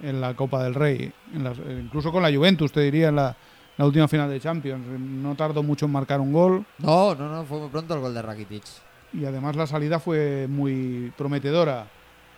en 0.01 0.19
la 0.19 0.33
Copa 0.33 0.65
del 0.65 0.75
Rey. 0.75 1.13
En 1.35 1.47
incluso 1.79 2.11
con 2.11 2.23
la 2.23 2.33
Juventus, 2.33 2.73
te 2.73 2.81
diría, 2.81 3.09
en 3.09 3.17
la, 3.17 3.37
la 3.77 3.87
última 3.87 4.07
final 4.09 4.29
de 4.31 4.41
Champions. 4.41 4.85
No 5.01 5.35
tardó 5.35 5.63
mucho 5.63 5.87
en 5.87 5.93
marcar 5.93 6.21
un 6.21 6.33
gol 6.33 6.65
No, 6.79 7.15
no, 7.15 7.29
no. 7.29 7.45
Fue 7.45 7.59
muy 7.59 7.69
pronto 7.69 7.95
el 7.95 8.01
gol 8.01 8.15
de 8.15 8.23
Rakitic. 8.23 8.65
y 9.13 9.25
además 9.25 9.57
la 9.57 9.67
salida 9.67 9.99
fue 9.99 10.47
muy 10.49 11.13
prometedora. 11.17 11.87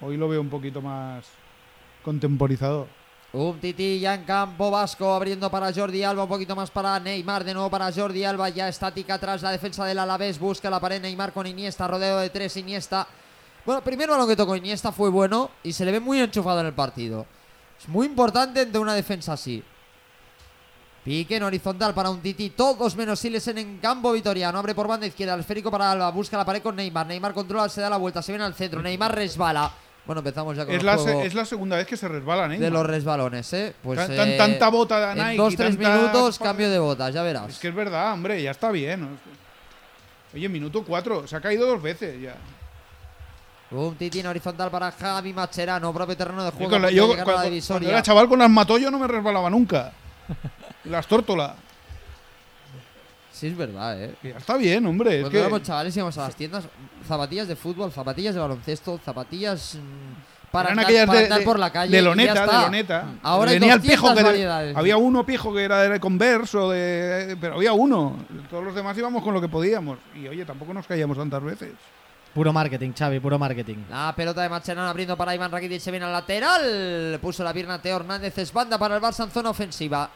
Hoy 0.01 0.16
lo 0.16 0.28
veo 0.28 0.41
un 0.41 0.51
poquito 0.51 0.80
más 0.82 1.24
contemporizador. 2.05 2.87
Un 3.32 3.59
tití 3.59 3.99
ya 3.99 4.14
en 4.14 4.22
campo 4.24 4.70
vasco 4.70 5.12
abriendo 5.12 5.51
para 5.51 5.72
Jordi 5.72 6.05
Alba, 6.05 6.22
un 6.22 6.28
poquito 6.28 6.55
más 6.55 6.70
para 6.70 7.01
Neymar, 7.01 7.43
de 7.43 7.53
nuevo 7.53 7.68
para 7.68 7.91
Jordi 7.93 8.22
Alba, 8.24 8.49
ya 8.49 8.68
estática 8.68 9.14
atrás 9.14 9.43
la 9.43 9.51
defensa 9.51 9.85
del 9.85 9.99
Alavés, 9.99 10.39
busca 10.39 10.70
la 10.70 10.78
pared 10.78 11.03
Neymar 11.03 11.32
con 11.32 11.45
Iniesta, 11.47 11.89
rodeo 11.89 12.18
de 12.18 12.30
tres 12.30 12.57
Iniesta. 12.57 13.09
Bueno, 13.66 13.82
primero 13.82 14.16
lo 14.16 14.26
que 14.28 14.37
tocó 14.37 14.55
Iniesta 14.55 14.93
fue 14.93 15.09
bueno 15.11 15.51
y 15.64 15.72
se 15.72 15.85
le 15.85 15.91
ve 15.91 15.99
muy 15.99 16.20
enchufado 16.20 16.61
en 16.61 16.66
el 16.66 16.74
partido. 16.74 17.26
Es 17.80 17.89
muy 17.89 18.07
importante 18.07 18.62
entre 18.62 18.80
una 18.80 18.95
defensa 18.95 19.32
así. 19.32 19.64
Pique 21.05 21.37
en 21.37 21.43
horizontal 21.43 21.93
para 21.93 22.09
un 22.09 22.21
Titi, 22.21 22.49
todos 22.51 22.97
menos 22.97 23.21
Silesen 23.21 23.59
en 23.59 23.77
campo 23.79 24.11
vitoriano. 24.13 24.59
Abre 24.59 24.75
por 24.75 24.89
banda 24.89 25.07
izquierda, 25.07 25.37
esférico 25.37 25.71
para 25.71 25.91
Alba, 25.91 26.11
busca 26.11 26.39
la 26.39 26.47
pared 26.47 26.63
con 26.63 26.75
Neymar. 26.77 27.07
Neymar 27.07 27.35
controla, 27.35 27.69
se 27.69 27.83
da 27.83 27.91
la 27.91 27.99
vuelta, 27.99 28.23
se 28.23 28.33
viene 28.33 28.45
al 28.45 28.55
centro. 28.55 28.81
Neymar 28.81 29.15
resbala. 29.15 29.71
Bueno, 30.07 30.21
empezamos 30.21 30.57
ya 30.57 30.65
con 30.65 30.75
Es 30.75 30.81
el 30.81 30.87
la, 30.87 30.97
juego 30.97 31.21
se- 31.21 31.27
es 31.27 31.35
la 31.35 31.45
segunda 31.45 31.77
vez 31.77 31.87
que 31.87 31.97
se 31.99 32.09
resbala, 32.09 32.55
¿eh? 32.55 32.59
de 32.59 32.71
los 32.71 32.87
resbalones, 32.87 33.53
¿eh? 33.53 33.75
Pues 33.83 33.99
Tan- 33.99 34.17
tan- 34.17 34.29
eh, 34.31 34.37
tanta 34.39 34.69
bota 34.69 35.09
de 35.09 35.15
Nike. 35.15 35.31
en 35.33 35.37
dos 35.37 35.57
tres 35.57 35.77
tanta- 35.79 35.97
minutos 35.97 36.39
cambio 36.39 36.71
de 36.71 36.79
botas, 36.79 37.13
ya 37.15 37.23
verás. 37.23 37.49
Es 37.51 37.59
que 37.59 37.69
es 37.69 37.75
verdad, 37.75 38.13
hombre, 38.13 38.43
ya 38.43 38.51
está 38.51 38.71
bien. 38.71 39.19
Oye, 40.35 40.49
minuto 40.49 40.85
cuatro, 40.87 41.27
se 41.27 41.37
ha 41.37 41.41
caído 41.41 41.67
dos 41.67 41.81
veces 41.83 42.21
ya. 42.21 42.35
Un 43.71 43.95
titín 43.97 44.27
horizontal 44.27 44.71
para 44.71 44.91
Javi 44.93 45.33
Macherano, 45.33 45.93
propio 45.93 46.17
terreno 46.17 46.45
de 46.45 46.51
juego. 46.51 46.79
la- 46.79 46.91
yo 46.91 47.07
cuando, 47.09 47.25
cuando 47.67 47.89
era 47.89 48.03
chaval 48.03 48.29
con 48.29 48.39
las 48.39 48.51
mató 48.51 48.79
yo 48.79 48.91
no 48.91 48.99
me 48.99 49.07
resbalaba 49.07 49.49
nunca. 49.51 49.93
las 50.85 51.07
tórtolas. 51.07 51.53
Sí, 53.32 53.49
es 53.49 53.57
verdad, 53.57 54.01
¿eh? 54.01 54.14
Que 54.22 54.30
ya 54.30 54.39
está 54.39 54.57
bien, 54.57 54.87
hombre. 54.87 55.16
Es 55.16 55.20
Cuando 55.22 55.30
que 55.30 55.41
éramos 55.41 55.62
chavales 55.62 55.97
íbamos 55.97 56.16
a 56.18 56.22
las 56.22 56.37
tiendas, 56.37 56.64
zapatillas 57.07 57.49
de 57.49 57.57
fútbol, 57.57 57.91
zapatillas 57.91 58.32
de 58.35 58.41
baloncesto, 58.41 59.01
zapatillas 59.05 59.74
mm, 59.74 60.51
para, 60.53 60.68
eran 60.68 60.78
andar, 60.78 60.85
aquellas 60.87 61.07
para 61.07 61.18
de, 61.18 61.24
andar 61.24 61.39
de- 61.41 61.45
por 61.45 61.59
la 61.59 61.70
calle. 61.72 61.97
de 61.97 62.03
loneta, 62.03 62.47
de 62.47 62.53
loneta. 62.66 63.05
Ahora 63.24 63.51
hay 63.51 63.59
Venía 63.59 63.74
el 63.74 63.80
200 63.80 64.03
pijo 64.09 64.14
que 64.14 64.22
variedades. 64.22 64.76
había 64.76 64.97
uno 64.97 65.26
pijo 65.26 65.53
que 65.53 65.64
era 65.64 65.80
de 65.82 65.99
Converse 65.99 66.57
o 66.57 66.70
de 66.70 67.37
pero 67.41 67.57
había 67.57 67.72
uno. 67.72 68.16
Todos 68.49 68.62
los 68.62 68.74
demás 68.74 68.97
íbamos 68.97 69.20
con 69.24 69.35
lo 69.35 69.41
que 69.41 69.49
podíamos 69.49 69.99
y 70.14 70.28
oye, 70.28 70.45
tampoco 70.45 70.72
nos 70.72 70.87
caíamos 70.87 71.16
tantas 71.18 71.43
veces. 71.43 71.72
Puro 72.32 72.53
marketing, 72.53 72.93
Xavi, 72.97 73.18
puro 73.18 73.37
marketing. 73.39 73.78
La 73.91 74.12
pelota 74.16 74.43
de 74.43 74.49
Macherano 74.49 74.89
abriendo 74.89 75.16
para 75.16 75.35
Iván 75.35 75.51
Rakitic, 75.51 75.80
se 75.80 75.91
viene 75.91 76.07
al 76.07 76.12
lateral. 76.12 77.18
Puso 77.20 77.43
la 77.43 77.53
pierna 77.53 77.80
Teo 77.82 77.97
Hernández, 77.97 78.39
es 78.39 78.53
banda 78.53 78.78
para 78.78 78.97
el 78.97 79.03
Barça 79.03 79.24
en 79.24 79.30
zona 79.30 79.51
ofensiva. 79.51 80.09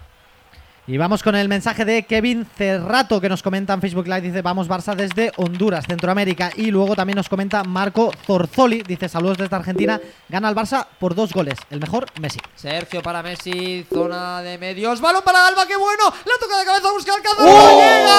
Y 0.91 0.97
vamos 0.97 1.22
con 1.22 1.36
el 1.36 1.49
mensaje 1.51 1.84
de 1.84 2.05
Kevin 2.05 2.47
Cerrato 2.57 3.20
que 3.20 3.28
nos 3.28 3.43
comenta 3.43 3.74
en 3.74 3.82
Facebook 3.82 4.07
Live. 4.07 4.22
Dice, 4.22 4.41
vamos 4.41 4.68
Barça 4.68 4.95
desde 4.95 5.30
Honduras, 5.36 5.84
Centroamérica. 5.86 6.51
Y 6.57 6.70
luego 6.70 6.97
también 6.97 7.18
nos 7.18 7.28
comenta 7.28 7.62
Marco 7.62 8.11
Zorzoli. 8.24 8.82
Dice, 8.84 9.07
saludos 9.07 9.36
desde 9.36 9.55
Argentina. 9.55 10.01
Gana 10.30 10.49
el 10.49 10.55
Barça 10.55 10.86
por 10.99 11.14
dos 11.14 11.34
goles. 11.34 11.59
El 11.68 11.80
mejor, 11.80 12.07
Messi. 12.22 12.39
Sergio 12.57 13.03
para 13.03 13.22
Messi, 13.22 13.86
zona 13.93 14.41
de 14.41 14.57
medios. 14.57 15.03
Balón 15.03 15.22
para 15.22 15.47
Alba, 15.47 15.66
qué 15.66 15.76
bueno. 15.76 16.05
La 16.24 16.32
toca 16.41 16.59
de 16.59 16.64
cabeza, 16.64 16.91
busca 16.91 17.14
el 17.16 17.22
cazo. 17.22 17.45
¡Llega! 17.45 18.18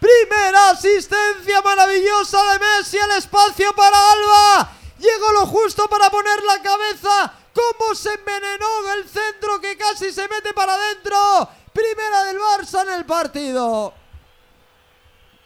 Primera 0.00 0.70
asistencia 0.70 1.60
maravillosa 1.62 2.38
de 2.52 2.58
Messi 2.58 2.96
al 2.96 3.18
espacio 3.18 3.74
para 3.74 4.12
Alba. 4.12 4.70
Llegó 4.98 5.32
lo 5.32 5.44
justo 5.44 5.86
para 5.90 6.08
poner 6.08 6.42
la 6.42 6.62
cabeza. 6.62 7.34
¿Cómo 7.56 7.94
se 7.94 8.10
envenenó 8.12 8.66
el 8.98 9.08
centro 9.08 9.58
que 9.60 9.76
casi 9.78 10.12
se 10.12 10.22
mete 10.28 10.52
para 10.54 10.74
adentro? 10.74 11.16
Primera 11.72 12.24
del 12.24 12.36
Barça 12.38 12.82
en 12.86 12.98
el 12.98 13.04
partido. 13.06 13.94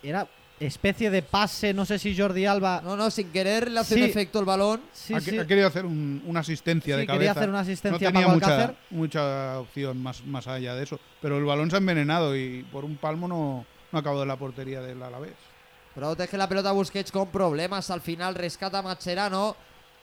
Era 0.03 0.27
especie 0.59 1.11
de 1.11 1.23
pase, 1.23 1.73
no 1.73 1.87
sé 1.87 1.99
si 1.99 2.17
Jordi 2.17 2.45
Alba... 2.47 2.81
No, 2.85 2.97
no, 2.97 3.11
sin 3.11 3.31
querer 3.33 3.71
le 3.71 3.81
hace 3.81 3.95
Sí. 3.95 4.03
un 4.03 4.09
efecto 4.11 4.39
el 4.41 4.45
balón. 4.45 4.83
Sí, 4.93 5.15
ha, 5.15 5.21
sí. 5.21 5.39
ha 5.39 5.47
querido 5.47 5.67
hacer 5.69 5.87
un- 5.87 6.23
una 6.27 6.41
asistencia 6.41 6.97
Sí, 6.97 7.01
de 7.01 7.07
quería 7.07 7.19
cabeza. 7.29 7.41
hacer 7.41 7.49
una 7.49 7.61
asistencia 7.61 8.09
no 8.11 8.13
tenía 8.13 8.27
Paco 8.27 8.35
mucha, 8.35 8.75
mucha 8.91 9.59
opción 9.61 10.03
más, 10.03 10.25
más 10.27 10.47
allá 10.49 10.75
de 10.75 10.83
eso. 10.85 10.99
Pero 11.23 11.39
el 11.39 11.45
balón 11.45 11.71
se 11.71 11.77
ha 11.77 11.79
envenenado 11.79 12.37
y 12.37 12.63
por 12.73 12.85
un 12.85 12.97
palmo 12.97 13.27
no, 13.29 13.65
no 13.93 13.99
ha 13.99 14.01
acabado 14.01 14.23
en 14.23 14.29
la 14.29 14.37
portería 14.37 14.81
del 14.83 15.03
Alavés. 15.03 15.33
Protege 15.95 16.37
la 16.37 16.49
pelota 16.49 16.73
Busquets 16.73 17.11
con 17.11 17.29
problemas. 17.31 17.89
Al 17.91 18.01
final 18.03 18.35
rescata 18.35 18.83
Macherano. 18.83 19.57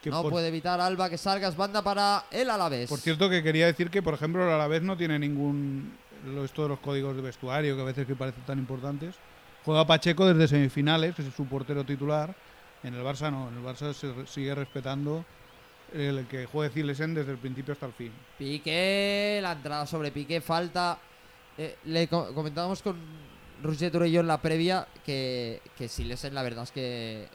Que 0.09 0.15
no 0.15 0.21
por, 0.23 0.31
puede 0.31 0.47
evitar 0.49 0.79
Alba 0.81 1.09
que 1.09 1.17
salga. 1.17 1.47
Es 1.47 1.55
banda 1.55 1.81
para 1.81 2.25
el 2.31 2.49
Alavés. 2.49 2.89
por 2.89 2.99
cierto, 2.99 3.29
que 3.29 3.41
quería 3.43 3.65
decir 3.67 3.89
que, 3.89 4.01
por 4.01 4.13
ejemplo, 4.13 4.43
el 4.45 4.49
Alavés 4.51 4.81
no 4.81 4.97
tiene 4.97 5.17
ningún. 5.19 5.93
Esto 6.43 6.63
de 6.63 6.69
los 6.69 6.79
códigos 6.79 7.15
de 7.15 7.21
vestuario, 7.21 7.75
que 7.75 7.81
a 7.81 7.85
veces 7.85 8.05
que 8.07 8.15
parecen 8.15 8.43
tan 8.43 8.57
importantes. 8.59 9.15
Juega 9.63 9.85
Pacheco 9.85 10.25
desde 10.25 10.47
semifinales, 10.47 11.15
que 11.15 11.21
es 11.21 11.33
su 11.33 11.45
portero 11.45 11.83
titular. 11.83 12.35
En 12.83 12.93
el 12.93 13.01
Barça 13.03 13.31
no, 13.31 13.49
en 13.49 13.57
el 13.57 13.63
Barça 13.63 13.93
se 13.93 14.11
sigue 14.27 14.53
respetando 14.55 15.23
el 15.93 16.25
que 16.27 16.45
juegue 16.45 16.73
Zilesen 16.73 17.13
desde 17.13 17.31
el 17.31 17.37
principio 17.37 17.73
hasta 17.73 17.85
el 17.85 17.93
fin. 17.93 18.11
Piqué, 18.37 19.39
la 19.41 19.53
entrada 19.53 19.85
sobre 19.85 20.11
Piqué, 20.11 20.41
falta. 20.41 20.97
Eh, 21.57 21.77
le 21.85 22.07
co- 22.07 22.33
comentábamos 22.33 22.81
con 22.81 22.95
Roger 23.63 23.95
en 23.95 24.27
la 24.27 24.41
previa 24.41 24.87
que, 25.05 25.61
que 25.77 25.87
Silesen, 25.87 26.33
la 26.35 26.43
verdad 26.43 26.63
es 26.63 26.71
que 26.71 27.27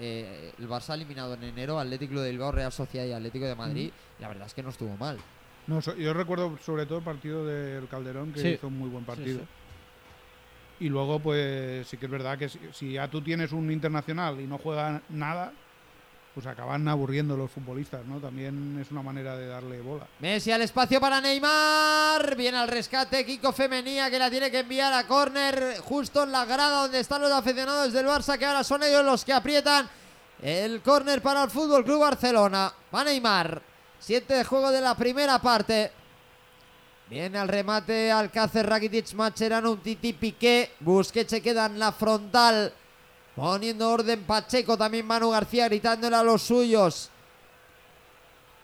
eh, 0.00 0.52
el 0.58 0.68
Barça 0.68 0.90
ha 0.90 0.94
eliminado 0.94 1.34
en 1.34 1.42
enero 1.44 1.78
Atlético 1.78 2.20
de 2.20 2.30
Bilbao, 2.30 2.50
Real 2.52 2.72
Sociedad 2.72 3.06
y 3.06 3.12
Atlético 3.12 3.44
de 3.44 3.54
Madrid. 3.54 3.90
La 4.18 4.28
verdad 4.28 4.46
es 4.46 4.54
que 4.54 4.62
no 4.62 4.70
estuvo 4.70 4.96
mal. 4.96 5.18
No, 5.66 5.80
so- 5.82 5.94
yo 5.96 6.12
recuerdo 6.14 6.56
sobre 6.64 6.86
todo 6.86 6.98
el 6.98 7.04
partido 7.04 7.46
del 7.46 7.86
Calderón, 7.88 8.32
que 8.32 8.40
Sí. 8.40 8.48
hizo 8.48 8.66
un 8.68 8.78
muy 8.78 8.88
buen 8.88 9.04
partido. 9.04 9.40
sí. 9.40 9.46
Y 10.80 10.88
luego, 10.88 11.18
pues 11.20 11.86
sí 11.86 11.98
que 11.98 12.06
es 12.06 12.10
verdad 12.10 12.38
que 12.38 12.48
si, 12.48 12.58
si 12.72 12.92
ya 12.92 13.06
tú 13.08 13.20
tienes 13.20 13.52
un 13.52 13.70
internacional 13.70 14.40
y 14.40 14.46
no 14.46 14.56
juega 14.56 15.02
nada, 15.10 15.52
pues 16.34 16.46
acaban 16.46 16.86
aburriendo 16.86 17.36
los 17.36 17.50
futbolistas, 17.50 18.06
¿no? 18.06 18.18
También 18.18 18.78
es 18.80 18.90
una 18.90 19.02
manera 19.02 19.36
de 19.36 19.46
darle 19.46 19.80
bola. 19.80 20.06
Messi 20.20 20.52
al 20.52 20.62
espacio 20.62 21.00
para 21.00 21.20
Neymar. 21.20 22.36
Viene 22.36 22.58
al 22.58 22.68
rescate 22.68 23.26
Kiko 23.26 23.52
Femenía 23.52 24.10
que 24.10 24.18
la 24.18 24.30
tiene 24.30 24.50
que 24.50 24.60
enviar 24.60 24.92
a 24.92 25.06
córner 25.06 25.78
justo 25.80 26.22
en 26.22 26.32
la 26.32 26.44
grada 26.44 26.82
donde 26.82 27.00
están 27.00 27.20
los 27.20 27.32
aficionados 27.32 27.92
del 27.92 28.06
Barça 28.06 28.38
que 28.38 28.46
ahora 28.46 28.62
son 28.62 28.82
ellos 28.82 29.04
los 29.04 29.24
que 29.24 29.32
aprietan 29.32 29.88
el 30.40 30.80
córner 30.82 31.20
para 31.20 31.42
el 31.42 31.50
Fútbol 31.50 31.84
Club 31.84 32.00
Barcelona. 32.00 32.72
Va 32.94 33.04
Neymar. 33.04 33.62
Siete 33.98 34.34
de 34.34 34.44
juego 34.44 34.70
de 34.70 34.80
la 34.80 34.94
primera 34.94 35.38
parte. 35.40 35.92
Viene 37.10 37.38
al 37.38 37.48
remate 37.48 38.12
Alcácer 38.12 38.66
Rakitic 38.68 39.12
Macherano, 39.14 39.72
un 39.72 39.80
Titi 39.80 40.12
Piqué. 40.12 40.74
Busquets 40.78 41.28
se 41.28 41.42
queda 41.42 41.66
en 41.66 41.78
la 41.78 41.90
frontal. 41.90 42.72
Poniendo 43.40 43.90
orden 43.90 44.24
Pacheco, 44.24 44.76
también 44.76 45.06
Manu 45.06 45.30
García 45.30 45.64
gritándole 45.64 46.14
a 46.14 46.22
los 46.22 46.42
suyos. 46.42 47.08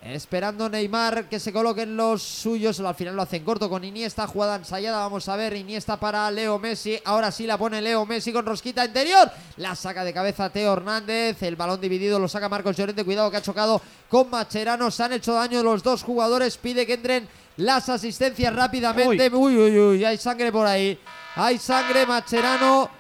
Esperando 0.03 0.69
Neymar 0.69 1.31
que 1.31 1.41
se 1.41 1.51
coloquen 1.51 1.97
los 1.97 2.23
suyos. 2.23 2.79
Al 2.81 2.95
final 2.95 3.17
lo 3.17 3.23
hacen 3.23 3.43
corto 3.43 3.71
con 3.71 3.85
Iniesta. 3.85 4.27
Jugada 4.27 4.57
ensayada. 4.57 4.99
Vamos 4.99 5.27
a 5.31 5.37
ver. 5.37 5.57
Iniesta 5.57 5.99
para 5.99 6.31
Leo 6.31 6.59
Messi. 6.59 7.01
Ahora 7.07 7.33
sí 7.33 7.47
la 7.47 7.57
pone 7.57 7.81
Leo 7.81 8.05
Messi 8.05 8.35
con 8.35 8.45
rosquita 8.45 8.85
interior. 8.85 9.31
La 9.57 9.75
saca 9.75 10.05
de 10.05 10.13
cabeza 10.13 10.51
Teo 10.51 10.75
Hernández. 10.75 11.43
El 11.43 11.57
balón 11.57 11.81
dividido 11.81 12.19
lo 12.19 12.29
saca 12.29 12.51
Marcos 12.51 12.77
Llorente. 12.77 13.03
Cuidado 13.03 13.31
que 13.31 13.39
ha 13.39 13.43
chocado 13.43 13.81
con 14.11 14.29
Macherano. 14.29 14.91
Se 14.91 15.03
han 15.03 15.15
hecho 15.15 15.33
daño 15.33 15.63
los 15.63 15.83
dos 15.83 16.03
jugadores. 16.03 16.59
Pide 16.59 16.85
que 16.85 16.93
entren 16.93 17.27
las 17.57 17.89
asistencias 17.89 18.55
rápidamente. 18.55 19.31
Uy, 19.35 19.57
uy, 19.57 19.79
uy. 19.79 20.05
Hay 20.05 20.19
sangre 20.19 20.53
por 20.53 20.67
ahí. 20.67 21.01
Hay 21.35 21.57
sangre. 21.57 22.05
Macherano. 22.05 22.91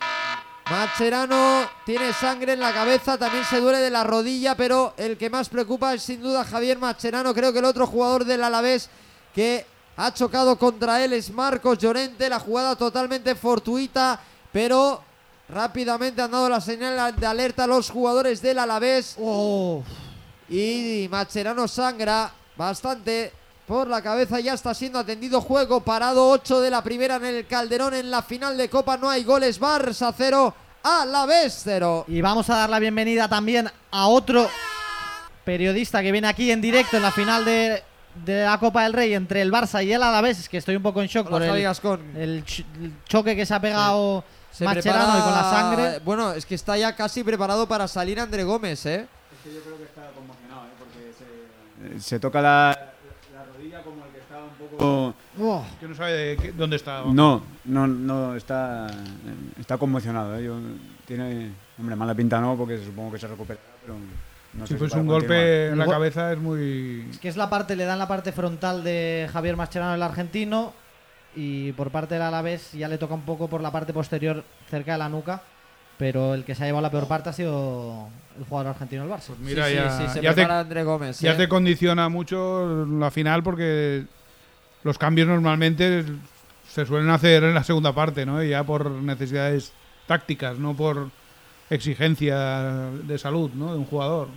Macherano 0.68 1.68
tiene 1.84 2.12
sangre 2.12 2.54
en 2.54 2.60
la 2.60 2.72
cabeza, 2.72 3.16
también 3.16 3.44
se 3.44 3.60
duele 3.60 3.78
de 3.78 3.90
la 3.90 4.02
rodilla, 4.02 4.56
pero 4.56 4.94
el 4.96 5.16
que 5.16 5.30
más 5.30 5.48
preocupa 5.48 5.94
es 5.94 6.02
sin 6.02 6.20
duda 6.20 6.44
Javier 6.44 6.76
Macherano. 6.76 7.32
Creo 7.32 7.52
que 7.52 7.60
el 7.60 7.64
otro 7.64 7.86
jugador 7.86 8.24
del 8.24 8.42
Alavés 8.42 8.90
que 9.32 9.64
ha 9.96 10.12
chocado 10.12 10.58
contra 10.58 11.04
él 11.04 11.12
es 11.12 11.30
Marcos 11.30 11.78
Llorente. 11.78 12.28
La 12.28 12.40
jugada 12.40 12.74
totalmente 12.74 13.36
fortuita, 13.36 14.20
pero 14.52 15.02
rápidamente 15.48 16.20
han 16.20 16.32
dado 16.32 16.48
la 16.48 16.60
señal 16.60 17.14
de 17.14 17.26
alerta 17.26 17.64
a 17.64 17.68
los 17.68 17.88
jugadores 17.88 18.42
del 18.42 18.58
Alavés. 18.58 19.14
Oh, 19.20 19.84
Y 20.48 21.06
Macherano 21.08 21.68
sangra 21.68 22.32
bastante 22.56 23.32
por 23.66 23.88
la 23.88 24.00
cabeza. 24.02 24.40
Ya 24.40 24.54
está 24.54 24.72
siendo 24.74 24.98
atendido. 24.98 25.40
Juego 25.40 25.80
parado. 25.80 26.28
8 26.30 26.60
de 26.60 26.70
la 26.70 26.82
primera 26.82 27.16
en 27.16 27.24
el 27.26 27.46
Calderón. 27.46 27.94
En 27.94 28.10
la 28.10 28.22
final 28.22 28.56
de 28.56 28.68
Copa 28.70 28.96
no 28.96 29.08
hay 29.10 29.24
goles. 29.24 29.60
Barça 29.60 30.12
0. 30.16 30.54
A 30.82 31.04
la 31.04 31.26
vez 31.26 31.60
0. 31.64 32.04
Y 32.08 32.20
vamos 32.20 32.48
a 32.50 32.56
dar 32.56 32.70
la 32.70 32.78
bienvenida 32.78 33.28
también 33.28 33.68
a 33.90 34.06
otro 34.06 34.48
periodista 35.44 36.02
que 36.02 36.12
viene 36.12 36.28
aquí 36.28 36.50
en 36.50 36.60
directo 36.60 36.96
en 36.96 37.02
la 37.02 37.10
final 37.12 37.44
de, 37.44 37.82
de 38.24 38.44
la 38.44 38.58
Copa 38.58 38.84
del 38.84 38.92
Rey 38.92 39.14
entre 39.14 39.42
el 39.42 39.52
Barça 39.52 39.84
y 39.84 39.92
el 39.92 40.02
Alavés. 40.02 40.38
Es 40.40 40.48
que 40.48 40.58
estoy 40.58 40.76
un 40.76 40.82
poco 40.82 41.02
en 41.02 41.08
shock 41.08 41.28
por 41.28 41.42
el, 41.42 41.50
el 41.56 42.44
ch- 42.44 42.64
el 42.78 42.92
choque 43.08 43.34
que 43.36 43.44
se 43.46 43.54
ha 43.54 43.60
pegado 43.60 44.22
Se 44.52 44.64
Macherano 44.64 45.12
prepara- 45.12 45.18
y 45.18 45.22
con 45.22 45.32
la 45.32 45.42
sangre. 45.50 45.98
Bueno, 46.04 46.32
es 46.32 46.46
que 46.46 46.54
está 46.54 46.76
ya 46.76 46.94
casi 46.94 47.22
preparado 47.24 47.66
para 47.66 47.86
salir 47.88 48.18
André 48.20 48.44
Gómez, 48.44 48.86
¿eh? 48.86 49.06
Se 52.00 52.18
toca 52.18 52.40
la, 52.42 52.92
la 53.32 53.44
rodilla 53.44 53.82
como 53.82 54.04
el 54.04 54.10
que 54.12 54.18
está 54.18 54.38
un 54.42 54.50
poco... 54.66 55.14
Oh, 55.40 55.64
Que 55.80 55.88
no 55.88 55.94
sabe 55.94 56.12
de 56.12 56.36
qué- 56.36 56.52
dónde 56.52 56.76
está. 56.76 57.02
No, 57.06 57.42
no, 57.64 57.86
no, 57.86 58.34
está, 58.36 58.86
está 59.60 59.76
conmocionado. 59.78 60.36
¿eh? 60.38 60.44
Yo- 60.44 60.58
tiene, 61.06 61.52
hombre, 61.78 61.94
mala 61.96 62.14
pinta 62.14 62.40
no, 62.40 62.56
porque 62.56 62.78
supongo 62.84 63.12
que 63.12 63.18
se 63.18 63.28
recuperará, 63.28 63.64
pero 63.82 63.94
no 64.54 64.66
si 64.66 64.72
sé 64.72 64.78
fuese 64.78 64.92
para 64.92 65.02
un 65.02 65.08
continuar. 65.08 65.38
golpe 65.38 65.66
en 65.68 65.78
la 65.78 65.86
cabeza 65.86 66.32
es 66.32 66.38
muy... 66.38 67.08
que 67.20 67.28
es 67.28 67.36
la 67.36 67.48
parte, 67.48 67.76
le 67.76 67.84
dan 67.84 67.98
la 67.98 68.08
parte 68.08 68.32
frontal 68.32 68.82
de 68.82 69.28
Javier 69.32 69.56
Mascherano, 69.56 69.94
el 69.94 70.02
argentino, 70.02 70.72
y 71.36 71.70
por 71.72 71.90
parte 71.90 72.14
del 72.14 72.22
Alavés 72.22 72.72
ya 72.72 72.88
le 72.88 72.98
toca 72.98 73.14
un 73.14 73.22
poco 73.22 73.46
por 73.48 73.60
la 73.60 73.70
parte 73.70 73.92
posterior 73.92 74.42
cerca 74.70 74.92
de 74.92 74.98
la 74.98 75.08
nuca, 75.08 75.42
pero 75.98 76.34
el 76.34 76.44
que 76.44 76.54
se 76.54 76.64
ha 76.64 76.66
llevado 76.66 76.82
la 76.82 76.90
peor 76.90 77.06
parte 77.06 77.28
ha 77.28 77.32
sido 77.32 78.08
el 78.38 78.44
jugador 78.46 78.70
argentino 78.72 79.02
del 79.02 79.12
Barça. 79.12 79.28
Pues 79.28 79.38
mira, 79.40 79.64
sí, 79.66 79.70
sí, 79.72 79.76
ya, 79.76 79.90
sí, 79.98 80.08
se 80.14 80.22
ya 80.22 80.30
te, 80.30 80.34
prepara 80.36 80.60
André 80.60 80.82
Gómez. 80.82 81.20
ya 81.20 81.32
¿eh? 81.32 81.36
te 81.36 81.48
condiciona 81.48 82.08
mucho 82.08 82.84
la 82.86 83.10
final 83.10 83.42
porque 83.42 84.04
los 84.86 84.98
cambios 84.98 85.26
normalmente 85.26 86.04
se 86.72 86.86
suelen 86.86 87.10
hacer 87.10 87.42
en 87.42 87.54
la 87.54 87.64
segunda 87.64 87.92
parte, 87.92 88.24
¿no? 88.24 88.42
Ya 88.42 88.62
por 88.62 88.88
necesidades 88.88 89.72
tácticas, 90.06 90.58
no 90.58 90.74
por 90.74 91.10
exigencia 91.68 92.90
de 93.02 93.18
salud 93.18 93.50
¿no? 93.52 93.72
de 93.72 93.78
un 93.78 93.84
jugador. 93.84 94.28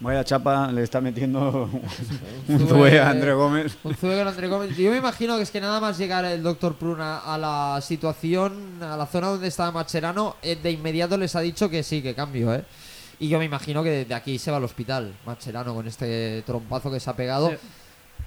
Vaya 0.00 0.22
chapa 0.22 0.70
le 0.70 0.82
está 0.82 1.00
metiendo 1.00 1.68
un 2.48 2.68
zue 2.68 3.00
a 3.00 3.10
André 3.10 3.32
Gómez. 3.32 3.76
Un 3.84 3.94
zue 3.94 4.18
con 4.18 4.28
André 4.28 4.48
Gómez. 4.48 4.76
Yo 4.76 4.90
me 4.90 4.98
imagino 4.98 5.36
que 5.36 5.42
es 5.42 5.50
que 5.50 5.60
nada 5.60 5.80
más 5.80 5.96
llegar 5.96 6.26
el 6.26 6.42
doctor 6.42 6.74
Pruna 6.74 7.18
a 7.18 7.38
la 7.38 7.80
situación, 7.80 8.82
a 8.82 8.98
la 8.98 9.06
zona 9.06 9.28
donde 9.28 9.48
estaba 9.48 9.72
Macherano, 9.72 10.36
eh, 10.42 10.58
de 10.62 10.70
inmediato 10.70 11.16
les 11.16 11.34
ha 11.36 11.40
dicho 11.40 11.70
que 11.70 11.82
sí, 11.82 12.02
que 12.02 12.14
cambio, 12.14 12.54
¿eh? 12.54 12.64
Y 13.18 13.28
yo 13.28 13.38
me 13.38 13.44
imagino 13.44 13.82
que 13.82 14.06
de 14.06 14.14
aquí 14.14 14.38
se 14.38 14.50
va 14.50 14.58
al 14.58 14.64
hospital, 14.64 15.14
Macherano, 15.24 15.74
con 15.74 15.86
este 15.86 16.42
trompazo 16.46 16.90
que 16.90 17.00
se 17.00 17.08
ha 17.08 17.16
pegado. 17.16 17.50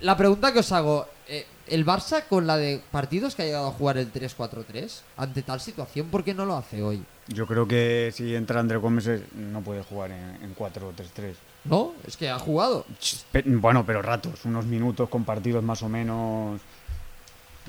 La 0.04 0.18
pregunta 0.18 0.52
que 0.52 0.60
os 0.60 0.72
hago, 0.74 1.08
eh, 1.30 1.46
¿el 1.68 1.86
Barça 1.86 2.24
con 2.28 2.46
la 2.46 2.58
de 2.58 2.82
partidos 2.92 3.36
que 3.36 3.44
ha 3.44 3.46
llegado 3.46 3.68
a 3.68 3.72
jugar 3.72 3.98
el 3.98 4.12
3-4-3, 4.12 5.02
ante 5.16 5.42
tal 5.44 5.62
situación, 5.62 6.08
por 6.08 6.26
qué 6.26 6.34
no 6.34 6.46
lo 6.46 6.58
hace 6.58 6.84
hoy? 6.84 7.02
Yo 7.30 7.48
creo 7.48 7.66
que 7.66 8.12
si 8.14 8.36
entra 8.36 8.60
André 8.60 8.76
Gómez 8.78 9.08
eh, 9.08 9.24
no 9.36 9.62
puede 9.62 9.82
jugar 9.82 10.12
en, 10.12 10.44
en 10.44 10.54
4-3-3. 10.56 11.36
¿No? 11.64 11.94
Es 12.06 12.18
que 12.18 12.30
ha 12.30 12.38
jugado. 12.38 12.86
Pe- 13.32 13.44
Bueno, 13.46 13.86
pero 13.86 14.02
ratos, 14.02 14.44
unos 14.44 14.66
minutos 14.66 15.08
con 15.08 15.24
partidos 15.24 15.64
más 15.64 15.82
o 15.84 15.88
menos. 15.90 16.60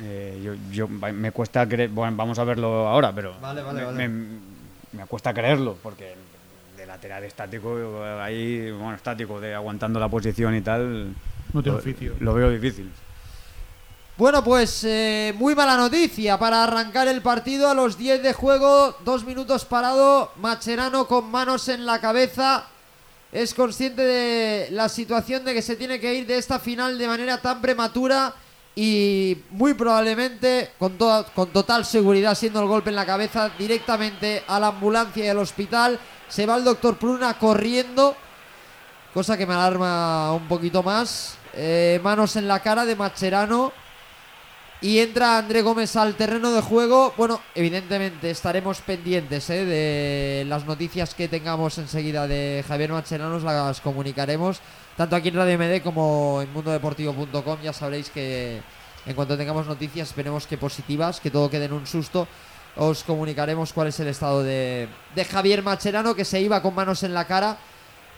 eh, 0.02 0.40
yo, 0.44 0.54
yo- 0.72 0.88
me 0.88 1.30
cuesta 1.30 1.68
creer. 1.68 1.90
Bueno, 1.90 2.16
vamos 2.16 2.36
a 2.40 2.44
verlo 2.44 2.88
ahora, 2.88 3.12
pero. 3.14 3.38
Vale, 3.40 3.62
vale, 3.62 3.78
me, 3.80 3.86
vale. 3.86 4.08
Me, 4.08 4.38
me 4.92 5.06
cuesta 5.06 5.32
creerlo, 5.32 5.78
porque 5.80 6.16
de 6.76 6.84
lateral 6.84 7.22
estático, 7.22 8.02
ahí, 8.20 8.72
bueno, 8.72 8.94
estático, 8.96 9.40
de 9.40 9.54
aguantando 9.54 10.00
la 10.00 10.08
posición 10.08 10.56
y 10.56 10.60
tal. 10.62 11.14
No 11.54 11.62
tiene 11.62 11.76
lo, 11.78 11.82
oficio. 11.82 12.14
lo 12.20 12.34
veo 12.34 12.50
difícil. 12.50 12.90
Bueno, 14.16 14.44
pues 14.44 14.84
eh, 14.84 15.34
muy 15.36 15.54
mala 15.54 15.76
noticia 15.76 16.38
para 16.38 16.62
arrancar 16.62 17.08
el 17.08 17.20
partido 17.22 17.68
a 17.68 17.74
los 17.74 17.96
10 17.98 18.22
de 18.22 18.32
juego, 18.32 18.96
dos 19.04 19.24
minutos 19.24 19.64
parado, 19.64 20.30
Macherano 20.36 21.06
con 21.08 21.30
manos 21.30 21.68
en 21.68 21.84
la 21.84 22.00
cabeza, 22.00 22.66
es 23.32 23.54
consciente 23.54 24.02
de 24.02 24.68
la 24.70 24.88
situación 24.88 25.44
de 25.44 25.52
que 25.54 25.62
se 25.62 25.74
tiene 25.74 25.98
que 25.98 26.14
ir 26.14 26.26
de 26.26 26.38
esta 26.38 26.60
final 26.60 26.96
de 26.96 27.08
manera 27.08 27.40
tan 27.42 27.60
prematura 27.60 28.32
y 28.76 29.38
muy 29.50 29.74
probablemente, 29.74 30.70
con, 30.78 30.96
toda- 30.96 31.24
con 31.24 31.48
total 31.50 31.84
seguridad, 31.84 32.36
siendo 32.36 32.60
el 32.60 32.68
golpe 32.68 32.90
en 32.90 32.96
la 32.96 33.06
cabeza, 33.06 33.50
directamente 33.58 34.44
a 34.46 34.60
la 34.60 34.68
ambulancia 34.68 35.24
y 35.24 35.28
al 35.28 35.38
hospital, 35.38 35.98
se 36.28 36.46
va 36.46 36.56
el 36.56 36.62
doctor 36.64 36.96
Pruna 36.98 37.36
corriendo, 37.36 38.16
cosa 39.12 39.36
que 39.36 39.44
me 39.46 39.54
alarma 39.54 40.32
un 40.34 40.46
poquito 40.46 40.84
más, 40.84 41.36
Eh, 41.56 42.00
manos 42.02 42.36
en 42.36 42.48
la 42.48 42.60
cara 42.60 42.84
de 42.84 42.96
Macherano. 42.96 43.72
Y 44.80 44.98
entra 44.98 45.38
André 45.38 45.62
Gómez 45.62 45.96
al 45.96 46.14
terreno 46.14 46.52
de 46.52 46.60
juego. 46.60 47.14
Bueno, 47.16 47.40
evidentemente 47.54 48.30
estaremos 48.30 48.80
pendientes 48.82 49.48
¿eh? 49.48 49.64
de 49.64 50.44
las 50.46 50.66
noticias 50.66 51.14
que 51.14 51.26
tengamos 51.26 51.78
enseguida 51.78 52.26
de 52.26 52.62
Javier 52.68 52.92
Macherano, 52.92 53.38
las 53.38 53.80
comunicaremos. 53.80 54.60
Tanto 54.96 55.16
aquí 55.16 55.28
en 55.28 55.36
Radio 55.36 55.58
MD 55.58 55.82
como 55.82 56.42
en 56.42 56.52
mundodeportivo.com. 56.52 57.58
Ya 57.62 57.72
sabréis 57.72 58.10
que 58.10 58.60
en 59.06 59.14
cuanto 59.14 59.38
tengamos 59.38 59.66
noticias, 59.66 60.08
esperemos 60.08 60.46
que 60.46 60.58
positivas, 60.58 61.18
que 61.18 61.30
todo 61.30 61.48
quede 61.48 61.64
en 61.64 61.72
un 61.72 61.86
susto. 61.86 62.28
Os 62.76 63.04
comunicaremos 63.04 63.72
cuál 63.72 63.88
es 63.88 64.00
el 64.00 64.08
estado 64.08 64.42
de, 64.42 64.88
de 65.14 65.24
Javier 65.24 65.62
Macherano, 65.62 66.14
que 66.14 66.26
se 66.26 66.40
iba 66.40 66.60
con 66.60 66.74
manos 66.74 67.02
en 67.04 67.14
la 67.14 67.26
cara. 67.26 67.56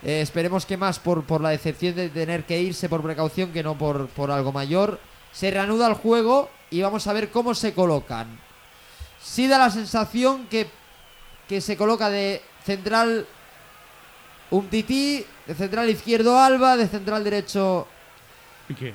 Eh, 0.07 0.21
esperemos 0.21 0.65
que 0.65 0.77
más 0.77 0.99
por, 0.99 1.25
por 1.25 1.41
la 1.41 1.49
decepción 1.49 1.93
de 1.93 2.07
tener 2.07 2.45
que 2.45 2.61
irse 2.61 2.87
por 2.87 3.03
precaución 3.03 3.51
que 3.51 3.61
no 3.61 3.77
por, 3.77 4.07
por 4.07 4.31
algo 4.31 4.53
mayor. 4.53 5.01
Se 5.33 5.51
reanuda 5.51 5.85
el 5.89 5.95
juego 5.95 6.49
y 6.71 6.81
vamos 6.81 7.05
a 7.07 7.13
ver 7.13 7.29
cómo 7.29 7.53
se 7.53 7.73
colocan. 7.73 8.39
Sí 9.21 9.49
da 9.49 9.57
la 9.57 9.69
sensación 9.69 10.47
que, 10.47 10.67
que 11.49 11.59
se 11.59 11.75
coloca 11.75 12.09
de 12.09 12.41
central 12.63 13.25
Umtiti, 14.49 15.25
de 15.45 15.53
central 15.55 15.89
izquierdo 15.89 16.39
Alba, 16.39 16.77
de 16.77 16.87
central 16.87 17.25
derecho 17.25 17.85
Piqué. 18.65 18.93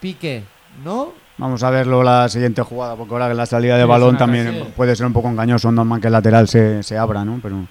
Pique, 0.00 0.44
¿no? 0.82 1.12
Vamos 1.36 1.62
a 1.62 1.68
verlo 1.68 2.02
la 2.02 2.26
siguiente 2.30 2.62
jugada, 2.62 2.96
porque 2.96 3.12
ahora 3.12 3.28
que 3.28 3.34
la 3.34 3.44
salida 3.44 3.76
de 3.76 3.82
Sí, 3.82 3.88
balón 3.88 4.16
también 4.16 4.72
puede 4.74 4.96
ser 4.96 5.04
un 5.04 5.12
poco 5.12 5.28
engañoso, 5.28 5.70
normal 5.70 6.00
que 6.00 6.06
el 6.06 6.12
lateral 6.14 6.48
se, 6.48 6.82
se 6.82 6.96
abra, 6.96 7.22
¿no? 7.22 7.38
Pero 7.42 7.66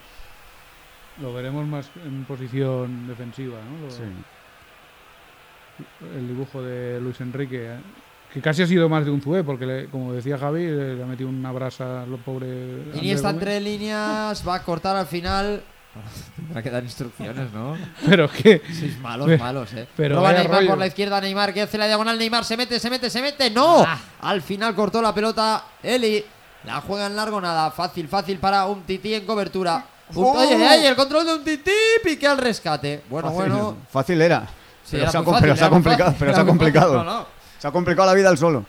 Lo 1.21 1.33
veremos 1.33 1.65
más 1.67 1.89
en 2.05 2.25
posición 2.25 3.07
defensiva, 3.07 3.57
¿no? 3.69 3.85
Lo- 3.87 3.91
sí. 3.91 4.01
El 6.15 6.27
dibujo 6.27 6.61
de 6.61 6.99
Luis 7.01 7.19
Enrique, 7.21 7.65
¿eh? 7.73 7.77
que 8.31 8.41
casi 8.41 8.63
ha 8.63 8.67
sido 8.67 8.89
más 8.89 9.05
de 9.05 9.11
un 9.11 9.21
Zue, 9.21 9.43
porque 9.43 9.65
le- 9.65 9.85
como 9.87 10.13
decía 10.13 10.37
Javi, 10.37 10.65
le, 10.65 11.03
ha 11.03 11.05
metido 11.05 11.29
una 11.29 11.51
brasa 11.51 12.03
a 12.03 12.05
los 12.05 12.19
pobres. 12.19 12.49
Iniesta 12.95 13.29
entre 13.29 13.59
líneas, 13.59 14.47
va 14.47 14.55
a 14.55 14.63
cortar 14.63 14.95
al 14.95 15.05
final. 15.07 15.61
Tendrá 16.35 16.63
que 16.63 16.69
dar 16.71 16.83
instrucciones, 16.83 17.51
¿no? 17.53 17.77
Pero 18.07 18.27
que 18.29 18.61
Sois 18.73 18.97
malos, 18.99 19.27
Pero- 19.27 19.43
malos, 19.43 19.73
eh. 19.73 19.87
pero 19.95 20.15
Roba 20.15 20.33
Neymar 20.33 20.57
rollo. 20.57 20.69
por 20.69 20.77
la 20.79 20.87
izquierda, 20.87 21.21
Neymar 21.21 21.53
que 21.53 21.61
hace 21.61 21.77
la 21.77 21.85
diagonal, 21.85 22.17
Neymar 22.17 22.43
se 22.43 22.57
mete, 22.57 22.79
se 22.79 22.89
mete, 22.89 23.09
se 23.11 23.21
mete. 23.21 23.51
¡No! 23.51 23.83
Ah. 23.85 23.99
Al 24.21 24.41
final 24.41 24.73
cortó 24.73 25.01
la 25.01 25.13
pelota 25.13 25.63
Eli. 25.83 26.23
La 26.65 26.81
juega 26.81 27.05
en 27.07 27.15
largo, 27.15 27.39
nada. 27.41 27.69
Fácil, 27.71 28.07
fácil 28.07 28.39
para 28.39 28.65
un 28.65 28.81
tití 28.83 29.13
en 29.13 29.25
cobertura. 29.25 29.85
Un- 30.15 30.25
¡Oh! 30.25 30.31
Oye, 30.33 30.55
oye, 30.55 30.87
el 30.87 30.95
control 30.95 31.25
de 31.25 31.33
un 31.35 31.43
tití, 31.43 31.71
pique 32.03 32.27
al 32.27 32.37
rescate. 32.37 33.03
Bueno, 33.09 33.29
Fácil, 33.33 33.51
bueno. 33.51 33.77
fácil 33.91 34.21
era. 34.21 34.41
Sí, 34.83 34.91
pero 34.91 35.03
era 35.03 35.11
se 35.11 35.17
ha, 35.17 35.21
muy 35.21 35.25
com- 35.25 35.33
fácil, 35.35 35.43
pero 35.45 35.55
se 35.55 35.59
era 35.59 35.65
ha 35.65 35.69
muy 35.69 35.75
complicado. 35.77 36.11
fácil, 36.11 36.19
Pero 36.19 36.33
se 36.33 36.39
ha 36.39 36.43
muy 36.43 36.51
fácil. 36.51 36.59
complicado. 36.73 37.03
No, 37.03 37.19
no. 37.19 37.27
Se 37.59 37.67
ha 37.67 37.71
complicado 37.71 38.07
la 38.07 38.13
vida 38.13 38.29
al 38.29 38.37
solo. 38.37 38.65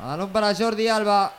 Balón 0.00 0.30
para 0.30 0.54
Jordi 0.54 0.88
Alba. 0.88 1.32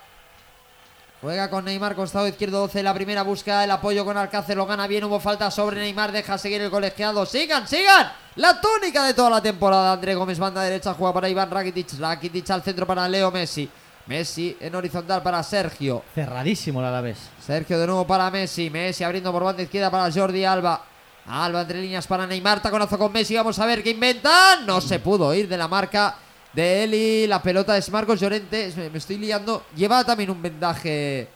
Juega 1.21 1.49
con 1.49 1.65
Neymar, 1.65 1.95
costado 1.95 2.27
izquierdo 2.27 2.59
12. 2.59 2.83
La 2.83 2.93
primera 2.93 3.23
busca 3.23 3.63
el 3.63 3.71
apoyo 3.71 4.05
con 4.05 4.15
Alcácer. 4.17 4.55
Lo 4.57 4.65
gana 4.65 4.85
bien. 4.85 5.03
Hubo 5.05 5.19
falta 5.19 5.49
sobre 5.49 5.79
Neymar. 5.79 6.11
Deja 6.11 6.37
seguir 6.37 6.61
el 6.61 6.69
colegiado. 6.69 7.25
¡Sigan, 7.25 7.67
sigan! 7.67 8.11
La 8.35 8.59
tónica 8.61 9.03
de 9.05 9.13
toda 9.13 9.29
la 9.29 9.41
temporada. 9.41 9.93
André 9.93 10.13
Gómez, 10.13 10.37
banda 10.37 10.61
derecha. 10.61 10.93
Juega 10.93 11.13
para 11.13 11.29
Iván 11.29 11.49
Rakitic. 11.49 11.97
Rakitic 11.99 12.49
al 12.51 12.61
centro 12.61 12.85
para 12.85 13.07
Leo 13.09 13.31
Messi. 13.31 13.69
Messi 14.07 14.55
en 14.59 14.75
horizontal 14.75 15.23
para 15.23 15.41
Sergio. 15.43 16.03
Cerradísimo 16.13 16.79
el 16.79 16.85
Alavés. 16.85 17.29
Sergio 17.39 17.79
de 17.79 17.87
nuevo 17.87 18.05
para 18.05 18.29
Messi. 18.29 18.69
Messi 18.69 19.03
abriendo 19.03 19.31
por 19.31 19.43
banda 19.43 19.63
izquierda 19.63 19.89
para 19.89 20.11
Jordi 20.11 20.43
Alba. 20.45 20.83
Alba 21.27 21.61
entre 21.61 21.81
líneas 21.81 22.05
para 22.05 22.27
Neymar. 22.27 22.61
Taconazo 22.61 22.97
con 22.99 23.11
Messi. 23.11 23.35
Vamos 23.35 23.57
a 23.57 23.65
ver 23.65 23.81
qué 23.81 23.89
inventan. 23.91 24.65
No 24.65 24.79
se 24.79 24.99
pudo 24.99 25.33
ir 25.33 25.47
de 25.47 25.57
la 25.57 25.67
marca 25.67 26.15
de 26.53 26.83
Eli. 26.83 27.27
La 27.27 27.41
pelota 27.41 27.75
es 27.77 27.89
Marcos 27.89 28.19
Llorente. 28.19 28.71
Me, 28.91 28.97
estoy 28.97 29.17
liando. 29.17 29.65
Lleva 29.75 30.03
también 30.03 30.29
un 30.29 30.39
vendaje 30.41 31.27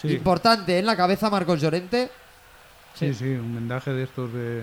sí, 0.00 0.08
importante 0.12 0.78
en 0.78 0.86
la 0.86 0.96
cabeza 0.96 1.28
Marcos 1.30 1.60
Llorente. 1.60 2.10
sí, 2.94 3.12
sí, 3.12 3.24
un 3.24 3.56
vendaje 3.56 3.92
de 3.92 4.04
estos 4.04 4.32
de, 4.32 4.62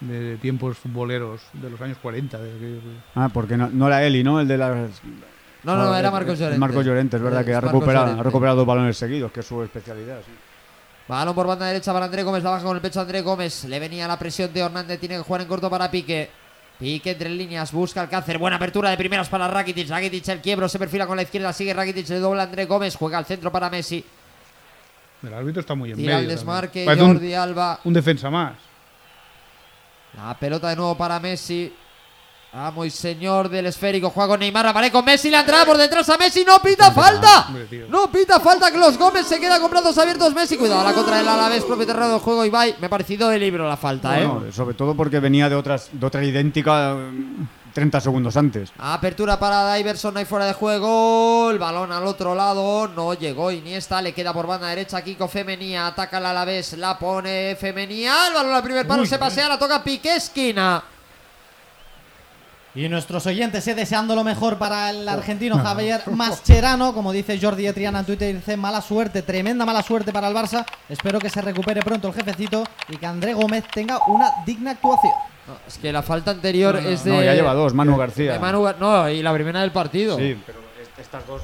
de 0.00 0.36
tiempos 0.36 0.76
futboleros 0.76 1.40
de 1.54 1.70
los 1.70 1.80
años 1.80 1.96
40. 2.02 2.36
de 2.36 2.50
aquellos 2.54 2.84
de- 2.84 3.00
Ah, 3.14 3.30
porque 3.32 3.56
no, 3.56 3.70
no 3.70 3.86
era 3.86 4.04
Eli, 4.04 4.22
¿no? 4.22 4.38
El 4.40 4.46
de 4.48 4.58
las. 4.58 4.90
No, 5.64 5.76
no, 5.76 5.92
Ah, 5.92 5.98
era 5.98 6.08
el- 6.08 6.12
Marcos 6.12 6.32
el 6.34 6.38
Llorente. 6.40 6.58
Marcos 6.58 6.84
Llorente, 6.84 7.16
es 7.16 7.22
verdad 7.22 7.40
Es 7.40 7.46
que 7.46 7.54
ha 7.54 7.60
recuperado, 7.60 8.20
ha 8.20 8.22
recuperado 8.22 8.56
dos 8.58 8.66
balones 8.66 8.96
seguidos, 8.96 9.30
que 9.32 9.40
es 9.40 9.46
su 9.46 9.62
especialidad. 9.62 10.20
sí. 10.26 10.32
Balón 11.08 11.34
por 11.34 11.46
banda 11.46 11.66
derecha 11.66 11.92
para 11.92 12.06
André 12.06 12.22
Gómez, 12.22 12.42
la 12.44 12.50
baja 12.50 12.64
con 12.64 12.76
el 12.76 12.80
pecho 12.82 13.00
André 13.00 13.20
Gómez. 13.22 13.64
Le 13.64 13.78
venía 13.80 14.06
la 14.08 14.18
presión 14.18 14.52
de 14.52 14.60
Hernández, 14.60 14.98
tiene 15.00 15.16
que 15.16 15.22
jugar 15.22 15.42
en 15.42 15.48
corto 15.48 15.68
para 15.68 15.90
Pique. 15.90 16.30
Pique 16.78 17.10
entre 17.10 17.28
líneas, 17.28 17.70
busca 17.72 18.00
Alcácer. 18.00 18.38
Buena 18.38 18.56
apertura 18.56 18.88
de 18.90 18.96
primeras 18.96 19.28
para 19.28 19.46
Rakitic. 19.48 19.88
Rakitic 19.88 20.28
el 20.28 20.40
quiebro, 20.40 20.68
se 20.68 20.78
perfila 20.78 21.06
con 21.06 21.16
la 21.16 21.22
izquierda, 21.22 21.52
sigue 21.52 21.74
Rakitic, 21.74 22.08
le 22.08 22.18
dobla 22.18 22.44
André 22.44 22.64
Gómez, 22.66 22.96
juega 22.96 23.18
al 23.18 23.24
centro 23.26 23.52
para 23.52 23.68
Messi. 23.68 24.04
El 25.22 25.34
árbitro 25.34 25.60
está 25.60 25.74
muy 25.74 25.90
en 25.90 25.96
Tira 25.96 26.14
medio. 26.16 26.28
al 26.30 26.34
desmarque, 26.36 26.86
un- 26.88 26.98
Jordi 27.14 27.34
Alba. 27.34 27.78
un 27.84 27.92
defensa 27.92 28.30
más. 28.30 28.54
La 30.16 30.36
pelota 30.38 30.68
de 30.68 30.76
nuevo 30.76 30.96
para 30.96 31.18
Messi. 31.20 31.72
Amo 32.54 32.84
y 32.84 32.90
señor 32.90 33.48
del 33.48 33.64
esférico. 33.64 34.10
Juega 34.10 34.28
con 34.28 34.40
Neymar. 34.40 34.66
Aparece 34.66 34.92
con 34.92 35.04
Messi. 35.06 35.30
La 35.30 35.40
entrada 35.40 35.64
por 35.64 35.78
detrás 35.78 36.06
a 36.10 36.18
Messi. 36.18 36.44
¡No 36.44 36.58
pita 36.60 36.90
falta! 36.90 37.48
No 37.88 38.10
pita 38.10 38.40
falta 38.40 38.70
que 38.70 38.76
los 38.76 38.98
Gómez 38.98 39.26
se 39.26 39.40
queda 39.40 39.58
con 39.58 39.70
brazos 39.70 39.96
abiertos. 39.96 40.34
Messi. 40.34 40.58
Cuidado. 40.58 40.84
La 40.84 40.92
contra 40.92 41.16
del 41.16 41.28
Alavés. 41.28 41.64
Propio 41.64 41.86
terreno 41.86 42.10
del 42.10 42.20
juego. 42.20 42.44
Ibai. 42.44 42.76
Me 42.78 42.88
ha 42.88 42.90
parecido 42.90 43.30
de 43.30 43.38
libro 43.38 43.66
la 43.66 43.78
falta, 43.78 44.20
¿eh? 44.20 44.26
Bueno, 44.26 44.52
sobre 44.52 44.74
todo 44.74 44.94
porque 44.94 45.18
venía 45.18 45.48
de 45.48 45.56
otras 45.56 45.88
de 45.92 46.04
otra 46.04 46.22
idéntica 46.22 46.92
eh, 46.92 47.46
30 47.72 48.02
segundos 48.02 48.36
antes. 48.36 48.70
Apertura 48.76 49.38
para 49.38 49.72
Diverson, 49.74 50.18
hay 50.18 50.26
fuera 50.26 50.44
de 50.44 50.52
juego. 50.52 51.50
El 51.50 51.58
balón 51.58 51.90
al 51.90 52.06
otro 52.06 52.34
lado. 52.34 52.86
No 52.88 53.14
llegó 53.14 53.50
Iniesta. 53.50 54.02
Le 54.02 54.12
queda 54.12 54.34
por 54.34 54.46
banda 54.46 54.68
derecha. 54.68 55.00
Kiko 55.02 55.26
Femenía. 55.26 55.86
Ataca 55.86 56.18
al 56.18 56.26
Alavés. 56.26 56.74
La 56.74 56.98
pone 56.98 57.56
Femenía. 57.58 58.28
El 58.28 58.34
balón 58.34 58.52
al 58.52 58.62
primer 58.62 58.86
palo. 58.86 59.00
Uy, 59.00 59.08
se 59.08 59.18
pasea. 59.18 59.48
La 59.48 59.58
toca 59.58 59.82
Piqué 59.82 60.16
esquina. 60.16 60.84
Y 62.74 62.88
nuestros 62.88 63.26
oyentes, 63.26 63.66
eh, 63.68 63.74
deseando 63.74 64.14
lo 64.14 64.24
mejor 64.24 64.56
para 64.56 64.88
el 64.90 65.06
argentino 65.06 65.58
Javier 65.62 66.02
Mascherano, 66.10 66.94
como 66.94 67.12
dice 67.12 67.38
Jordi 67.40 67.66
Etriana 67.66 67.98
en 68.00 68.06
Twitter, 68.06 68.34
dice 68.34 68.56
mala 68.56 68.80
suerte, 68.80 69.20
tremenda 69.22 69.66
mala 69.66 69.82
suerte 69.82 70.10
para 70.12 70.28
el 70.28 70.34
Barça. 70.34 70.64
Espero 70.88 71.18
que 71.18 71.28
se 71.28 71.42
recupere 71.42 71.82
pronto 71.82 72.08
el 72.08 72.14
jefecito 72.14 72.64
y 72.88 72.96
que 72.96 73.04
André 73.06 73.34
Gómez 73.34 73.64
tenga 73.74 73.98
una 74.06 74.30
digna 74.46 74.70
actuación. 74.70 75.12
No, 75.46 75.54
es 75.66 75.76
que 75.76 75.92
la 75.92 76.02
falta 76.02 76.30
anterior 76.30 76.76
es 76.76 77.04
de. 77.04 77.10
No, 77.10 77.22
ya 77.22 77.34
lleva 77.34 77.52
dos, 77.52 77.74
Manu 77.74 77.96
García. 77.96 78.38
Manu 78.38 78.66
no, 78.78 79.08
y 79.10 79.22
la 79.22 79.34
primera 79.34 79.60
del 79.60 79.72
partido. 79.72 80.16
Sí, 80.16 80.40
pero 80.46 80.60
est- 80.80 80.98
estas 80.98 81.26
dos. 81.26 81.42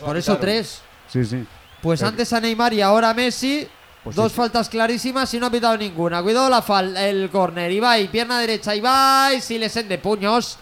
Por 0.00 0.16
eso 0.16 0.32
quitaron. 0.36 0.40
tres. 0.40 0.82
Sí, 1.08 1.24
sí. 1.24 1.44
Pues 1.80 2.02
antes 2.04 2.32
a 2.32 2.40
Neymar 2.40 2.72
y 2.74 2.82
ahora 2.82 3.10
a 3.10 3.14
Messi. 3.14 3.66
Pues 4.04 4.16
dos 4.16 4.32
sí. 4.32 4.36
faltas 4.36 4.68
clarísimas 4.68 5.32
y 5.34 5.38
no 5.38 5.46
ha 5.46 5.50
pitado 5.50 5.76
ninguna. 5.76 6.22
Cuidado 6.22 6.48
la 6.50 6.60
fal 6.62 6.96
el 6.96 7.30
córner. 7.30 7.70
Ibai, 7.70 8.08
pierna 8.08 8.38
derecha. 8.40 8.74
Ibai, 8.74 9.40
Silesen 9.40 9.88
de 9.88 9.98
puños. 9.98 10.58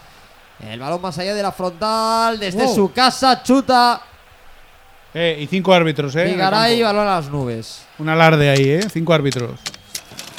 El 0.63 0.79
balón 0.79 1.01
más 1.01 1.17
allá 1.19 1.35
de 1.35 1.43
la 1.43 1.53
frontal. 1.53 2.39
Desde 2.39 2.65
Wow. 2.65 2.75
su 2.75 2.93
casa, 2.93 3.43
chuta. 3.43 4.03
Eh, 5.15 5.39
y 5.41 5.47
cinco 5.47 5.73
árbitros, 5.73 6.15
¿eh? 6.17 6.37
campo. 6.37 6.85
balón 6.85 7.09
a 7.09 7.17
las 7.17 7.29
nubes. 7.31 7.83
Un 7.99 8.09
alarde 8.11 8.51
ahí, 8.51 8.69
¿eh? 8.71 8.81
Cinco 8.93 9.13
árbitros. 9.15 9.59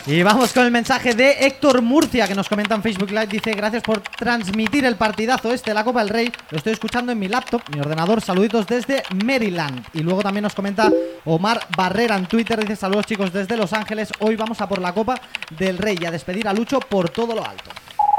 Y 0.08 0.24
vamos 0.24 0.52
con 0.52 0.66
el 0.66 0.72
mensaje 0.72 1.14
de 1.14 1.32
Héctor 1.46 1.84
Murcia 1.84 2.28
que 2.28 2.34
nos 2.34 2.50
comenta 2.50 2.74
en 2.74 2.82
Facebook 2.82 3.12
Live. 3.12 3.28
Dice: 3.28 3.52
Gracias 3.52 3.84
por 3.84 4.02
transmitir 4.02 4.84
el 4.86 4.96
partidazo 4.96 5.54
este 5.54 5.70
de 5.70 5.76
la 5.76 5.84
Copa 5.84 6.00
del 6.00 6.10
Rey. 6.10 6.32
Lo 6.50 6.58
estoy 6.58 6.74
escuchando 6.74 7.12
en 7.12 7.20
mi 7.20 7.28
laptop, 7.28 7.62
mi 7.72 7.80
ordenador. 7.80 8.20
Saluditos 8.20 8.66
desde 8.66 9.04
Maryland. 9.24 9.86
Y 9.94 10.00
luego 10.00 10.24
también 10.24 10.44
nos 10.44 10.56
comenta 10.56 10.92
Omar 11.26 11.68
Barrera 11.78 12.18
en 12.18 12.26
Twitter. 12.26 12.60
Dice: 12.60 12.76
Saludos 12.76 13.06
chicos 13.06 13.32
desde 13.32 13.56
Los 13.56 13.74
Ángeles. 13.74 14.10
Hoy 14.20 14.36
vamos 14.36 14.60
a 14.60 14.68
por 14.68 14.82
la 14.82 14.92
Copa 14.92 15.22
del 15.52 15.78
Rey 15.78 16.00
y 16.02 16.06
a 16.06 16.12
despedir 16.12 16.48
a 16.48 16.54
Lucho 16.54 16.80
por 16.80 17.10
todo 17.10 17.36
lo 17.36 17.46
alto. 17.46 17.70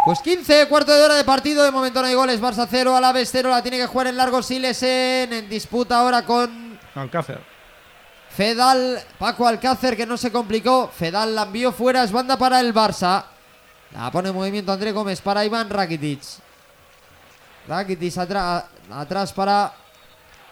Pues 0.04 0.20
15, 0.20 0.68
cuarto 0.68 0.92
de 0.92 1.02
hora 1.02 1.14
de 1.14 1.24
partido. 1.24 1.64
De 1.64 1.72
momento 1.72 2.00
no 2.00 2.06
hay 2.06 2.14
goles. 2.14 2.40
Barça 2.40 2.66
0, 2.70 2.94
Alavés 2.94 3.28
0. 3.32 3.50
La 3.50 3.60
tiene 3.60 3.78
que 3.78 3.86
jugar 3.86 4.06
en 4.06 4.16
largo 4.16 4.40
Silesen. 4.40 5.32
En 5.32 5.48
disputa 5.48 5.98
ahora 5.98 6.24
con 6.24 6.78
Alcácer. 6.94 7.51
Fedal, 8.36 8.98
Paco 9.18 9.46
Alcácer 9.46 9.96
que 9.96 10.06
no 10.06 10.16
se 10.16 10.32
complicó. 10.32 10.88
Fedal 10.88 11.34
la 11.34 11.42
envió 11.42 11.72
fuera, 11.72 12.02
es 12.02 12.12
banda 12.12 12.36
para 12.38 12.60
el 12.60 12.72
Barça. 12.74 13.24
La 13.94 14.10
pone 14.10 14.30
en 14.30 14.34
movimiento 14.34 14.72
André 14.72 14.92
Gómez 14.92 15.20
para 15.20 15.44
Iván 15.44 15.68
Rakitic. 15.68 16.20
Rakitic 17.68 18.16
atra- 18.16 18.64
atrás 18.90 19.32
para 19.32 19.72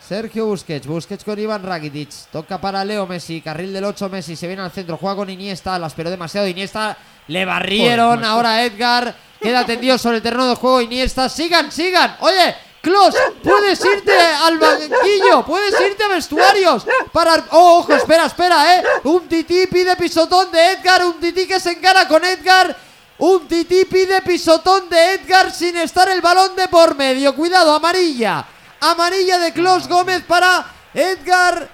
Sergio 0.06 0.46
Busquets. 0.46 0.86
Busquets 0.86 1.24
con 1.24 1.38
Iván 1.38 1.62
Rakitic. 1.62 2.10
Toca 2.30 2.60
para 2.60 2.84
Leo 2.84 3.06
Messi. 3.06 3.40
Carril 3.40 3.72
del 3.72 3.84
8 3.84 4.08
Messi. 4.10 4.36
Se 4.36 4.46
viene 4.46 4.62
al 4.62 4.70
centro. 4.70 4.96
Juega 4.98 5.16
con 5.16 5.30
Iniesta. 5.30 5.78
La 5.78 5.86
esperó 5.86 6.10
demasiado. 6.10 6.46
Iniesta 6.46 6.96
le 7.28 7.44
barrieron. 7.44 8.16
Joder. 8.16 8.24
Ahora 8.26 8.62
Edgar. 8.64 9.14
Queda 9.40 9.64
tendido 9.64 9.96
sobre 9.96 10.18
el 10.18 10.22
terreno 10.22 10.48
de 10.50 10.54
juego. 10.56 10.80
Iniesta. 10.82 11.28
Sigan, 11.28 11.72
sigan. 11.72 12.16
Oye. 12.20 12.54
Klos, 12.80 13.14
puedes 13.42 13.84
irte 13.84 14.18
al 14.18 14.58
banquillo, 14.58 15.44
puedes 15.44 15.78
irte 15.80 16.02
a 16.02 16.08
vestuarios 16.08 16.86
para... 17.12 17.44
Oh, 17.50 17.78
ojo, 17.78 17.94
espera, 17.94 18.24
espera, 18.24 18.76
eh. 18.76 18.84
Un 19.04 19.28
tití 19.28 19.66
pide 19.66 19.94
pisotón 19.96 20.50
de 20.50 20.72
Edgar, 20.72 21.04
un 21.04 21.20
tití 21.20 21.46
que 21.46 21.60
se 21.60 21.72
encara 21.72 22.08
con 22.08 22.24
Edgar. 22.24 22.74
Un 23.18 23.46
tití 23.46 23.84
pide 23.84 24.22
pisotón 24.22 24.88
de 24.88 25.14
Edgar 25.14 25.52
sin 25.52 25.76
estar 25.76 26.08
el 26.08 26.22
balón 26.22 26.56
de 26.56 26.68
por 26.68 26.94
medio. 26.94 27.34
Cuidado, 27.36 27.74
amarilla. 27.74 28.46
Amarilla 28.80 29.38
de 29.38 29.52
Klos 29.52 29.86
Gómez 29.86 30.22
para 30.26 30.64
Edgar. 30.94 31.68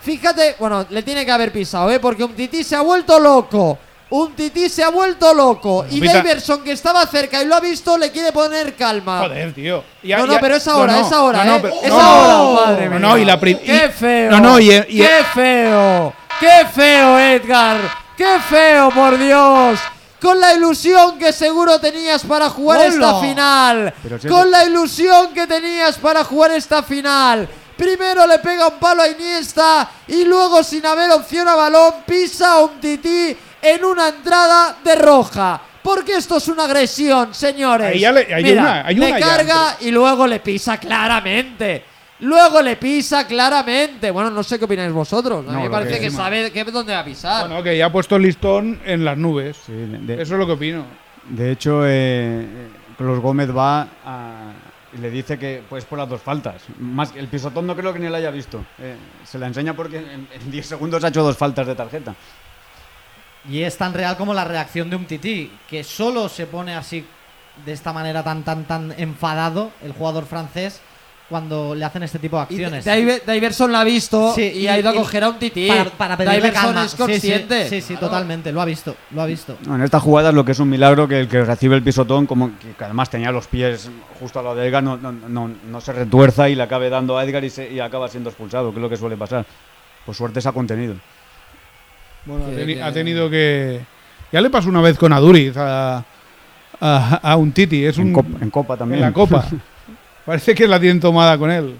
Fíjate, 0.00 0.54
bueno, 0.60 0.86
le 0.90 1.02
tiene 1.02 1.24
que 1.24 1.32
haber 1.32 1.52
pisado, 1.52 1.90
¿eh? 1.90 1.98
Porque 1.98 2.22
un 2.22 2.36
tití 2.36 2.62
se 2.62 2.76
ha 2.76 2.82
vuelto 2.82 3.18
loco. 3.18 3.78
Un 4.14 4.34
tití 4.34 4.68
se 4.68 4.84
ha 4.84 4.90
vuelto 4.90 5.32
loco. 5.32 5.86
Y 5.90 5.98
Pita- 5.98 6.18
Daverson, 6.18 6.62
que 6.62 6.72
estaba 6.72 7.06
cerca 7.06 7.42
y 7.42 7.46
lo 7.46 7.54
ha 7.54 7.60
visto, 7.60 7.96
le 7.96 8.10
quiere 8.10 8.30
poner 8.30 8.74
calma. 8.76 9.20
Joder, 9.20 9.54
tío. 9.54 9.82
Ya- 10.02 10.18
no, 10.18 10.26
no, 10.26 10.34
ya- 10.34 10.40
pero 10.40 10.56
es 10.56 10.68
ahora, 10.68 10.92
no, 10.92 11.00
no, 11.00 11.06
es 11.06 11.12
ahora, 11.14 11.44
no, 11.44 11.50
no, 11.52 11.56
¿eh? 11.56 11.60
pero- 11.62 11.74
es 11.82 11.88
no, 11.88 11.98
ahora, 12.00 12.66
madre 12.66 12.84
no, 12.84 12.90
mía. 12.90 12.98
no, 12.98 13.16
y 13.18 13.24
la 13.24 13.40
prim- 13.40 13.58
¡Qué 13.58 13.86
y- 13.86 13.92
feo! 13.98 14.30
No, 14.32 14.40
no, 14.40 14.58
y, 14.60 14.70
y- 14.70 14.98
¡Qué 14.98 15.24
feo! 15.32 16.12
¡Qué 16.38 16.66
feo, 16.74 17.18
Edgar! 17.18 17.78
¡Qué 18.14 18.38
feo, 18.50 18.90
por 18.90 19.16
Dios! 19.18 19.78
Con 20.20 20.38
la 20.38 20.52
ilusión 20.52 21.18
que 21.18 21.32
seguro 21.32 21.78
tenías 21.80 22.22
para 22.22 22.50
jugar 22.50 22.80
¡Hola! 22.80 22.88
esta 22.88 23.20
final. 23.20 23.94
Si 24.20 24.28
Con 24.28 24.44
es- 24.44 24.50
la 24.50 24.64
ilusión 24.64 25.32
que 25.32 25.46
tenías 25.46 25.96
para 25.96 26.22
jugar 26.22 26.50
esta 26.50 26.82
final. 26.82 27.48
Primero 27.78 28.26
le 28.26 28.38
pega 28.40 28.68
un 28.68 28.78
palo 28.78 29.02
a 29.02 29.08
Iniesta 29.08 29.88
y 30.06 30.24
luego 30.26 30.62
sin 30.62 30.84
haber 30.84 31.10
opción 31.12 31.48
a 31.48 31.54
balón 31.54 31.94
pisa 32.06 32.52
a 32.52 32.58
un 32.60 32.78
tití 32.78 33.34
en 33.62 33.84
una 33.84 34.08
entrada 34.08 34.76
de 34.84 34.94
roja. 34.96 35.60
Porque 35.82 36.12
esto 36.16 36.36
es 36.36 36.46
una 36.48 36.64
agresión, 36.64 37.34
señores. 37.34 37.88
Ahí 37.88 38.00
ya 38.00 38.12
le- 38.12 38.32
hay 38.32 38.44
Mira, 38.44 38.62
una- 38.62 38.86
hay 38.86 38.94
le 38.94 39.10
ya, 39.10 39.18
carga 39.20 39.76
y 39.80 39.90
luego 39.90 40.26
le 40.26 40.38
pisa 40.40 40.78
claramente. 40.78 41.84
Luego 42.20 42.62
le 42.62 42.76
pisa 42.76 43.26
claramente. 43.26 44.12
Bueno, 44.12 44.30
no 44.30 44.44
sé 44.44 44.56
qué 44.58 44.64
opináis 44.66 44.92
vosotros. 44.92 45.44
A 45.44 45.50
mí 45.50 45.56
No, 45.56 45.60
me 45.64 45.70
parece 45.70 45.94
que- 45.98 46.02
que 46.06 46.10
sabe 46.12 46.52
que 46.52 46.62
dónde 46.64 46.92
va 46.92 47.00
a 47.00 47.04
pisar. 47.04 47.48
Bueno, 47.48 47.62
que 47.64 47.76
ya 47.76 47.86
ha 47.86 47.92
puesto 47.92 48.14
el 48.14 48.22
listón 48.22 48.80
en 48.84 49.04
las 49.04 49.18
nubes. 49.18 49.56
Sí, 49.66 49.72
de, 49.72 49.98
de- 49.98 50.22
Eso 50.22 50.34
es 50.34 50.38
lo 50.38 50.46
que 50.46 50.52
opino. 50.52 50.84
de 51.28 51.50
hecho, 51.50 51.82
eh, 51.84 52.46
Clos 52.96 53.18
Gómez 53.18 53.48
va 53.56 53.88
a- 54.04 54.52
y 54.96 54.98
le 54.98 55.10
dice 55.10 55.36
que 55.36 55.62
pues 55.68 55.84
por 55.84 55.98
las 55.98 56.08
dos 56.08 56.20
faltas. 56.22 56.62
Más 56.78 57.10
que 57.10 57.18
el 57.18 57.26
pisotón 57.26 57.66
no 57.66 57.74
creo 57.74 57.92
que 57.92 57.98
ni 57.98 58.08
lo 58.08 58.14
haya 58.14 58.30
visto. 58.30 58.64
Eh, 58.78 58.94
se 59.24 59.38
la 59.38 59.48
enseña 59.48 59.74
porque 59.74 59.96
en, 59.96 60.28
en 60.32 60.50
10 60.50 60.64
segundos 60.66 61.02
ha 61.02 61.08
hecho 61.08 61.24
dos 61.24 61.36
faltas 61.36 61.66
de 61.66 61.74
tarjeta. 61.74 62.14
Y 63.48 63.62
es 63.62 63.76
tan 63.76 63.92
real 63.92 64.16
como 64.16 64.34
la 64.34 64.44
reacción 64.44 64.88
de 64.88 64.96
un 64.96 65.04
tití, 65.06 65.50
que 65.68 65.82
solo 65.82 66.28
se 66.28 66.46
pone 66.46 66.74
así, 66.76 67.04
de 67.66 67.72
esta 67.72 67.92
manera 67.92 68.22
tan, 68.22 68.44
tan, 68.44 68.64
tan 68.64 68.94
enfadado, 68.96 69.72
el 69.82 69.92
jugador 69.92 70.26
francés, 70.26 70.80
cuando 71.28 71.74
le 71.74 71.82
hacen 71.84 72.02
este 72.02 72.18
tipo 72.18 72.36
de 72.36 72.42
Y 72.50 72.54
acciones. 72.62 72.86
Diver- 72.86 73.22
Diverson 73.26 73.72
la 73.72 73.80
ha 73.80 73.84
visto 73.84 74.34
Sí, 74.34 74.42
y, 74.42 74.58
y- 74.60 74.68
ha 74.68 74.78
ido 74.78 74.90
a 74.90 74.94
y- 74.94 74.98
coger 74.98 75.24
a 75.24 75.30
un 75.30 75.38
tití. 75.38 75.66
para, 75.66 75.84
para 75.90 76.16
pedirle 76.16 76.36
Diverson 76.36 76.62
calma. 76.66 76.84
es 76.84 76.90
Sí, 76.90 76.96
sí, 76.96 77.02
consciente. 77.02 77.68
Sí, 77.70 77.80
sí, 77.80 77.86
Claro. 77.94 78.06
totalmente, 78.08 78.52
lo 78.52 78.60
ha 78.60 78.64
visto, 78.66 78.94
lo 79.12 79.22
ha 79.22 79.26
visto. 79.26 79.56
No, 79.66 79.76
en 79.76 79.82
estas 79.82 80.02
jugadas 80.02 80.34
lo 80.34 80.44
que 80.44 80.52
es 80.52 80.58
un 80.58 80.68
milagro 80.68 81.08
que 81.08 81.20
el 81.20 81.28
que 81.28 81.42
recibe 81.44 81.74
el 81.74 81.82
pisotón, 81.82 82.26
como 82.26 82.50
que, 82.58 82.84
además 82.84 83.08
tenía 83.08 83.32
los 83.32 83.46
pies 83.46 83.88
justo 84.20 84.38
al 84.40 84.44
lado 84.44 84.56
de 84.56 84.68
Edgar, 84.68 84.82
no, 84.82 84.98
no, 84.98 85.10
no, 85.10 85.50
no 85.70 85.80
se 85.80 85.92
retuerza 85.94 86.48
y 86.50 86.54
le 86.54 86.62
acabe 86.64 86.90
dando 86.90 87.16
a 87.16 87.24
Edgar 87.24 87.42
y, 87.44 87.50
se- 87.50 87.72
y 87.72 87.80
acaba 87.80 88.08
siendo 88.08 88.28
expulsado, 88.28 88.70
que 88.70 88.76
es 88.76 88.82
lo 88.82 88.90
que 88.90 88.96
suele 88.98 89.16
pasar. 89.16 89.46
Por 90.04 90.14
suerte 90.14 90.40
se 90.40 90.48
ha 90.48 90.52
contenido. 90.52 90.96
Bueno, 92.24 92.44
ha, 92.46 92.50
teni- 92.50 92.74
que- 92.74 92.82
ha 92.82 92.92
tenido 92.92 93.30
que. 93.30 93.80
Ya 94.32 94.40
le 94.40 94.50
pasó 94.50 94.68
una 94.68 94.80
vez 94.80 94.96
con 94.98 95.12
Aduriz 95.12 95.56
a, 95.56 96.04
a, 96.80 97.20
a 97.22 97.36
un 97.36 97.52
Titi. 97.52 97.84
Es 97.84 97.98
En, 97.98 98.06
un, 98.08 98.12
copa, 98.12 98.38
en 98.40 98.50
Copa 98.50 98.76
también. 98.76 99.00
en 99.00 99.06
la 99.08 99.12
copa. 99.12 99.44
Parece 100.26 100.54
que 100.54 100.66
la 100.68 100.78
tienen 100.80 101.00
tomada 101.00 101.36
con 101.36 101.50
él. 101.50 101.74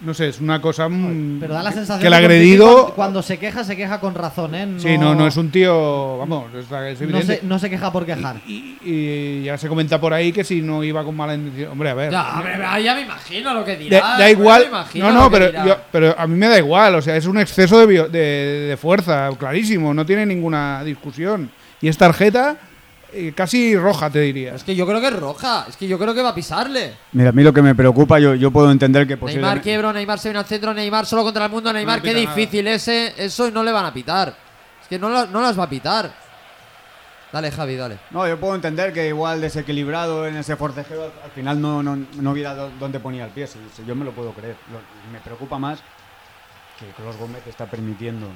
No 0.00 0.14
sé, 0.14 0.28
es 0.28 0.40
una 0.40 0.60
cosa. 0.60 0.88
mm, 0.88 1.38
Pero 1.40 1.54
da 1.54 1.62
la 1.62 1.72
sensación 1.72 2.00
que 2.00 2.06
el 2.06 2.14
agredido. 2.14 2.66
cuando, 2.72 2.94
cuando 2.94 3.22
se 3.22 3.36
queja, 3.36 3.64
se 3.64 3.76
queja 3.76 3.98
con 3.98 4.14
razón, 4.14 4.54
¿eh? 4.54 4.74
Sí, 4.78 4.96
no, 4.96 5.14
no 5.16 5.26
es 5.26 5.36
un 5.36 5.50
tío. 5.50 6.18
Vamos, 6.18 6.44
es, 6.54 7.00
es 7.00 7.08
no, 7.08 7.20
se, 7.20 7.40
no 7.42 7.58
se 7.58 7.68
queja 7.68 7.90
por 7.90 8.06
quejar. 8.06 8.36
Y, 8.46 8.76
y 8.84 9.42
ya 9.42 9.58
se 9.58 9.66
comenta 9.68 10.00
por 10.00 10.14
ahí 10.14 10.30
que 10.30 10.44
si 10.44 10.62
no 10.62 10.84
iba 10.84 11.02
con 11.02 11.16
mala 11.16 11.34
intención. 11.34 11.72
Hombre, 11.72 11.90
a 11.90 11.94
ver. 11.94 12.12
Ya, 12.12 12.30
hombre, 12.36 12.52
ya 12.84 12.94
me 12.94 13.00
imagino 13.02 13.52
lo 13.54 13.64
que 13.64 13.76
dirá. 13.76 14.16
da 14.18 14.30
igual. 14.30 14.62
me 14.62 14.68
imagino 14.68 15.12
No, 15.12 15.20
no, 15.22 15.30
pero, 15.32 15.50
yo- 15.66 15.76
pero 15.90 16.14
a 16.16 16.26
mí 16.28 16.36
me 16.36 16.46
da 16.46 16.58
igual. 16.58 16.94
O 16.94 17.02
sea, 17.02 17.16
es 17.16 17.26
un 17.26 17.38
exceso 17.38 17.84
de, 17.84 18.08
de, 18.08 18.18
de 18.68 18.76
fuerza, 18.76 19.30
clarísimo. 19.36 19.92
No 19.92 20.06
tiene 20.06 20.24
ninguna 20.26 20.84
discusión. 20.84 21.50
Y 21.80 21.88
es 21.88 21.98
tarjeta 21.98 22.56
eh, 23.12 23.32
casi 23.34 23.76
roja, 23.76 24.10
te 24.10 24.20
diría. 24.20 24.54
Es 24.54 24.64
que 24.64 24.74
yo 24.76 24.86
creo 24.86 25.00
que 25.00 25.08
es 25.08 25.16
roja. 25.18 25.66
Es 25.68 25.76
que 25.76 25.86
yo 25.88 25.98
creo 25.98 26.14
que 26.14 26.22
va 26.22 26.30
a 26.30 26.34
pisarle. 26.34 26.94
Mira, 27.12 27.30
a 27.30 27.32
mí 27.32 27.42
lo 27.42 27.52
que 27.52 27.62
me 27.62 27.74
preocupa, 27.74 28.18
yo, 28.18 28.34
yo 28.34 28.50
puedo 28.50 28.70
entender 28.70 29.04
que 29.06 29.14
Neymar 29.14 29.20
posiblemente... 29.20 29.62
quiebro, 29.62 29.92
Neymar 29.92 30.18
se 30.18 30.28
viene 30.28 30.38
al 30.40 30.44
centro, 30.46 30.74
Neymar 30.74 31.06
solo 31.06 31.22
contra 31.24 31.46
el 31.46 31.50
mundo, 31.50 31.72
Neymar, 31.72 31.98
No 31.98 32.02
qué 32.04 32.12
nada. 32.14 32.34
difícil 32.34 32.66
ese, 32.68 33.14
eso 33.16 33.48
y 33.48 33.52
no 33.52 33.62
le 33.62 33.72
van 33.72 33.86
a 33.86 33.92
pitar. 33.94 34.34
Es 34.82 34.88
que 34.88 34.98
no, 34.98 35.08
la- 35.08 35.26
no 35.26 35.40
las 35.40 35.58
va 35.58 35.64
a 35.64 35.70
pitar. 35.70 36.28
Dale, 37.30 37.50
Javi, 37.50 37.76
dale. 37.76 37.98
No, 38.10 38.26
yo 38.26 38.40
puedo 38.40 38.54
entender 38.54 38.92
que 38.92 39.06
igual 39.08 39.40
desequilibrado 39.42 40.26
en 40.26 40.36
ese 40.36 40.56
forcejeo 40.56 41.02
al 41.04 41.12
al 41.24 41.30
final 41.32 41.60
no, 41.60 41.82
no, 41.82 41.94
no 42.20 42.32
viera 42.32 42.54
dó- 42.56 42.70
dónde 42.78 43.00
ponía 43.00 43.26
el 43.26 43.30
pie. 43.30 43.46
Si, 43.46 43.58
si 43.76 43.84
yo 43.84 43.94
me 43.94 44.04
lo 44.06 44.12
puedo 44.12 44.32
creer. 44.32 44.56
Lo- 44.72 44.80
me 45.12 45.20
preocupa 45.20 45.58
más 45.58 45.78
que 46.78 46.86
Clos 46.92 47.16
Gómez 47.18 47.42
está 47.46 47.66
permitiendo 47.66 48.26
eh, 48.26 48.30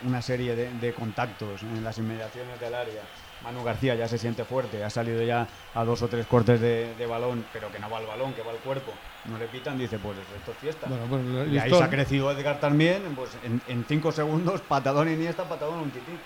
una 0.00 0.22
serie 0.22 0.54
de, 0.56 0.74
de 0.74 0.94
contactos 0.94 1.62
en 1.62 1.82
las 1.84 1.98
inmediaciones 1.98 2.58
del 2.60 2.74
área. 2.74 3.08
Manu 3.40 3.62
García 3.62 3.94
ya 3.94 4.08
se 4.08 4.18
siente 4.18 4.44
fuerte, 4.44 4.82
ha 4.84 4.90
salido 4.90 5.22
ya 5.22 5.48
a 5.74 5.84
dos 5.84 6.02
o 6.02 6.08
tres 6.08 6.26
cortes 6.26 6.60
de, 6.60 6.94
de 6.94 7.06
balón, 7.06 7.46
pero 7.52 7.70
que 7.70 7.78
no 7.78 7.90
va 7.90 7.98
al 7.98 8.06
balón, 8.06 8.34
que 8.34 8.42
va 8.42 8.52
al 8.52 8.58
cuerpo. 8.58 8.98
No 9.24 9.38
le 9.38 9.48
pitan, 9.48 9.78
dice, 9.78 9.98
pues 9.98 10.18
esto 10.36 10.52
es 10.52 10.58
fiesta. 10.58 10.86
Bueno, 10.88 11.06
pues 11.08 11.22
y 11.50 11.58
ahí 11.58 11.70
se 11.70 11.82
ha 11.82 11.88
crecido 11.90 12.30
Edgar 12.30 12.60
también, 12.60 13.14
pues 13.14 13.38
en, 13.42 13.62
en 13.66 13.84
cinco 13.86 14.12
segundos, 14.12 14.60
patadón 14.68 15.08
Iniesta, 15.10 15.48
patadón 15.48 15.80
un 15.80 15.90
tití. 15.90 16.20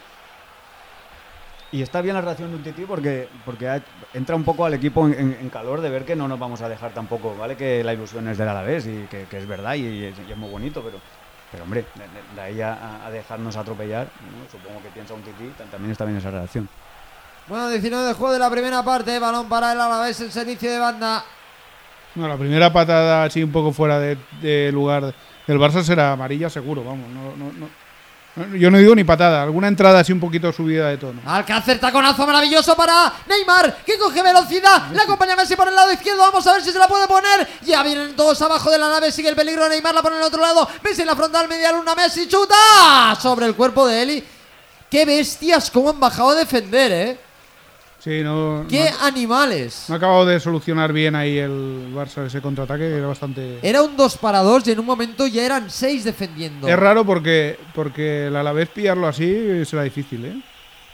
Y 1.70 1.82
está 1.82 2.00
bien 2.00 2.14
la 2.14 2.22
reacción 2.22 2.50
de 2.50 2.56
un 2.56 2.62
tití 2.62 2.86
porque, 2.86 3.28
porque 3.44 3.68
ha- 3.68 3.84
entra 4.14 4.34
un 4.34 4.44
poco 4.44 4.64
al 4.64 4.72
equipo 4.72 5.06
en, 5.06 5.12
en- 5.12 5.32
en 5.34 5.50
calor 5.50 5.82
de 5.82 5.90
ver 5.90 6.06
que 6.06 6.16
no 6.16 6.26
nos 6.26 6.38
vamos 6.38 6.62
a 6.62 6.68
dejar 6.68 6.94
tampoco, 6.94 7.36
¿vale? 7.36 7.58
Que 7.58 7.84
la 7.84 7.92
ilusión 7.92 8.26
es 8.28 8.38
del 8.38 8.48
Alavés 8.48 8.86
y 8.86 9.06
que, 9.06 9.28
que 9.28 9.36
es 9.36 9.46
verdad 9.46 9.74
y, 9.74 10.04
es, 10.04 10.18
y 10.18 10.30
es 10.32 10.36
muy 10.36 10.48
bonito, 10.48 10.82
pero, 10.82 11.02
pero 11.50 11.64
hombre, 11.64 11.84
de, 11.94 12.02
de- 12.02 12.34
de 12.34 12.40
ahí 12.40 12.60
a, 12.60 13.04
a 13.06 13.10
dejarnos 13.10 13.56
atropellar, 13.56 14.06
¿no? 14.06 14.50
supongo 14.50 14.82
que 14.82 14.88
piensa 14.90 15.14
un 15.14 15.22
tití, 15.22 15.48
ta- 15.56 15.64
también 15.64 15.92
está 15.92 16.04
bien 16.04 16.18
esa 16.18 16.30
reacción. 16.30 16.68
Bueno, 17.46 17.68
19 17.70 18.06
de 18.08 18.12
juego 18.12 18.32
de 18.32 18.38
la 18.38 18.50
primera 18.50 18.82
parte, 18.82 19.18
balón 19.18 19.48
para 19.48 19.72
el 19.72 19.80
Alavés 19.80 20.20
en 20.20 20.30
servicio 20.30 20.70
de 20.70 20.78
banda. 20.78 21.24
No, 22.14 22.28
la 22.28 22.36
primera 22.36 22.72
patada 22.72 23.24
así 23.24 23.42
un 23.42 23.52
poco 23.52 23.72
fuera 23.72 23.98
de, 23.98 24.18
de 24.42 24.70
lugar 24.72 25.14
del 25.46 25.58
Barça 25.58 25.82
será 25.82 26.12
amarilla 26.12 26.50
seguro, 26.50 26.84
vamos. 26.84 27.08
No, 27.10 27.34
no, 27.36 27.52
no, 27.52 27.68
Yo 28.58 28.70
no 28.70 28.78
digo 28.78 28.94
ni 28.94 29.04
patada, 29.04 29.42
alguna 29.42 29.68
entrada 29.68 30.00
así 30.00 30.12
un 30.12 30.20
poquito 30.20 30.52
subida 30.52 30.88
de 30.88 30.98
tono. 30.98 31.20
Alcácer, 31.26 31.78
taconazo 31.78 32.26
maravilloso 32.26 32.76
para 32.76 33.12
Neymar, 33.26 33.78
que 33.84 33.98
coge 33.98 34.22
velocidad. 34.22 34.90
Le 34.92 35.02
acompaña 35.02 35.36
Messi 35.36 35.56
por 35.56 35.68
el 35.68 35.74
lado 35.74 35.92
izquierdo. 35.92 36.22
Vamos 36.22 36.46
a 36.46 36.52
ver 36.54 36.62
si 36.62 36.70
se 36.70 36.78
la 36.78 36.88
puede 36.88 37.06
poner. 37.06 37.48
Ya 37.62 37.82
vienen 37.82 38.14
todos 38.14 38.40
abajo 38.42 38.70
de 38.70 38.78
la 38.78 38.88
nave. 38.88 39.10
Sigue 39.10 39.28
el 39.28 39.36
peligro. 39.36 39.68
Neymar 39.68 39.94
la 39.94 40.02
pone 40.02 40.16
en 40.16 40.22
el 40.22 40.28
otro 40.28 40.40
lado. 40.40 40.68
Messi 40.82 41.02
en 41.02 41.06
la 41.06 41.16
frontal, 41.16 41.48
media 41.48 41.72
luna. 41.72 41.94
Messi 41.94 42.28
chuta 42.28 43.16
sobre 43.20 43.46
el 43.46 43.54
cuerpo 43.54 43.86
de 43.86 44.02
Eli. 44.02 44.24
Qué 44.90 45.04
bestias, 45.04 45.70
cómo 45.70 45.90
han 45.90 46.00
bajado 46.00 46.30
a 46.30 46.34
defender, 46.34 46.92
eh. 46.92 47.27
Sí, 47.98 48.22
no. 48.22 48.64
¡Qué 48.68 48.90
no, 48.90 49.06
animales! 49.06 49.86
no 49.88 49.94
ha 49.94 49.98
acabado 49.98 50.24
de 50.24 50.38
solucionar 50.38 50.92
bien 50.92 51.16
ahí 51.16 51.38
el 51.38 51.92
Barça 51.92 52.24
ese 52.26 52.40
contraataque, 52.40 52.88
que 52.88 52.96
era 52.96 53.08
bastante. 53.08 53.58
Era 53.62 53.82
un 53.82 53.96
2 53.96 54.18
para 54.18 54.38
2 54.40 54.68
y 54.68 54.72
en 54.72 54.80
un 54.80 54.86
momento 54.86 55.26
ya 55.26 55.44
eran 55.44 55.68
6 55.68 56.04
defendiendo. 56.04 56.68
Es 56.68 56.78
raro 56.78 57.04
porque, 57.04 57.58
porque 57.74 58.26
el 58.28 58.36
Alavés 58.36 58.68
pillarlo 58.68 59.08
así 59.08 59.64
será 59.64 59.82
difícil, 59.82 60.24
¿eh? 60.24 60.40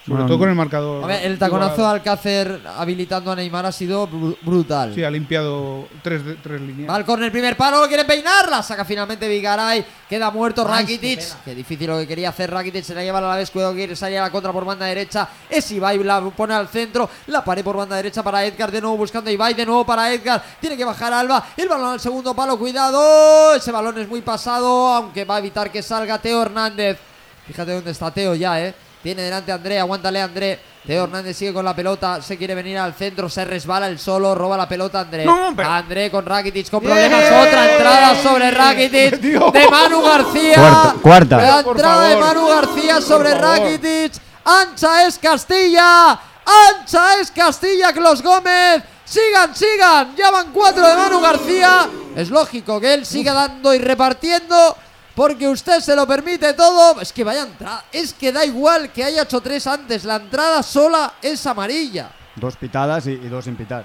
Sobre 0.04 0.16
Bueno, 0.16 0.26
todo 0.28 0.38
con 0.38 0.48
el 0.50 0.54
marcador. 0.54 1.10
El 1.10 1.38
taconazo 1.38 1.68
de 1.70 1.74
igualado. 1.76 1.94
Alcácer 1.94 2.60
habilitando 2.76 3.32
a 3.32 3.36
Neymar 3.36 3.64
ha 3.64 3.72
sido 3.72 4.06
bru- 4.06 4.36
brutal. 4.42 4.92
Sí, 4.94 5.02
ha 5.02 5.10
limpiado 5.10 5.88
tres, 6.02 6.22
de- 6.22 6.34
tres 6.34 6.60
líneas. 6.60 6.90
Va 6.90 6.96
al 6.96 7.06
córner, 7.06 7.32
primer 7.32 7.56
palo, 7.56 7.80
lo 7.80 7.88
quiere 7.88 8.04
peinar, 8.04 8.50
la 8.50 8.62
saca 8.62 8.84
finalmente 8.84 9.26
Vigaray, 9.26 9.82
queda 10.06 10.30
muerto 10.30 10.62
Ay, 10.68 10.82
Rakitic. 10.82 11.20
qué 11.42 11.54
difícil 11.54 11.86
lo 11.86 11.96
que 11.96 12.06
quería 12.06 12.28
hacer 12.28 12.50
Rakitic, 12.50 12.84
se 12.84 12.94
la 12.94 13.02
lleva 13.02 13.16
a 13.16 13.22
la 13.22 13.36
vez, 13.36 13.50
cuidado 13.50 13.72
que 13.72 13.78
quiere 13.78 13.96
salir 13.96 14.18
a 14.18 14.22
la 14.24 14.30
contra 14.30 14.52
por 14.52 14.66
banda 14.66 14.84
derecha. 14.84 15.26
Es 15.48 15.70
Ibai, 15.70 15.96
la 16.04 16.20
pone 16.20 16.52
al 16.52 16.68
centro, 16.68 17.08
la 17.28 17.42
pared 17.42 17.64
por 17.64 17.74
banda 17.78 17.96
derecha 17.96 18.22
para 18.22 18.44
Edgar, 18.44 18.70
de 18.70 18.82
nuevo 18.82 18.98
buscando 18.98 19.30
a 19.30 19.32
Ibai, 19.32 19.54
de 19.54 19.64
nuevo 19.64 19.86
para 19.86 20.12
Edgar. 20.12 20.44
Tiene 20.60 20.76
que 20.76 20.84
bajar 20.84 21.14
Alba, 21.14 21.46
el 21.56 21.66
balón 21.66 21.92
al 21.94 22.00
segundo 22.00 22.34
palo, 22.34 22.58
cuidado. 22.58 23.54
Ese 23.54 23.72
balón 23.72 23.96
es 23.98 24.06
muy 24.06 24.20
pasado, 24.20 24.88
aunque 24.92 25.24
va 25.24 25.36
a 25.36 25.38
evitar 25.38 25.72
que 25.72 25.82
salga 25.82 26.18
Teo 26.18 26.42
Hernández. 26.42 26.98
Fíjate 27.46 27.72
dónde 27.72 27.90
está 27.90 28.10
Teo 28.10 28.34
ya, 28.34 28.60
eh. 28.60 28.74
Tiene 29.04 29.20
delante 29.20 29.52
a 29.52 29.56
André, 29.56 29.78
aguántale 29.78 30.18
a 30.18 30.24
André. 30.24 30.58
Teo 30.86 31.04
Hernández 31.04 31.36
sigue 31.36 31.52
con 31.52 31.62
la 31.62 31.76
pelota, 31.76 32.22
se 32.22 32.38
quiere 32.38 32.54
venir 32.54 32.78
al 32.78 32.94
centro, 32.94 33.28
se 33.28 33.44
resbala 33.44 33.86
el 33.86 33.98
solo, 33.98 34.34
roba 34.34 34.56
la 34.56 34.66
pelota 34.66 34.98
a 34.98 35.02
André. 35.02 35.26
No, 35.26 35.52
pero- 35.54 35.68
André 35.70 36.10
con 36.10 36.24
Rakitic 36.24 36.70
con 36.70 36.80
problemas, 36.82 37.22
otra 37.26 37.70
entrada 37.72 38.22
sobre 38.22 38.50
Rakitic 38.50 39.20
de 39.20 39.68
Manu 39.70 40.00
García. 40.00 40.54
Cuarta, 40.54 40.94
cuarta. 41.02 41.36
La 41.36 41.62
Por 41.62 41.76
entrada 41.76 42.08
de 42.08 42.14
favor. 42.14 42.26
Manu 42.34 42.48
García 42.48 43.00
sobre. 43.02 43.34
Rakitic. 43.34 44.12
Ancha 44.42 45.06
es 45.06 45.18
Castilla. 45.18 46.18
Ancha 46.46 47.20
es 47.20 47.30
Castilla, 47.30 47.92
Clos 47.92 48.22
Gómez. 48.22 48.82
Sigan, 49.04 49.54
sigan. 49.54 50.16
Ya 50.16 50.30
van 50.30 50.50
cuatro 50.50 50.86
de 50.86 50.96
Manu 50.96 51.20
García. 51.20 51.88
Es 52.16 52.30
lógico 52.30 52.80
que 52.80 52.94
él 52.94 53.04
siga 53.04 53.34
dando 53.34 53.74
y 53.74 53.78
repartiendo. 53.78 54.78
Porque 55.14 55.48
usted 55.48 55.80
se 55.80 55.94
lo 55.94 56.06
permite 56.06 56.52
todo. 56.54 57.00
Es 57.00 57.12
que 57.12 57.24
vaya 57.24 57.42
entrada. 57.42 57.84
Es 57.92 58.12
que 58.12 58.32
da 58.32 58.44
igual 58.44 58.90
que 58.92 59.04
haya 59.04 59.22
hecho 59.22 59.40
tres 59.40 59.66
antes. 59.66 60.04
La 60.04 60.16
entrada 60.16 60.62
sola 60.62 61.14
es 61.22 61.46
amarilla. 61.46 62.10
Dos 62.36 62.56
pitadas 62.56 63.06
y, 63.06 63.12
y 63.12 63.28
dos 63.28 63.44
sin 63.44 63.56
pitar. 63.56 63.84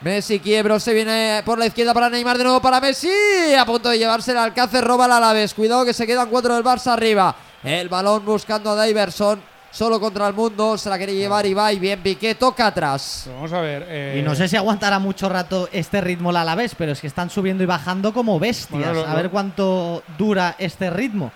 Messi 0.00 0.40
quiebro, 0.40 0.78
se 0.78 0.92
viene 0.92 1.42
por 1.44 1.58
la 1.58 1.66
izquierda 1.66 1.94
para 1.94 2.10
Neymar 2.10 2.36
de 2.36 2.44
nuevo 2.44 2.60
para 2.60 2.80
Messi. 2.80 3.10
A 3.58 3.64
punto 3.64 3.88
de 3.88 3.98
llevarse 3.98 4.32
el 4.32 4.38
Alcácer, 4.38 4.84
roba 4.84 5.08
la 5.08 5.16
Alaves. 5.16 5.54
Cuidado 5.54 5.84
que 5.84 5.94
se 5.94 6.06
quedan 6.06 6.28
cuatro 6.28 6.54
del 6.54 6.64
Barça 6.64 6.92
arriba. 6.92 7.34
El 7.62 7.88
balón 7.88 8.24
buscando 8.24 8.70
a 8.70 8.84
Diverson. 8.84 9.55
Solo 9.76 10.00
contra 10.00 10.26
el 10.26 10.32
mundo. 10.32 10.78
Se 10.78 10.88
la 10.88 10.96
quiere 10.96 11.14
llevar 11.14 11.44
Ibai. 11.44 11.78
Bien, 11.78 12.00
Piqué 12.02 12.34
toca 12.34 12.68
atrás. 12.68 13.28
Vamos 13.34 13.52
a 13.52 13.60
ver. 13.60 13.84
eh, 13.90 14.16
Y 14.18 14.22
no 14.22 14.34
sé 14.34 14.48
si 14.48 14.56
aguantará 14.56 14.98
mucho 14.98 15.28
rato 15.28 15.68
este 15.70 16.00
ritmo 16.00 16.32
la 16.32 16.40
Alavés, 16.40 16.74
pero 16.74 16.92
es 16.92 17.00
que 17.02 17.06
están 17.06 17.28
subiendo 17.28 17.62
y 17.62 17.66
bajando 17.66 18.14
como 18.14 18.40
bestias. 18.40 18.70
Bueno, 18.70 18.94
lo- 18.94 19.06
a 19.06 19.14
ver 19.14 19.28
cuánto 19.28 20.02
dura 20.16 20.54
este 20.58 20.88
ritmo 20.88 21.30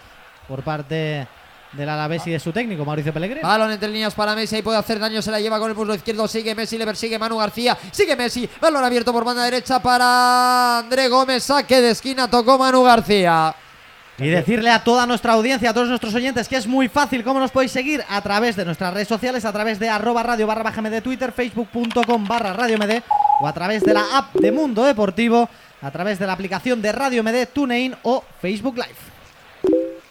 por 0.49 0.63
parte 0.63 1.29
del 1.73 1.89
Alavés 1.91 2.27
y 2.29 2.31
de 2.31 2.41
su 2.41 2.51
técnico, 2.51 2.83
Mauricio 2.83 3.13
Pellegrini. 3.13 3.43
Balón 3.43 3.73
entre 3.73 3.91
líneas 3.91 4.15
para 4.15 4.35
Messi. 4.35 4.57
Ahí 4.57 4.63
puede 4.63 4.79
hacer 4.79 4.99
daño. 4.99 5.21
Se 5.21 5.31
la 5.31 5.39
lleva 5.39 5.59
con 5.59 5.71
el 5.71 5.77
muslo 5.77 5.95
izquierdo. 5.95 6.27
Sigue 6.27 6.55
Messi. 6.55 6.79
Le 6.79 6.87
persigue 6.87 7.19
Manu 7.19 7.37
García. 7.37 7.77
Sigue 7.93 8.17
Messi. 8.17 8.49
Balón 8.59 8.83
abierto 8.83 9.13
por 9.13 9.23
banda 9.23 9.45
derecha 9.45 9.81
para 9.83 10.79
André 10.79 11.09
Gómez. 11.09 11.43
Saque 11.45 11.79
de 11.83 11.91
esquina. 11.91 12.27
Tocó 12.31 12.57
Manu 12.57 12.83
García. 12.85 13.55
Y 14.21 14.29
decirle 14.29 14.71
a 14.71 14.85
toda 14.85 15.07
nuestra 15.07 15.33
audiencia, 15.33 15.71
a 15.71 15.75
todos 15.75 15.89
nuestros 15.89 16.15
oyentes, 16.15 16.47
que 16.47 16.57
es 16.57 16.67
muy 16.67 16.91
fácil 16.91 17.25
cómo 17.25 17.41
nos 17.41 17.51
podéis 17.51 17.73
seguir 17.73 18.05
a 18.07 18.21
través 18.21 18.55
de 18.55 18.67
nuestras 18.67 18.93
redes 18.93 19.09
sociales, 19.09 19.47
a 19.47 19.53
través 19.53 19.79
de 19.79 19.89
arroba 19.89 20.23
radio 20.23 20.47
barra 20.47 21.01
Twitter, 21.01 21.33
facebook.com 21.33 22.29
barra 22.29 22.53
radio 22.53 22.77
MD 22.77 23.03
o 23.41 23.47
a 23.47 23.53
través 23.55 23.83
de 23.83 23.95
la 23.95 24.19
app 24.19 24.35
de 24.35 24.53
Mundo 24.53 24.85
Deportivo, 24.85 25.49
a 25.81 25.91
través 25.91 26.19
de 26.19 26.27
la 26.27 26.35
aplicación 26.35 26.83
de 26.83 26.93
Radio 26.93 27.23
MD, 27.23 27.47
TuneIn 27.47 27.97
o 28.03 28.23
Facebook 28.43 28.77
Live. 28.77 29.11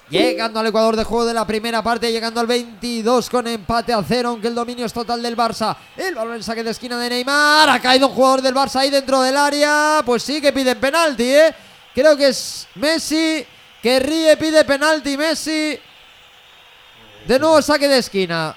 Llegando 0.10 0.60
al 0.60 0.66
Ecuador 0.66 0.96
de 0.96 1.04
juego 1.04 1.26
de 1.28 1.36
la 1.36 1.46
primera 1.46 1.84
parte, 1.84 2.12
llegando 2.12 2.40
al 2.40 2.48
22 2.48 3.30
con 3.30 3.46
empate 3.46 3.94
a 3.94 4.02
cero, 4.02 4.30
aunque 4.30 4.48
el 4.48 4.56
dominio 4.56 4.88
es 4.88 4.94
total 4.94 5.22
del 5.22 5.38
Barça. 5.38 5.76
El 5.96 6.16
balón 6.16 6.38
en 6.38 6.42
saque 6.42 6.64
de 6.64 6.72
esquina 6.72 6.98
de 6.98 7.12
Neymar. 7.12 7.70
Ha 7.70 7.80
caído 7.80 8.08
un 8.08 8.16
jugador 8.16 8.42
del 8.42 8.56
Barça 8.56 8.78
ahí 8.78 8.90
dentro 8.90 9.22
del 9.22 9.38
área. 9.38 10.02
Pues 10.04 10.24
sí 10.24 10.42
que 10.42 10.52
piden 10.52 10.80
penalti, 10.80 11.26
¿eh? 11.26 11.54
Creo 11.94 12.18
que 12.18 12.30
es 12.30 12.68
Messi 12.74 13.46
que 13.82 14.00
ríe, 14.00 14.38
pide 14.38 14.64
penalti 14.66 15.18
Messi. 15.18 15.80
De 17.28 17.40
nuevo 17.40 17.62
saque 17.62 17.88
de 17.88 17.98
esquina. 18.00 18.56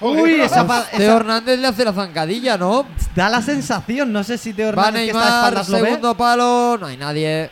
Uy, 0.00 0.40
esa, 0.40 0.66
Teo 0.96 1.16
Hernández 1.16 1.58
le 1.58 1.66
hace 1.68 1.84
la 1.84 1.92
zancadilla, 1.92 2.58
¿no? 2.58 2.86
da 3.14 3.28
la 3.28 3.40
sensación, 3.40 4.12
no 4.12 4.24
sé 4.24 4.36
si 4.36 4.52
Teo 4.52 4.68
Hernández 4.70 5.02
que 5.02 5.06
está 5.06 5.18
de 5.20 5.24
Neymar, 5.24 5.38
espaldas 5.44 5.68
lo 5.68 5.78
ve. 5.78 5.84
segundo 5.84 6.16
palo, 6.16 6.76
no 6.78 6.86
hay 6.86 6.96
nadie. 6.96 7.50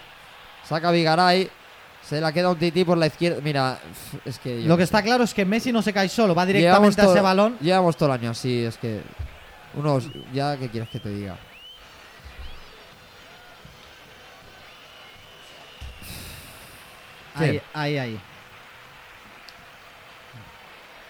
Saca 0.69 0.91
Vigaray. 0.91 1.51
Se 2.03 2.21
la 2.21 2.33
queda 2.33 2.51
un 2.51 2.59
tití 2.59 2.85
por 2.85 2.99
la 2.99 3.07
izquierda. 3.07 3.41
Mira, 3.43 3.79
es 4.25 4.39
que. 4.39 4.61
Lo 4.63 4.77
que 4.77 4.83
está 4.83 5.03
claro 5.03 5.25
es 5.25 5.33
que 5.33 5.45
Messi 5.45 5.73
no 5.73 5.81
se 5.83 5.93
cae 5.93 6.09
solo, 6.09 6.35
va 6.35 6.45
directamente 6.45 7.01
a 7.01 7.05
todo- 7.05 7.15
ese 7.15 7.23
balón. 7.23 7.57
Llevamos 7.61 7.97
todo 7.97 8.09
el 8.13 8.21
año 8.21 8.31
así, 8.33 8.65
es 8.65 8.77
que. 8.77 9.01
Unos. 9.75 10.09
Ya, 10.35 10.57
¿qué 10.59 10.69
quieres 10.69 10.91
que 10.91 10.99
te 10.99 11.09
diga? 11.09 11.39
Ahí, 17.35 17.61
ahí, 17.73 17.99
ahí. 17.99 18.21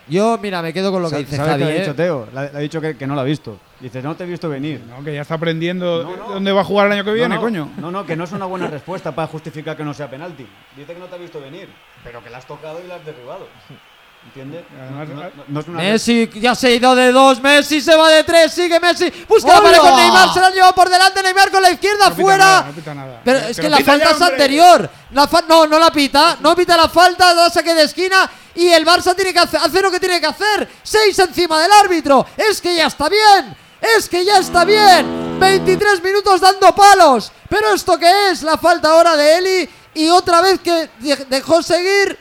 Yo, 0.08 0.36
mira, 0.42 0.60
me 0.62 0.72
quedo 0.72 0.90
con 0.90 1.00
lo 1.00 1.08
que 1.08 1.18
dice 1.18 1.36
¿Sabes 1.36 1.52
Javi. 1.52 1.62
qué 1.62 1.68
le 1.68 1.72
ha 1.72 1.76
¿eh? 1.76 1.80
dicho 1.80 1.94
Teo? 1.94 2.28
Le, 2.34 2.40
le 2.52 2.58
ha 2.58 2.60
dicho 2.60 2.80
que, 2.80 2.96
que 2.96 3.06
no 3.06 3.14
lo 3.14 3.20
ha 3.20 3.24
visto. 3.24 3.56
Dice, 3.78 4.02
no 4.02 4.16
te 4.16 4.24
he 4.24 4.26
visto 4.26 4.48
venir. 4.48 4.80
No, 4.88 5.02
que 5.02 5.14
ya 5.14 5.22
está 5.22 5.34
aprendiendo 5.34 6.02
No, 6.02 6.16
no. 6.16 6.28
dónde 6.34 6.50
va 6.52 6.62
a 6.62 6.64
jugar 6.64 6.86
el 6.88 6.92
año 6.94 7.04
que 7.04 7.12
viene, 7.12 7.28
no, 7.28 7.34
no, 7.36 7.40
coño. 7.40 7.68
No, 7.78 7.90
no, 7.92 8.04
que 8.04 8.16
no 8.16 8.24
es 8.24 8.32
una 8.32 8.46
buena 8.46 8.66
respuesta 8.66 9.14
para 9.14 9.28
justificar 9.28 9.76
que 9.76 9.84
no 9.84 9.94
sea 9.94 10.10
penalti. 10.10 10.46
Dice 10.76 10.92
que 10.92 10.98
no 10.98 11.06
te 11.06 11.14
ha 11.14 11.18
visto 11.18 11.40
venir, 11.40 11.68
pero 12.02 12.22
que 12.22 12.30
la 12.30 12.38
has 12.38 12.46
tocado 12.46 12.80
y 12.84 12.88
la 12.88 12.96
has 12.96 13.04
derribado. 13.06 13.46
¿Entiendes? 14.26 14.64
Además, 14.80 15.08
no, 15.08 15.14
no- 15.14 15.22
ah, 15.22 15.30
no 15.48 15.60
es 15.60 15.68
una 15.68 15.78
Messi 15.78 16.30
ya 16.36 16.54
se 16.54 16.68
ha 16.68 16.70
ido 16.70 16.94
de 16.94 17.12
dos. 17.12 17.40
Messi 17.42 17.80
se 17.82 17.94
va 17.94 18.08
de 18.08 18.24
tres. 18.24 18.52
Sigue 18.52 18.80
Messi. 18.80 19.12
Busca 19.28 19.54
la 19.56 19.62
pared 19.62 19.78
con. 19.78 19.94
Neymar. 19.96 20.32
Se 20.32 20.40
la 20.40 20.46
han 20.46 20.54
llevado 20.54 20.74
por 20.74 20.88
delante. 20.88 21.22
Neymar 21.22 21.50
con 21.50 21.60
la 21.62 21.70
izquierda. 21.70 22.08
No 22.08 22.14
pita 22.14 22.22
fuera. 22.22 22.38
nada, 22.38 22.62
no 22.68 22.72
pita 22.72 22.94
nada. 22.94 23.20
Pero 23.24 23.40
Que 23.40 23.50
es 23.50 23.60
que 23.60 23.68
la 23.68 23.78
falta 23.80 24.04
ya, 24.10 24.16
es 24.16 24.22
anterior. 24.22 24.90
La 25.10 25.26
fa- 25.28 25.44
no, 25.46 25.66
no 25.66 25.78
la 25.78 25.90
pita. 25.92 26.38
No 26.40 26.56
pita 26.56 26.76
la 26.76 26.88
falta, 26.88 27.34
da 27.34 27.50
saque 27.50 27.74
de 27.74 27.82
esquina. 27.82 28.30
Y 28.54 28.68
el 28.68 28.86
Barça 28.86 29.14
tiene 29.14 29.32
que 29.34 29.38
hacer, 29.40 29.60
hacer 29.60 29.82
lo 29.82 29.90
que 29.90 30.00
tiene 30.00 30.18
que 30.20 30.26
hacer. 30.26 30.68
Seis 30.82 31.18
encima 31.18 31.60
del 31.60 31.70
árbitro. 31.72 32.24
Es 32.36 32.60
que 32.60 32.74
ya 32.74 32.86
está 32.86 33.08
bien. 33.10 33.54
Es 33.80 34.08
que 34.08 34.24
ya 34.24 34.38
está 34.38 34.64
bien. 34.64 35.38
23 35.40 36.02
minutos 36.02 36.40
dando 36.40 36.74
palos. 36.74 37.32
Pero 37.48 37.74
esto 37.74 37.98
qué 37.98 38.30
es? 38.30 38.42
La 38.44 38.56
falta 38.56 38.90
ahora 38.92 39.14
de 39.16 39.36
Eli. 39.38 39.68
Y 39.94 40.08
otra 40.08 40.40
vez 40.40 40.60
que 40.60 40.88
de- 41.00 41.26
dejó 41.28 41.62
seguir. 41.62 42.16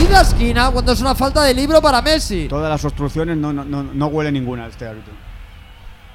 Y 0.00 0.08
la 0.08 0.20
esquina 0.22 0.70
cuando 0.70 0.92
es 0.92 1.00
una 1.00 1.14
falta 1.14 1.42
de 1.42 1.54
libro 1.54 1.80
para 1.80 2.02
Messi. 2.02 2.48
Todas 2.48 2.68
las 2.70 2.84
obstrucciones 2.84 3.36
no, 3.36 3.52
no, 3.52 3.64
no, 3.64 3.82
no 3.82 4.06
huele 4.08 4.30
ninguna 4.32 4.66
este 4.66 4.86
árbitro. 4.86 5.12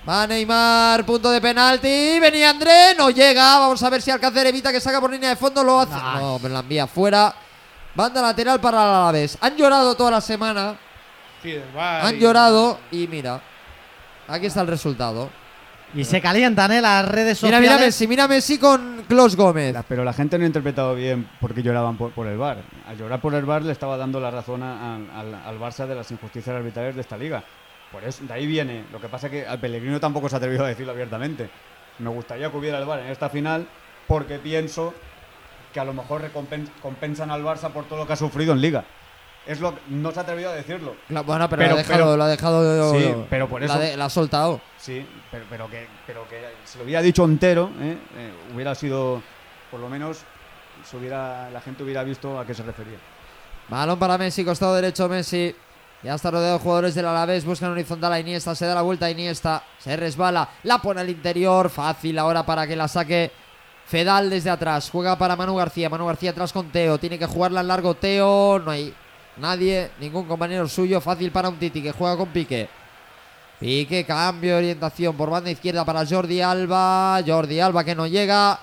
Va 0.08 0.26
Neymar, 0.28 1.06
punto 1.06 1.30
de 1.30 1.40
penalti. 1.42 2.20
Venía 2.20 2.50
André, 2.50 2.96
no 2.98 3.10
llega. 3.10 3.60
Vamos 3.60 3.82
a 3.84 3.90
ver 3.90 4.02
si 4.02 4.12
Alcácer 4.12 4.48
evita 4.48 4.72
que 4.72 4.80
saca 4.82 5.00
por 5.00 5.12
línea 5.12 5.30
de 5.30 5.36
fondo. 5.36 5.64
Lo 5.64 5.80
hace. 5.80 5.94
No, 5.94 6.40
me 6.40 6.50
la 6.50 6.60
envía 6.60 6.88
fuera. 6.88 7.34
Banda 7.96 8.22
lateral 8.22 8.60
para 8.60 8.78
la 8.78 9.02
Alavés. 9.04 9.38
Han 9.42 9.56
llorado 9.56 9.96
toda 9.96 10.12
la 10.12 10.22
semana. 10.22 10.76
Sí, 11.42 11.56
Han 11.78 12.16
llorado. 12.18 12.80
Y 12.92 13.08
mira. 13.08 13.42
Aquí 14.28 14.46
está 14.46 14.62
el 14.62 14.68
resultado. 14.68 15.30
Y 15.94 16.04
se 16.06 16.22
calientan, 16.22 16.72
¿eh? 16.72 16.82
Las 16.82 17.06
redes 17.08 17.42
Mira, 17.42 17.58
sociales. 17.58 17.62
mira 17.62 17.78
Messi, 17.86 18.08
mira 18.08 18.28
Messi 18.28 18.58
con 18.60 18.99
Klos 19.10 19.36
Gómez. 19.36 19.76
Pero 19.88 20.04
la 20.04 20.14
gente 20.14 20.38
no 20.38 20.44
ha 20.44 20.48
interpretado 20.48 20.94
bien 20.94 21.28
por 21.42 21.54
qué 21.56 21.64
lloraban 21.64 21.98
por, 21.98 22.28
el 22.28 22.38
VAR. 22.38 22.60
Al 22.88 22.96
llorar 22.96 23.20
por 23.20 23.34
el 23.34 23.44
VAR 23.44 23.64
le 23.64 23.72
estaba 23.72 23.98
dando 23.98 24.20
la 24.20 24.30
razón 24.30 24.62
al 24.62 25.60
Barça 25.60 25.88
de 25.88 25.96
las 25.96 26.12
injusticias 26.12 26.56
arbitrarias 26.56 26.94
de 26.96 27.02
esta 27.02 27.18
liga. 27.18 27.44
Por 27.92 28.04
eso, 28.04 28.24
de 28.24 28.32
ahí 28.32 28.46
viene. 28.46 28.84
Lo 28.92 29.02
que 29.02 29.08
pasa 29.10 29.26
es 29.26 29.32
que 29.32 29.48
al 29.48 29.60
Pellegrino 29.60 30.00
tampoco 30.00 30.30
se 30.30 30.36
ha 30.36 30.38
atrevido 30.38 30.64
a 30.64 30.68
decirlo 30.68 30.92
abiertamente. 30.92 31.50
Me 31.98 32.10
gustaría 32.12 32.52
que 32.52 32.58
hubiera 32.58 32.78
el 32.78 32.86
VAR 32.86 33.00
en 33.00 33.08
esta 33.08 33.30
final 33.30 33.68
porque 34.08 34.38
pienso 34.38 34.94
que 35.74 35.80
a 35.80 35.84
lo 35.86 35.94
mejor 35.94 36.22
recompen- 36.22 36.70
compensan 36.82 37.32
al 37.32 37.44
Barça 37.44 37.72
por 37.72 37.86
todo 37.86 37.98
lo 37.98 38.06
que 38.08 38.14
ha 38.14 38.16
sufrido 38.16 38.54
en 38.54 38.62
liga. 38.62 38.84
Es 39.48 39.60
lo 39.60 39.74
que- 39.74 39.82
no 39.90 40.12
se 40.12 40.20
ha 40.20 40.24
atrevido 40.24 40.50
a 40.52 40.54
decirlo. 40.54 40.96
La- 41.10 41.22
bueno, 41.22 41.50
pero, 41.50 41.62
Pero- 41.62 41.70
lo 41.74 41.76
ha 41.76 41.78
dejado, 41.78 42.00
pero- 42.06 42.18
lo 42.18 42.24
ha 42.24 42.28
dejado. 42.28 42.94
Sí, 42.94 43.16
pero 43.30 43.48
por 43.50 43.62
la 43.62 43.66
eso- 43.68 43.80
de- 43.80 43.98
la 43.98 44.06
ha 44.06 44.10
soltado. 44.10 44.62
Sí, 44.78 45.06
pero, 45.32 45.46
pero 45.50 45.70
que, 45.70 45.88
pero 46.06 46.28
que 46.30 46.42
si 46.66 46.78
lo 46.78 46.84
hubiera 46.84 47.02
dicho 47.02 47.24
entero, 47.26 47.72
¿eh? 47.80 47.98
Eh, 48.18 48.32
hubiera 48.54 48.76
sido 48.76 49.22
por 49.72 49.80
lo 49.80 49.90
menos 49.90 50.20
se 50.84 50.98
hubiera, 50.98 51.50
la 51.52 51.62
gente 51.62 51.84
hubiera 51.84 52.04
visto 52.04 52.40
a 52.40 52.46
qué 52.46 52.54
se 52.54 52.64
refería. 52.64 52.98
Balón 53.70 53.98
para 54.00 54.18
Messi, 54.18 54.44
costado 54.46 54.76
derecho 54.76 55.08
Messi. 55.10 55.56
Ya 56.02 56.16
está 56.16 56.32
rodeado 56.32 56.54
de 56.54 56.64
jugadores 56.64 56.96
del 56.96 57.06
Alavés, 57.06 57.44
buscan 57.44 57.72
horizontal 57.72 58.14
a 58.14 58.20
Iniesta, 58.20 58.56
se 58.56 58.66
da 58.66 58.74
la 58.74 58.82
vuelta 58.84 59.08
a 59.08 59.12
Iniesta, 59.12 59.64
se 59.80 59.98
resbala, 59.98 60.48
la 60.64 60.78
pone 60.78 61.02
al 61.02 61.10
interior, 61.10 61.70
fácil 61.70 62.18
ahora 62.18 62.46
para 62.46 62.66
que 62.66 62.76
la 62.78 62.88
saque 62.88 63.32
Fedal 63.86 64.30
desde 64.30 64.50
atrás, 64.50 64.90
juega 64.92 65.18
para 65.18 65.36
Manu 65.36 65.56
García, 65.58 65.90
Manu 65.90 66.06
García 66.06 66.32
atrás 66.32 66.54
con 66.54 66.72
Teo, 66.72 66.98
tiene 67.00 67.20
que 67.20 67.26
jugarla 67.26 67.60
en 67.62 67.68
largo 67.68 67.96
Teo, 67.96 68.60
no 68.60 68.72
hay 68.72 68.94
nadie, 69.40 69.92
ningún 70.00 70.26
compañero 70.26 70.68
suyo, 70.68 71.02
fácil 71.02 71.32
para 71.32 71.50
un 71.50 71.58
Titi 71.58 71.82
que 71.82 71.92
juega 71.92 72.18
con 72.18 72.30
Pique. 72.30 72.70
Pique, 73.60 74.06
cambio 74.06 74.52
de 74.52 74.58
orientación 74.58 75.16
por 75.18 75.30
banda 75.30 75.52
izquierda 75.52 75.84
para 75.84 76.06
Jordi 76.06 76.42
Alba, 76.42 77.22
Jordi 77.26 77.60
Alba 77.60 77.84
que 77.84 77.96
no 77.96 78.08
llega, 78.08 78.60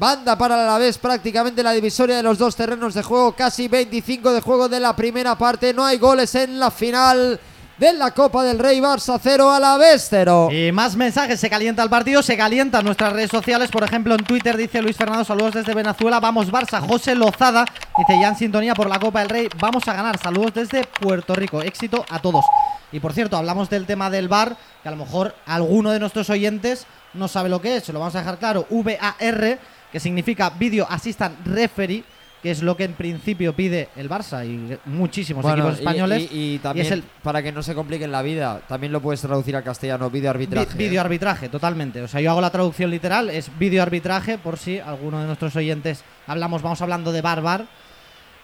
Banda 0.00 0.38
para 0.38 0.64
la 0.64 0.78
vez 0.78 0.96
prácticamente 0.96 1.62
la 1.62 1.72
divisoria 1.72 2.16
de 2.16 2.22
los 2.22 2.38
dos 2.38 2.56
terrenos 2.56 2.94
de 2.94 3.02
juego. 3.02 3.32
Casi 3.32 3.68
25 3.68 4.32
de 4.32 4.40
juego 4.40 4.66
de 4.66 4.80
la 4.80 4.96
primera 4.96 5.36
parte. 5.36 5.74
No 5.74 5.84
hay 5.84 5.98
goles 5.98 6.34
en 6.36 6.58
la 6.58 6.70
final 6.70 7.38
de 7.80 7.94
la 7.94 8.10
Copa 8.10 8.44
del 8.44 8.58
Rey. 8.58 8.78
Barça 8.78 9.18
0 9.20 9.50
a 9.50 9.58
la 9.58 9.78
vez 9.78 10.06
0. 10.10 10.50
Y 10.52 10.70
más 10.70 10.94
mensajes. 10.96 11.40
Se 11.40 11.48
calienta 11.48 11.82
el 11.82 11.88
partido, 11.88 12.22
se 12.22 12.36
calientan 12.36 12.84
nuestras 12.84 13.14
redes 13.14 13.30
sociales. 13.30 13.70
Por 13.70 13.82
ejemplo, 13.82 14.14
en 14.14 14.22
Twitter 14.22 14.54
dice 14.56 14.82
Luis 14.82 14.96
Fernando, 14.96 15.24
saludos 15.24 15.54
desde 15.54 15.74
Venezuela. 15.74 16.20
Vamos 16.20 16.52
Barça. 16.52 16.86
José 16.86 17.14
Lozada 17.14 17.64
dice 17.96 18.20
ya 18.20 18.28
en 18.28 18.36
sintonía 18.36 18.74
por 18.74 18.88
la 18.90 19.00
Copa 19.00 19.20
del 19.20 19.30
Rey. 19.30 19.48
Vamos 19.58 19.88
a 19.88 19.94
ganar. 19.94 20.18
Saludos 20.18 20.52
desde 20.54 20.84
Puerto 20.84 21.34
Rico. 21.34 21.62
Éxito 21.62 22.04
a 22.10 22.20
todos. 22.20 22.44
Y 22.92 23.00
por 23.00 23.14
cierto, 23.14 23.38
hablamos 23.38 23.70
del 23.70 23.86
tema 23.86 24.10
del 24.10 24.28
bar, 24.28 24.56
que 24.82 24.88
a 24.88 24.92
lo 24.92 24.98
mejor 24.98 25.34
alguno 25.46 25.90
de 25.90 26.00
nuestros 26.00 26.28
oyentes 26.28 26.86
no 27.14 27.28
sabe 27.28 27.48
lo 27.48 27.62
que 27.62 27.76
es. 27.76 27.84
Se 27.84 27.94
lo 27.94 27.98
vamos 27.98 28.14
a 28.14 28.18
dejar 28.18 28.38
claro. 28.38 28.66
VAR 28.70 29.58
que 29.90 30.00
significa 30.00 30.50
Video 30.50 30.86
Assistant 30.88 31.46
Referee, 31.46 32.04
que 32.42 32.50
es 32.50 32.62
lo 32.62 32.76
que 32.76 32.84
en 32.84 32.94
principio 32.94 33.54
pide 33.54 33.88
el 33.96 34.08
Barça 34.08 34.46
y 34.46 34.78
muchísimos 34.88 35.44
equipos 35.44 35.78
españoles. 35.78 36.28
Y, 36.32 36.58
también, 36.58 37.04
para 37.22 37.42
que 37.42 37.52
no 37.52 37.62
se 37.62 37.74
compliquen 37.74 38.10
la 38.10 38.22
vida, 38.22 38.62
también 38.66 38.92
lo 38.92 39.00
puedes 39.00 39.20
traducir 39.20 39.54
al 39.56 39.62
castellano, 39.62 40.08
video 40.10 40.30
arbitraje. 40.30 40.76
video 40.76 41.00
arbitraje, 41.02 41.48
totalmente. 41.48 42.02
O 42.02 42.08
sea, 42.08 42.20
yo 42.20 42.30
hago 42.30 42.40
la 42.40 42.50
traducción 42.50 42.90
literal, 42.90 43.28
es 43.28 43.50
video 43.58 43.82
arbitraje, 43.82 44.38
por 44.38 44.58
si 44.58 44.78
alguno 44.78 45.20
de 45.20 45.26
nuestros 45.26 45.54
oyentes 45.56 46.02
hablamos, 46.26 46.62
vamos 46.62 46.80
hablando 46.80 47.12
de 47.12 47.20
barbar. 47.20 47.66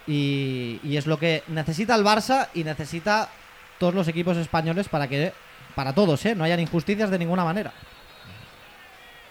Y, 0.07 0.79
y 0.85 0.97
es 0.99 1.07
lo 1.07 1.19
que 1.19 1.43
necesita 1.49 1.95
el 1.97 2.05
Barça 2.05 2.49
y 2.55 2.65
necesita 2.65 3.29
todos 3.79 3.95
los 3.95 4.07
equipos 4.09 4.37
españoles 4.37 4.89
para 4.89 5.09
que, 5.09 5.33
para 5.75 5.93
todos, 5.93 6.25
¿eh? 6.27 6.35
no 6.35 6.45
hayan 6.45 6.61
injusticias 6.61 7.11
de 7.11 7.19
ninguna 7.19 7.45
manera. 7.45 7.73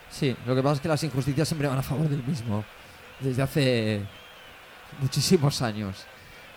Sí, 0.09 0.35
lo 0.45 0.55
que 0.55 0.61
pasa 0.61 0.75
es 0.75 0.81
que 0.81 0.87
las 0.87 1.03
injusticias 1.03 1.47
siempre 1.47 1.67
van 1.67 1.77
a 1.77 1.83
favor 1.83 2.09
del 2.09 2.23
mismo. 2.23 2.63
Desde 3.19 3.41
hace 3.41 4.01
muchísimos 4.99 5.61
años. 5.61 6.05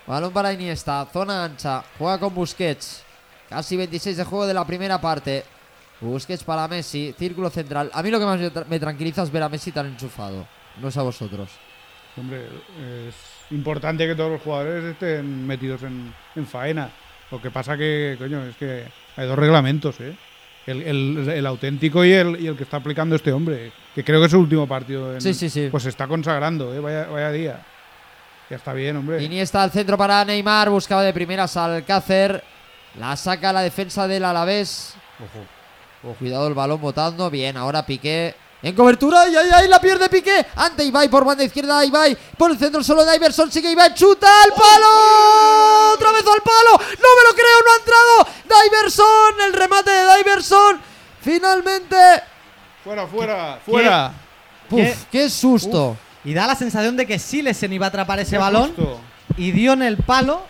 Balón 0.07 0.33
para 0.33 0.53
Iniesta, 0.53 1.07
zona 1.13 1.45
ancha, 1.45 1.85
juega 1.99 2.19
con 2.19 2.35
Busquets. 2.35 3.05
Casi 3.49 3.77
26 3.77 4.17
de 4.17 4.25
juego 4.25 4.47
de 4.47 4.55
la 4.55 4.67
primera 4.67 5.01
parte. 5.01 5.45
Busquets 6.01 6.45
para 6.45 6.69
Messi, 6.69 7.15
círculo 7.19 7.51
central. 7.51 7.91
A 7.93 8.03
mí 8.03 8.11
lo 8.11 8.19
que 8.19 8.25
más 8.25 8.41
me 8.69 8.81
tranquiliza 8.81 9.23
es 9.23 9.33
ver 9.33 9.43
a 9.43 9.49
Messi 9.49 9.73
tan 9.73 9.87
enchufado. 9.87 10.47
No 10.81 10.89
es 10.89 10.97
a 10.97 11.03
vosotros. 11.03 11.51
Hombre, 12.17 12.47
es 13.09 13.15
importante 13.51 14.07
que 14.07 14.15
todos 14.15 14.33
los 14.33 14.43
jugadores 14.43 14.85
estén 14.85 15.47
metidos 15.47 15.83
en, 15.83 16.13
en 16.35 16.47
faena. 16.47 16.91
Lo 17.31 17.41
que 17.41 17.51
pasa 17.51 17.77
que, 17.77 18.17
coño, 18.19 18.45
es 18.45 18.57
que 18.57 18.85
hay 19.17 19.27
dos 19.27 19.39
reglamentos, 19.39 20.01
¿eh? 20.01 20.17
el, 20.67 21.47
auténtico 21.47 22.05
y 22.05 22.13
el, 22.13 22.41
y 22.41 22.47
el 22.47 22.57
que 22.57 22.65
está 22.65 22.79
aplicando 22.79 23.17
este 23.17 23.33
hombre, 23.33 23.73
que 23.95 24.05
creo 24.05 24.21
que 24.21 24.27
es 24.27 24.33
su 24.33 24.39
último 24.39 24.67
partido. 24.67 25.15
En, 25.15 25.21
sí, 25.21 25.35
sí, 25.35 25.49
sí. 25.49 25.69
Pues 25.71 25.83
se 25.83 25.89
está 25.89 26.07
consagrando, 26.07 26.75
¿eh? 26.75 26.81
vaya, 26.81 27.07
vaya 27.07 27.33
día. 27.33 27.67
Ya 28.51 28.57
está 28.57 28.73
bien, 28.73 28.97
hombre. 28.97 29.23
Iniesta 29.23 29.63
al 29.63 29.71
centro 29.71 29.99
para 29.99 30.25
Neymar, 30.25 30.71
buscaba 30.71 31.03
de 31.03 31.13
primeras 31.13 31.57
Alcácer. 31.57 32.43
La 32.99 33.17
saca 33.17 33.53
la 33.53 33.63
defensa 33.63 34.09
del 34.09 34.25
Alavés. 34.25 34.95
Ojo. 36.03 36.15
Cuidado 36.19 36.47
el 36.47 36.55
balón 36.55 36.81
botando. 36.81 37.29
Bien, 37.31 37.57
ahora 37.57 37.85
Piqué 37.85 38.35
en 38.61 38.75
cobertura, 38.75 39.29
y 39.29 39.37
ahí, 39.37 39.69
la 39.69 39.81
pierde 39.81 40.09
Piqué. 40.09 40.45
Ante 40.57 40.85
Ibai 40.85 41.09
por 41.09 41.25
banda 41.25 41.45
izquierda, 41.45 41.85
Ibai 41.85 42.17
por 42.37 42.51
el 42.51 42.59
centro 42.59 42.83
solo 42.83 43.05
de 43.05 43.15
Iverson. 43.17 43.53
Sigue 43.53 43.71
Ibai, 43.71 43.95
chuta 43.95 44.27
al 44.43 44.51
palo. 44.51 45.95
Otra 45.95 46.11
vez 46.11 46.23
al 46.27 46.43
palo. 46.43 46.73
No 46.73 47.09
me 47.17 47.29
lo 47.29 47.35
creo, 47.35 47.59
no 47.65 47.73
ha 47.73 47.77
entrado. 47.79 48.65
Diverson, 48.65 49.41
el 49.47 49.53
remate 49.53 49.91
de 49.91 50.17
Diverson. 50.17 50.81
Finalmente. 51.21 51.97
Fuera, 52.83 53.07
fuera, 53.07 53.61
fuera. 53.65 54.13
¿Qué? 55.11 55.31
susto. 55.31 55.97
Y 56.25 56.35
da 56.35 56.47
la 56.47 56.55
sensación 56.55 56.97
de 56.97 57.07
que 57.07 57.19
Silesen 57.19 57.73
iba 57.73 57.87
a 57.87 57.89
atrapar 57.89 58.19
ese 58.21 58.39
balón. 58.39 58.73
Y 59.37 59.53
dio 59.53 59.73
en 59.73 59.83
el 59.83 59.99
palo. 59.99 60.43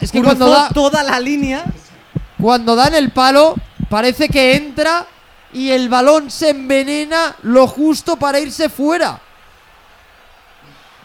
es 0.00 0.12
que 0.12 0.22
cuando 0.22 0.48
da 0.48 0.68
toda 0.70 1.02
la 1.02 1.18
línea. 1.20 1.64
Cuando 2.40 2.76
dan 2.76 2.94
el 2.94 3.10
palo, 3.10 3.54
parece 3.88 4.28
que 4.28 4.56
entra 4.56 5.06
y 5.52 5.70
el 5.70 5.88
balón 5.88 6.30
se 6.30 6.50
envenena 6.50 7.34
lo 7.42 7.66
justo 7.66 8.16
para 8.16 8.38
irse 8.38 8.68
fuera. 8.68 9.20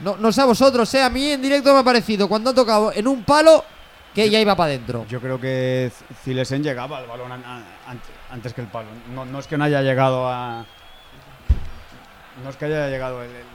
No, 0.03 0.17
no 0.17 0.31
sé 0.31 0.41
a 0.41 0.45
vosotros, 0.45 0.93
¿eh? 0.95 1.01
a 1.01 1.09
mí 1.09 1.31
en 1.31 1.41
directo 1.41 1.73
me 1.73 1.79
ha 1.79 1.83
parecido 1.83 2.27
cuando 2.27 2.49
ha 2.49 2.53
tocado 2.53 2.91
en 2.91 3.07
un 3.07 3.23
palo 3.23 3.63
que 4.13 4.29
ya 4.29 4.39
iba 4.39 4.55
para 4.55 4.71
adentro. 4.71 5.05
Yo 5.07 5.21
creo 5.21 5.39
que 5.39 5.91
Zilesen 6.23 6.63
llegaba 6.63 6.97
al 6.97 7.07
balón 7.07 7.31
antes 8.29 8.53
que 8.53 8.61
el 8.61 8.67
palo. 8.67 8.89
No, 9.13 9.39
es 9.39 9.47
que 9.47 9.57
no 9.57 9.63
haya 9.63 9.81
llegado 9.81 10.27
a. 10.27 10.65
No 12.43 12.49
es 12.49 12.55
que 12.55 12.65
haya 12.65 12.87
llegado 12.87 13.23
el. 13.23 13.29
el... 13.29 13.50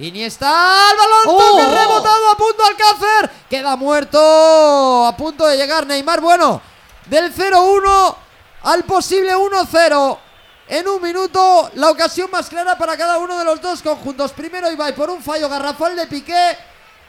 Iniesta, 0.00 0.90
el 0.92 0.96
balón 0.96 1.20
¡Oh! 1.26 1.76
rebotado 1.76 2.30
a 2.30 2.36
punto 2.36 2.64
Alcácer. 2.64 3.30
Queda 3.50 3.74
muerto. 3.76 5.06
A 5.06 5.16
punto 5.16 5.46
de 5.46 5.56
llegar 5.56 5.86
Neymar. 5.86 6.20
Bueno, 6.20 6.60
del 7.06 7.34
0-1 7.34 8.16
al 8.62 8.84
posible 8.84 9.34
1-0 9.34 10.18
en 10.68 10.88
un 10.88 11.02
minuto. 11.02 11.70
La 11.74 11.90
ocasión 11.90 12.30
más 12.30 12.48
clara 12.48 12.78
para 12.78 12.96
cada 12.96 13.18
uno 13.18 13.36
de 13.38 13.44
los 13.44 13.60
dos 13.60 13.82
conjuntos. 13.82 14.32
Primero 14.32 14.70
Ibai 14.70 14.94
por 14.94 15.10
un 15.10 15.22
fallo 15.22 15.48
garrafal 15.48 15.96
de 15.96 16.06
Piqué. 16.06 16.56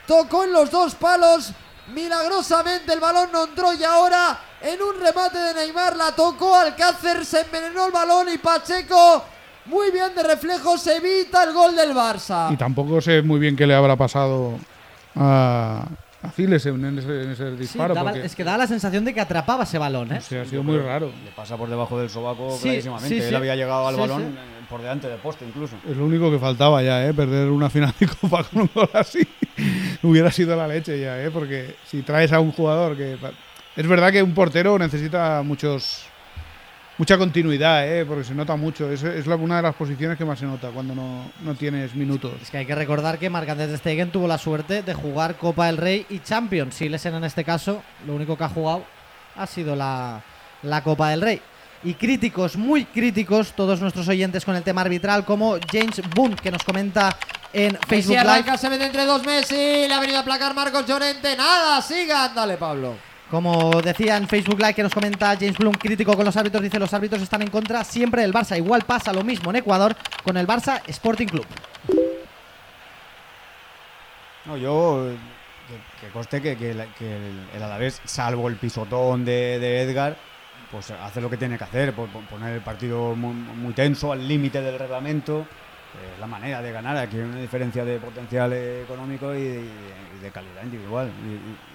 Tocó 0.07 0.43
en 0.45 0.53
los 0.53 0.71
dos 0.71 0.95
palos. 0.95 1.51
Milagrosamente 1.89 2.93
el 2.93 2.99
balón 2.99 3.31
no 3.31 3.43
entró 3.43 3.73
y 3.73 3.83
ahora 3.83 4.39
en 4.61 4.81
un 4.81 4.99
remate 4.99 5.37
de 5.37 5.53
Neymar 5.53 5.95
la 5.95 6.15
tocó 6.15 6.55
Alcácer. 6.55 7.23
Se 7.23 7.41
envenenó 7.41 7.85
el 7.85 7.91
balón 7.91 8.29
y 8.29 8.39
Pacheco 8.39 9.23
muy 9.70 9.91
bien 9.91 10.13
de 10.15 10.24
reflejos 10.24 10.86
evita 10.88 11.43
el 11.43 11.53
gol 11.53 11.76
del 11.76 11.91
Barça. 11.91 12.51
Y 12.51 12.57
tampoco 12.57 12.99
sé 12.99 13.22
muy 13.22 13.39
bien 13.39 13.55
qué 13.55 13.67
le 13.67 13.76
habrá 13.76 13.95
pasado 13.95 14.59
a, 15.15 15.88
Aziles 16.22 16.65
en 16.65 16.97
ese, 16.97 17.24
en 17.24 17.32
ese 17.32 17.51
disparo. 17.51 18.09
Es 18.09 18.36
que 18.36 18.43
daba 18.43 18.57
la 18.57 18.67
sensación 18.67 19.05
de 19.05 19.13
que 19.13 19.22
atrapaba 19.22 19.63
ese 19.63 19.78
balón, 19.78 20.11
¿eh? 20.11 20.17
ha 20.17 20.22
sido 20.22 20.63
muy 20.63 20.78
raro. 20.78 21.11
Le 21.24 21.32
pasa 21.32 21.55
por 21.55 21.70
debajo 21.70 21.97
del 21.97 22.09
sobaco 22.09 22.57
clarísimamente. 22.61 23.28
Él 23.30 23.36
había 23.36 23.55
llegado 23.55 23.88
al 23.88 23.95
balón 23.95 24.38
por 24.70 24.82
delante 24.82 25.07
del 25.07 25.20
poste 25.20 25.45
incluso. 25.45 25.78
Es 25.89 25.95
lo 25.95 26.05
único 26.05 26.30
que 26.30 26.38
faltaba 26.38 26.84
ya, 26.84 27.07
¿eh? 27.07 27.13
Perder 27.13 27.49
una 27.49 27.70
final 27.70 27.93
de 27.97 28.07
Copa 28.07 28.43
con 28.43 28.63
un 28.63 28.70
gol 28.74 28.89
así. 28.93 29.26
Hubiera 30.03 30.30
sido 30.30 30.57
la 30.57 30.67
leche 30.67 30.99
ya, 30.99 31.24
¿eh? 31.24 31.32
Porque 31.32 31.76
si 31.86 32.01
traes 32.01 32.34
a 32.34 32.39
un 32.41 32.51
jugador 32.51 32.97
que... 32.97 33.17
Es 33.78 33.88
verdad 33.88 34.11
que 34.11 34.22
un 34.22 34.34
portero 34.34 34.78
necesita 34.78 35.41
muchos 35.41 36.09
mucha 37.00 37.18
continuidad, 37.18 37.88
¿eh? 37.88 38.06
porque 38.06 38.26
se 38.26 38.36
nota 38.36 38.56
mucho. 38.58 38.91
Es, 38.91 39.02
es 39.02 39.26
una 39.26 39.56
de 39.56 39.62
las 39.64 39.76
posiciones 39.76 40.18
que 40.18 40.26
más 40.26 40.38
se 40.38 40.45
nota 40.45 40.70
cuando 40.70 40.93
no, 40.93 41.32
no 41.41 41.56
tienes 41.56 41.95
minutos. 41.95 42.34
Es 42.41 42.52
que 42.52 42.58
hay 42.58 42.66
que 42.66 42.76
recordar 42.76 43.18
que 43.18 43.30
Marc 43.30 43.50
Andrés 43.50 43.80
Stegen 43.80 44.12
tuvo 44.12 44.28
la 44.28 44.38
suerte 44.38 44.84
de 44.84 44.93
jugar 44.93 45.38
Copa 45.38 45.68
del 45.68 45.78
Rey 45.78 46.06
y 46.10 46.20
Champions. 46.20 46.76
Silesen 46.76 47.16
en 47.16 47.24
este 47.24 47.45
caso, 47.45 47.82
lo 48.06 48.14
único 48.14 48.38
que 48.38 48.43
ha 48.43 48.50
jugado 48.50 48.84
ha 49.38 49.47
sido 49.47 49.76
la, 49.76 50.22
la 50.62 50.84
Copa 50.84 51.10
del 51.12 51.22
Rey. 51.22 51.41
Y 51.86 51.93
críticos, 51.93 52.58
muy 52.58 52.84
críticos, 52.84 53.54
todos 53.54 53.80
nuestros 53.80 54.06
oyentes 54.10 54.43
con 54.43 54.58
el 54.58 54.64
tema 54.64 54.82
arbitral, 54.82 55.24
como 55.24 55.58
James 55.72 56.02
Boone, 56.14 56.36
que 56.36 56.52
nos 56.52 56.64
comenta 56.64 57.16
en 57.54 57.78
Facebook 57.88 58.18
Live. 58.18 58.58
se 58.58 58.70
mete 58.70 58.86
entre 58.86 59.06
dos 59.06 59.26
Messi, 59.26 59.56
le 59.88 59.93
ha 59.93 60.00
venido 60.02 60.20
a 60.20 60.24
placar 60.24 60.54
Marcos 60.54 60.86
Llorente. 60.86 61.38
Nada, 61.38 61.82
siga, 61.82 62.28
dale 62.36 62.58
Pablo. 62.58 63.09
Como 63.30 63.80
decía 63.82 64.17
en 64.17 64.27
Facebook 64.27 64.59
Live 64.59 64.73
que 64.73 64.82
nos 64.82 64.93
comenta 64.93 65.36
James 65.36 65.57
Bloom, 65.57 65.75
crítico 65.75 66.15
con 66.15 66.25
los 66.25 66.36
árbitros, 66.36 66.63
dice 66.63 66.80
los 66.80 66.93
árbitros 66.93 67.21
están 67.21 67.43
en 67.43 67.49
contra 67.49 67.84
siempre 67.84 68.23
del 68.23 68.34
Barça. 68.34 68.57
Igual 68.57 68.84
pasa 68.84 69.13
lo 69.13 69.23
mismo 69.23 69.51
en 69.51 69.57
Ecuador 69.57 69.95
con 70.23 70.36
el 70.36 70.47
Barça 70.47 70.82
Sporting 70.88 71.27
Club. 71.27 71.45
No, 74.45 74.57
yo 74.57 75.11
que, 76.01 76.07
coste 76.07 76.41
que, 76.41 76.57
que, 76.57 76.71
el, 76.71 77.63
Alavés, 77.63 78.01
salvo 78.03 78.47
el 78.47 78.55
pisotón 78.55 79.23
de, 79.23 79.82
Edgar, 79.84 80.17
pues 80.71 80.89
hace 80.89 81.21
lo 81.21 81.30
que 81.30 81.38
tiene 81.38 81.57
que 81.57 81.63
hacer, 81.63 81.93
poner 81.93 82.55
el 82.55 82.61
partido 82.61 83.15
muy, 83.15 83.73
tenso, 83.73 84.11
al 84.11 84.27
límite 84.27 84.61
del 84.61 84.80
reglamento. 84.80 85.45
la 86.19 86.25
manera 86.25 86.63
de 86.63 86.71
ganar, 86.71 86.97
aquí 86.97 87.17
hay 87.17 87.23
una 87.23 87.39
diferencia 87.39 87.86
de 87.86 87.99
potencial 87.99 88.53
económico 88.53 89.36
y 89.36 89.43
de, 90.21 90.32
calidad 90.34 90.63
individual. 90.63 91.11
Y, 91.23 91.68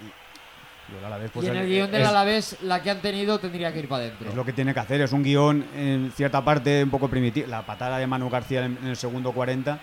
en 1.47 1.57
el 1.57 1.67
guion 1.69 1.91
del 1.91 2.05
Alavés, 2.07 2.57
la 2.63 2.83
que 2.83 2.91
han 2.91 3.01
tenido 3.01 3.39
tendría 3.39 3.73
que 3.73 3.79
ir 3.81 3.89
para 3.89 4.05
adentro. 4.05 4.29
Es 4.29 4.35
lo 4.35 4.45
que 4.45 4.53
tiene 4.53 4.73
que 4.75 4.81
hacer, 4.81 5.01
es 5.01 5.13
un 5.13 5.23
guion 5.23 5.65
en 5.75 6.13
cierta 6.15 6.45
parte 6.45 6.83
un 6.85 6.91
poco 6.91 7.09
primitivo. 7.09 7.47
La 7.49 7.63
patada 7.65 7.99
de 7.99 8.07
Manu 8.07 8.29
García 8.31 8.65
en, 8.65 8.79
el 8.87 8.97
segundo 8.97 9.33
40 9.33 9.79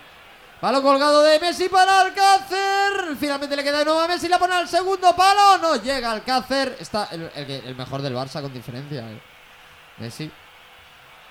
Balón 0.60 0.82
colgado 0.82 1.22
de 1.24 1.40
Messi 1.40 1.68
para 1.68 2.02
Alcácer. 2.02 3.16
Finalmente 3.18 3.56
le 3.56 3.64
queda 3.64 3.80
de 3.80 3.84
nuevo 3.84 3.98
a 4.00 4.06
Messi. 4.06 4.28
La 4.28 4.38
pone 4.38 4.54
al 4.54 4.68
segundo 4.68 5.12
palo. 5.16 5.58
No 5.60 5.74
llega 5.82 6.12
Alcácer. 6.12 6.76
Está 6.78 7.08
el, 7.10 7.28
el- 7.34 7.50
el 7.66 7.74
mejor 7.74 8.00
del 8.00 8.14
Barça 8.14 8.40
con 8.40 8.52
diferencia. 8.52 9.00
eh. 9.10 9.18
Messi. 9.98 10.30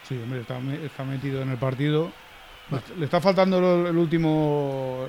Sí, 0.07 0.19
hombre, 0.21 0.41
está, 0.41 0.59
me- 0.59 0.85
está 0.85 1.05
metido 1.05 1.41
en 1.43 1.49
el 1.51 1.57
partido. 1.57 2.11
Le 2.69 2.77
est- 2.77 2.89
Le 2.97 3.05
está 3.05 3.21
faltando 3.21 3.61
lo- 3.61 3.87
el, 3.87 3.95
último. 3.95 5.07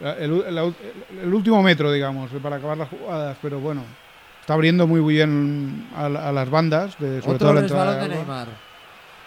El, 0.00 0.54
la- 0.54 0.62
el 1.22 1.34
último 1.34 1.62
metro, 1.62 1.90
digamos, 1.92 2.30
para 2.42 2.56
acabar 2.56 2.76
las 2.78 2.88
jugadas, 2.88 3.36
pero 3.42 3.58
bueno. 3.60 3.82
Está 4.40 4.54
abriendo 4.54 4.86
muy 4.86 5.00
bien 5.02 5.88
a, 5.94 6.06
a 6.06 6.32
las 6.32 6.48
bandas, 6.48 6.96
de, 6.98 7.20
sobre 7.20 7.38
todo 7.38 7.50
Otro 7.50 7.52
la 7.54 7.60
entrada 7.60 7.96
de. 8.02 8.08
Neymar. 8.08 8.48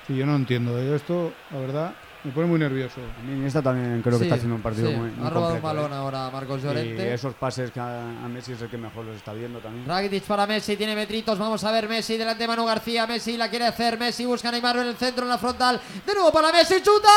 Sí, 0.08 0.16
yo 0.16 0.26
no 0.26 0.36
entiendo. 0.36 0.80
Esto, 0.80 1.32
la 1.52 1.60
verdad, 1.60 1.92
me 2.24 2.32
pone 2.32 2.48
muy 2.48 2.58
nervioso. 2.58 3.02
A 3.20 3.24
mí 3.24 3.34
Iniesta 3.38 3.62
también 3.62 4.02
creo 4.02 4.14
que 4.14 4.20
Sí, 4.20 4.24
está 4.24 4.36
haciendo 4.36 4.56
un 4.56 4.64
partido 4.64 4.90
sí. 4.90 4.96
muy, 4.96 5.12
muy 5.12 5.28
Ha 5.28 5.30
robado 5.30 5.54
un 5.56 5.62
balón 5.62 5.92
¿eh? 5.92 5.96
ahora 5.96 6.30
Marcos 6.32 6.62
Y 6.62 6.64
Llorente. 6.66 7.14
esos 7.14 7.36
pases 7.36 7.70
que 7.70 7.80
a, 7.80 8.00
a 8.02 8.28
Messi 8.30 8.54
es 8.54 8.62
el 8.64 8.70
que 8.70 8.78
mejor 8.80 9.06
los 9.06 9.16
está 9.16 9.34
viendo 9.34 9.60
también. 9.60 9.88
Rakitic 9.88 10.24
para 10.24 10.48
Messi, 10.48 10.76
tiene 10.76 10.96
metritos, 10.96 11.38
vamos 11.38 11.64
a 11.64 11.72
ver 11.72 11.88
Messi 11.88 12.18
delante 12.18 12.42
de 12.44 12.48
Manu 12.48 12.66
García, 12.66 13.06
Messi 13.06 13.38
la 13.38 13.48
quiere 13.50 13.68
hacer, 13.68 14.00
Messi 14.00 14.26
busca 14.26 14.50
a 14.50 14.52
Neymar 14.52 14.78
en 14.78 14.88
el 14.88 14.96
centro, 14.96 15.24
en 15.24 15.30
la 15.30 15.38
frontal, 15.38 15.80
de 16.04 16.14
nuevo 16.16 16.32
para 16.32 16.52
Messi, 16.52 16.82
chuta. 16.82 17.10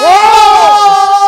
Hostia. 0.00 1.21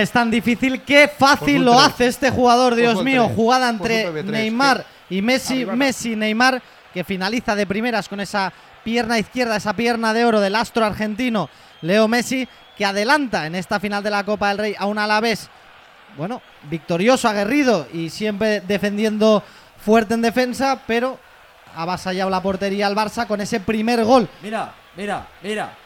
Que 0.00 0.04
es 0.04 0.12
tan 0.12 0.30
difícil, 0.30 0.80
qué 0.80 1.08
fácil 1.08 1.56
Por 1.56 1.74
lo 1.74 1.78
hace 1.78 2.06
este 2.06 2.30
jugador, 2.30 2.74
Dios 2.74 2.96
un 2.96 3.04
mío. 3.04 3.28
Jugada 3.36 3.70
Por 3.76 3.90
entre. 3.90 4.22
Neymar 4.22 4.86
y 5.10 5.20
Messi. 5.20 5.66
Messi, 5.66 6.16
Neymar, 6.16 6.62
que 6.94 7.04
finaliza 7.04 7.54
de 7.54 7.66
primeras 7.66 8.08
con 8.08 8.18
esa 8.18 8.50
pierna 8.82 9.18
izquierda, 9.18 9.56
esa 9.56 9.74
pierna 9.74 10.14
de 10.14 10.24
oro 10.24 10.40
del 10.40 10.56
astro 10.56 10.86
argentino, 10.86 11.50
Leo 11.82 12.08
Messi, 12.08 12.48
que 12.78 12.86
adelanta 12.86 13.44
en 13.44 13.54
esta 13.54 13.78
final 13.78 14.02
de 14.02 14.08
la 14.08 14.24
Copa 14.24 14.48
del 14.48 14.56
Rey 14.56 14.74
a 14.78 14.86
un 14.86 14.96
Alavés, 14.96 15.50
bueno, 16.16 16.40
victorioso, 16.70 17.28
aguerrido 17.28 17.86
y 17.92 18.08
siempre 18.08 18.62
defendiendo 18.62 19.44
fuerte 19.84 20.14
en 20.14 20.22
defensa, 20.22 20.80
pero 20.86 21.18
ha 21.76 21.82
avasallado 21.82 22.30
la 22.30 22.40
portería 22.40 22.86
al 22.86 22.96
Barça 22.96 23.26
con 23.26 23.42
ese 23.42 23.60
primer 23.60 24.02
gol. 24.06 24.30
Mira, 24.42 24.72
mira, 24.96 25.26
mira. 25.42 25.76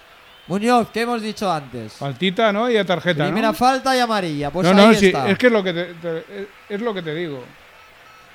Muñoz, 0.47 0.89
¿qué 0.93 1.03
hemos 1.03 1.23
dicho 1.23 1.51
antes? 1.51 1.95
Faltita, 1.95 2.53
¿no? 2.53 2.69
Y 2.71 2.77
a 2.77 2.85
tarjeta, 2.85 3.25
Primera 3.25 3.49
¿no? 3.49 3.55
falta 3.55 3.97
y 3.97 4.01
amarilla. 4.01 4.51
Pues 4.51 4.65
no, 4.71 4.79
ahí 4.83 4.87
no, 4.89 4.95
sí, 4.95 5.07
está. 5.07 5.29
es 5.31 5.39
que 5.39 5.47
es 5.47 5.53
lo 5.53 5.63
que 5.65 5.73
te, 5.73 5.85
te- 5.95 6.49
es 6.69 6.81
lo 6.81 6.93
que 6.93 7.03
te 7.03 7.15
digo. 7.15 7.43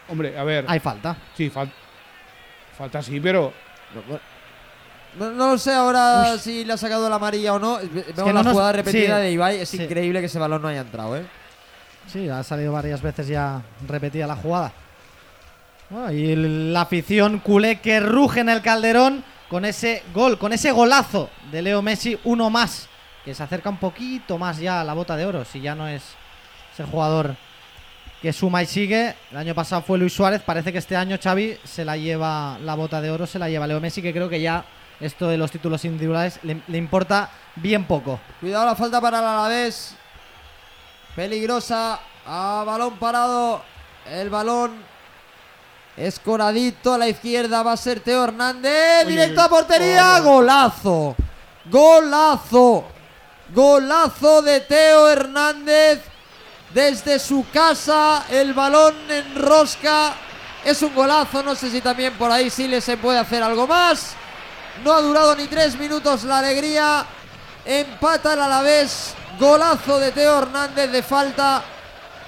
Hombre, 0.10 0.38
a 0.38 0.44
ver, 0.44 0.66
Hay 0.68 0.80
falta. 0.80 1.16
sí, 1.38 1.52
fal- 1.52 1.72
falta 2.78 3.02
sí, 3.04 3.20
pero 3.20 3.54
No, 5.20 5.30
no 5.32 5.52
lo 5.52 5.58
sé 5.60 5.72
ahora 5.74 6.38
si 6.40 6.66
le 6.66 6.74
ha 6.74 6.78
sacado 6.78 7.08
la 7.10 7.16
amarilla 7.18 7.54
o 7.54 7.60
no. 7.60 7.78
Vemos 7.78 8.04
que 8.06 8.14
la 8.26 8.34
no 8.34 8.44
nos- 8.44 8.54
jugada 8.54 8.72
repetida 8.72 9.18
sí, 9.18 9.22
de 9.24 9.32
Ibai. 9.32 9.60
Es 9.62 9.70
sí. 9.70 9.82
increíble 9.84 10.20
que 10.20 10.26
ese 10.26 10.40
balón 10.40 10.62
no 10.64 10.68
haya 10.68 10.82
entrado, 10.82 11.16
¿eh? 11.16 11.26
Sí, 12.08 12.28
ha 12.28 12.42
salido 12.42 12.72
varias 12.74 13.04
veces 13.04 13.28
ya 13.28 13.62
repetida 13.88 14.26
la 14.26 14.36
jugada. 14.36 14.72
Bueno, 15.92 16.12
y 16.12 16.36
la 16.72 16.82
afición 16.82 17.40
culé 17.40 17.80
que 17.82 18.00
ruge 18.00 18.40
en 18.40 18.50
el 18.50 18.62
Calderón 18.64 19.24
con 19.50 19.66
ese 19.66 20.04
gol, 20.14 20.38
con 20.38 20.54
ese 20.54 20.72
golazo 20.72 21.30
de 21.52 21.62
Leo 21.62 21.82
Messi, 21.82 22.18
uno 22.24 22.50
más, 22.50 22.88
que 23.26 23.34
se 23.34 23.44
acerca 23.44 23.70
un 23.70 23.78
poquito 23.78 24.38
más 24.38 24.60
ya 24.60 24.82
a 24.82 24.84
la 24.84 24.94
bota 24.94 25.18
de 25.18 25.26
oro, 25.26 25.44
si 25.44 25.60
ya 25.60 25.76
no 25.76 25.88
es, 25.88 26.04
es 26.74 26.80
el 26.80 26.86
jugador 26.86 27.36
que 28.22 28.32
suma 28.32 28.62
y 28.62 28.66
sigue. 28.66 29.16
El 29.32 29.38
año 29.38 29.56
pasado 29.56 29.82
fue 29.82 29.98
Luis 29.98 30.14
Suárez, 30.14 30.42
parece 30.42 30.72
que 30.72 30.78
este 30.78 30.96
año 30.96 31.18
Xavi 31.22 31.58
se 31.64 31.84
la 31.84 31.98
lleva 31.98 32.58
la 32.60 32.76
bota 32.76 33.02
de 33.02 33.10
oro, 33.10 33.26
se 33.26 33.40
la 33.40 33.50
lleva 33.50 33.68
Leo 33.68 33.80
Messi, 33.80 34.02
que 34.02 34.14
creo 34.14 34.30
que 34.30 34.42
ya 34.42 34.66
esto 35.00 35.28
de 35.28 35.38
los 35.38 35.52
títulos 35.52 35.84
individuales 35.86 36.40
le, 36.44 36.62
le 36.68 36.78
importa 36.78 37.30
bien 37.56 37.86
poco. 37.86 38.20
Cuidado 38.40 38.66
la 38.66 38.76
falta 38.76 39.00
para 39.02 39.20
el 39.20 39.26
Alavés. 39.26 39.96
Peligrosa. 41.16 42.00
A 42.26 42.64
balón 42.66 42.98
parado. 42.98 43.64
El 44.06 44.30
balón 44.30 44.89
escoradito 46.00 46.94
a 46.94 46.98
la 46.98 47.08
izquierda. 47.08 47.62
Va 47.62 47.74
a 47.74 47.78
ser 47.78 48.00
Teo 48.00 48.24
Hernández. 48.24 49.06
Directo 49.08 49.42
a 49.42 49.50
portería. 49.50 50.20
Golazo. 50.20 51.16
Golazo. 51.66 52.86
Golazo 53.54 54.42
de 54.42 54.62
Teo 54.62 55.10
Hernández. 55.10 56.02
Desde 56.74 57.20
su 57.20 57.46
casa. 57.54 58.26
El 58.30 58.54
balón 58.54 58.96
en 59.10 59.36
rosca. 59.36 60.14
Es 60.64 60.82
un 60.82 60.96
golazo. 60.96 61.44
No 61.44 61.56
sé 61.56 61.70
si 61.70 61.82
también 61.82 62.14
por 62.18 62.32
ahí 62.32 62.50
sí 62.50 62.68
le 62.68 62.82
se 62.82 62.98
puede 62.98 63.20
hacer 63.20 63.44
algo 63.44 63.68
más. 63.68 64.14
No 64.84 64.94
ha 64.94 65.02
durado 65.02 65.36
ni 65.36 65.48
tres 65.48 65.78
minutos 65.78 66.24
la 66.24 66.40
alegría. 66.40 67.06
Empata 67.66 68.34
el 68.34 68.42
Alavés. 68.42 69.14
Golazo 69.40 70.00
de 70.00 70.12
Teo 70.12 70.40
Hernández 70.40 70.92
de 70.92 71.04
falta. 71.04 71.64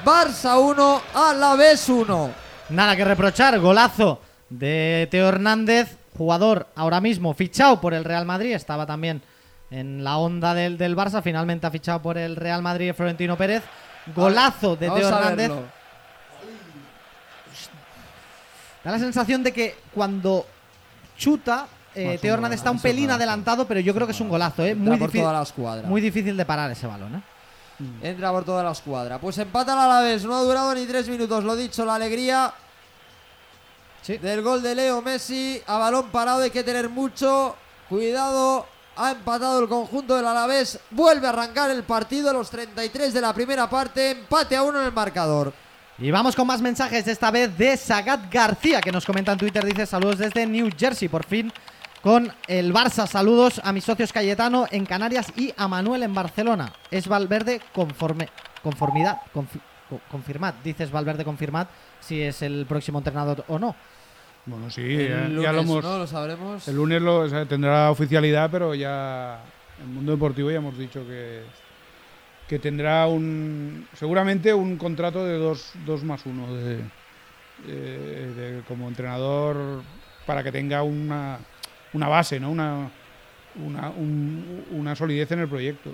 Barça 0.03 0.57
1, 0.57 1.01
Alavés 1.13 1.87
1. 1.87 2.40
Nada 2.71 2.95
que 2.95 3.03
reprochar, 3.05 3.59
golazo 3.59 4.21
de 4.49 5.07
Teo 5.11 5.27
Hernández, 5.29 5.97
jugador 6.17 6.67
ahora 6.75 7.01
mismo 7.01 7.33
fichado 7.33 7.81
por 7.81 7.93
el 7.93 8.03
Real 8.05 8.25
Madrid, 8.25 8.53
estaba 8.53 8.85
también 8.85 9.21
en 9.69 10.03
la 10.03 10.17
onda 10.17 10.53
del, 10.53 10.77
del 10.77 10.95
Barça, 10.95 11.21
finalmente 11.21 11.67
ha 11.67 11.71
fichado 11.71 12.01
por 12.01 12.17
el 12.17 12.35
Real 12.35 12.61
Madrid 12.61 12.87
de 12.87 12.93
Florentino 12.93 13.37
Pérez. 13.37 13.63
Golazo 14.15 14.75
de 14.75 14.87
Vamos 14.87 15.01
Teo 15.01 15.09
Hernández. 15.17 15.47
Da 18.83 18.91
la 18.91 18.99
sensación 18.99 19.43
de 19.43 19.51
que 19.53 19.75
cuando 19.93 20.45
chuta, 21.17 21.67
eh, 21.93 22.17
Teo 22.21 22.33
Hernández 22.33 22.57
está 22.59 22.71
un 22.71 22.77
pelín 22.81 23.11
adelantado, 23.11 23.67
pero 23.67 23.79
yo 23.79 23.93
creo 23.93 24.07
que 24.07 24.13
es 24.13 24.19
un 24.21 24.29
golazo, 24.29 24.65
¿eh? 24.65 24.73
Muy, 24.75 24.97
difícil- 25.07 25.21
muy 25.87 26.01
difícil 26.01 26.35
de 26.35 26.45
parar 26.45 26.71
ese 26.71 26.87
balón. 26.87 27.15
¿eh? 27.15 27.21
Entra 28.01 28.31
por 28.31 28.43
toda 28.45 28.63
la 28.63 28.71
escuadra. 28.71 29.19
Pues 29.19 29.37
empata 29.37 29.73
el 29.73 29.79
Alavés. 29.79 30.23
No 30.23 30.35
ha 30.35 30.41
durado 30.41 30.73
ni 30.75 30.85
tres 30.85 31.07
minutos. 31.09 31.43
Lo 31.43 31.55
dicho, 31.55 31.85
la 31.85 31.95
alegría 31.95 32.53
Sí. 34.01 34.17
del 34.17 34.41
gol 34.41 34.61
de 34.63 34.75
Leo 34.75 35.01
Messi. 35.01 35.61
A 35.67 35.77
balón 35.77 36.09
parado 36.09 36.41
hay 36.41 36.49
que 36.51 36.63
tener 36.63 36.89
mucho 36.89 37.55
cuidado. 37.89 38.65
Ha 38.97 39.11
empatado 39.11 39.59
el 39.61 39.69
conjunto 39.69 40.15
del 40.15 40.25
Alavés. 40.27 40.79
Vuelve 40.89 41.27
a 41.27 41.29
arrancar 41.29 41.69
el 41.71 41.83
partido 41.83 42.29
a 42.29 42.33
los 42.33 42.49
33 42.49 43.13
de 43.13 43.21
la 43.21 43.33
primera 43.33 43.69
parte. 43.69 44.11
Empate 44.11 44.55
a 44.55 44.63
uno 44.63 44.79
en 44.79 44.85
el 44.87 44.91
marcador. 44.91 45.53
Y 45.97 46.09
vamos 46.09 46.35
con 46.35 46.47
más 46.47 46.61
mensajes, 46.61 47.07
esta 47.07 47.29
vez 47.29 47.55
de 47.55 47.77
Sagat 47.77 48.31
García, 48.33 48.81
que 48.81 48.91
nos 48.91 49.05
comenta 49.05 49.33
en 49.33 49.37
Twitter, 49.37 49.63
dice 49.63 49.85
saludos 49.85 50.17
desde 50.17 50.47
New 50.47 50.69
Jersey, 50.75 51.07
por 51.09 51.23
fin 51.23 51.53
con 52.01 52.31
el 52.47 52.73
Barça. 52.73 53.07
Saludos 53.07 53.61
a 53.63 53.71
mis 53.73 53.83
socios 53.83 54.11
Cayetano 54.13 54.65
en 54.71 54.85
Canarias 54.85 55.31
y 55.35 55.53
a 55.57 55.67
Manuel 55.67 56.03
en 56.03 56.13
Barcelona. 56.13 56.71
Es 56.89 57.07
Valverde 57.07 57.61
conforme, 57.73 58.29
conformidad, 58.63 59.19
confi- 59.33 59.61
co- 59.89 60.01
confirmad, 60.09 60.55
dices 60.63 60.91
Valverde 60.91 61.23
confirmad 61.23 61.67
si 61.99 62.21
es 62.21 62.41
el 62.41 62.65
próximo 62.67 62.99
entrenador 62.99 63.43
o 63.47 63.59
no. 63.59 63.75
bueno, 64.45 64.69
sí, 64.71 64.81
ya, 64.81 65.25
El 65.25 65.39
ya 65.41 65.51
lo 65.51 65.61
hemos. 65.61 65.83
¿no? 65.83 65.97
Lo 65.99 66.07
sabremos. 66.07 66.67
El 66.67 66.75
lunes 66.75 67.01
lo, 67.01 67.19
o 67.19 67.29
sea, 67.29 67.45
tendrá 67.45 67.91
oficialidad, 67.91 68.49
pero 68.51 68.73
ya 68.73 69.39
en 69.77 69.87
el 69.89 69.93
mundo 69.93 70.11
deportivo 70.13 70.49
ya 70.49 70.57
hemos 70.57 70.77
dicho 70.77 71.05
que, 71.05 71.43
que 72.47 72.57
tendrá 72.57 73.05
un 73.07 73.87
seguramente 73.93 74.53
un 74.53 74.77
contrato 74.77 75.23
de 75.25 75.37
dos, 75.37 75.71
dos 75.85 76.03
más 76.03 76.25
uno 76.25 76.51
de, 76.55 76.79
como 78.67 78.87
entrenador 78.87 79.83
para 80.25 80.43
que 80.43 80.51
tenga 80.51 80.81
una, 80.83 81.37
una 81.93 82.07
base, 82.07 82.39
¿no? 82.39 82.51
Una, 82.51 82.89
una, 83.55 83.91
una 84.71 84.95
solidez 84.95 85.31
en 85.31 85.39
el 85.39 85.47
proyecto. 85.47 85.91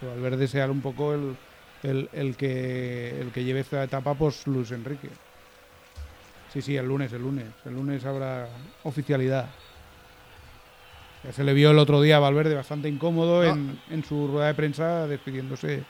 Que 0.00 0.06
Valverde 0.06 0.48
sea 0.48 0.70
un 0.70 0.80
poco 0.80 1.14
el, 1.14 1.36
el, 1.82 2.08
el, 2.12 2.36
que, 2.36 3.20
el 3.20 3.30
que 3.30 3.44
lleve 3.44 3.60
esta 3.60 3.82
etapa, 3.82 4.14
pues 4.14 4.46
Luis 4.46 4.70
Enrique. 4.72 5.08
Sí, 6.52 6.60
sí, 6.60 6.76
el 6.76 6.86
lunes, 6.86 7.12
el 7.12 7.22
lunes. 7.22 7.46
El 7.64 7.74
lunes 7.74 8.04
habrá 8.04 8.48
oficialidad. 8.82 9.48
Ya 11.24 11.32
se 11.32 11.44
le 11.44 11.54
vio 11.54 11.70
el 11.70 11.78
otro 11.78 12.02
día 12.02 12.16
a 12.16 12.20
Valverde 12.20 12.54
bastante 12.54 12.88
incómodo 12.88 13.44
en, 13.44 13.80
en, 13.90 14.04
su 14.04 14.26
rueda 14.26 14.48
de 14.48 14.54
prensa 14.54 15.06
despidiéndose 15.06 15.84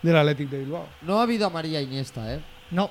del 0.00 0.16
Athletic 0.16 0.48
de 0.48 0.60
Bilbao. 0.60 0.86
No 1.02 1.18
ha 1.18 1.24
habido 1.24 1.46
a 1.46 1.50
María 1.50 1.80
Iniesta, 1.80 2.34
¿eh? 2.34 2.40
No. 2.70 2.90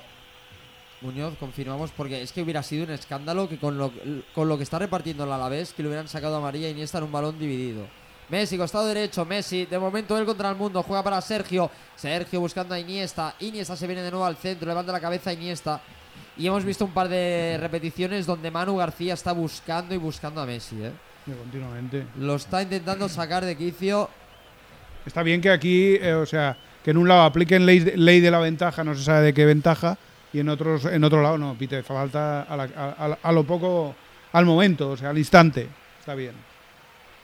Muñoz, 1.02 1.34
confirmamos, 1.38 1.90
porque 1.90 2.22
es 2.22 2.32
que 2.32 2.42
hubiera 2.42 2.62
sido 2.62 2.84
un 2.84 2.90
escándalo 2.90 3.48
que 3.48 3.58
con 3.58 3.76
lo, 3.76 3.92
con 4.34 4.48
lo 4.48 4.56
que 4.56 4.62
está 4.62 4.78
repartiendo 4.78 5.24
el 5.24 5.32
Alavés, 5.32 5.72
que 5.72 5.82
le 5.82 5.88
hubieran 5.88 6.08
sacado 6.08 6.36
a 6.36 6.40
María 6.40 6.70
Iniesta 6.70 6.98
en 6.98 7.04
un 7.04 7.12
balón 7.12 7.38
dividido. 7.38 7.86
Messi, 8.28 8.56
costado 8.56 8.86
derecho, 8.86 9.24
Messi, 9.24 9.66
de 9.66 9.78
momento 9.78 10.18
él 10.18 10.24
contra 10.24 10.50
el 10.50 10.56
mundo, 10.56 10.82
juega 10.82 11.02
para 11.02 11.20
Sergio, 11.20 11.70
Sergio 11.94 12.40
buscando 12.40 12.74
a 12.74 12.80
Iniesta, 12.80 13.36
Iniesta 13.40 13.76
se 13.76 13.86
viene 13.86 14.02
de 14.02 14.10
nuevo 14.10 14.26
al 14.26 14.36
centro, 14.36 14.66
levanta 14.66 14.90
la 14.90 15.00
cabeza 15.00 15.30
a 15.30 15.32
Iniesta, 15.32 15.80
y 16.36 16.46
hemos 16.46 16.64
visto 16.64 16.84
un 16.84 16.92
par 16.92 17.08
de 17.08 17.56
repeticiones 17.60 18.26
donde 18.26 18.50
Manu 18.50 18.76
García 18.76 19.14
está 19.14 19.32
buscando 19.32 19.94
y 19.94 19.98
buscando 19.98 20.40
a 20.40 20.46
Messi, 20.46 20.76
¿eh? 20.82 20.92
continuamente. 21.34 22.06
Lo 22.18 22.36
está 22.36 22.62
intentando 22.62 23.08
sacar 23.08 23.44
de 23.44 23.56
quicio. 23.56 24.08
Está 25.04 25.22
bien 25.22 25.40
que 25.40 25.50
aquí, 25.50 25.96
eh, 26.00 26.14
o 26.14 26.26
sea, 26.26 26.56
que 26.84 26.90
en 26.90 26.98
un 26.98 27.08
lado 27.08 27.22
apliquen 27.22 27.64
ley 27.64 27.80
ley 27.80 28.20
de 28.20 28.30
la 28.30 28.38
ventaja, 28.38 28.84
no 28.84 28.94
se 28.94 29.02
sabe 29.02 29.26
de 29.26 29.34
qué 29.34 29.44
ventaja, 29.44 29.98
y 30.36 30.40
en 30.40 30.50
otros 30.50 30.84
en 30.84 31.02
otro 31.02 31.22
lado 31.22 31.38
no, 31.38 31.54
pite 31.54 31.82
falta 31.82 32.42
a, 32.42 33.16
a, 33.22 33.32
lo 33.32 33.44
poco, 33.44 33.94
al 34.32 34.44
momento, 34.44 34.90
o 34.90 34.96
sea, 34.96 35.08
al 35.08 35.16
instante. 35.16 35.66
Está 35.98 36.14
bien. 36.14 36.32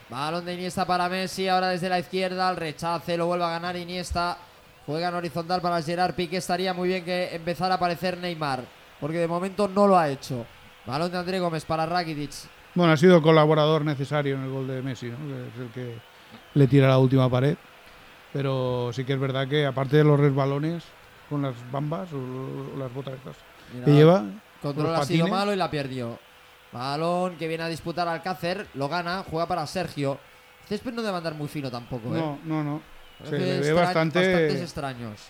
Balón 0.09 0.47
de 0.47 0.55
Iniesta 0.55 0.87
para 0.87 1.11
Messi, 1.11 1.47
ahora 1.47 1.69
desde 1.69 1.91
la 1.91 1.99
izquierda, 1.99 2.49
el 2.51 2.57
rechace, 2.57 3.19
lo 3.19 3.27
vuelve 3.27 3.45
a 3.45 3.51
ganar 3.51 3.77
Iniesta. 3.77 4.39
Juega 4.87 5.11
en 5.11 5.15
horizontal 5.15 5.61
para 5.61 5.83
Gerard 5.83 6.15
Piqué, 6.15 6.39
estaría 6.39 6.73
muy 6.73 6.89
bien 6.89 7.05
que 7.05 7.35
empezara 7.35 7.75
a 7.75 7.77
aparecer 7.77 8.17
Neymar, 8.17 8.65
porque 8.99 9.19
de 9.19 9.29
momento 9.29 9.69
no 9.69 9.87
lo 9.87 9.99
ha 9.99 10.09
hecho. 10.09 10.47
Balón 10.87 11.13
de 11.13 11.19
André 11.19 11.39
Gómez 11.39 11.67
para 11.67 11.85
Rakitic. 11.85 12.31
Bueno, 12.75 12.95
ha 12.95 12.97
sido 12.97 13.21
colaborador 13.21 13.85
necesario 13.85 14.37
en 14.37 14.45
el 14.45 14.51
gol 14.51 14.67
de 14.69 14.81
Messi, 14.81 15.07
¿no? 15.11 15.17
es 15.37 15.61
el 15.61 15.69
que 15.75 15.99
le 16.55 16.67
tira 16.67 16.89
la 16.89 16.97
última 16.97 17.29
pared. 17.29 17.59
Pero 18.33 18.91
sí 18.95 19.05
que 19.05 19.13
es 19.13 19.21
verdad 19.21 19.47
que 19.47 19.67
aparte 19.67 19.99
de 19.99 20.05
los 20.05 20.19
resbalones 20.19 20.83
con 21.29 21.43
las 21.43 21.55
bambas 21.71 22.09
o, 22.13 22.79
las 22.79 22.93
botas 22.93 23.15
estas 23.15 23.37
que 23.85 23.91
lleva. 23.91 24.25
Control 24.61 24.95
ha 24.95 25.05
sido 25.05 25.27
malo 25.29 25.53
y 25.53 25.57
la 25.57 25.71
perdió. 25.71 26.19
Balón 26.73 27.37
que 27.37 27.49
viene 27.49 27.65
a 27.65 27.69
disputar 27.69 28.09
Alcácer, 28.09 28.67
lo 28.75 28.89
gana, 28.89 29.25
juega 29.29 29.47
para 29.47 29.67
Sergio. 29.67 30.19
Césped 30.69 30.93
no 30.93 31.03
debe 31.03 31.17
andar 31.17 31.35
muy 31.35 31.49
fino 31.49 31.71
tampoco, 31.71 32.15
¿eh? 32.15 32.19
No, 32.19 32.39
no, 32.45 32.65
no. 32.65 32.83
Se 33.29 33.39
le 33.39 33.61
ve 33.61 33.73
bastante... 33.73 34.19
bastantes 34.19 34.63
extraños. 34.63 35.21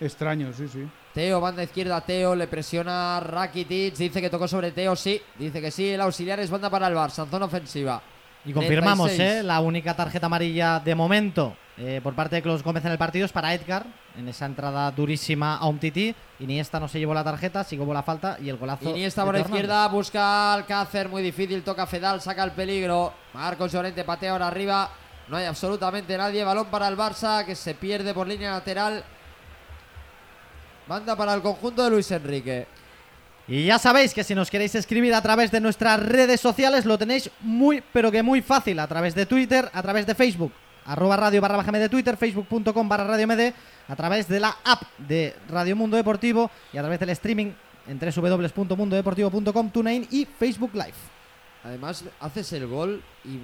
Extraños, 0.00 0.56
sí, 0.56 0.68
sí. 0.68 0.88
Teo, 1.12 1.40
banda 1.40 1.62
izquierda, 1.62 2.00
Teo, 2.00 2.34
le 2.34 2.46
presiona 2.46 3.20
Rakitic, 3.20 3.96
dice 3.96 4.20
que 4.20 4.30
tocó 4.30 4.46
sobre 4.46 4.72
Teo, 4.72 4.94
sí, 4.96 5.20
dice 5.38 5.60
que 5.60 5.70
sí, 5.70 5.90
el 5.90 6.00
auxiliar 6.00 6.38
es 6.40 6.50
banda 6.50 6.70
para 6.70 6.86
el 6.86 6.94
Barça, 6.94 7.28
zona 7.28 7.46
ofensiva. 7.46 8.00
Y 8.44 8.52
confirmamos, 8.52 9.10
¿eh? 9.18 9.42
La 9.42 9.60
única 9.60 9.94
tarjeta 9.94 10.26
amarilla 10.26 10.80
de 10.80 10.94
momento 10.94 11.56
eh, 11.80 12.00
por 12.02 12.12
parte 12.14 12.34
de 12.34 12.42
Klaus 12.42 12.64
Gómez 12.64 12.84
en 12.84 12.90
el 12.90 12.98
partido 12.98 13.24
es 13.24 13.30
para 13.30 13.54
Edgar, 13.54 13.86
en 14.16 14.28
esa 14.28 14.46
entrada 14.46 14.90
durísima 14.90 15.56
a 15.56 15.68
un 15.68 15.78
tití. 15.78 16.12
Iniesta 16.40 16.80
no 16.80 16.88
se 16.88 16.98
llevó 16.98 17.14
la 17.14 17.22
tarjeta, 17.22 17.62
sí 17.62 17.78
hubo 17.78 17.94
la 17.94 18.02
falta 18.02 18.36
y 18.42 18.48
el 18.48 18.56
golazo. 18.56 18.90
Iniesta 18.90 19.24
por 19.24 19.34
la 19.34 19.40
izquierda, 19.40 19.86
busca 19.86 20.54
Alcácer, 20.54 21.08
muy 21.08 21.22
difícil, 21.22 21.62
toca 21.62 21.86
Fedal, 21.86 22.20
saca 22.20 22.42
el 22.42 22.50
peligro. 22.50 23.12
Marcos 23.32 23.70
Llorente 23.70 24.02
patea 24.02 24.32
ahora 24.32 24.48
arriba, 24.48 24.90
no 25.28 25.36
hay 25.36 25.44
absolutamente 25.44 26.18
nadie. 26.18 26.42
Balón 26.42 26.66
para 26.66 26.88
el 26.88 26.96
Barça 26.96 27.46
que 27.46 27.54
se 27.54 27.76
pierde 27.76 28.12
por 28.12 28.26
línea 28.26 28.50
lateral. 28.50 29.04
Manda 30.88 31.14
para 31.14 31.32
el 31.32 31.42
conjunto 31.42 31.84
de 31.84 31.90
Luis 31.90 32.10
Enrique. 32.10 32.66
Y 33.46 33.66
ya 33.66 33.78
sabéis 33.78 34.12
que 34.12 34.24
si 34.24 34.34
nos 34.34 34.50
queréis 34.50 34.74
escribir 34.74 35.14
a 35.14 35.22
través 35.22 35.52
de 35.52 35.60
nuestras 35.60 36.00
redes 36.00 36.40
sociales 36.40 36.84
lo 36.84 36.98
tenéis 36.98 37.30
muy, 37.40 37.84
pero 37.92 38.10
que 38.10 38.22
muy 38.22 38.42
fácil, 38.42 38.80
a 38.80 38.88
través 38.88 39.14
de 39.14 39.26
Twitter, 39.26 39.70
a 39.72 39.80
través 39.80 40.04
de 40.04 40.16
Facebook 40.16 40.52
arroba 40.88 41.16
radio 41.16 41.40
barra 41.40 41.58
baja 41.58 41.70
de 41.70 41.88
Twitter, 41.88 42.16
facebook.com 42.16 42.88
barra 42.88 43.04
radio 43.04 43.26
md, 43.26 43.52
a 43.88 43.96
través 43.96 44.26
de 44.26 44.40
la 44.40 44.56
app 44.64 44.82
de 44.96 45.36
Radio 45.48 45.76
Mundo 45.76 45.96
Deportivo 45.96 46.50
y 46.72 46.78
a 46.78 46.80
través 46.80 46.98
del 46.98 47.10
streaming 47.10 47.52
en 47.86 47.98
www.mundodeportivo.com, 47.98 49.70
TuneIn 49.70 50.08
y 50.10 50.24
Facebook 50.24 50.72
Live. 50.72 50.94
Además, 51.64 52.04
haces 52.20 52.52
el 52.54 52.66
gol 52.66 53.02
y 53.24 53.38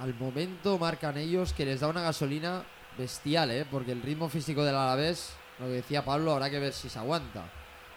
al 0.00 0.14
momento 0.14 0.78
marcan 0.78 1.16
ellos 1.16 1.52
que 1.52 1.64
les 1.64 1.80
da 1.80 1.88
una 1.88 2.02
gasolina 2.02 2.64
bestial, 2.98 3.50
¿eh? 3.52 3.64
porque 3.70 3.92
el 3.92 4.02
ritmo 4.02 4.28
físico 4.28 4.64
del 4.64 4.74
Alavés, 4.74 5.34
lo 5.60 5.66
que 5.66 5.72
decía 5.72 6.04
Pablo, 6.04 6.32
habrá 6.32 6.50
que 6.50 6.58
ver 6.58 6.72
si 6.72 6.88
se 6.88 6.98
aguanta. 6.98 7.44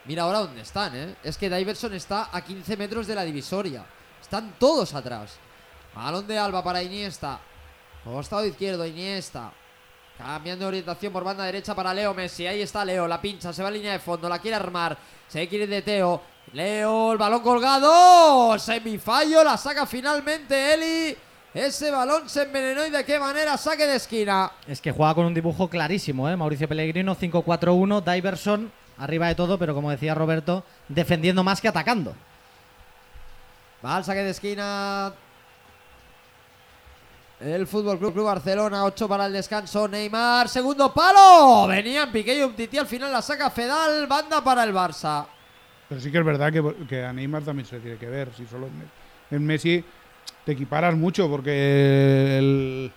Mira 0.05 0.23
ahora 0.23 0.39
dónde 0.39 0.61
están, 0.61 0.95
¿eh? 0.95 1.15
Es 1.23 1.37
que 1.37 1.49
Diverson 1.49 1.93
está 1.93 2.29
a 2.31 2.41
15 2.41 2.77
metros 2.77 3.05
de 3.05 3.15
la 3.15 3.23
divisoria. 3.23 3.85
Están 4.21 4.53
todos 4.57 4.93
atrás. 4.93 5.37
Balón 5.93 6.25
de 6.25 6.37
Alba 6.37 6.63
para 6.63 6.81
Iniesta. 6.81 7.39
Costado 8.11 8.43
izquierdo, 8.45 8.85
Iniesta. 8.87 9.51
Cambiando 10.17 10.65
de 10.65 10.69
orientación 10.69 11.13
por 11.13 11.23
banda 11.23 11.43
derecha 11.43 11.75
para 11.75 11.93
Leo 11.93 12.13
Messi. 12.13 12.47
Ahí 12.47 12.61
está 12.61 12.83
Leo, 12.83 13.07
la 13.07 13.21
pincha, 13.21 13.53
se 13.53 13.61
va 13.61 13.69
a 13.69 13.71
línea 13.71 13.93
de 13.93 13.99
fondo, 13.99 14.27
la 14.27 14.39
quiere 14.39 14.55
armar. 14.55 14.97
Se 15.27 15.47
quiere 15.47 15.67
de 15.67 15.83
Teo. 15.83 16.19
Leo, 16.53 17.11
el 17.11 17.19
balón 17.19 17.41
colgado. 17.41 18.57
Semifallo, 18.57 19.43
la 19.43 19.57
saca 19.57 19.85
finalmente 19.85 20.73
Eli. 20.73 21.17
Ese 21.53 21.91
balón 21.91 22.27
se 22.27 22.43
envenenó 22.43 22.85
y 22.85 22.89
de 22.89 23.05
qué 23.05 23.19
manera 23.19 23.57
saque 23.57 23.85
de 23.85 23.95
esquina. 23.97 24.51
Es 24.67 24.81
que 24.81 24.91
juega 24.91 25.13
con 25.13 25.25
un 25.25 25.33
dibujo 25.33 25.69
clarísimo, 25.69 26.27
¿eh? 26.29 26.35
Mauricio 26.35 26.67
Pellegrino, 26.67 27.15
5-4-1, 27.15 28.03
Diverson, 28.03 28.71
arriba 28.97 29.27
de 29.27 29.35
todo, 29.35 29.59
pero 29.59 29.75
como 29.75 29.91
decía 29.91 30.15
Roberto, 30.15 30.63
defendiendo 30.87 31.43
más 31.43 31.61
que 31.61 31.67
atacando. 31.67 32.15
Va 33.85 33.97
al 33.97 34.03
saque 34.03 34.23
de 34.23 34.31
esquina 34.31 35.13
el 37.39 37.67
Fútbol 37.67 37.97
Club, 37.97 38.23
Barcelona, 38.23 38.83
8 38.83 39.07
para 39.07 39.25
el 39.25 39.33
descanso. 39.33 39.87
Neymar, 39.87 40.49
segundo 40.49 40.93
palo. 40.93 41.67
Venían 41.67 42.11
Piqué 42.11 42.43
y 42.43 42.49
Titi 42.49 42.77
al 42.77 42.87
final 42.87 43.11
la 43.11 43.21
saca 43.21 43.49
Fedal, 43.49 44.07
banda 44.07 44.43
para 44.43 44.63
el 44.63 44.73
Barça. 44.73 45.25
Pero 45.87 46.01
sí 46.01 46.11
que 46.11 46.19
es 46.19 46.25
verdad 46.25 46.51
que, 46.87 47.03
a 47.03 47.13
Neymar 47.13 47.43
también 47.43 47.65
se 47.65 47.79
tiene 47.79 47.97
que 47.97 48.07
ver. 48.07 48.29
Si 48.35 48.45
solo 48.45 48.67
en 49.31 49.45
Messi 49.45 49.83
te 50.45 50.51
equiparas 50.51 50.95
mucho 50.95 51.29
porque 51.29 52.37
el, 52.37 52.91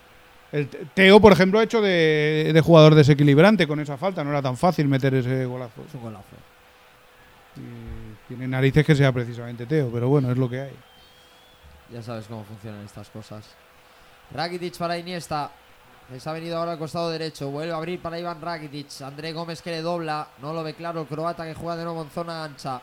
Teo, 0.93 1.19
por 1.21 1.33
ejemplo, 1.33 1.61
ha 1.61 1.63
hecho 1.63 1.81
de, 1.81 2.61
jugador 2.65 2.95
desequilibrante 2.95 3.67
con 3.67 3.81
esa 3.81 3.97
falta. 3.97 4.25
No 4.25 4.31
era 4.31 4.43
tan 4.43 4.57
fácil 4.57 4.89
meter 4.89 5.15
ese 5.15 5.47
golazo. 5.47 5.83
Es 5.89 5.95
un 5.95 6.03
golazo. 6.03 6.27
tiene 8.27 8.49
narices 8.49 8.85
que 8.85 8.95
sea 8.95 9.13
precisamente 9.13 9.67
Teo, 9.67 9.89
pero 9.91 10.09
bueno, 10.09 10.31
es 10.33 10.37
lo 10.37 10.51
que 10.51 10.61
hay. 10.61 10.77
Ya 11.91 12.03
sabes 12.03 12.27
cómo 12.27 12.45
funcionan 12.45 12.85
estas 12.85 13.09
cosas. 13.09 13.45
Rakitic 14.35 14.77
para 14.79 14.97
Iniesta. 14.99 15.51
Les 16.11 16.27
ha 16.27 16.33
venido 16.33 16.59
ahora 16.59 16.73
al 16.73 16.79
costado 16.79 17.11
derecho. 17.11 17.51
Vuelve 17.51 17.73
a 17.73 17.77
abrir 17.77 18.01
para 18.01 18.19
Iván 18.19 18.41
Rakitic. 18.41 19.03
André 19.03 19.33
Gómez 19.33 19.63
que 19.63 19.71
le 19.71 19.83
dobla. 19.83 20.29
No 20.41 20.53
lo 20.53 20.63
ve 20.63 20.75
claro 20.75 21.03
el 21.03 21.07
croata 21.07 21.45
que 21.45 21.55
juega 21.55 21.77
de 21.77 21.85
nuevo 21.85 22.03
en 22.03 22.11
zona 22.11 22.45
ancha. 22.45 22.81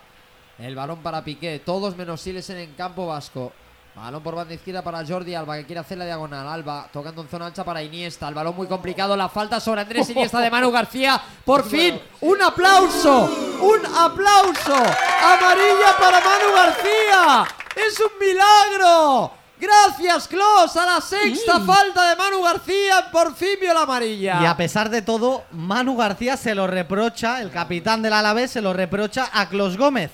El 0.57 0.75
balón 0.75 0.99
para 0.99 1.23
Piqué. 1.23 1.59
Todos 1.65 1.95
menos 1.95 2.21
Silesen 2.21 2.57
en 2.57 2.73
campo 2.73 3.07
vasco. 3.07 3.51
Balón 3.95 4.21
por 4.21 4.35
banda 4.35 4.53
izquierda 4.53 4.83
para 4.83 5.05
Jordi 5.05 5.33
Alba 5.33 5.57
que 5.57 5.65
quiere 5.65 5.79
hacer 5.79 5.97
la 5.97 6.05
diagonal. 6.05 6.47
Alba 6.47 6.87
tocando 6.93 7.21
en 7.21 7.27
zona 7.27 7.47
ancha 7.47 7.63
para 7.63 7.81
Iniesta. 7.81 8.27
El 8.27 8.35
balón 8.35 8.55
muy 8.55 8.67
complicado. 8.67 9.17
La 9.17 9.29
falta 9.29 9.59
sobre 9.59 9.81
Andrés 9.81 10.09
Iniesta 10.09 10.39
de 10.39 10.51
Manu 10.51 10.71
García. 10.71 11.19
Por 11.43 11.63
fin, 11.63 11.99
un 12.21 12.41
aplauso. 12.41 13.25
Un 13.61 13.85
aplauso. 13.85 14.75
Amarilla 14.75 15.97
para 15.99 16.19
Manu 16.19 16.53
García. 16.53 17.47
Es 17.75 17.99
un 17.99 18.19
milagro. 18.19 19.38
Gracias, 19.59 20.27
Klos, 20.27 20.77
a 20.77 20.85
la 20.85 21.01
sexta 21.01 21.59
falta 21.59 22.09
de 22.09 22.15
Manu 22.15 22.41
García, 22.41 23.09
por 23.11 23.35
fin 23.35 23.57
vio 23.59 23.73
la 23.73 23.81
amarilla. 23.81 24.39
Y 24.41 24.45
a 24.45 24.55
pesar 24.55 24.89
de 24.89 25.01
todo, 25.01 25.43
Manu 25.51 25.97
García 25.97 26.37
se 26.37 26.55
lo 26.55 26.65
reprocha, 26.65 27.41
el 27.41 27.51
capitán 27.51 28.01
del 28.01 28.13
Alavés 28.13 28.51
se 28.51 28.61
lo 28.61 28.71
reprocha 28.71 29.29
a 29.33 29.49
Klos 29.49 29.77
Gómez. 29.77 30.11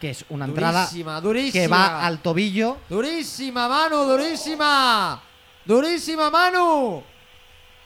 Que 0.00 0.10
es 0.10 0.24
una 0.28 0.44
entrada 0.44 0.88
durísima. 1.20 1.50
que 1.52 1.66
va 1.66 2.06
al 2.06 2.20
tobillo. 2.20 2.78
Durísima, 2.88 3.68
Manu, 3.68 4.04
durísima. 4.04 5.20
Durísima, 5.64 6.30
Manu. 6.30 7.02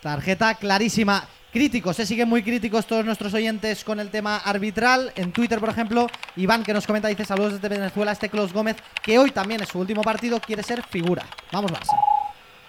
Tarjeta 0.03 0.55
clarísima 0.57 1.27
críticos, 1.53 1.97
se 1.97 2.07
siguen 2.07 2.29
muy 2.29 2.43
críticos 2.43 2.87
todos 2.87 3.05
nuestros 3.05 3.35
oyentes 3.35 3.85
con 3.85 4.01
el 4.01 4.11
tema 4.11 4.39
arbitral. 4.39 5.13
En 5.15 5.33
Twitter, 5.33 5.61
por 5.61 5.69
ejemplo, 5.69 6.09
Iván 6.37 6.65
que 6.65 6.73
nos 6.73 6.87
comenta, 6.87 7.09
dice 7.09 7.25
saludos 7.25 7.55
desde 7.55 7.69
Venezuela, 7.69 8.13
este 8.13 8.29
Clos 8.29 8.53
Gómez, 8.53 8.77
que 9.03 9.19
hoy 9.19 9.31
también 9.31 9.63
es 9.63 9.69
su 9.69 9.79
último 9.79 10.03
partido, 10.03 10.41
quiere 10.41 10.63
ser 10.63 10.83
figura. 10.83 11.25
Vamos 11.53 11.71
más. 11.71 11.89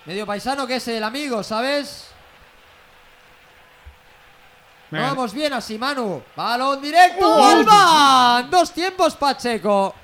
Medio 0.06 0.26
paisano 0.26 0.68
que 0.68 0.76
es 0.76 0.88
el 0.90 1.04
amigo, 1.04 1.42
¿sabes? 1.44 2.10
Vamos 4.92 5.34
bien 5.34 5.54
así, 5.54 5.78
Manu. 5.78 6.22
Balón 6.36 6.82
directo. 6.82 7.44
Alba. 7.44 8.42
En 8.42 8.50
dos 8.52 8.72
tiempos, 8.72 9.16
Pacheco. 9.16 9.96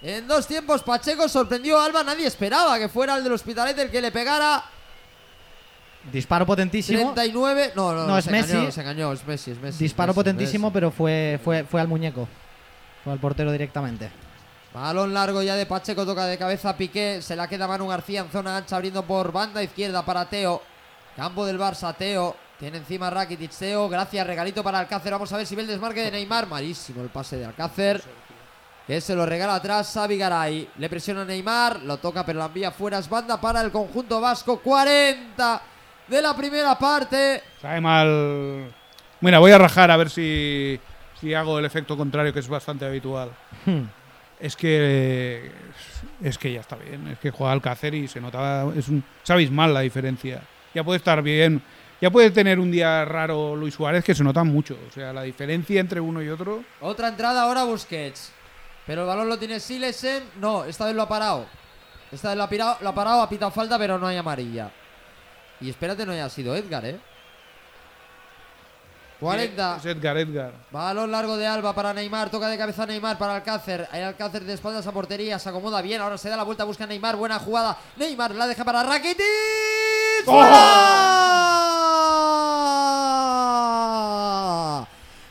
En 0.00 0.26
dos 0.26 0.46
tiempos, 0.46 0.82
Pacheco 0.82 1.28
sorprendió 1.28 1.78
a 1.78 1.84
Alba. 1.84 2.02
Nadie 2.02 2.26
esperaba 2.26 2.78
que 2.78 2.88
fuera 2.88 3.16
el 3.16 3.24
del 3.24 3.32
Hospitalet 3.34 3.78
el 3.78 3.90
que 3.90 4.00
le 4.00 4.10
pegara. 4.10 4.64
Disparo 6.12 6.44
potentísimo. 6.46 6.98
39. 7.14 7.72
No, 7.74 7.92
no, 7.94 8.06
No, 8.06 8.18
es 8.18 8.24
se 8.26 8.30
Messi. 8.30 8.52
Engañó, 8.52 8.70
se 8.72 8.80
engañó, 8.80 9.12
es 9.12 9.26
Messi, 9.26 9.50
es 9.52 9.60
Messi. 9.60 9.84
Disparo 9.84 10.08
Messi, 10.08 10.16
potentísimo, 10.16 10.68
Messi. 10.68 10.74
pero 10.74 10.90
fue, 10.90 11.40
fue, 11.42 11.64
fue 11.64 11.80
al 11.80 11.88
muñeco. 11.88 12.28
Fue 13.02 13.12
al 13.12 13.18
portero 13.18 13.50
directamente. 13.52 14.10
Balón 14.72 15.14
largo 15.14 15.40
ya 15.42 15.54
de 15.54 15.66
Pacheco, 15.66 16.04
toca 16.04 16.26
de 16.26 16.36
cabeza 16.36 16.70
a 16.70 16.76
Piqué. 16.76 17.22
Se 17.22 17.36
la 17.36 17.48
queda 17.48 17.66
Manu 17.68 17.86
García 17.86 18.20
en 18.20 18.30
zona 18.30 18.56
ancha, 18.56 18.76
abriendo 18.76 19.04
por 19.04 19.30
banda 19.32 19.62
izquierda 19.62 20.04
para 20.04 20.28
Teo. 20.28 20.60
Campo 21.16 21.46
del 21.46 21.58
Barça, 21.58 21.94
Teo. 21.96 22.36
Tiene 22.58 22.78
encima 22.78 23.08
Rakitic, 23.08 23.52
Teo. 23.52 23.88
Gracias, 23.88 24.26
regalito 24.26 24.62
para 24.64 24.80
Alcácer. 24.80 25.12
Vamos 25.12 25.32
a 25.32 25.36
ver 25.36 25.46
si 25.46 25.54
ve 25.54 25.62
el 25.62 25.68
desmarque 25.68 26.02
de 26.02 26.10
Neymar. 26.10 26.48
Malísimo 26.48 27.02
el 27.02 27.08
pase 27.08 27.36
de 27.36 27.44
Alcácer. 27.46 28.02
Que 28.86 29.00
se 29.00 29.14
lo 29.14 29.24
regala 29.24 29.54
atrás 29.54 29.96
a 29.96 30.06
Vigaray. 30.06 30.68
Le 30.76 30.88
presiona 30.90 31.24
Neymar. 31.24 31.80
Lo 31.82 31.96
toca, 31.98 32.26
pero 32.26 32.40
la 32.40 32.46
envía 32.46 32.70
fuera. 32.72 32.98
Es 32.98 33.08
banda 33.08 33.40
para 33.40 33.60
el 33.60 33.70
conjunto 33.70 34.20
vasco. 34.20 34.58
40 34.60 35.62
de 36.08 36.22
la 36.22 36.36
primera 36.36 36.78
parte. 36.78 37.42
Sabe 37.60 37.80
mal. 37.80 38.72
Mira, 39.20 39.38
voy 39.38 39.52
a 39.52 39.58
rajar 39.58 39.90
a 39.90 39.96
ver 39.96 40.10
si, 40.10 40.78
si 41.20 41.32
hago 41.34 41.58
el 41.58 41.64
efecto 41.64 41.96
contrario, 41.96 42.32
que 42.32 42.40
es 42.40 42.48
bastante 42.48 42.84
habitual. 42.84 43.30
Hmm. 43.64 43.82
Es 44.40 44.56
que. 44.56 45.50
Es 46.22 46.36
que 46.38 46.52
ya 46.52 46.60
está 46.60 46.76
bien. 46.76 47.06
Es 47.08 47.18
que 47.18 47.30
juega 47.30 47.52
Alcácer 47.52 47.94
y 47.94 48.08
se 48.08 48.20
nota. 48.20 48.66
Es, 48.76 48.88
un, 48.88 49.02
es 49.22 49.30
abismal 49.30 49.72
la 49.72 49.80
diferencia. 49.80 50.42
Ya 50.74 50.82
puede 50.84 50.98
estar 50.98 51.22
bien. 51.22 51.62
Ya 52.00 52.10
puede 52.10 52.30
tener 52.32 52.58
un 52.58 52.70
día 52.70 53.04
raro 53.04 53.56
Luis 53.56 53.74
Suárez 53.74 54.04
que 54.04 54.14
se 54.14 54.24
nota 54.24 54.44
mucho. 54.44 54.76
O 54.88 54.92
sea, 54.92 55.12
la 55.12 55.22
diferencia 55.22 55.80
entre 55.80 56.00
uno 56.00 56.20
y 56.22 56.28
otro. 56.28 56.62
Otra 56.80 57.08
entrada 57.08 57.42
ahora 57.42 57.64
Busquets. 57.64 58.32
Pero 58.86 59.02
el 59.02 59.06
balón 59.06 59.28
lo 59.30 59.38
tiene 59.38 59.60
Silesen. 59.60 60.24
No, 60.40 60.64
esta 60.64 60.84
vez 60.84 60.94
lo 60.94 61.02
ha 61.02 61.08
parado. 61.08 61.46
Esta 62.12 62.28
vez 62.28 62.36
lo 62.36 62.42
ha, 62.42 62.48
pirado- 62.50 62.76
lo 62.82 62.88
ha 62.90 62.94
parado, 62.94 63.22
ha 63.22 63.28
pitado 63.28 63.50
falta, 63.50 63.78
pero 63.78 63.98
no 63.98 64.06
hay 64.06 64.16
amarilla. 64.18 64.70
Y 65.64 65.70
espérate, 65.70 66.04
no 66.04 66.12
haya 66.12 66.28
sido 66.28 66.54
Edgar, 66.54 66.84
¿eh? 66.84 67.00
40. 69.18 69.76
Es 69.78 69.86
Edgar, 69.86 70.18
Edgar. 70.18 70.52
Balón 70.70 71.10
largo 71.10 71.38
de 71.38 71.46
Alba 71.46 71.74
para 71.74 71.94
Neymar. 71.94 72.28
Toca 72.28 72.48
de 72.48 72.58
cabeza 72.58 72.84
Neymar 72.84 73.16
para 73.16 73.36
Alcácer. 73.36 73.88
Hay 73.90 74.02
Alcácer 74.02 74.44
de 74.44 74.52
espaldas 74.52 74.86
a 74.86 74.92
portería. 74.92 75.38
Se 75.38 75.48
acomoda 75.48 75.80
bien. 75.80 76.02
Ahora 76.02 76.18
se 76.18 76.28
da 76.28 76.36
la 76.36 76.42
vuelta. 76.42 76.64
Busca 76.64 76.84
a 76.84 76.86
Neymar. 76.86 77.16
Buena 77.16 77.38
jugada. 77.38 77.78
Neymar 77.96 78.34
la 78.34 78.46
deja 78.46 78.62
para 78.62 78.82
Rakitic. 78.82 79.24
¡Fuera! 80.26 80.50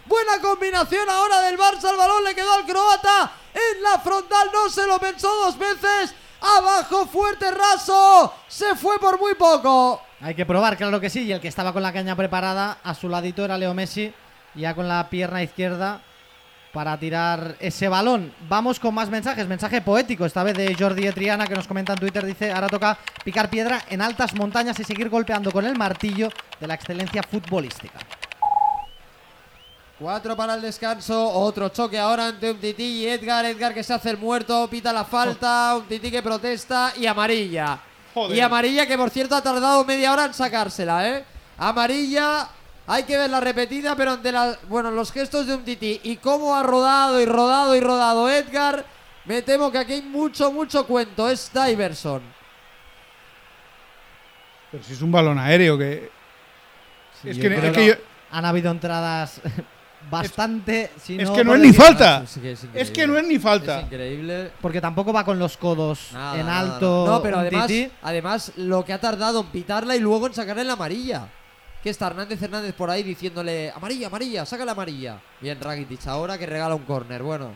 Buena 0.08 0.42
combinación 0.42 1.08
ahora 1.08 1.42
del 1.42 1.60
Barça. 1.60 1.92
El 1.92 1.98
balón 1.98 2.24
le 2.24 2.34
quedó 2.34 2.52
al 2.54 2.66
croata. 2.66 3.34
En 3.54 3.84
la 3.84 4.00
frontal 4.00 4.50
no 4.52 4.68
se 4.68 4.88
lo 4.88 4.98
pensó 4.98 5.28
dos 5.46 5.60
veces. 5.60 6.16
Abajo 6.44 7.06
fuerte 7.06 7.50
raso. 7.52 8.34
Se 8.50 8.76
fue 8.76 9.00
por 9.00 9.18
muy 9.18 9.34
poco. 9.36 10.02
Hay 10.20 10.36
que 10.36 10.46
probar, 10.46 10.76
claro 10.76 11.00
que 11.00 11.10
sí. 11.10 11.24
Y 11.24 11.32
el 11.32 11.40
que 11.40 11.48
estaba 11.48 11.72
con 11.72 11.82
la 11.82 11.94
caña 11.94 12.16
preparada 12.16 12.80
a 12.84 12.94
su 12.94 13.08
ladito 13.08 13.46
era 13.46 13.58
Leo 13.58 13.74
Messi, 13.74 14.14
ya 14.56 14.76
con 14.76 14.88
la 14.88 15.10
pierna 15.10 15.42
izquierda 15.42 16.02
para 16.74 16.98
tirar 16.98 17.56
ese 17.60 17.88
balón. 17.88 18.34
Vamos 18.50 18.80
con 18.80 18.94
más 18.94 19.10
mensajes. 19.10 19.48
Mensaje 19.48 19.82
poético, 19.82 20.26
esta 20.26 20.44
vez 20.44 20.58
de 20.58 20.76
Jordi 20.76 21.08
Etriana, 21.08 21.48
que 21.48 21.56
nos 21.56 21.68
comenta 21.68 21.94
en 21.94 22.00
Twitter. 22.00 22.26
Dice: 22.26 22.52
Ahora 22.52 22.68
toca 22.68 22.98
picar 23.24 23.50
piedra 23.50 23.82
en 23.90 24.02
altas 24.02 24.34
montañas 24.34 24.78
y 24.80 24.84
seguir 24.84 25.10
golpeando 25.10 25.52
con 25.52 25.66
el 25.66 25.78
martillo 25.78 26.30
de 26.60 26.68
la 26.68 26.74
excelencia 26.74 27.24
futbolística. 27.24 28.00
Cuatro 30.04 30.36
para 30.36 30.56
el 30.56 30.62
descanso, 30.62 31.30
otro 31.32 31.70
choque 31.70 31.98
ahora 31.98 32.28
ante 32.28 32.52
un 32.52 32.58
tití 32.58 32.84
y 32.84 33.08
Edgar, 33.08 33.46
Edgar 33.46 33.74
que 33.74 33.86
se 33.86 33.94
hace 33.94 34.10
el 34.10 34.18
muerto, 34.18 34.68
pita 34.70 34.92
la 34.92 35.06
falta, 35.06 35.78
un 35.78 35.86
tití 35.88 36.12
que 36.12 36.22
protesta 36.22 36.92
y 36.98 37.06
amarilla. 37.06 37.80
Joder. 38.14 38.36
Y 38.38 38.42
amarilla 38.42 38.86
que 38.86 38.98
por 38.98 39.10
cierto 39.10 39.34
ha 39.34 39.42
tardado 39.42 39.86
media 39.86 40.12
hora 40.12 40.26
en 40.26 40.34
sacársela, 40.34 41.08
¿eh? 41.08 41.24
Amarilla, 41.58 42.50
hay 42.86 43.04
que 43.04 43.18
ver 43.18 43.30
la 43.30 43.40
repetida, 43.40 43.96
pero 43.96 44.12
ante 44.12 44.34
la, 44.34 44.58
bueno, 44.68 44.92
los 44.92 45.10
gestos 45.10 45.48
de 45.48 45.56
un 45.56 45.64
tití 45.64 46.02
y 46.04 46.18
cómo 46.18 46.54
ha 46.54 46.64
rodado 46.64 47.22
y 47.22 47.26
rodado 47.26 47.74
y 47.74 47.80
rodado 47.80 48.30
Edgar, 48.30 48.84
me 49.24 49.42
temo 49.42 49.72
que 49.72 49.78
aquí 49.78 49.94
hay 49.94 50.02
mucho, 50.02 50.52
mucho 50.52 50.86
cuento, 50.86 51.30
es 51.30 51.50
Diverson. 51.54 52.22
Pero 54.70 54.84
si 54.84 54.92
es 54.92 55.02
un 55.02 55.14
balón 55.14 55.40
aéreo 55.40 55.78
que. 55.78 56.12
es 57.24 57.38
yo 57.38 57.42
que, 57.50 57.68
es 57.68 57.72
que 57.72 57.88
yo- 57.88 57.94
Han 58.32 58.44
habido 58.44 58.70
entradas 58.70 59.40
bastante. 60.10 60.92
si 61.02 61.18
es 61.20 61.30
no 61.30 61.36
que 61.36 61.44
no 61.44 61.56
es 61.56 61.62
ni 61.62 61.74
falta. 61.74 62.26
Sí, 62.28 62.40
es 62.48 62.66
Es 62.74 62.92
que 62.92 63.06
no 63.08 63.18
es 63.18 63.26
ni 63.28 63.36
Es 63.36 63.42
falta. 63.42 63.82
increíble. 63.82 64.52
Porque 64.62 64.80
tampoco 64.82 65.12
va 65.14 65.24
con 65.26 65.38
los 65.40 65.58
codos 65.58 66.10
Nada, 66.14 66.40
en 66.40 66.48
alto. 66.48 67.04
nada. 67.06 67.18
No, 67.18 67.22
pero 67.24 67.40
además, 67.40 67.68
tití. 67.68 67.92
además 68.02 68.52
lo 68.58 68.84
que 68.86 68.94
ha 68.94 69.00
tardado 69.00 69.42
en 69.42 69.48
pitarla 69.48 69.96
y 69.96 70.00
luego 70.00 70.28
en 70.28 70.34
sacarle 70.34 70.64
la 70.64 70.74
amarilla. 70.74 71.28
Que 71.84 71.90
está 71.90 72.08
Hernández 72.08 72.42
Hernández 72.42 72.74
por 72.76 72.90
ahí 72.90 73.04
diciéndole 73.04 73.70
amarilla, 73.76 74.08
amarilla, 74.08 74.46
saca 74.46 74.64
la 74.64 74.72
amarilla. 74.72 75.20
Bien, 75.42 75.60
Rakitic 75.60 76.08
ahora 76.08 76.38
que 76.38 76.46
regala 76.46 76.76
un 76.76 76.84
córner. 76.84 77.22
Bueno. 77.24 77.56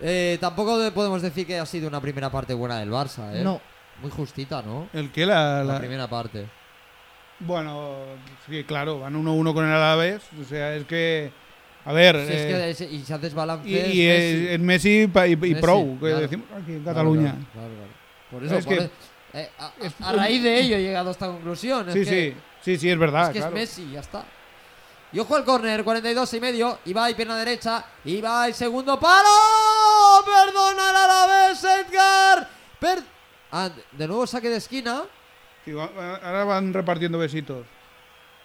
Eh, 0.00 0.36
tampoco 0.40 0.78
de- 0.78 0.90
podemos 0.90 1.22
decir 1.22 1.46
que 1.46 1.58
ha 1.58 1.66
sido 1.66 1.88
una 1.88 2.00
primera 2.00 2.30
parte 2.30 2.54
buena 2.54 2.78
del 2.78 2.90
Barça, 2.90 3.34
¿eh? 3.34 3.42
No. 3.42 3.60
Muy 4.00 4.10
justita, 4.10 4.60
¿no? 4.62 4.88
El 4.92 5.10
la. 5.14 5.62
La, 5.62 5.64
la- 5.74 5.78
primera 5.78 6.08
parte. 6.08 6.48
Bueno, 7.46 7.96
sí, 8.48 8.64
claro, 8.64 9.00
van 9.00 9.14
1-1 9.14 9.54
con 9.54 9.64
el 9.66 9.72
Alavés. 9.72 10.22
O 10.40 10.44
sea, 10.44 10.74
es 10.74 10.84
que. 10.84 11.32
A 11.84 11.92
ver. 11.92 12.14
Es 12.16 12.30
eh, 12.30 12.46
que 12.48 12.70
es- 12.70 12.80
y 12.92 13.04
si 13.04 13.12
haces 13.12 13.34
balance. 13.34 13.68
y, 13.68 13.76
es 13.76 13.94
y 13.94 14.08
es, 14.08 14.18
Messi. 14.34 14.48
es 14.54 14.60
Messi 14.60 15.06
pa- 15.08 15.26
y, 15.26 15.32
y 15.32 15.36
Messi, 15.36 15.54
Pro, 15.56 15.84
que 15.94 15.98
claro. 16.06 16.20
decimos 16.20 16.46
aquí 16.62 16.72
en 16.72 16.84
Cataluña. 16.84 17.30
claro, 17.52 17.68
claro. 17.68 17.92
Por 18.30 18.44
eso, 18.44 18.56
Es 18.58 18.64
por 18.64 18.78
que- 18.78 18.90
eh, 19.34 19.50
a, 19.58 19.66
a- 19.66 19.72
es- 19.80 19.94
a 20.00 20.12
raíz 20.12 20.42
de 20.42 20.60
ello 20.60 20.76
he 20.76 20.82
llegado 20.82 21.08
a 21.08 21.12
esta 21.12 21.26
conclusión. 21.26 21.88
es 21.88 21.94
Sí, 21.94 22.00
que- 22.04 22.06
sí, 22.06 22.36
sí, 22.62 22.78
sí, 22.78 22.90
es 22.90 22.98
verdad. 22.98 23.24
Es 23.24 23.32
que 23.32 23.38
claro. 23.40 23.56
es 23.56 23.60
Messi, 23.60 23.90
ya 23.92 24.00
está. 24.00 24.24
Y 25.12 25.18
ojo 25.18 25.36
al 25.36 25.44
córner, 25.44 25.82
42 25.84 26.32
y 26.34 26.40
medio. 26.40 26.78
Ibai, 26.86 27.14
pierna 27.14 27.36
derecha. 27.36 27.84
Ibai, 28.04 28.52
segundo 28.54 28.98
palo. 28.98 29.28
Perdona 30.24 30.90
el 30.90 30.96
Alavés, 30.96 31.64
Edgar. 31.64 32.48
Per- 32.78 33.12
Ah, 33.54 33.68
de 33.92 34.06
nuevo 34.08 34.26
saque 34.26 34.48
de 34.48 34.56
esquina. 34.56 35.02
Sí, 35.64 35.72
va- 35.72 35.88
va- 35.96 36.16
ahora 36.16 36.44
van 36.44 36.72
repartiendo 36.72 37.18
besitos. 37.18 37.64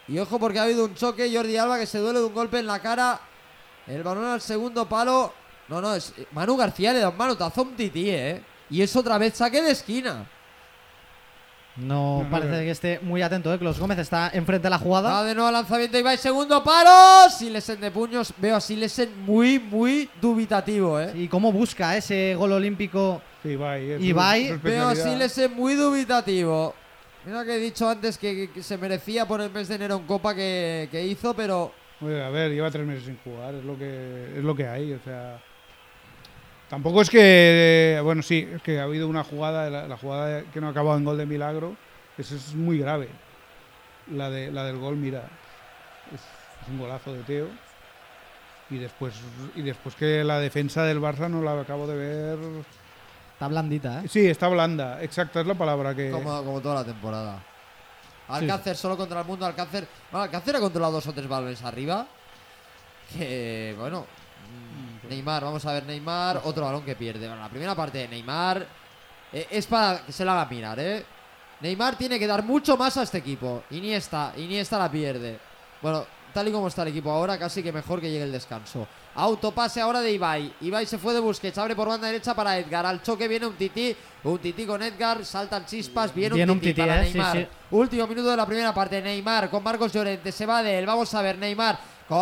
Y 0.07 0.19
ojo 0.19 0.39
porque 0.39 0.59
ha 0.59 0.63
habido 0.63 0.85
un 0.85 0.95
choque. 0.95 1.29
Jordi 1.33 1.57
Alba 1.57 1.77
que 1.79 1.85
se 1.85 1.97
duele 1.99 2.19
de 2.19 2.25
un 2.25 2.33
golpe 2.33 2.59
en 2.59 2.67
la 2.67 2.79
cara. 2.79 3.19
El 3.87 4.03
balón 4.03 4.25
al 4.25 4.41
segundo 4.41 4.87
palo. 4.87 5.33
No, 5.67 5.81
no, 5.81 5.95
es 5.95 6.13
Manu 6.31 6.55
García 6.55 6.93
le 6.93 6.99
da 6.99 7.09
un 7.09 7.17
manotazo 7.17 7.61
a 7.61 7.63
un 7.65 7.75
tití, 7.75 8.09
¿eh? 8.09 8.41
Y 8.69 8.81
es 8.81 8.95
otra 8.95 9.17
vez 9.17 9.33
saque 9.35 9.61
de 9.61 9.71
esquina. 9.71 10.25
No 11.75 12.23
No, 12.23 12.29
parece 12.31 12.51
no. 12.53 12.57
que 12.59 12.71
esté 12.71 12.99
muy 13.01 13.21
atento, 13.21 13.53
¿eh? 13.53 13.59
Clos 13.59 13.77
Gómez 13.79 13.99
está 13.99 14.31
enfrente 14.33 14.63
de 14.63 14.69
la 14.71 14.79
jugada. 14.79 15.11
Va 15.11 15.23
de 15.23 15.35
nuevo 15.35 15.47
al 15.47 15.53
lanzamiento 15.53 15.97
Ibai, 15.99 16.17
segundo 16.17 16.63
palo. 16.63 17.29
Silesen 17.29 17.79
de 17.81 17.91
puños. 17.91 18.33
Veo 18.37 18.55
a 18.55 18.61
Silesen 18.61 19.09
muy, 19.25 19.59
muy 19.59 20.09
dubitativo, 20.19 20.99
¿eh? 20.99 21.11
Y 21.15 21.27
cómo 21.27 21.51
busca 21.51 21.95
ese 21.95 22.33
gol 22.35 22.53
olímpico. 22.53 23.21
Sí, 23.43 23.49
Ibai. 23.49 23.91
es 23.91 24.01
Ibai, 24.01 24.47
su 24.53 24.59
Veo 24.61 24.87
a. 24.87 24.95
Silesen 24.95 25.53
muy 25.53 25.75
dubitativo. 25.75 26.73
Mira 27.27 27.43
que 27.43 27.57
he 27.57 27.59
dicho 27.59 27.89
antes 27.89 28.17
que, 28.17 28.49
se 28.61 28.77
merecía 28.77 29.25
por 29.25 29.41
el 29.41 29.51
mes 29.51 29.67
de 29.67 29.75
enero 29.75 29.97
en 29.97 30.03
Copa 30.03 30.33
que, 30.33 31.05
hizo, 31.09 31.33
pero 31.33 31.73
Oye, 31.99 32.23
a 32.23 32.29
ver, 32.29 32.51
lleva 32.51 32.71
tres 32.71 32.87
meses 32.87 33.03
sin 33.03 33.17
jugar, 33.17 33.53
es 33.53 33.65
lo 33.65 33.77
que 33.77 34.37
es 34.37 34.43
lo 34.45 34.55
que 34.55 34.65
hay, 34.65 34.93
o 34.93 34.99
sea. 35.03 35.37
Tampoco 36.69 37.01
es 37.01 37.09
que, 37.09 37.99
bueno, 38.01 38.21
sí, 38.21 38.47
es 38.55 38.61
que 38.61 38.79
ha 38.79 38.83
habido 38.83 39.09
una 39.09 39.25
jugada, 39.25 39.69
la, 39.69 39.89
la 39.89 39.97
jugada 39.97 40.43
que 40.53 40.61
no 40.61 40.67
ha 40.67 40.69
acabado 40.69 40.97
en 40.97 41.03
gol 41.03 41.17
de 41.17 41.25
milagro, 41.25 41.75
eso 42.17 42.33
es 42.33 42.55
muy 42.55 42.77
grave. 42.77 43.09
La 44.09 44.29
de 44.29 44.49
la 44.49 44.63
del 44.63 44.77
gol, 44.77 44.95
mira, 44.95 45.23
es, 46.15 46.21
es 46.21 46.69
un 46.69 46.79
golazo 46.79 47.11
de 47.11 47.23
Teo. 47.23 47.47
Y 48.69 48.77
después 48.77 49.13
y 49.53 49.63
después 49.63 49.95
que 49.95 50.23
la 50.23 50.39
defensa 50.39 50.85
del 50.85 51.01
Barça 51.01 51.29
no 51.29 51.41
la 51.41 51.59
acabo 51.59 51.87
de 51.87 51.97
ver. 51.97 52.37
Está 53.37 53.47
blandita, 53.49 54.01
¿eh? 54.01 54.07
Sí, 54.09 54.25
está 54.25 54.47
blanda, 54.47 54.99
exacta 55.03 55.41
es 55.41 55.45
la 55.45 55.53
palabra 55.53 55.93
que. 55.93 56.09
como, 56.09 56.43
como 56.43 56.59
toda 56.59 56.73
la 56.73 56.83
temporada. 56.83 57.43
Alcácer 58.29 58.75
solo 58.75 58.97
contra 58.97 59.21
el 59.21 59.27
mundo, 59.27 59.45
Alcácer. 59.45 59.87
Bueno, 60.11 60.23
Alcácer 60.23 60.55
ha 60.55 60.59
controlado 60.59 60.93
dos 60.93 61.05
o 61.05 61.13
tres 61.13 61.27
balones 61.27 61.63
arriba. 61.63 62.07
Que, 63.13 63.75
bueno. 63.77 64.07
mm, 65.05 65.07
Neymar, 65.09 65.43
vamos 65.43 65.63
a 65.67 65.71
ver 65.71 65.85
Neymar. 65.85 66.41
Otro 66.45 66.65
balón 66.65 66.81
que 66.81 66.95
pierde. 66.95 67.27
Bueno, 67.27 67.43
la 67.43 67.49
primera 67.49 67.75
parte 67.75 67.99
de 67.99 68.07
Neymar 68.07 68.65
eh, 69.31 69.47
es 69.51 69.67
para 69.67 69.99
que 69.99 70.11
se 70.11 70.25
la 70.25 70.33
haga 70.33 70.49
mirar, 70.49 70.79
¿eh? 70.79 71.05
Neymar 71.61 71.95
tiene 71.95 72.17
que 72.17 72.25
dar 72.25 72.43
mucho 72.43 72.75
más 72.75 72.97
a 72.97 73.03
este 73.03 73.19
equipo. 73.19 73.65
Iniesta, 73.69 74.33
Iniesta 74.37 74.79
la 74.79 74.89
pierde. 74.89 75.39
Bueno, 75.79 76.05
tal 76.33 76.47
y 76.47 76.51
como 76.51 76.69
está 76.69 76.81
el 76.81 76.87
equipo 76.87 77.11
ahora, 77.11 77.37
casi 77.37 77.61
que 77.61 77.71
mejor 77.71 78.01
que 78.01 78.09
llegue 78.09 78.23
el 78.23 78.31
descanso. 78.31 78.87
Autopase 79.19 79.81
ahora 79.81 80.01
de 80.01 80.11
Ibai. 80.11 80.53
Ibai 80.61 80.85
se 80.85 80.99
fue 80.99 81.11
de 81.11 81.19
Busquets, 81.19 81.57
abre 81.57 81.75
por 81.75 81.87
banda 81.87 82.05
derecha 82.05 82.35
para 82.35 82.55
Edgar. 82.59 82.85
Al 82.85 83.01
choque 83.01 83.27
viene 83.27 83.47
un 83.47 83.55
tití, 83.55 83.95
un 84.23 84.37
tití 84.37 84.63
con 84.63 84.83
Edgar, 84.83 85.25
saltan 85.25 85.65
chispas, 85.65 86.13
viene 86.13 86.35
Viene 86.35 86.51
un 86.51 86.59
un 86.59 86.61
tití, 86.61 86.75
tití, 86.75 86.87
para 86.87 87.01
eh, 87.01 87.11
Neymar. 87.11 87.37
sí. 87.37 87.47
Último 87.71 88.05
minuto 88.05 88.29
de 88.29 88.37
la 88.37 88.45
primera 88.45 88.71
parte, 88.75 89.01
Neymar 89.01 89.49
con 89.49 89.63
Marcos 89.63 89.91
Llorente, 89.91 90.31
se 90.31 90.45
va 90.45 90.61
de 90.61 90.77
él, 90.77 90.85
vamos 90.85 91.11
a 91.15 91.21
ver, 91.23 91.35
Neymar. 91.39 91.79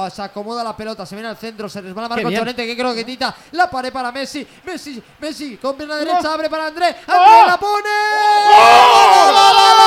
Se 0.09 0.21
acomoda 0.21 0.63
la 0.63 0.75
pelota, 0.75 1.05
se 1.05 1.15
viene 1.15 1.27
al 1.27 1.37
centro, 1.37 1.67
se 1.67 1.81
resbala 1.81 2.07
Marcos. 2.07 2.31
Llorente, 2.31 2.65
que 2.65 2.77
creo 2.77 2.95
que 2.95 3.03
tita 3.03 3.35
la 3.51 3.69
pared 3.69 3.91
para 3.91 4.09
Messi, 4.13 4.47
Messi, 4.63 5.03
Messi, 5.19 5.57
con 5.57 5.75
pierna 5.75 5.97
derecha, 5.97 6.33
abre 6.33 6.49
para 6.49 6.67
André, 6.67 6.87
André 6.87 7.45
la 7.45 7.57
pone. 7.59 7.89
¡Gol! 8.47 9.84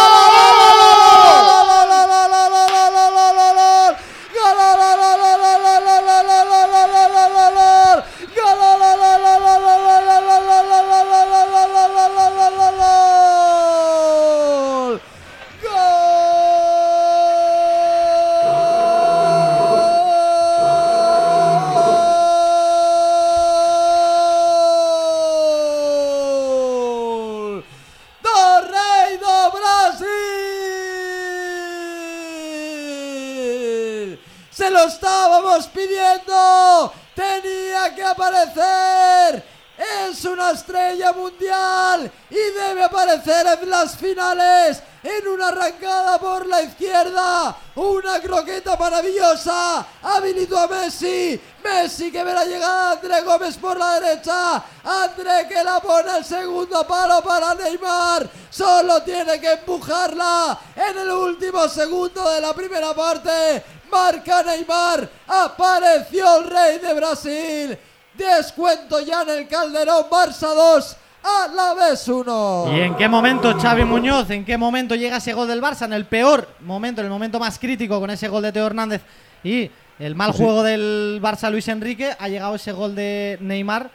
Aparecer! 38.43 39.59
Es 39.79 40.25
una 40.25 40.51
estrella 40.51 41.13
mundial 41.13 42.11
y 42.29 42.35
debe 42.35 42.83
aparecer 42.83 43.47
en 43.63 43.71
las 43.71 43.97
finales 43.97 44.83
en 45.05 45.29
una 45.29 45.49
arrancada 45.49 46.19
por 46.19 46.45
la 46.49 46.63
izquierda. 46.63 47.57
Una 47.77 48.21
croqueta 48.21 48.77
maravillosa. 48.77 49.87
Habilitó 50.03 50.59
a 50.59 50.67
Messi. 50.67 51.41
Messi 51.63 52.11
que 52.11 52.25
ve 52.25 52.35
la 52.35 52.45
llegada 52.45 52.97
de 52.97 53.07
André 53.07 53.23
Gómez 53.23 53.57
por 53.57 53.79
la 53.79 54.01
derecha. 54.01 54.65
André 54.83 55.47
que 55.49 55.63
la 55.63 55.79
pone 55.79 56.19
el 56.19 56.25
segundo 56.25 56.85
palo 56.85 57.23
para 57.23 57.55
Neymar. 57.55 58.29
Solo 58.51 59.01
tiene 59.05 59.41
que 59.41 59.53
empujarla 59.53 60.59
en 60.75 60.99
el 60.99 61.11
último 61.11 61.69
segundo 61.69 62.29
de 62.31 62.41
la 62.41 62.53
primera 62.53 62.93
parte. 62.95 63.63
Marca 63.93 64.43
Neymar. 64.43 65.09
Apareció 65.29 66.39
el 66.39 66.51
rey 66.51 66.79
de 66.81 66.95
Brasil. 66.95 67.79
Descuento 68.19 69.01
ya 69.01 69.23
en 69.23 69.31
el 69.31 69.49
Calderón. 69.49 70.05
Barça 70.11 70.55
2. 70.55 70.97
A 71.23 71.49
la 71.55 71.75
vez 71.75 72.07
1. 72.09 72.65
¿Y 72.77 72.81
en 72.81 72.95
qué 72.97 73.09
momento 73.09 73.53
Xavi 73.59 73.85
Muñoz, 73.85 74.31
en 74.31 74.45
qué 74.45 74.57
momento 74.57 74.95
llega 74.95 75.17
ese 75.19 75.33
gol 75.35 75.49
del 75.49 75.61
Barça? 75.61 75.85
En 75.85 75.93
el 75.93 76.05
peor 76.05 76.49
momento, 76.61 77.01
en 77.01 77.07
el 77.07 77.11
momento 77.11 77.39
más 77.41 77.59
crítico 77.59 77.99
con 78.01 78.11
ese 78.11 78.29
gol 78.29 78.43
de 78.43 78.53
Teo 78.53 78.67
Hernández 78.67 79.03
y 79.43 79.71
el 79.99 80.15
mal 80.15 80.33
juego 80.33 80.63
del 80.63 81.19
Barça 81.23 81.51
Luis 81.51 81.67
Enrique, 81.69 82.13
ha 82.19 82.29
llegado 82.29 82.55
ese 82.55 82.71
gol 82.73 82.95
de 82.95 83.37
Neymar, 83.41 83.91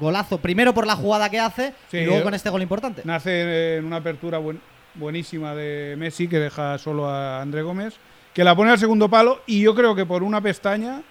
golazo, 0.00 0.38
primero 0.38 0.72
por 0.72 0.86
la 0.86 0.96
jugada 0.96 1.28
que 1.28 1.38
hace 1.40 1.74
Sí, 1.90 1.98
y 1.98 2.04
luego 2.06 2.20
eh, 2.20 2.24
con 2.24 2.34
este 2.34 2.48
gol 2.50 2.62
importante. 2.62 3.02
Nace 3.04 3.76
en 3.76 3.84
una 3.84 3.96
apertura 3.96 4.38
buen- 4.38 4.60
buenísima 4.94 5.54
de 5.54 5.94
Messi 5.98 6.26
que 6.26 6.38
deja 6.38 6.78
solo 6.78 7.06
a 7.08 7.42
André 7.42 7.62
Gómez, 7.62 7.94
que 8.32 8.44
la 8.44 8.56
pone 8.56 8.70
al 8.70 8.78
segundo 8.78 9.10
palo 9.10 9.42
y 9.46 9.60
yo 9.60 9.74
creo 9.74 9.94
que 9.94 10.06
por 10.06 10.22
una 10.22 10.40
pestaña 10.40 11.02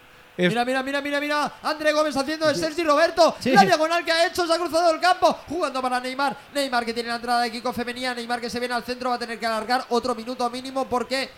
es 0.45 0.49
Mira, 0.49 0.65
mira, 0.65 0.83
mira, 0.83 1.01
mira, 1.01 1.19
mira. 1.19 1.53
André 1.63 1.91
Gómez 1.93 2.15
haciendo 2.15 2.49
el 2.49 2.55
Sergi 2.55 2.83
Roberto. 2.83 3.35
Sí. 3.39 3.51
La 3.51 3.63
diagonal 3.63 4.03
que 4.05 4.11
ha 4.11 4.27
hecho, 4.27 4.45
se 4.47 4.53
ha 4.53 4.57
cruzado 4.57 4.91
el 4.91 4.99
campo. 4.99 5.39
Jugando 5.47 5.81
para 5.81 5.99
Neymar. 5.99 6.35
Neymar 6.53 6.85
que 6.85 6.93
tiene 6.93 7.09
la 7.09 7.15
entrada 7.15 7.41
de 7.41 7.51
Kiko 7.51 7.73
femenina. 7.73 8.13
Neymar 8.13 8.39
que 8.41 8.49
se 8.49 8.59
viene 8.59 8.73
al 8.73 8.83
centro. 8.83 9.09
Va 9.09 9.15
a 9.15 9.19
tener 9.19 9.39
que 9.39 9.45
alargar 9.45 9.85
otro 9.89 10.15
minuto 10.15 10.49
mínimo 10.49 10.85
porque. 10.85 11.29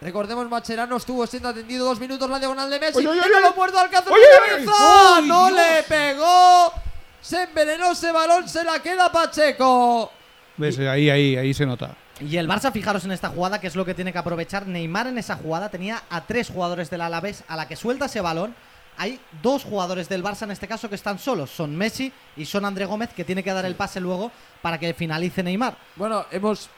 Recordemos, 0.00 0.48
Macherano 0.48 0.96
estuvo 0.96 1.26
siendo 1.26 1.50
atendido 1.50 1.84
dos 1.84 2.00
minutos 2.00 2.28
la 2.30 2.38
diagonal 2.38 2.70
de 2.70 2.80
Messi. 2.80 2.98
Oye, 2.98 3.08
oye, 3.08 3.20
¡Que 3.20 3.26
oye, 3.26 3.34
oye. 3.36 3.72
de 3.72 3.90
cabeza! 3.90 4.72
¡Ay, 5.16 5.28
¡No 5.28 5.46
Dios! 5.48 5.58
le 5.60 5.82
pegó! 5.82 6.72
Se 7.20 7.42
envenenó 7.42 7.92
ese 7.92 8.10
balón, 8.10 8.48
se 8.48 8.64
la 8.64 8.78
queda 8.80 9.12
Pacheco. 9.12 10.10
ves, 10.56 10.78
ahí 10.78 11.10
ahí 11.10 11.36
ahí 11.36 11.52
se 11.52 11.66
nota. 11.66 11.94
Y 12.20 12.36
el 12.36 12.48
Barça, 12.48 12.70
fijaros 12.70 13.04
en 13.04 13.12
esta 13.12 13.30
jugada, 13.30 13.60
que 13.60 13.66
es 13.66 13.76
lo 13.76 13.84
que 13.84 13.94
tiene 13.94 14.12
que 14.12 14.18
aprovechar. 14.18 14.66
Neymar 14.66 15.06
en 15.06 15.18
esa 15.18 15.36
jugada 15.36 15.70
tenía 15.70 16.02
a 16.10 16.26
tres 16.26 16.50
jugadores 16.50 16.90
del 16.90 17.00
Alavés 17.00 17.44
a 17.48 17.56
la 17.56 17.66
que 17.66 17.76
suelta 17.76 18.06
ese 18.06 18.20
balón. 18.20 18.54
Hay 18.98 19.18
dos 19.42 19.64
jugadores 19.64 20.08
del 20.08 20.22
Barça 20.22 20.42
en 20.42 20.50
este 20.50 20.68
caso 20.68 20.88
que 20.88 20.94
están 20.94 21.18
solos. 21.18 21.50
Son 21.50 21.74
Messi 21.74 22.12
y 22.36 22.44
son 22.44 22.66
André 22.66 22.84
Gómez, 22.84 23.10
que 23.14 23.24
tiene 23.24 23.42
que 23.42 23.52
dar 23.52 23.64
el 23.64 23.74
pase 23.74 24.00
luego 24.00 24.30
para 24.60 24.78
que 24.78 24.92
finalice 24.92 25.42
Neymar. 25.42 25.78
Bueno, 25.96 26.26
hemos 26.30 26.68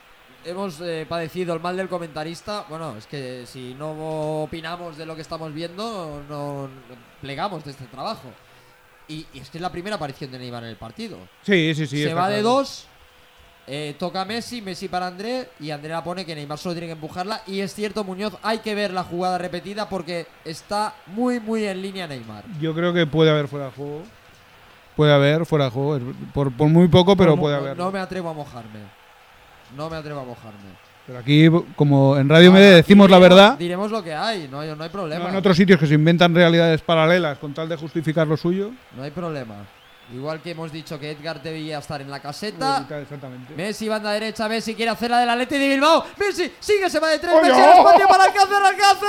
hemos 0.44 0.80
eh, 0.80 1.06
padecido 1.08 1.54
el 1.54 1.60
mal 1.60 1.76
del 1.76 1.88
comentarista. 1.88 2.64
Bueno, 2.68 2.96
es 2.96 3.06
que 3.06 3.44
si 3.46 3.74
no 3.74 4.42
opinamos 4.44 4.96
de 4.96 5.06
lo 5.06 5.16
que 5.16 5.22
estamos 5.22 5.52
viendo, 5.52 6.22
no, 6.28 6.68
no 6.68 6.94
plegamos 7.20 7.64
de 7.64 7.72
este 7.72 7.86
trabajo. 7.86 8.30
Y, 9.08 9.26
y 9.32 9.40
es 9.40 9.50
que 9.50 9.58
es 9.58 9.62
la 9.62 9.72
primera 9.72 9.96
aparición 9.96 10.30
de 10.30 10.38
Neymar 10.38 10.62
en 10.62 10.70
el 10.70 10.76
partido. 10.76 11.18
Sí, 11.42 11.74
sí, 11.74 11.86
sí. 11.86 12.02
Se 12.04 12.14
va 12.14 12.28
de 12.28 12.42
dos, 12.42 12.86
eh, 13.66 13.94
toca 13.98 14.24
Messi, 14.24 14.60
Messi 14.60 14.88
para 14.88 15.06
André 15.06 15.48
y 15.60 15.70
André 15.70 15.90
la 15.90 16.02
pone 16.02 16.24
que 16.26 16.34
Neymar 16.34 16.58
solo 16.58 16.74
tiene 16.74 16.88
que 16.88 16.92
empujarla. 16.94 17.42
Y 17.46 17.60
es 17.60 17.74
cierto, 17.74 18.02
Muñoz, 18.04 18.36
hay 18.42 18.58
que 18.58 18.74
ver 18.74 18.92
la 18.92 19.04
jugada 19.04 19.38
repetida 19.38 19.88
porque 19.88 20.26
está 20.44 20.94
muy, 21.06 21.38
muy 21.40 21.64
en 21.64 21.80
línea 21.80 22.06
Neymar. 22.06 22.44
Yo 22.60 22.74
creo 22.74 22.92
que 22.92 23.06
puede 23.06 23.30
haber 23.30 23.48
fuera 23.48 23.66
de 23.66 23.72
juego. 23.72 24.02
Puede 24.96 25.12
haber 25.12 25.46
fuera 25.46 25.66
de 25.66 25.70
juego, 25.70 26.12
por, 26.34 26.52
por 26.52 26.68
muy 26.68 26.86
poco, 26.88 27.16
pero 27.16 27.34
No, 27.34 27.40
puede 27.40 27.56
haber. 27.56 27.76
No 27.78 27.90
me 27.90 27.98
atrevo 27.98 28.28
a 28.28 28.34
mojarme. 28.34 28.80
No 29.76 29.88
me 29.88 29.96
atrevo 29.96 30.20
a 30.20 30.24
mojarme. 30.24 30.92
Pero 31.06 31.18
aquí, 31.18 31.48
como 31.74 32.16
en 32.16 32.28
Radio 32.28 32.52
Media 32.52 32.70
decimos 32.76 33.10
la 33.10 33.18
verdad, 33.18 33.58
Diremos 33.58 33.90
lo 33.90 34.04
que 34.04 34.14
hay, 34.14 34.48
no 34.48 34.60
hay, 34.60 34.72
no 34.76 34.82
hay 34.84 34.90
problema. 34.90 35.24
no 35.24 35.30
en 35.30 35.36
otros 35.36 35.56
sitios 35.56 35.80
que 35.80 35.86
se 35.86 35.94
inventan 35.94 36.34
realidades 36.34 36.80
paralelas 36.82 37.38
con 37.38 37.54
tal 37.54 37.68
de 37.68 37.76
justificar 37.76 38.26
lo 38.26 38.36
suyo. 38.36 38.70
No 38.96 39.02
hay 39.02 39.10
problema. 39.10 39.64
Igual 40.12 40.42
que 40.42 40.50
hemos 40.50 40.70
dicho 40.70 40.98
que 40.98 41.10
Edgar 41.10 41.42
debía 41.42 41.78
estar 41.78 42.00
en 42.00 42.10
la 42.10 42.20
caseta. 42.20 42.86
Exactamente. 42.90 43.54
Messi, 43.54 43.88
banda 43.88 44.12
derecha, 44.12 44.46
Messi 44.48 44.74
quiere 44.74 44.90
hacer 44.90 45.10
la 45.10 45.20
del 45.20 45.30
Atleti 45.30 45.56
de 45.56 45.68
Bilbao. 45.68 46.04
Messi, 46.18 46.52
sigue, 46.60 46.90
se 46.90 47.00
va 47.00 47.08
de 47.08 47.18
tres. 47.18 47.34
Messi, 47.42 47.60
espacio 47.60 48.08
para 48.08 48.24
Alcácer, 48.24 48.62
Alcácer. 48.62 49.08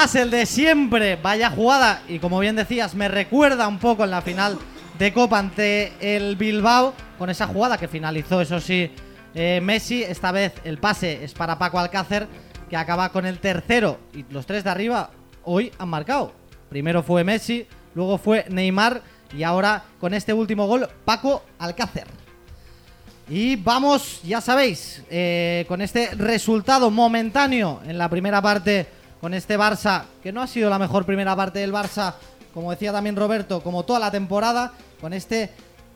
El 0.00 0.30
de 0.30 0.46
siempre. 0.46 1.16
Vaya 1.16 1.50
jugada. 1.50 2.02
Y 2.08 2.20
como 2.20 2.38
bien 2.38 2.56
decías, 2.56 2.94
me 2.94 3.06
recuerda 3.08 3.68
un 3.68 3.78
poco 3.78 4.04
en 4.04 4.10
la 4.10 4.22
final 4.22 4.58
de 4.98 5.12
Copa 5.12 5.38
ante 5.38 5.92
el 6.00 6.36
Bilbao. 6.36 6.94
Con 7.18 7.28
esa 7.28 7.46
jugada 7.46 7.76
que 7.76 7.86
finalizó, 7.86 8.40
eso 8.40 8.60
sí, 8.60 8.90
eh, 9.34 9.60
Messi. 9.62 10.02
Esta 10.02 10.32
vez 10.32 10.54
el 10.64 10.78
pase 10.78 11.22
es 11.22 11.34
para 11.34 11.58
Paco 11.58 11.78
Alcácer, 11.78 12.26
que 12.70 12.78
acaba 12.78 13.10
con 13.10 13.26
el 13.26 13.40
tercero. 13.40 14.00
Y 14.14 14.24
los 14.30 14.46
tres 14.46 14.64
de 14.64 14.70
arriba 14.70 15.10
hoy 15.44 15.70
han 15.78 15.90
marcado. 15.90 16.32
Primero 16.70 17.02
fue 17.02 17.22
Messi, 17.22 17.66
luego 17.94 18.16
fue 18.16 18.46
Neymar 18.48 19.02
y 19.36 19.42
ahora 19.42 19.84
con 20.00 20.14
este 20.14 20.32
último 20.32 20.66
gol 20.66 20.88
Paco 21.04 21.44
Alcácer. 21.58 22.06
Y 23.28 23.56
vamos, 23.56 24.22
ya 24.22 24.40
sabéis, 24.40 25.02
eh, 25.10 25.66
con 25.68 25.82
este 25.82 26.14
resultado 26.14 26.90
momentáneo 26.90 27.82
en 27.84 27.98
la 27.98 28.08
primera 28.08 28.40
parte 28.40 28.99
con 29.20 29.34
este 29.34 29.58
Barça, 29.58 30.04
que 30.22 30.32
no 30.32 30.42
ha 30.42 30.46
sido 30.46 30.70
la 30.70 30.78
mejor 30.78 31.04
primera 31.04 31.36
parte 31.36 31.58
del 31.58 31.72
Barça, 31.72 32.14
como 32.54 32.70
decía 32.70 32.92
también 32.92 33.16
Roberto, 33.16 33.62
como 33.62 33.84
toda 33.84 33.98
la 33.98 34.10
temporada, 34.10 34.72
con 35.00 35.12
este 35.12 35.50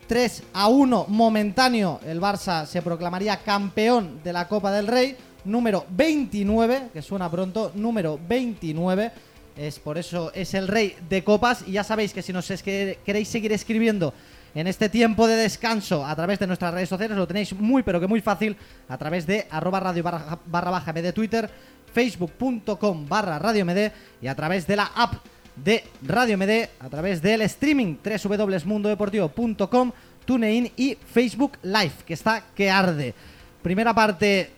3 0.06 0.42
a 0.52 0.68
1 0.68 1.06
momentáneo, 1.08 2.00
el 2.06 2.20
Barça 2.20 2.66
se 2.66 2.82
proclamaría 2.82 3.38
campeón 3.38 4.20
de 4.22 4.32
la 4.32 4.46
Copa 4.46 4.70
del 4.70 4.86
Rey, 4.86 5.16
número 5.44 5.86
29, 5.90 6.88
que 6.92 7.02
suena 7.02 7.30
pronto, 7.30 7.72
número 7.74 8.18
29. 8.28 9.12
Es 9.56 9.78
por 9.78 9.98
eso 9.98 10.32
es 10.34 10.52
el 10.54 10.66
rey 10.66 10.96
de 11.08 11.22
copas 11.22 11.62
y 11.64 11.72
ya 11.72 11.84
sabéis 11.84 12.12
que 12.12 12.22
si 12.22 12.32
nos 12.32 12.48
queréis 12.48 13.28
seguir 13.28 13.52
escribiendo 13.52 14.12
en 14.52 14.66
este 14.66 14.88
tiempo 14.88 15.28
de 15.28 15.36
descanso 15.36 16.04
a 16.04 16.14
través 16.16 16.40
de 16.40 16.48
nuestras 16.48 16.74
redes 16.74 16.88
sociales 16.88 17.16
lo 17.16 17.26
tenéis 17.28 17.52
muy 17.54 17.84
pero 17.84 18.00
que 18.00 18.08
muy 18.08 18.20
fácil 18.20 18.56
a 18.88 18.98
través 18.98 19.28
de 19.28 19.46
arroba 19.50 19.78
radio 19.78 20.02
barra, 20.02 20.70
baja 20.70 20.92
de 20.92 21.12
Twitter, 21.12 21.48
facebook.com 21.94 23.08
barra 23.08 23.38
radio 23.38 23.64
md 23.64 23.92
y 24.20 24.26
a 24.26 24.34
través 24.34 24.66
de 24.66 24.76
la 24.76 24.90
app 24.94 25.14
de 25.56 25.84
Radio 26.02 26.36
MD 26.36 26.68
a 26.80 26.90
través 26.90 27.22
del 27.22 27.42
streaming 27.42 27.96
www.mundodeportivo.com, 28.02 29.92
TuneIn 30.24 30.72
y 30.76 30.96
Facebook 30.96 31.58
Live, 31.62 31.92
que 32.04 32.14
está 32.14 32.42
que 32.54 32.70
arde. 32.70 33.14
Primera 33.62 33.94
parte 33.94 34.50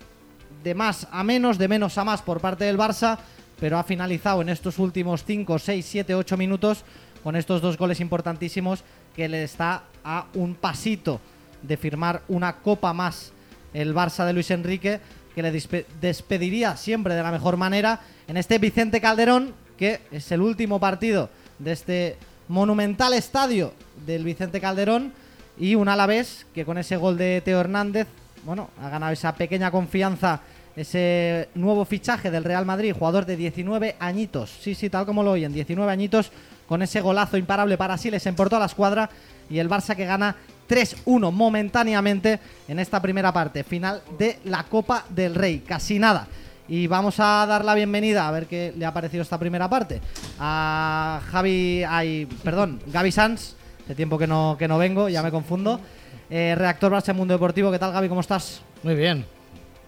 de 0.65 0.75
más 0.75 1.07
a 1.11 1.23
menos, 1.23 1.59
de 1.59 1.69
menos 1.69 1.99
a 1.99 2.05
más 2.05 2.23
por 2.23 2.41
parte 2.41 2.65
del 2.65 2.79
Barça, 2.79 3.19
pero 3.61 3.79
ha 3.79 3.85
finalizado 3.85 4.43
en 4.43 4.49
estos 4.49 4.79
últimos 4.79 5.25
5, 5.25 5.59
6, 5.59 5.87
7, 5.87 6.15
8 6.15 6.37
minutos 6.37 6.85
con 7.23 7.37
estos 7.37 7.61
dos 7.61 7.77
goles 7.77 8.01
importantísimos 8.01 8.83
que 9.15 9.29
le 9.29 9.45
está 9.45 9.85
a 10.05 10.27
un 10.35 10.55
pasito 10.55 11.21
de 11.63 11.77
firmar 11.77 12.23
una 12.29 12.57
copa 12.57 12.93
más 12.93 13.33
el 13.75 13.95
Barça 13.95 14.25
de 14.25 14.33
Luis 14.33 14.51
Enrique, 14.51 15.01
que 15.37 15.43
le 15.43 15.53
despediría 16.01 16.79
siempre 16.79 17.15
de 17.15 17.23
la 17.23 17.31
mejor 17.31 17.59
manera 17.59 18.01
en 18.27 18.39
este 18.39 18.57
Vicente 18.57 19.03
Calderón, 19.03 19.53
que 19.77 20.01
es 20.11 20.33
el 20.33 20.41
último 20.41 20.81
partido 20.81 21.29
de 21.59 21.73
este 21.73 22.17
monumental 22.49 23.13
estadio 23.13 23.75
del 24.07 24.25
Vicente 24.25 24.63
Calderón 24.63 25.13
y 25.59 25.75
un 25.75 25.91
Alavés 25.91 26.47
que 26.55 26.65
con 26.65 26.79
ese 26.79 26.97
gol 26.97 27.19
de 27.19 27.43
Teo 27.45 27.61
Hernández, 27.61 28.07
bueno, 28.47 28.71
ha 28.81 28.89
ganado 28.89 29.13
esa 29.13 29.35
pequeña 29.35 29.71
confianza, 29.71 30.41
ese 30.75 31.51
nuevo 31.55 31.85
fichaje 31.85 32.31
del 32.31 32.43
Real 32.45 32.65
Madrid, 32.65 32.95
jugador 32.99 33.27
de 33.27 33.37
19 33.37 33.97
añitos, 33.99 34.51
sí, 34.63 34.75
sí, 34.75 34.89
tal 34.89 35.05
como 35.05 35.23
lo 35.23 35.33
oyen, 35.33 35.53
19 35.53 35.93
añitos, 35.93 36.33
con 36.67 36.81
ese 36.81 37.03
golazo 37.03 37.37
imparable 37.37 37.77
para 37.77 37.99
Siles 37.99 38.25
en 38.25 38.37
toda 38.37 38.59
la 38.59 38.67
escuadra 38.67 39.11
y 39.51 39.59
el 39.59 39.69
Barça 39.69 39.95
que 39.95 40.07
gana 40.07 40.35
3-1 40.69 41.33
momentáneamente 41.33 42.41
en 42.69 42.79
esta 42.79 43.01
primera 43.01 43.33
parte, 43.33 43.65
final 43.65 44.03
de 44.19 44.39
la 44.45 44.65
Copa 44.65 45.05
del 45.09 45.35
Rey, 45.35 45.61
casi 45.61 45.99
nada. 45.99 46.29
Y 46.69 46.89
vamos 46.89 47.21
a 47.21 47.47
dar 47.47 47.65
la 47.65 47.75
bienvenida 47.75 48.27
a 48.27 48.31
ver 48.33 48.47
qué 48.47 48.73
le 48.77 48.85
ha 48.85 48.93
parecido 48.93 49.23
esta 49.23 49.39
primera 49.39 49.71
parte 49.71 50.01
a 50.41 51.21
Javi, 51.31 51.85
ay, 51.85 52.27
perdón, 52.43 52.81
Gaby 52.87 53.13
Sanz, 53.13 53.55
de 53.87 53.95
tiempo 53.95 54.19
que 54.19 54.27
no, 54.27 54.57
que 54.59 54.67
no 54.67 54.79
vengo, 54.79 55.09
ya 55.09 55.23
me 55.23 55.31
confundo. 55.31 55.81
Eh, 56.29 56.55
Reactor 56.57 56.93
Barça 56.93 57.15
Mundo 57.15 57.35
Deportivo, 57.35 57.71
¿qué 57.71 57.79
tal 57.79 57.93
Gaby? 57.93 58.09
¿Cómo 58.09 58.21
estás? 58.21 58.63
Muy 58.83 58.97
bien, 58.97 59.25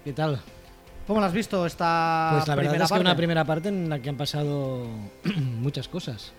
¿qué 0.05 0.13
tal? 0.13 0.41
¿Cómo 1.09 1.21
lo 1.21 1.27
has 1.27 1.33
visto 1.33 1.65
esta 1.67 2.29
Pues 2.35 2.47
la 2.47 2.55
verdad 2.55 2.83
es 2.83 2.93
que 2.93 3.01
una 3.01 3.17
primera 3.17 3.43
parte 3.43 3.71
en 3.71 3.89
la 3.89 3.99
que 3.99 4.11
han 4.11 4.17
pasado 4.17 4.87
muchas 5.59 5.89
cosas. 5.89 6.33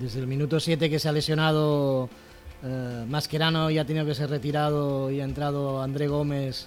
Desde 0.00 0.20
el 0.20 0.26
minuto 0.26 0.60
7 0.60 0.88
que 0.88 0.98
se 0.98 1.08
ha 1.08 1.12
lesionado 1.12 2.08
eh, 2.64 3.04
Mascherano 3.06 3.70
y 3.70 3.78
ha 3.78 3.84
tenido 3.84 4.04
que 4.04 4.14
ser 4.14 4.30
retirado 4.30 5.10
y 5.12 5.20
ha 5.20 5.24
entrado 5.24 5.80
André 5.80 6.08
Gómez 6.08 6.66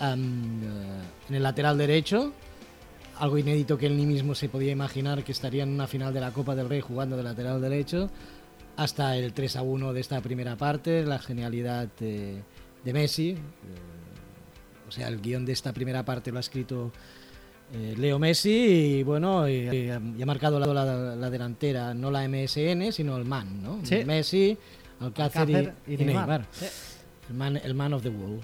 eh, 0.00 0.12
en 0.12 1.34
el 1.34 1.42
lateral 1.42 1.78
derecho, 1.78 2.32
algo 3.18 3.38
inédito 3.38 3.78
que 3.78 3.86
él 3.86 3.96
ni 3.96 4.06
mismo 4.06 4.34
se 4.34 4.48
podía 4.48 4.72
imaginar 4.72 5.22
que 5.22 5.30
estaría 5.30 5.62
en 5.62 5.68
una 5.68 5.86
final 5.86 6.12
de 6.12 6.20
la 6.20 6.32
Copa 6.32 6.56
del 6.56 6.68
Rey 6.68 6.80
jugando 6.80 7.16
de 7.16 7.22
lateral 7.22 7.60
derecho, 7.60 8.10
hasta 8.76 9.16
el 9.16 9.32
3 9.32 9.56
a 9.56 9.62
1 9.62 9.92
de 9.92 10.00
esta 10.00 10.20
primera 10.20 10.56
parte, 10.56 11.04
la 11.04 11.20
genialidad 11.20 11.88
de, 12.00 12.42
Messi. 12.84 13.30
Eh, 13.30 13.38
o 14.88 14.90
sea, 14.90 15.06
el 15.06 15.20
guion 15.20 15.46
de 15.46 15.52
esta 15.52 15.72
primera 15.72 16.04
parte 16.04 16.32
lo 16.32 16.38
ha 16.38 16.40
escrito 16.40 16.92
Leo 17.96 18.18
Messi 18.18 18.98
y 18.98 19.02
bueno, 19.02 19.48
y, 19.48 19.90
ha 19.90 20.26
marcado 20.26 20.58
la, 20.60 21.30
delantera, 21.30 21.94
no 21.94 22.10
la 22.10 22.28
MSN, 22.28 22.92
sino 22.92 23.16
el 23.16 23.24
man, 23.24 23.62
¿no? 23.62 23.80
Messi, 24.04 24.56
Alcácer, 25.00 25.74
y, 25.86 25.96
Neymar. 25.96 26.46
El, 27.28 27.34
man, 27.34 27.56
el 27.56 27.74
man 27.74 27.92
of 27.92 28.02
the 28.02 28.08
world. 28.08 28.42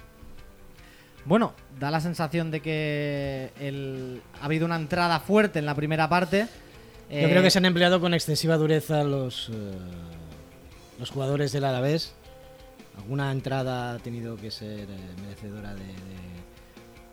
Bueno, 1.25 1.53
da 1.79 1.91
la 1.91 2.01
sensación 2.01 2.49
de 2.49 2.61
que 2.61 3.51
ha 4.39 4.45
habido 4.45 4.65
una 4.65 4.75
entrada 4.75 5.19
fuerte 5.19 5.59
en 5.59 5.65
la 5.65 5.75
primera 5.75 6.09
parte. 6.09 6.47
Yo 7.09 7.27
creo 7.27 7.41
que 7.41 7.49
eh, 7.49 7.51
se 7.51 7.59
han 7.59 7.65
empleado 7.65 7.99
con 7.99 8.13
excesiva 8.13 8.57
dureza 8.57 9.03
los, 9.03 9.49
eh, 9.49 9.53
los 10.99 11.09
jugadores 11.09 11.51
del 11.51 11.65
Alavés. 11.65 12.13
Alguna 12.97 13.31
entrada 13.31 13.93
ha 13.93 13.99
tenido 13.99 14.37
que 14.37 14.49
ser 14.49 14.89
eh, 14.89 14.97
merecedora 15.21 15.75
de, 15.75 15.83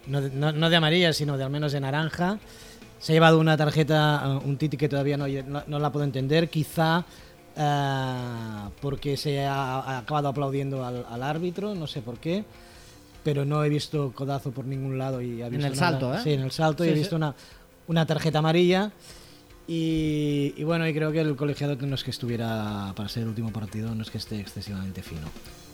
no, 0.06 0.70
de, 0.70 0.76
amarilla, 0.76 1.12
sino 1.12 1.36
de 1.36 1.44
al 1.44 1.50
menos 1.50 1.72
de 1.72 1.80
naranja. 1.80 2.38
Se 2.98 3.12
ha 3.12 3.14
llevado 3.14 3.38
una 3.38 3.56
tarjeta, 3.56 4.40
un 4.44 4.56
Titi 4.56 4.76
que 4.76 4.88
todavía 4.88 5.16
no, 5.16 5.26
no, 5.66 5.78
la 5.78 5.92
puedo 5.92 6.04
entender. 6.04 6.48
Quizá 6.48 7.04
porque 8.80 9.16
se 9.16 9.44
ha, 9.44 9.98
acabado 9.98 10.28
aplaudiendo 10.28 10.84
al, 10.84 11.04
al 11.10 11.22
árbitro, 11.22 11.74
no 11.74 11.86
sé 11.86 12.02
por 12.02 12.18
qué 12.18 12.44
pero 13.28 13.44
no 13.44 13.62
he 13.62 13.68
visto 13.68 14.12
codazo 14.14 14.52
por 14.52 14.64
ningún 14.64 14.96
lado. 14.96 15.20
y 15.20 15.42
En 15.42 15.62
el 15.62 15.76
salto, 15.76 16.14
¿eh? 16.14 16.20
Sí, 16.24 16.32
en 16.32 16.40
el 16.40 16.50
salto 16.50 16.82
y 16.82 16.88
he 16.88 16.94
visto 16.94 17.14
una, 17.14 17.34
una 17.86 18.06
tarjeta 18.06 18.38
amarilla. 18.38 18.90
Y, 19.66 20.62
bueno, 20.64 20.88
y 20.88 20.94
creo 20.94 21.12
que 21.12 21.20
el 21.20 21.36
colegiado 21.36 21.76
no 21.76 21.94
es 21.94 22.02
que 22.02 22.10
estuviera, 22.10 22.94
para 22.96 23.06
ser 23.10 23.24
el 23.24 23.28
último 23.28 23.52
partido, 23.52 23.94
no 23.94 24.02
es 24.02 24.10
que 24.10 24.16
esté 24.16 24.40
excesivamente 24.40 25.02
fino. 25.02 25.26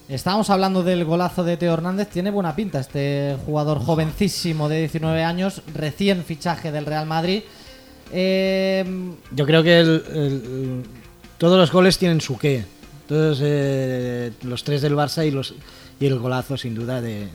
Estábamos 0.08 0.50
hablando 0.50 0.82
del 0.82 1.04
golazo 1.04 1.44
de 1.44 1.56
Teo 1.56 1.74
Hernández. 1.74 2.08
Tiene 2.08 2.32
buena 2.32 2.56
pinta 2.56 2.80
este 2.80 3.36
jugador 3.46 3.78
jovencísimo 3.78 4.68
de 4.68 4.80
19 4.80 5.22
años, 5.22 5.62
recién 5.72 6.24
fichaje 6.24 6.72
del 6.72 6.86
Real 6.86 7.06
Madrid. 7.06 7.44
Eh, 8.12 8.84
Yo 9.30 9.46
creo 9.46 9.62
que 9.62 10.82
todos 11.38 11.58
los 11.58 11.72
goles 11.72 11.98
tienen 11.98 12.20
su 12.20 12.38
qué. 12.38 12.64
Todos 13.08 13.40
eh, 13.42 14.32
los 14.42 14.64
tres 14.64 14.80
del 14.80 14.94
Barça 14.94 15.26
y 15.26 15.30
los 15.30 15.54
y 16.00 16.06
el 16.06 16.18
golazo 16.18 16.56
sin 16.56 16.74
duda 16.74 17.00
de, 17.00 17.28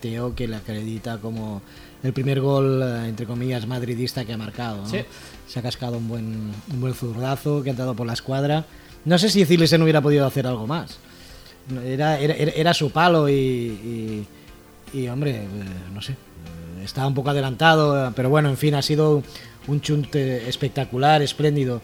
Teo 0.00 0.34
que 0.34 0.48
le 0.48 0.56
acredita 0.56 1.18
como 1.18 1.62
el 2.02 2.12
primer 2.12 2.40
gol, 2.40 2.82
eh, 2.82 3.08
entre 3.08 3.26
comillas, 3.26 3.66
madridista 3.66 4.24
que 4.24 4.32
ha 4.32 4.38
marcado. 4.38 4.84
Se 4.86 5.58
ha 5.58 5.62
cascado 5.62 5.98
un 5.98 6.08
buen, 6.08 6.52
un 6.72 6.80
buen 6.80 6.94
zurdazo 6.94 7.62
que 7.62 7.70
ha 7.70 7.72
entrado 7.72 7.94
por 7.94 8.06
la 8.06 8.12
escuadra. 8.12 8.64
No 9.04 9.18
sé 9.18 9.28
si 9.28 9.44
no 9.44 9.84
hubiera 9.84 10.00
podido 10.00 10.26
hacer 10.26 10.46
algo 10.46 10.66
más. 10.66 10.98
Era, 11.84 12.18
era, 12.18 12.74
su 12.74 12.90
palo 12.90 13.28
y, 13.28 14.26
y, 14.92 15.08
hombre, 15.08 15.36
eh, 15.36 15.48
no 15.94 16.02
sé, 16.02 16.12
eh, 16.12 16.84
estaba 16.84 17.06
un 17.06 17.14
poco 17.14 17.30
adelantado, 17.30 18.12
pero 18.16 18.30
bueno, 18.30 18.48
en 18.48 18.56
fin, 18.56 18.74
ha 18.74 18.82
sido 18.82 19.22
un 19.68 19.80
chunte 19.80 20.48
espectacular, 20.48 21.22
espléndido. 21.22 21.80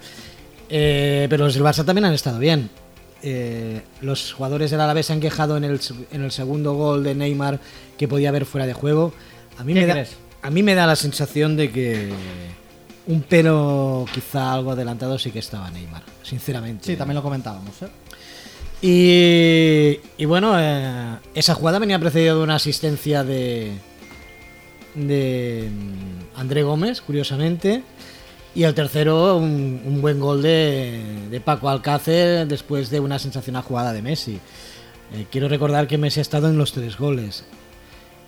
Pero 0.69 1.45
los 1.45 1.55
del 1.55 1.63
Barça 1.63 1.85
también 1.85 2.05
han 2.05 2.15
estado 2.15 2.39
bien. 2.39 2.71
Eh, 3.23 3.83
los 4.01 4.33
jugadores 4.33 4.71
del 4.71 4.81
Alavés 4.81 5.07
se 5.07 5.13
han 5.13 5.21
quejado 5.21 5.57
en 5.57 5.65
el, 5.65 5.81
en 6.13 6.23
el 6.23 6.31
segundo 6.31 6.75
gol 6.75 7.03
de 7.03 7.17
Neymar 7.17 7.59
que 7.97 8.07
podía 8.07 8.29
haber 8.29 8.45
fuera 8.45 8.67
de 8.67 8.75
juego. 8.75 9.13
A 9.59 9.65
mí, 9.65 9.75
me 9.75 9.87
da, 9.87 10.05
a 10.43 10.51
mí 10.51 10.63
me 10.63 10.75
da 10.75 10.87
la 10.87 10.95
sensación 10.95 11.57
de 11.57 11.71
que 11.73 12.11
un 13.07 13.23
pelo 13.23 14.05
quizá 14.13 14.53
algo 14.53 14.71
adelantado 14.71 15.19
sí 15.19 15.33
que 15.33 15.41
estaba 15.41 15.69
Neymar, 15.71 16.05
sinceramente. 16.23 16.87
Sí, 16.87 16.97
también 16.97 17.17
lo 17.17 17.23
comentábamos. 17.23 17.75
¿eh? 17.83 17.89
Y, 18.81 20.23
y, 20.23 20.25
bueno, 20.27 20.55
eh, 20.57 21.17
esa 21.35 21.55
jugada 21.55 21.81
venía 21.81 21.99
precedida 21.99 22.35
de 22.35 22.41
una 22.41 22.55
asistencia 22.55 23.25
de, 23.25 23.73
de 24.95 25.69
mm, 25.69 26.39
André 26.39 26.63
Gómez, 26.63 27.01
curiosamente. 27.01 27.83
Y 28.55 28.65
el 28.65 28.75
tercero, 28.75 29.37
un, 29.37 30.01
buen 30.01 30.19
gol 30.19 30.43
de, 30.43 31.41
Paco 31.45 31.69
Alcácer 31.69 32.47
después 32.49 32.91
de 32.91 33.01
una 33.01 33.19
sensacional 33.19 33.63
jugada 33.63 33.93
de 33.93 34.03
Messi. 34.03 34.41
Eh, 35.15 35.27
quiero 35.31 35.49
recordar 35.49 35.87
que 35.87 35.99
Messi 35.99 36.21
ha 36.21 36.23
estado 36.23 36.49
en 36.49 36.59
los 36.59 36.73
tres 36.73 36.99
goles. 36.99 37.45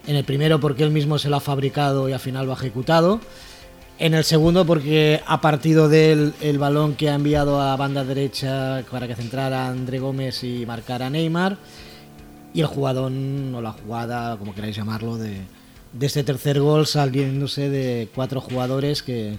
En 0.07 0.17
el 0.17 0.25
primero 0.25 0.61
porque 0.61 0.85
él 0.85 0.91
mismo 0.91 1.19
se 1.19 1.29
lo 1.29 1.37
ha 1.37 1.41
fabricado 1.41 2.09
y 2.09 2.13
al 2.13 2.21
final 2.21 2.47
lo 2.47 2.53
ha 2.53 2.57
ejecutado. 2.57 3.21
En 3.99 4.15
el 4.15 4.25
segundo 4.25 4.65
porque 4.65 5.21
ha 5.27 5.41
partido 5.41 5.89
del 5.89 6.33
el 6.41 6.59
balón 6.59 6.95
que 6.95 7.11
ha 7.11 7.15
enviado 7.15 7.61
a 7.61 7.77
banda 7.77 8.05
derecha 8.05 8.83
para 8.91 9.07
que 9.07 9.15
centrara 9.15 9.69
André 9.69 9.99
Gómez 9.99 10.43
y 10.45 10.65
marcara 10.65 11.11
Neymar. 11.11 11.59
Y 12.55 12.61
el 12.61 12.67
jugador, 12.67 13.13
o 13.13 13.61
la 13.61 13.73
jugada, 13.73 14.37
como 14.37 14.55
queráis 14.55 14.75
llamarlo, 14.75 15.17
de, 15.17 15.41
de 15.93 16.07
este 16.07 16.25
tercer 16.25 16.61
gol 16.61 16.87
saliéndose 16.87 17.69
de 17.69 18.09
cuatro 18.15 18.41
jugadores 18.41 19.03
que, 19.03 19.39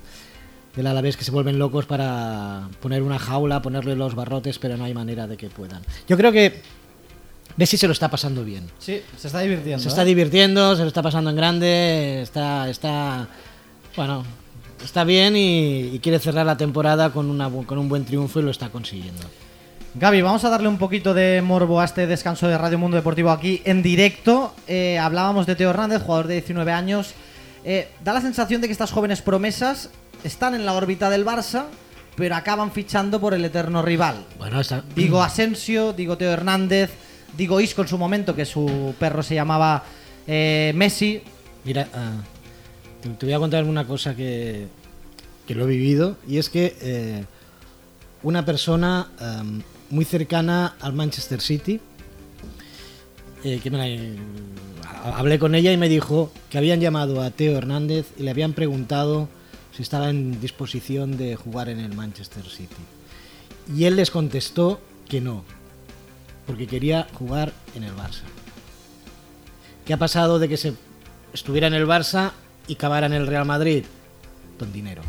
del 0.76 0.88
Alavés 0.88 1.18
que 1.18 1.24
se 1.24 1.32
vuelven 1.32 1.60
locos 1.60 1.86
para 1.86 2.70
poner 2.82 3.04
una 3.04 3.20
jaula, 3.20 3.62
ponerle 3.62 3.96
los 3.96 4.16
barrotes, 4.16 4.60
pero 4.60 4.78
no 4.78 4.86
hay 4.86 4.94
manera 4.94 5.28
de 5.28 5.38
que 5.38 5.50
puedan. 5.50 5.82
Yo 6.08 6.18
creo 6.18 6.32
que 6.32 6.62
Messi 7.58 7.78
se 7.78 7.88
lo 7.88 7.94
está 7.94 8.10
pasando 8.10 8.44
bien. 8.44 8.70
Sí, 8.80 9.02
se 9.18 9.28
está 9.28 9.40
divirtiendo. 9.42 9.84
Se 9.84 9.90
está 9.90 10.04
¿eh? 10.04 10.06
divirtiendo, 10.06 10.76
se 10.76 10.82
lo 10.84 10.88
está 10.88 11.02
pasando 11.02 11.30
en 11.30 11.36
grande, 11.36 12.22
está, 12.22 12.70
está, 12.70 13.28
bueno, 13.96 14.24
está 14.84 15.04
bien 15.04 15.36
y, 15.36 15.94
y 15.94 16.00
quiere 16.00 16.20
cerrar 16.20 16.46
la 16.46 16.58
temporada 16.58 17.12
con, 17.12 17.30
una, 17.30 17.50
con 17.50 17.78
un 17.78 17.90
buen 17.90 18.06
triunfo 18.06 18.40
y 18.40 18.44
lo 18.44 18.52
está 18.52 18.70
consiguiendo. 18.70 19.24
Gaby, 19.94 20.22
vamos 20.22 20.46
a 20.46 20.50
darle 20.50 20.70
un 20.70 20.78
poquito 20.78 21.14
de 21.14 21.42
morbo 21.42 21.82
a 21.82 21.86
este 21.86 22.08
descanso 22.08 22.48
de 22.48 22.58
Radio 22.58 22.78
Mundo 22.78 22.96
Deportivo 22.96 23.30
aquí 23.30 23.62
en 23.66 23.84
directo. 23.84 24.56
Eh, 24.66 24.98
hablábamos 24.98 25.46
de 25.46 25.56
Teo 25.56 25.70
Hernández, 25.70 26.02
jugador 26.02 26.28
de 26.28 26.36
19 26.36 26.72
años. 26.72 27.14
Eh, 27.66 27.90
da 28.02 28.14
la 28.14 28.22
sensación 28.22 28.62
de 28.62 28.68
que 28.68 28.72
estas 28.72 28.92
jóvenes 28.92 29.22
promesas 29.22 29.90
están 30.24 30.54
en 30.56 30.66
la 30.66 30.74
órbita 30.74 31.10
del 31.10 31.26
Barça, 31.26 31.66
pero 32.16 32.36
acaban 32.36 32.72
fichando 32.72 33.20
por 33.20 33.34
el 33.34 33.44
eterno 33.46 33.82
rival. 33.82 34.26
Bueno, 34.38 34.60
está, 34.62 34.84
Digo 34.96 35.22
Asensio, 35.24 35.94
digo 35.94 36.18
Teo 36.18 36.32
Hernández, 36.32 36.92
digo 37.38 37.60
Isco 37.62 37.82
en 37.84 37.88
su 37.88 37.98
momento, 37.98 38.36
que 38.36 38.46
su 38.46 38.94
perro 39.00 39.24
se 39.24 39.36
llamaba 39.36 39.84
eh, 40.28 40.72
Messi. 40.76 41.22
Mira, 41.64 41.88
ah, 41.94 42.14
te, 43.02 43.10
te 43.10 43.26
voy 43.26 43.34
a 43.34 43.40
contar 43.40 43.64
una 43.64 43.86
cosa 43.88 44.16
que, 44.16 44.68
que 45.48 45.56
lo 45.56 45.64
he 45.66 45.68
vivido 45.68 46.18
y 46.28 46.38
es 46.38 46.50
que 46.50 46.76
eh, 46.82 47.24
una 48.24 48.44
persona 48.46 49.10
am, 49.20 49.62
muy 49.90 50.06
cercana 50.06 50.76
al 50.82 50.94
Manchester 50.94 51.42
City, 51.42 51.80
eh, 53.44 53.60
que 53.64 53.72
me 53.72 53.78
la- 53.78 55.16
hablé 55.18 55.40
con 55.40 55.56
ella 55.56 55.72
y 55.72 55.78
me 55.78 55.90
dijo 55.90 56.32
que 56.50 56.58
habían 56.58 56.80
llamado 56.80 57.22
a 57.22 57.32
Teo 57.32 57.58
Hernández 57.58 58.08
y 58.20 58.24
le 58.24 58.32
habían 58.32 58.54
preguntado 58.54 59.28
si 59.72 59.82
estaba 59.82 60.10
en 60.10 60.40
disposición 60.42 61.18
de 61.18 61.36
jugar 61.36 61.70
en 61.70 61.80
el 61.80 61.94
Manchester 61.94 62.46
City. 62.46 62.76
Y 63.76 63.86
él 63.86 63.96
les 63.96 64.12
contestó 64.12 64.82
que 65.08 65.22
no, 65.22 65.44
porque 66.46 66.68
quería 66.68 67.08
jugar 67.14 67.54
en 67.76 67.84
el 67.84 67.96
Barça. 67.96 68.24
¿Qué 69.86 69.94
ha 69.94 69.98
pasado 69.98 70.40
de 70.40 70.50
que 70.50 70.58
se 70.58 70.74
estuviera 71.34 71.68
en 71.68 71.74
el 71.74 71.88
Barça 71.88 72.32
y 72.68 72.74
acabara 72.74 73.08
en 73.08 73.14
el 73.14 73.28
Real 73.28 73.46
Madrid? 73.46 73.86
Con 74.60 74.72
dinero. 74.72 75.02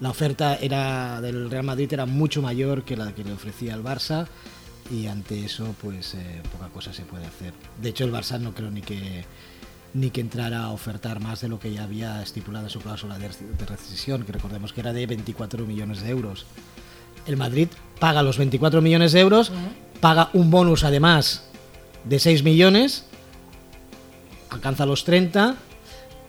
La 0.00 0.10
oferta 0.10 0.56
era 0.56 1.20
del 1.20 1.50
Real 1.50 1.64
Madrid 1.64 1.92
era 1.92 2.06
mucho 2.06 2.40
mayor 2.40 2.84
que 2.84 2.96
la 2.96 3.12
que 3.14 3.24
le 3.24 3.32
ofrecía 3.32 3.74
el 3.74 3.82
Barça 3.82 4.26
y 4.90 5.06
ante 5.06 5.44
eso 5.44 5.74
pues 5.82 6.14
eh, 6.14 6.42
poca 6.52 6.68
cosa 6.68 6.92
se 6.92 7.02
puede 7.02 7.26
hacer. 7.26 7.52
De 7.80 7.88
hecho 7.88 8.04
el 8.04 8.12
Barça 8.12 8.38
no 8.40 8.54
creo 8.54 8.70
ni 8.70 8.80
que 8.80 9.24
ni 9.94 10.10
que 10.10 10.20
entrara 10.20 10.64
a 10.64 10.70
ofertar 10.70 11.20
más 11.20 11.40
de 11.40 11.48
lo 11.48 11.58
que 11.58 11.72
ya 11.72 11.84
había 11.84 12.22
estipulado 12.22 12.66
en 12.66 12.70
su 12.70 12.80
cláusula 12.80 13.18
de, 13.18 13.28
rescisión, 13.66 14.24
que 14.24 14.32
recordemos 14.32 14.72
que 14.72 14.80
era 14.80 14.92
de 14.92 15.06
24 15.06 15.64
millones 15.66 16.02
de 16.02 16.10
euros. 16.10 16.46
El 17.26 17.36
Madrid 17.36 17.68
paga 17.98 18.22
los 18.22 18.38
24 18.38 18.80
millones 18.82 19.12
de 19.12 19.20
euros, 19.20 19.52
paga 20.00 20.30
un 20.32 20.50
bonus 20.50 20.84
además 20.84 21.44
de 22.04 22.18
6 22.18 22.42
millones 22.42 23.04
alcanza 24.50 24.86
los 24.86 25.04
30 25.04 25.56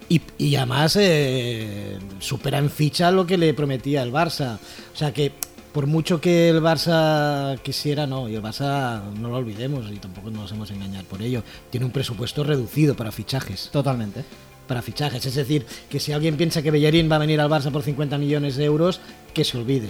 y, 0.09 0.21
y 0.37 0.55
además 0.55 0.97
eh, 0.99 1.99
supera 2.19 2.57
en 2.57 2.69
ficha 2.69 3.11
lo 3.11 3.25
que 3.25 3.37
le 3.37 3.53
prometía 3.53 4.03
el 4.03 4.11
Barça. 4.11 4.57
O 4.93 4.97
sea 4.97 5.13
que 5.13 5.31
por 5.71 5.85
mucho 5.87 6.19
que 6.19 6.49
el 6.49 6.61
Barça 6.61 7.59
quisiera, 7.61 8.07
no, 8.07 8.27
y 8.27 8.35
el 8.35 8.41
Barça 8.41 9.03
no 9.13 9.29
lo 9.29 9.37
olvidemos 9.37 9.89
y 9.91 9.97
tampoco 9.97 10.31
nos 10.31 10.51
hemos 10.51 10.71
engañar 10.71 11.05
por 11.05 11.21
ello, 11.21 11.43
tiene 11.69 11.85
un 11.85 11.91
presupuesto 11.91 12.43
reducido 12.43 12.95
para 12.95 13.11
fichajes. 13.11 13.69
Totalmente. 13.71 14.23
Para 14.67 14.81
fichajes, 14.81 15.25
es 15.25 15.35
decir, 15.35 15.65
que 15.89 15.99
si 15.99 16.11
alguien 16.11 16.37
piensa 16.37 16.61
que 16.61 16.71
Bellerín 16.71 17.11
va 17.11 17.15
a 17.15 17.19
venir 17.19 17.39
al 17.41 17.49
Barça 17.49 17.71
por 17.71 17.83
50 17.83 18.17
millones 18.17 18.55
de 18.55 18.65
euros, 18.65 18.99
que 19.33 19.43
se 19.43 19.57
olvide. 19.57 19.89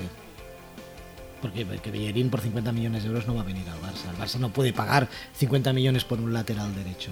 Porque 1.41 1.65
que 1.65 1.91
Bellerín 1.91 2.30
por 2.30 2.41
50 2.41 2.72
millones 2.72 3.03
de 3.03 3.10
euros 3.10 3.27
no 3.27 3.35
va 3.35 3.41
a 3.41 3.45
venir 3.45 3.68
al 3.69 3.80
Barça. 3.80 4.10
El 4.10 4.18
Barça 4.18 4.39
no 4.39 4.51
puede 4.51 4.73
pagar 4.73 5.07
50 5.35 5.73
millones 5.73 6.03
por 6.03 6.19
un 6.19 6.34
lateral 6.34 6.73
derecho. 6.76 7.11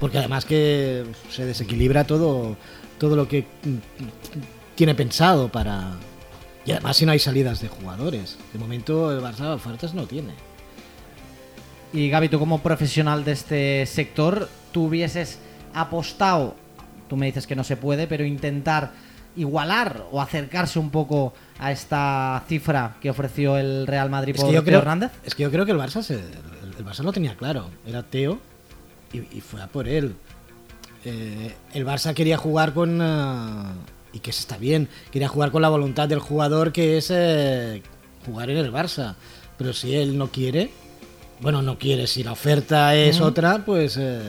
Porque 0.00 0.18
además 0.18 0.44
que 0.44 1.04
se 1.30 1.44
desequilibra 1.44 2.04
todo, 2.04 2.56
todo 2.98 3.14
lo 3.14 3.28
que 3.28 3.42
mm, 3.42 3.76
tiene 4.74 4.94
pensado 4.94 5.48
para... 5.48 5.92
Y 6.64 6.72
además 6.72 6.96
si 6.96 7.06
no 7.06 7.12
hay 7.12 7.18
salidas 7.18 7.60
de 7.60 7.68
jugadores. 7.68 8.38
De 8.52 8.58
momento 8.58 9.10
el 9.10 9.20
Barça 9.20 9.52
ofertas 9.54 9.94
no 9.94 10.06
tiene. 10.06 10.32
Y 11.92 12.08
Gaby, 12.08 12.28
tú 12.28 12.38
como 12.38 12.62
profesional 12.62 13.24
de 13.24 13.32
este 13.32 13.86
sector, 13.86 14.48
¿tú 14.72 14.84
hubieses 14.84 15.38
apostado, 15.74 16.54
tú 17.08 17.16
me 17.16 17.26
dices 17.26 17.46
que 17.46 17.56
no 17.56 17.64
se 17.64 17.76
puede, 17.76 18.06
pero 18.06 18.24
intentar 18.24 18.92
igualar 19.36 20.04
o 20.10 20.20
acercarse 20.20 20.78
un 20.78 20.90
poco 20.90 21.32
a 21.58 21.72
esta 21.72 22.42
cifra 22.48 22.96
que 23.00 23.10
ofreció 23.10 23.56
el 23.56 23.86
Real 23.86 24.08
Madrid 24.10 24.34
Es 24.34 24.40
por 24.40 24.50
que, 24.50 24.54
yo 24.54 24.60
Teo 24.60 24.66
creo, 24.66 24.78
Hernández? 24.80 25.10
es 25.24 25.34
que 25.34 25.42
yo 25.42 25.50
creo 25.50 25.64
que 25.66 25.72
el 25.72 25.78
Barça, 25.78 26.02
se- 26.02 26.14
el, 26.14 26.74
el 26.78 26.84
Barça 26.84 27.02
lo 27.02 27.12
tenía 27.12 27.34
claro. 27.36 27.68
Era 27.86 28.02
Teo 28.02 28.38
y, 29.12 29.18
y 29.36 29.40
fue 29.40 29.60
a 29.62 29.66
por 29.66 29.88
él. 29.88 30.14
Eh, 31.04 31.54
el 31.74 31.84
Barça 31.86 32.14
quería 32.14 32.36
jugar 32.38 32.72
con... 32.72 33.00
ah, 33.02 33.72
y 34.12 34.18
que 34.20 34.30
está 34.30 34.56
bien. 34.58 34.88
Quería 35.10 35.28
jugar 35.28 35.50
con 35.50 35.62
la 35.62 35.68
voluntad 35.68 36.08
del 36.08 36.18
jugador 36.20 36.72
que 36.72 36.98
es 36.98 37.10
eh, 37.10 37.82
jugar 38.26 38.50
en 38.50 38.58
el 38.58 38.72
Barça. 38.72 39.14
Pero 39.58 39.72
si 39.72 39.94
él 39.94 40.16
no 40.18 40.28
quiere... 40.28 40.70
Bueno, 41.40 41.60
no 41.62 41.78
quiere. 41.78 42.06
Si 42.06 42.22
la 42.22 42.32
oferta 42.32 42.94
es 42.94 43.20
otra, 43.20 43.64
pues... 43.64 43.96
eh, 43.98 44.20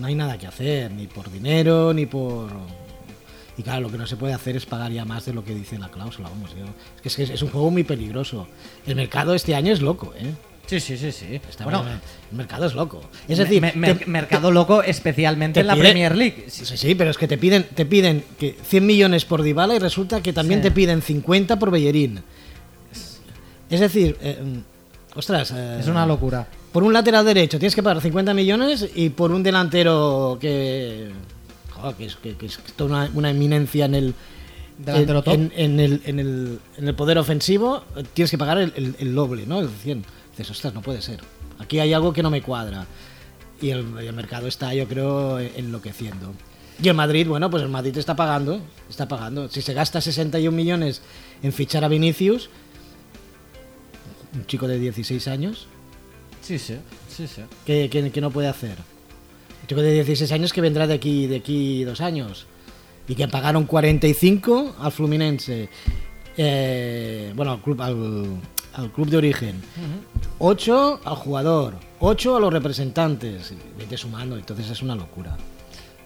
no 0.00 0.06
hay 0.06 0.14
nada 0.14 0.36
que 0.38 0.46
hacer. 0.46 0.90
Ni 0.90 1.06
por 1.06 1.30
dinero, 1.30 1.92
ni 1.94 2.06
por... 2.06 2.48
Y 3.56 3.62
claro, 3.62 3.82
lo 3.82 3.90
que 3.90 3.98
no 3.98 4.06
se 4.06 4.16
puede 4.16 4.34
hacer 4.34 4.56
es 4.56 4.66
pagar 4.66 4.90
ya 4.90 5.04
más 5.04 5.26
de 5.26 5.32
lo 5.32 5.44
que 5.44 5.54
dice 5.54 5.78
la 5.78 5.88
cláusula. 5.88 6.28
Vamos, 6.28 6.50
yo- 6.56 6.64
es 7.04 7.14
que 7.16 7.22
es, 7.22 7.30
es 7.30 7.42
un 7.42 7.50
juego 7.50 7.70
muy 7.70 7.84
peligroso. 7.84 8.48
El 8.84 8.96
mercado 8.96 9.32
este 9.34 9.54
año 9.54 9.72
es 9.72 9.80
loco, 9.80 10.12
¿eh? 10.18 10.32
Sí, 10.66 10.80
sí, 10.80 10.96
sí, 10.96 11.12
sí. 11.12 11.40
Está 11.48 11.64
bueno, 11.64 11.82
bien, 11.84 12.00
el 12.30 12.36
mercado 12.36 12.64
es 12.66 12.74
loco. 12.74 13.00
Es 13.28 13.38
me- 13.38 13.44
decir, 13.44 13.60
me- 13.62 13.72
mer- 13.74 13.98
te- 13.98 14.06
mercado 14.06 14.50
loco 14.50 14.82
especialmente 14.82 15.54
te 15.54 15.60
en 15.60 15.66
la 15.66 15.74
pide- 15.74 15.82
Premier 15.82 16.16
League. 16.16 16.44
Sí, 16.48 16.64
sí, 16.64 16.76
sí, 16.76 16.94
pero 16.94 17.10
es 17.10 17.18
que 17.18 17.28
te 17.28 17.36
piden, 17.38 17.64
te 17.74 17.84
piden 17.86 18.24
que 18.38 18.56
100 18.64 18.86
millones 18.86 19.24
por 19.26 19.42
Dybala 19.42 19.74
y 19.74 19.78
resulta 19.78 20.22
que 20.22 20.32
también 20.32 20.60
Sí. 20.60 20.64
te 20.64 20.70
piden 20.70 21.02
50 21.02 21.58
por 21.58 21.70
Bellerín. 21.70 22.22
Es 23.70 23.80
decir, 23.80 24.16
eh, 24.20 24.38
ostras, 25.14 25.52
eh, 25.54 25.78
Es 25.80 25.86
una 25.88 26.06
locura. 26.06 26.46
por 26.72 26.82
un 26.82 26.92
lateral 26.92 27.24
derecho 27.24 27.58
tienes 27.58 27.74
que 27.74 27.82
pagar 27.82 28.00
50 28.02 28.34
millones 28.34 28.88
y 28.94 29.10
por 29.10 29.32
un 29.32 29.42
delantero 29.42 30.38
que, 30.40 31.10
joder, 31.70 31.94
que, 31.96 32.04
es, 32.06 32.16
que- 32.16 32.36
que 32.36 32.46
es 32.46 32.58
toda 32.76 32.90
una, 32.90 33.10
una 33.14 33.30
eminencia 33.30 33.84
en 33.86 33.94
el, 33.94 34.14
Delantero 34.78 35.18
en, 35.18 35.24
top. 35.24 35.34
en- 35.34 35.52
en 35.56 35.80
el, 35.80 36.02
en, 36.04 36.18
el, 36.20 36.58
en 36.78 36.88
el 36.88 36.94
poder 36.94 37.18
ofensivo, 37.18 37.84
tienes 38.12 38.30
que 38.30 38.38
pagar 38.38 38.58
el, 38.58 38.72
el- 38.76 38.96
el 38.98 39.14
doble, 39.14 39.44
¿no? 39.46 39.60
El 39.60 39.68
100. 39.68 40.04
Dices, 40.36 40.50
ostras, 40.50 40.74
no 40.74 40.82
puede 40.82 41.00
ser. 41.00 41.20
Aquí 41.58 41.78
hay 41.78 41.92
algo 41.92 42.12
que 42.12 42.22
no 42.22 42.30
me 42.30 42.42
cuadra. 42.42 42.86
Y 43.60 43.70
el, 43.70 43.84
mercado 44.12 44.48
está, 44.48 44.74
yo 44.74 44.88
creo, 44.88 45.38
enloqueciendo. 45.38 46.32
Y 46.82 46.88
el 46.88 46.94
Madrid, 46.94 47.26
bueno, 47.28 47.50
pues 47.50 47.62
el 47.62 47.68
Madrid 47.68 47.96
está 47.96 48.16
pagando, 48.16 48.60
está 48.90 49.06
pagando. 49.06 49.48
Si 49.48 49.62
se 49.62 49.74
gasta 49.74 50.00
61 50.00 50.54
millones 50.54 51.02
en 51.42 51.52
fichar 51.52 51.84
a 51.84 51.88
Vinicius, 51.88 52.50
un 54.34 54.44
chico 54.46 54.66
de 54.66 54.78
16 54.80 55.28
años, 55.28 55.68
Sí, 56.44 56.58
sí, 56.58 56.76
sí, 57.08 57.26
sí. 57.26 57.42
que 57.64 58.20
no 58.20 58.30
puede 58.30 58.48
hacer. 58.48 58.76
Un 59.62 59.66
chico 59.66 59.80
de 59.80 59.94
16 59.94 60.30
años 60.32 60.52
que 60.52 60.60
vendrá 60.60 60.86
de 60.86 60.92
aquí, 60.92 61.26
de 61.26 61.36
aquí 61.36 61.84
dos 61.84 62.02
años. 62.02 62.46
Y 63.08 63.14
que 63.14 63.28
pagaron 63.28 63.64
45 63.64 64.76
al 64.78 64.92
Fluminense. 64.92 65.70
Eh, 66.36 67.32
bueno, 67.34 67.52
al 67.52 67.62
club, 67.62 67.80
al, 67.80 68.26
al 68.74 68.90
club 68.92 69.08
de 69.08 69.16
origen. 69.16 69.62
8 70.38 71.00
al 71.04 71.16
jugador. 71.16 71.74
8 72.00 72.36
a 72.36 72.40
los 72.40 72.52
representantes. 72.52 73.52
Vete 73.78 73.96
sumando, 73.96 74.36
entonces 74.36 74.68
es 74.70 74.82
una 74.82 74.94
locura. 74.94 75.36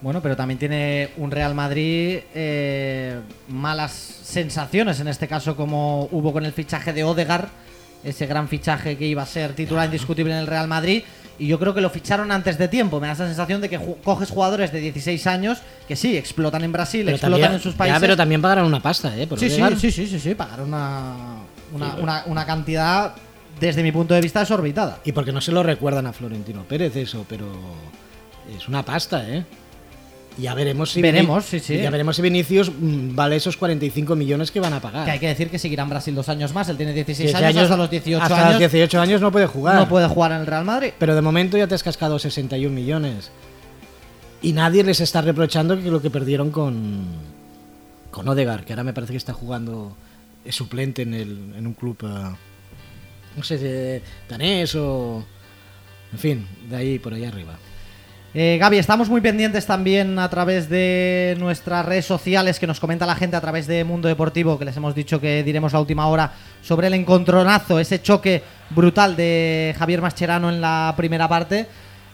Bueno, 0.01 0.21
pero 0.23 0.37
también 0.37 0.59
tiene 0.59 1.11
un 1.17 1.31
Real 1.31 1.55
Madrid 1.55 2.21
eh, 2.35 3.19
malas 3.49 3.91
sensaciones, 3.93 5.01
en 5.01 5.09
este 5.09 5.27
caso 5.27 5.57
como 5.57 6.09
hubo 6.13 6.33
con 6.33 6.45
el 6.45 6.53
fichaje 6.53 6.93
de 6.93 7.03
Odegar, 7.03 7.49
ese 8.05 8.27
gran 8.27 8.47
fichaje 8.49 8.97
que 8.97 9.07
iba 9.07 9.23
a 9.23 9.27
ser 9.27 9.55
titular 9.55 9.87
indiscutible 9.87 10.33
en 10.33 10.39
el 10.39 10.47
Real 10.47 10.69
Madrid, 10.69 11.03
y 11.41 11.49
yo 11.49 11.59
creo 11.59 11.75
que 11.75 11.81
lo 11.81 11.91
ficharon 11.91 12.31
antes 12.31 12.59
de 12.59 12.69
tiempo. 12.69 13.01
Me 13.01 13.09
da 13.09 13.15
esa 13.15 13.27
sensación 13.27 13.61
de 13.61 13.69
que 13.69 13.81
ju- 13.81 13.97
coges 14.05 14.31
jugadores 14.31 14.73
de 14.73 14.79
16 14.81 15.27
años 15.27 15.59
que 15.89 15.97
sí, 15.97 16.17
explotan 16.17 16.63
en 16.63 16.71
Brasil, 16.71 17.09
explotan 17.09 17.33
también, 17.33 17.53
en 17.55 17.61
sus 17.61 17.73
ya, 17.75 17.79
países. 17.79 18.01
pero 18.01 18.17
también 18.17 18.41
pagaron 18.41 18.67
una 18.67 18.81
pasta, 18.81 19.17
¿eh? 19.17 19.27
Por 19.27 19.41
sí, 19.41 19.49
sí, 19.49 19.55
Odegaard. 19.57 19.79
sí, 19.81 19.91
sí, 19.91 20.07
sí, 20.07 20.21
sí, 20.21 20.35
pagaron 20.37 20.69
una, 20.69 21.15
una, 21.73 21.95
una- 21.97 22.23
una 22.27 22.47
cantidad, 22.47 23.15
desde 23.61 23.83
mi 23.83 23.93
punto 23.93 24.15
de 24.15 24.21
vista, 24.21 24.41
desorbitada. 24.41 24.99
Y 25.05 25.13
porque 25.13 25.33
no 25.33 25.41
se 25.41 25.53
lo 25.53 25.63
recuerdan 25.63 26.07
a 26.07 26.13
Florentino 26.13 26.63
Pérez 26.65 26.95
eso, 26.97 27.25
pero 27.29 27.47
es 28.57 28.69
una 28.69 28.85
pasta, 28.85 29.29
¿eh? 29.29 29.45
Ya 30.41 30.55
veremos 30.55 30.93
si 30.93 31.03
Veremos, 31.03 31.45
sí, 31.47 31.59
sí. 31.59 31.79
Ya 31.79 31.91
veremos 31.91 32.15
si 32.15 32.23
Vinicius 32.23 32.71
mm, 32.71 33.17
vale 33.17 33.35
esos 33.35 33.57
45 33.57 34.15
millones 34.15 34.53
que 34.53 34.61
van 34.61 34.73
a 34.73 34.81
pagar. 34.81 35.05
Que 35.05 35.11
hay 35.11 35.19
que 35.19 35.27
decir 35.27 35.51
que 35.51 35.59
seguirá 35.59 35.83
en 35.83 35.89
Brasil 35.91 36.15
dos 36.15 36.29
años 36.29 36.55
más, 36.55 36.69
él 36.69 36.77
tiene 36.77 36.93
16 36.93 37.31
Diez 37.31 37.43
años, 37.43 37.65
hasta 37.65 37.77
los 37.77 37.91
18 37.91 38.23
hasta 38.23 38.37
años 38.37 38.51
los 38.53 38.59
18 38.73 39.01
años 39.01 39.21
no 39.21 39.33
puede 39.33 39.47
jugar. 39.47 39.75
no 39.75 39.89
puede 39.89 40.07
jugar 40.07 40.31
en 40.31 40.39
el 40.39 40.47
Real 40.47 40.65
Madrid. 40.65 40.91
Pero 40.97 41.17
de 41.17 41.23
momento 41.23 41.59
ya 41.59 41.67
te 41.67 41.75
has 41.75 41.83
cascado 41.83 42.21
61 42.21 42.73
millones. 42.73 43.33
Y 44.41 44.53
nadie 44.53 44.85
les 44.85 45.01
está 45.01 45.21
reprochando 45.23 45.77
que 45.77 45.91
lo 45.91 46.01
que 46.01 46.11
perdieron 46.11 46.53
con 46.53 47.05
con 48.13 48.29
Odegar, 48.29 48.65
que 48.65 48.73
ahora 48.73 48.85
me 48.85 48.93
parece 48.93 49.13
que 49.15 49.17
está 49.19 49.33
jugando 49.33 49.97
es 50.49 50.55
suplente 50.55 51.03
en, 51.03 51.13
el, 51.13 51.53
en 51.57 51.67
un 51.67 51.75
club, 51.75 51.99
eh, 52.03 52.35
no 53.37 53.43
sé, 53.43 53.59
de 53.59 54.03
danés 54.29 54.75
o... 54.75 55.25
En 56.11 56.19
fin, 56.19 56.49
de 56.71 56.77
ahí 56.77 56.99
por 56.99 57.13
ahí 57.13 57.27
arriba. 57.27 57.59
Eh, 58.33 58.57
Gaby, 58.59 58.79
estamos 58.79 59.11
muy 59.11 59.21
pendientes 59.21 59.67
también 59.67 60.19
a 60.19 60.31
través 60.31 60.71
de 60.71 61.37
nuestras 61.39 61.85
redes 61.85 62.07
sociales 62.07 62.59
que 62.59 62.67
nos 62.67 62.81
comenta 62.81 63.05
la 63.05 63.15
gente 63.15 63.37
a 63.37 63.43
través 63.43 63.67
de 63.67 63.85
Mundo 63.85 64.09
Deportivo, 64.09 64.59
que 64.59 64.65
les 64.65 64.77
hemos 64.77 64.95
dicho 64.95 65.21
que 65.21 65.43
diremos 65.43 65.75
la 65.75 65.81
última 65.81 66.07
hora 66.09 66.33
sobre 66.63 66.87
el 66.87 66.95
encontronazo, 66.95 67.79
ese 67.79 68.01
choque 68.01 68.43
brutal 68.71 69.17
de 69.17 69.75
Javier 69.79 70.01
Mascherano 70.01 70.49
en 70.49 70.63
la 70.63 70.95
primera 70.97 71.29
parte. 71.29 71.67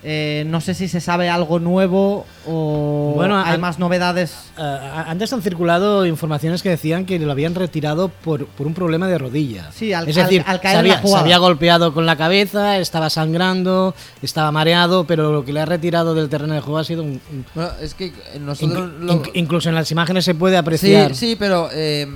Eh, 0.06 0.44
no 0.46 0.60
sé 0.60 0.74
si 0.74 0.86
se 0.86 1.00
sabe 1.00 1.30
algo 1.30 1.58
nuevo 1.60 2.26
o 2.46 3.12
Bueno, 3.16 3.38
hay 3.42 3.56
más 3.56 3.78
novedades. 3.78 4.34
Eh, 4.58 4.78
antes 5.06 5.32
han 5.32 5.40
circulado 5.40 6.04
informaciones 6.04 6.62
que 6.62 6.68
decían 6.68 7.06
que 7.06 7.18
lo 7.18 7.32
habían 7.32 7.54
retirado 7.54 8.08
por, 8.10 8.44
por 8.44 8.66
un 8.66 8.74
problema 8.74 9.08
de 9.08 9.16
rodilla. 9.16 9.70
Sí, 9.72 9.94
al- 9.94 10.06
es 10.06 10.14
decir, 10.16 10.42
al- 10.46 10.56
al 10.56 10.60
caer 10.60 10.76
se, 10.76 10.82
la 10.88 10.94
había, 10.98 11.08
se 11.10 11.16
había 11.16 11.38
golpeado 11.38 11.94
con 11.94 12.04
la 12.04 12.16
cabeza, 12.16 12.76
estaba 12.76 13.08
sangrando, 13.08 13.94
estaba 14.20 14.52
mareado, 14.52 15.04
pero 15.06 15.32
lo 15.32 15.42
que 15.44 15.54
le 15.54 15.60
ha 15.60 15.64
retirado 15.66 16.14
del 16.14 16.28
terreno 16.28 16.52
de 16.52 16.60
juego 16.60 16.78
ha 16.78 16.84
sido 16.84 17.02
un... 17.02 17.20
un- 17.32 17.46
Bueno, 17.54 17.70
es 17.80 17.94
que 17.94 18.12
nosotros 18.40 18.90
inc- 18.90 18.98
lo- 18.98 19.12
inc- 19.22 19.30
incluso 19.32 19.70
en 19.70 19.74
las 19.74 19.90
imágenes 19.90 20.26
se 20.26 20.34
puede 20.34 20.56
Sí, 20.56 20.58
apreciar. 20.58 21.14
sí, 21.14 21.36
pero 21.38 21.70
eh, 21.72 22.06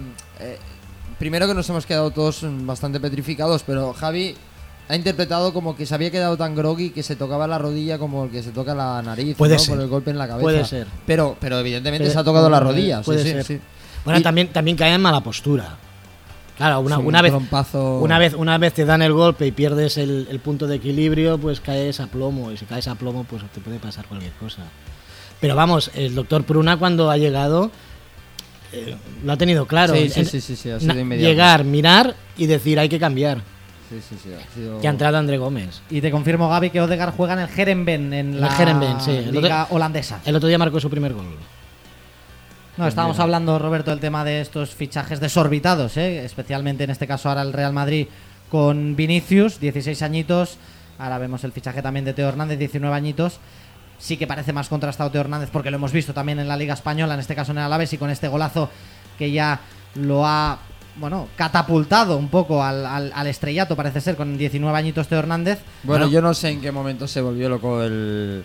eh, 0.41 0.59
primero 1.19 1.47
que 1.49 1.55
nos 1.55 1.67
hemos 1.71 1.87
quedado 1.87 2.11
todos 2.11 2.45
bastante 2.67 3.01
petrificados, 3.01 3.63
pero 3.67 3.95
Javi 3.95 4.37
ha 4.89 4.97
interpretado 4.97 5.53
como 5.53 5.77
que 5.77 5.85
se 5.87 5.95
había 5.95 6.11
quedado 6.11 6.37
tan 6.37 6.55
groggy 6.55 6.91
que 6.91 7.03
se 7.03 7.15
tocaba 7.17 7.47
la 7.47 7.59
rodilla 7.59 7.99
como 7.99 8.25
el 8.25 8.31
que 8.31 8.43
se 8.43 8.51
toca 8.51 8.75
la 8.75 9.03
nariz 9.03 9.37
Puede 9.37 9.55
¿no? 9.55 9.59
ser. 9.61 9.75
por 9.75 9.83
el 9.83 9.89
golpe 9.89 10.11
en 10.11 10.19
la 10.19 10.27
cabeza. 10.27 10.43
Puede 10.43 10.65
ser. 10.65 10.87
Pero, 11.07 11.37
pero 11.41 11.59
evidentemente 11.59 12.05
Puede- 12.05 12.13
se 12.15 12.19
ha 12.19 12.25
tocado 12.25 12.49
la 12.49 12.61
rodilla. 12.61 13.03
puede 13.03 13.23
sí, 13.23 13.31
ser. 13.31 13.45
sí. 13.45 13.61
Bueno, 14.05 14.21
Y- 14.21 14.23
también, 14.23 14.49
también 14.49 14.77
cae 14.77 14.95
en 14.95 15.01
mala 15.01 15.21
postura. 15.21 15.77
Claro, 16.57 16.81
una, 16.81 16.97
Sí, 16.97 17.03
una 17.05 17.19
un 17.19 17.23
vez, 17.23 17.33
trompazo. 17.33 17.99
una, 18.01 18.19
vez, 18.19 18.35
una 18.35 18.59
vez 18.59 18.73
te 18.75 18.85
dan 18.85 19.01
el 19.03 19.13
golpe 19.13 19.47
y 19.47 19.53
pierdes 19.53 19.97
el, 19.97 20.27
el 20.31 20.41
punto 20.41 20.67
de 20.67 20.77
equilibrio, 20.77 21.39
pues 21.39 21.61
caes 21.61 22.01
a 22.01 22.07
plomo. 22.09 22.51
Y 22.51 22.57
si 22.57 22.65
caes 22.65 22.89
a 22.89 22.97
plomo, 22.97 23.23
pues 23.25 23.43
te 23.53 23.61
puede 23.61 23.79
pasar 23.79 24.07
cualquier 24.07 24.33
cosa. 24.33 24.63
Pero 25.41 25.55
vamos, 25.55 25.91
el 25.95 26.17
doctor 26.17 26.43
Pruna 26.45 26.77
cuando 26.77 27.11
ha 27.13 27.17
llegado 27.17 27.71
eh, 28.73 28.97
lo 29.25 29.33
ha 29.33 29.37
tenido 29.37 29.67
claro. 29.67 29.95
Sí, 29.95 30.09
sí, 30.11 30.25
sí, 30.25 30.41
sí, 30.41 30.57
sí, 30.57 30.71
ha 30.71 30.81
sido 30.81 30.99
inmediato. 30.99 31.29
llegar, 31.31 31.65
mirar 31.65 32.17
y 32.37 32.47
decir 32.47 32.79
hay 32.81 32.89
que 32.89 32.99
cambiar. 32.99 33.41
Sí, 33.89 34.01
sí, 34.07 34.17
sí, 34.23 34.31
ha 34.35 34.55
sido- 34.55 34.81
Y 34.83 34.87
ha 34.87 34.91
entrado 34.91 35.17
André 35.17 35.39
Gómez. 35.39 35.81
Y 35.89 36.01
te 36.01 36.11
confirmo, 36.11 36.49
Gaby, 36.49 36.71
que 36.71 36.81
Odegaard 36.81 37.15
juega 37.17 37.33
en 37.35 37.39
el 37.41 37.49
Herenveen, 37.49 38.13
en 38.13 38.35
el 38.35 38.41
la 38.41 38.49
Heerenveen, 38.59 39.01
sí. 39.01 39.13
El 39.13 39.33
liga 39.33 39.63
otro- 39.65 39.77
holandesa. 39.77 40.21
El 40.25 40.37
otro 40.37 40.49
día 40.49 40.59
marcó 40.59 40.79
su 40.79 40.91
primer 40.91 41.15
gol. 41.15 41.25
No, 42.77 42.87
estábamos 42.87 43.19
hablando, 43.19 43.59
Roberto, 43.59 43.91
del 43.91 43.99
tema 43.99 44.25
de 44.25 44.41
estos 44.41 44.75
fichajes 44.75 45.19
desorbitados, 45.21 45.97
¿eh? 45.97 46.25
especialmente 46.25 46.85
en 46.85 46.91
este 46.91 47.09
caso 47.09 47.29
ahora 47.29 47.43
el 47.43 47.53
Real 47.53 47.73
Madrid 47.73 48.07
con 48.51 48.95
Vinicius, 48.95 49.59
16 49.59 50.01
añitos. 50.03 50.59
Ahora 50.99 51.19
vemos 51.19 51.43
el 51.45 51.51
fichaje 51.53 51.83
también 51.83 52.05
de 52.05 52.13
Teo 52.13 52.29
Hernández, 52.29 52.59
19 52.59 52.95
añitos. 52.95 53.41
Sí 53.99 54.17
que 54.17 54.29
parece 54.29 54.53
más 54.53 54.69
contrastado 54.69 55.11
Teo 55.11 55.23
Hernández 55.23 55.51
porque 55.53 55.71
lo 55.73 55.77
hemos 55.77 55.91
visto 55.91 56.15
también 56.15 56.39
en 56.39 56.47
la 56.47 56.57
Liga 56.57 56.75
Española, 56.75 57.15
en 57.15 57.21
este 57.21 57.35
caso 57.35 57.51
en 57.51 57.59
el 57.59 57.65
Alavés, 57.65 57.93
y 57.95 57.99
con 57.99 58.11
este 58.11 58.29
golazo 58.29 58.71
que 59.19 59.33
ya 59.33 59.59
lo 59.97 60.25
ha 60.25 60.59
bueno 60.99 61.29
catapultado 61.37 62.17
un 62.17 62.29
poco 62.29 62.63
al, 62.63 62.85
al- 62.87 63.13
al 63.15 63.27
estrellato, 63.27 63.77
parece 63.77 64.01
ser, 64.01 64.17
con 64.17 64.37
19 64.39 64.77
añitos 64.77 65.09
Teo 65.09 65.19
Hernández. 65.19 65.59
Bueno, 65.83 66.09
yo 66.09 66.21
no 66.21 66.35
sé 66.35 66.51
en 66.51 66.61
qué 66.61 66.73
momento 66.73 67.07
se 67.09 67.21
volvió 67.21 67.49
loco 67.49 67.83
el, 67.83 68.45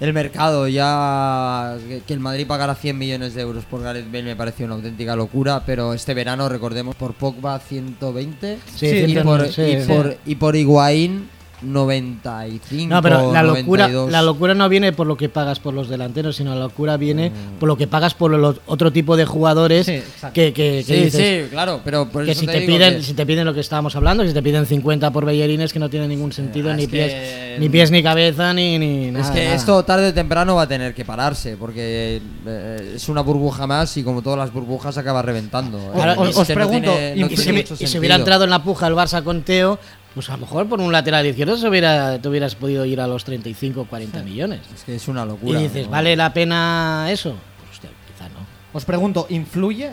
el 0.00 0.12
mercado. 0.12 0.68
Ya 0.68 1.76
que- 1.88 2.00
que 2.02 2.12
el 2.14 2.20
Madrid 2.20 2.46
pagara 2.46 2.74
100 2.74 2.96
millones 2.96 3.34
de 3.34 3.42
euros 3.42 3.64
por 3.64 3.82
Gareth 3.82 4.06
Bale 4.06 4.22
me 4.24 4.36
pareció 4.36 4.66
una 4.66 4.76
auténtica 4.76 5.16
locura, 5.16 5.62
pero 5.66 5.94
este 5.94 6.14
verano, 6.14 6.48
recordemos, 6.48 6.94
por 6.96 7.14
Pogba 7.14 7.58
120 7.58 8.58
Sí, 8.74 8.86
y, 8.86 9.06
100, 9.12 9.24
por, 9.24 9.48
sí, 9.48 9.62
y, 9.62 9.80
sí. 9.82 9.88
por, 9.88 10.16
y 10.26 10.34
por 10.36 10.54
Higuaín 10.56 11.28
95. 11.62 12.94
No, 12.94 13.02
pero 13.02 13.32
la 13.32 13.42
locura, 13.42 13.84
92. 13.88 14.10
la 14.12 14.22
locura 14.22 14.54
no 14.54 14.68
viene 14.68 14.92
por 14.92 15.06
lo 15.06 15.16
que 15.16 15.28
pagas 15.28 15.58
por 15.60 15.74
los 15.74 15.88
delanteros, 15.88 16.36
sino 16.36 16.54
la 16.54 16.60
locura 16.62 16.96
viene 16.96 17.30
Mm. 17.30 17.58
por 17.58 17.68
lo 17.68 17.76
que 17.76 17.86
pagas 17.86 18.14
por 18.14 18.30
los 18.30 18.56
otro 18.66 18.92
tipo 18.92 19.16
de 19.16 19.24
jugadores 19.24 19.86
Sí, 19.86 20.02
que, 20.32 20.52
que, 20.52 20.52
que 20.52 20.82
Sí, 20.84 20.94
dices 21.04 21.44
sí, 21.46 21.50
claro, 21.50 21.80
pero 21.84 22.08
por 22.08 22.24
que 22.24 22.32
eso 22.32 22.40
si 22.40 22.46
te 22.46 22.52
te, 22.52 22.60
digo 22.60 22.72
piden 22.76 22.96
que- 22.96 23.02
si 23.02 23.14
te 23.14 23.26
piden 23.26 23.44
lo 23.44 23.54
que 23.54 23.60
estábamos 23.60 23.94
hablando, 23.96 24.22
que 24.22 24.28
si 24.30 24.34
te 24.34 24.42
piden 24.42 24.66
50 24.66 25.10
por 25.12 25.24
Bellerines 25.24 25.72
que 25.72 25.78
no 25.78 25.88
tiene 25.90 26.08
ningún 26.08 26.32
sentido 26.32 26.70
Ah, 26.70 26.74
ni 26.74 26.84
es 26.84 26.88
pies 26.88 27.12
que- 27.12 27.56
ni 27.58 27.68
pies 27.68 27.90
ni 27.90 28.02
cabeza 28.02 28.52
ni, 28.54 28.78
ni 28.78 29.10
nada. 29.10 29.24
Es 29.24 29.30
que 29.30 29.42
nada. 29.44 29.54
esto 29.56 29.82
tarde 29.84 30.08
o 30.08 30.14
temprano 30.14 30.54
va 30.56 30.62
a 30.62 30.68
tener 30.68 30.94
que 30.94 31.04
pararse, 31.04 31.56
porque 31.56 32.20
eh, 32.46 32.92
es 32.96 33.08
una 33.08 33.20
burbuja 33.22 33.66
más 33.66 33.96
y 33.96 34.02
como 34.02 34.22
todas 34.22 34.38
las 34.38 34.52
burbujas 34.52 34.96
acaba 34.98 35.22
reventando. 35.22 35.78
Os- 36.18 36.36
no 36.36 36.44
pregunto, 36.54 36.90
tiene- 36.92 37.16
y 37.16 37.20
no 37.20 37.26
y, 37.26 37.34
tiene 37.34 37.66
si, 37.66 37.84
y 37.84 37.86
si 37.86 37.98
hubiera 37.98 38.14
entrado 38.16 38.44
en 38.44 38.50
la 38.50 38.62
puja 38.62 38.86
el 38.86 38.94
Barça 38.94 39.22
con 39.22 39.42
Teo, 39.42 39.78
pues 40.14 40.28
a 40.30 40.32
lo 40.32 40.38
mejor 40.38 40.68
por 40.68 40.80
un 40.80 40.90
lateral 40.92 41.26
izquierdo 41.26 41.56
se 41.56 41.68
hubiera, 41.68 42.18
te 42.20 42.28
hubieras 42.28 42.54
podido 42.54 42.84
ir 42.84 43.00
a 43.00 43.06
los 43.06 43.24
35 43.24 43.82
o 43.82 43.84
40 43.86 44.22
millones. 44.22 44.60
Es 44.74 44.82
que 44.84 44.94
es 44.96 45.06
una 45.08 45.24
Y 45.24 45.26
locura. 45.28 45.60
dices, 45.60 45.86
¿no? 45.86 45.92
¿vale 45.92 46.16
la 46.16 46.32
pena 46.32 47.06
eso? 47.10 47.34
Pues, 47.58 47.70
hostia, 47.72 47.90
quizá 48.12 48.28
no. 48.30 48.40
Os 48.72 48.84
pregunto, 48.84 49.26
¿influye? 49.30 49.90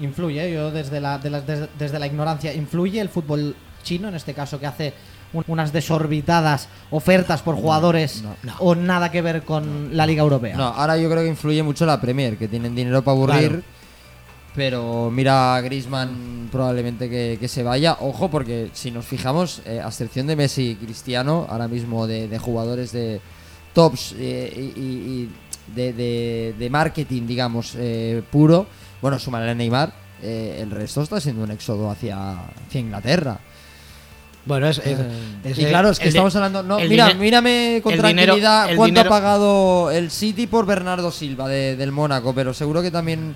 Influye, 0.00 0.52
yo 0.52 0.70
desde 0.70 1.00
la, 1.00 1.18
de 1.18 1.30
la- 1.30 1.40
desde, 1.40 1.68
desde 1.78 1.98
la 1.98 2.06
ignorancia, 2.06 2.52
¿influye 2.52 3.00
el 3.00 3.08
fútbol 3.08 3.54
chino, 3.82 4.08
en 4.08 4.14
este 4.14 4.34
caso, 4.34 4.58
que 4.58 4.66
hace 4.66 4.92
un- 5.32 5.44
unas 5.48 5.72
desorbitadas 5.72 6.68
ofertas 6.90 7.42
por 7.42 7.54
jugadores 7.56 8.22
no, 8.22 8.34
no. 8.42 8.54
o 8.58 8.74
nada 8.74 9.10
que 9.10 9.22
ver 9.22 9.42
con 9.44 9.96
la 9.96 10.06
Liga 10.06 10.22
Europea? 10.22 10.56
No, 10.56 10.64
ahora 10.68 10.96
yo 10.96 11.08
creo 11.10 11.22
que 11.22 11.28
influye 11.28 11.62
mucho 11.62 11.86
la 11.86 12.00
Premier, 12.00 12.36
que 12.36 12.48
tienen 12.48 12.74
dinero 12.74 13.02
para 13.02 13.16
aburrir. 13.16 13.48
Claro. 13.50 13.62
Pero 14.54 15.10
mira 15.10 15.56
a 15.56 15.60
Griezmann 15.62 16.48
probablemente 16.52 17.10
que, 17.10 17.38
que 17.40 17.48
se 17.48 17.62
vaya. 17.64 17.96
Ojo, 18.00 18.30
porque 18.30 18.70
si 18.72 18.90
nos 18.92 19.04
fijamos, 19.04 19.60
eh, 19.66 19.80
a 19.82 19.88
excepción 19.88 20.26
de 20.28 20.36
Messi 20.36 20.70
y 20.70 20.74
Cristiano, 20.76 21.46
ahora 21.48 21.66
mismo 21.66 22.06
de, 22.06 22.28
de 22.28 22.38
jugadores 22.38 22.92
de 22.92 23.20
tops 23.72 24.14
eh, 24.16 24.52
y, 24.76 24.80
y- 24.80 24.82
y 24.84 25.30
de, 25.74 25.92
de- 25.92 26.54
de 26.56 26.70
marketing, 26.70 27.26
digamos, 27.26 27.74
eh, 27.76 28.22
puro, 28.30 28.66
bueno, 29.02 29.18
súmale 29.18 29.50
a 29.50 29.54
Neymar, 29.54 29.92
eh, 30.22 30.58
el 30.62 30.70
resto 30.70 31.02
está 31.02 31.20
siendo 31.20 31.42
un 31.42 31.50
éxodo 31.50 31.90
hacia, 31.90 32.32
hacia 32.68 32.80
Inglaterra. 32.80 33.40
Bueno, 34.46 34.68
es, 34.68 34.78
es- 34.78 34.84
Eh, 35.00 35.08
es- 35.44 35.58
y 35.58 35.64
claro, 35.64 35.90
es 35.90 35.98
que 35.98 36.04
estamos 36.10 36.36
hablando. 36.36 36.62
No, 36.62 36.78
mira, 36.90 37.14
mírame 37.14 37.80
con 37.82 37.92
dinero- 37.94 38.34
tranquilidad 38.34 38.70
el 38.70 38.76
cuánto 38.76 38.90
dinero- 39.00 39.08
ha 39.12 39.18
pagado 39.18 39.90
el 39.90 40.10
City 40.12 40.46
por 40.46 40.66
Bernardo 40.66 41.10
Silva 41.10 41.48
de- 41.48 41.74
del 41.76 41.90
Mónaco, 41.90 42.32
pero 42.34 42.54
seguro 42.54 42.82
que 42.82 42.90
también 42.92 43.34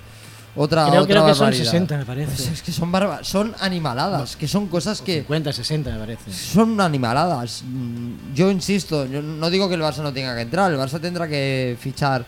otra. 0.55 0.87
Creo, 0.89 1.01
otra 1.03 1.13
creo 1.13 1.25
que 1.27 1.33
son 1.33 1.45
barbaridad. 1.45 1.63
60, 1.71 1.97
me 1.97 2.05
parece. 2.05 2.27
Pues 2.35 2.47
es 2.49 2.61
que 2.61 2.71
son 2.71 2.91
barba- 2.91 3.23
son 3.23 3.55
animaladas, 3.59 4.35
que 4.35 4.47
son 4.47 4.67
cosas 4.67 5.01
que 5.01 5.19
50, 5.19 5.53
60, 5.53 5.91
me 5.91 5.99
parece. 5.99 6.31
son 6.33 6.79
animaladas. 6.81 7.63
Mm, 7.65 8.33
Yo 8.33 8.51
insisto, 8.51 9.05
yo 9.05 9.21
no 9.21 9.49
digo 9.49 9.67
que 9.69 9.75
el 9.75 9.81
Barça 9.81 10.01
no 10.01 10.11
tenga 10.13 10.35
que 10.35 10.41
entrar, 10.41 10.71
el 10.71 10.77
Barça 10.77 10.99
tendrá 10.99 11.27
que 11.27 11.77
fichar 11.79 12.25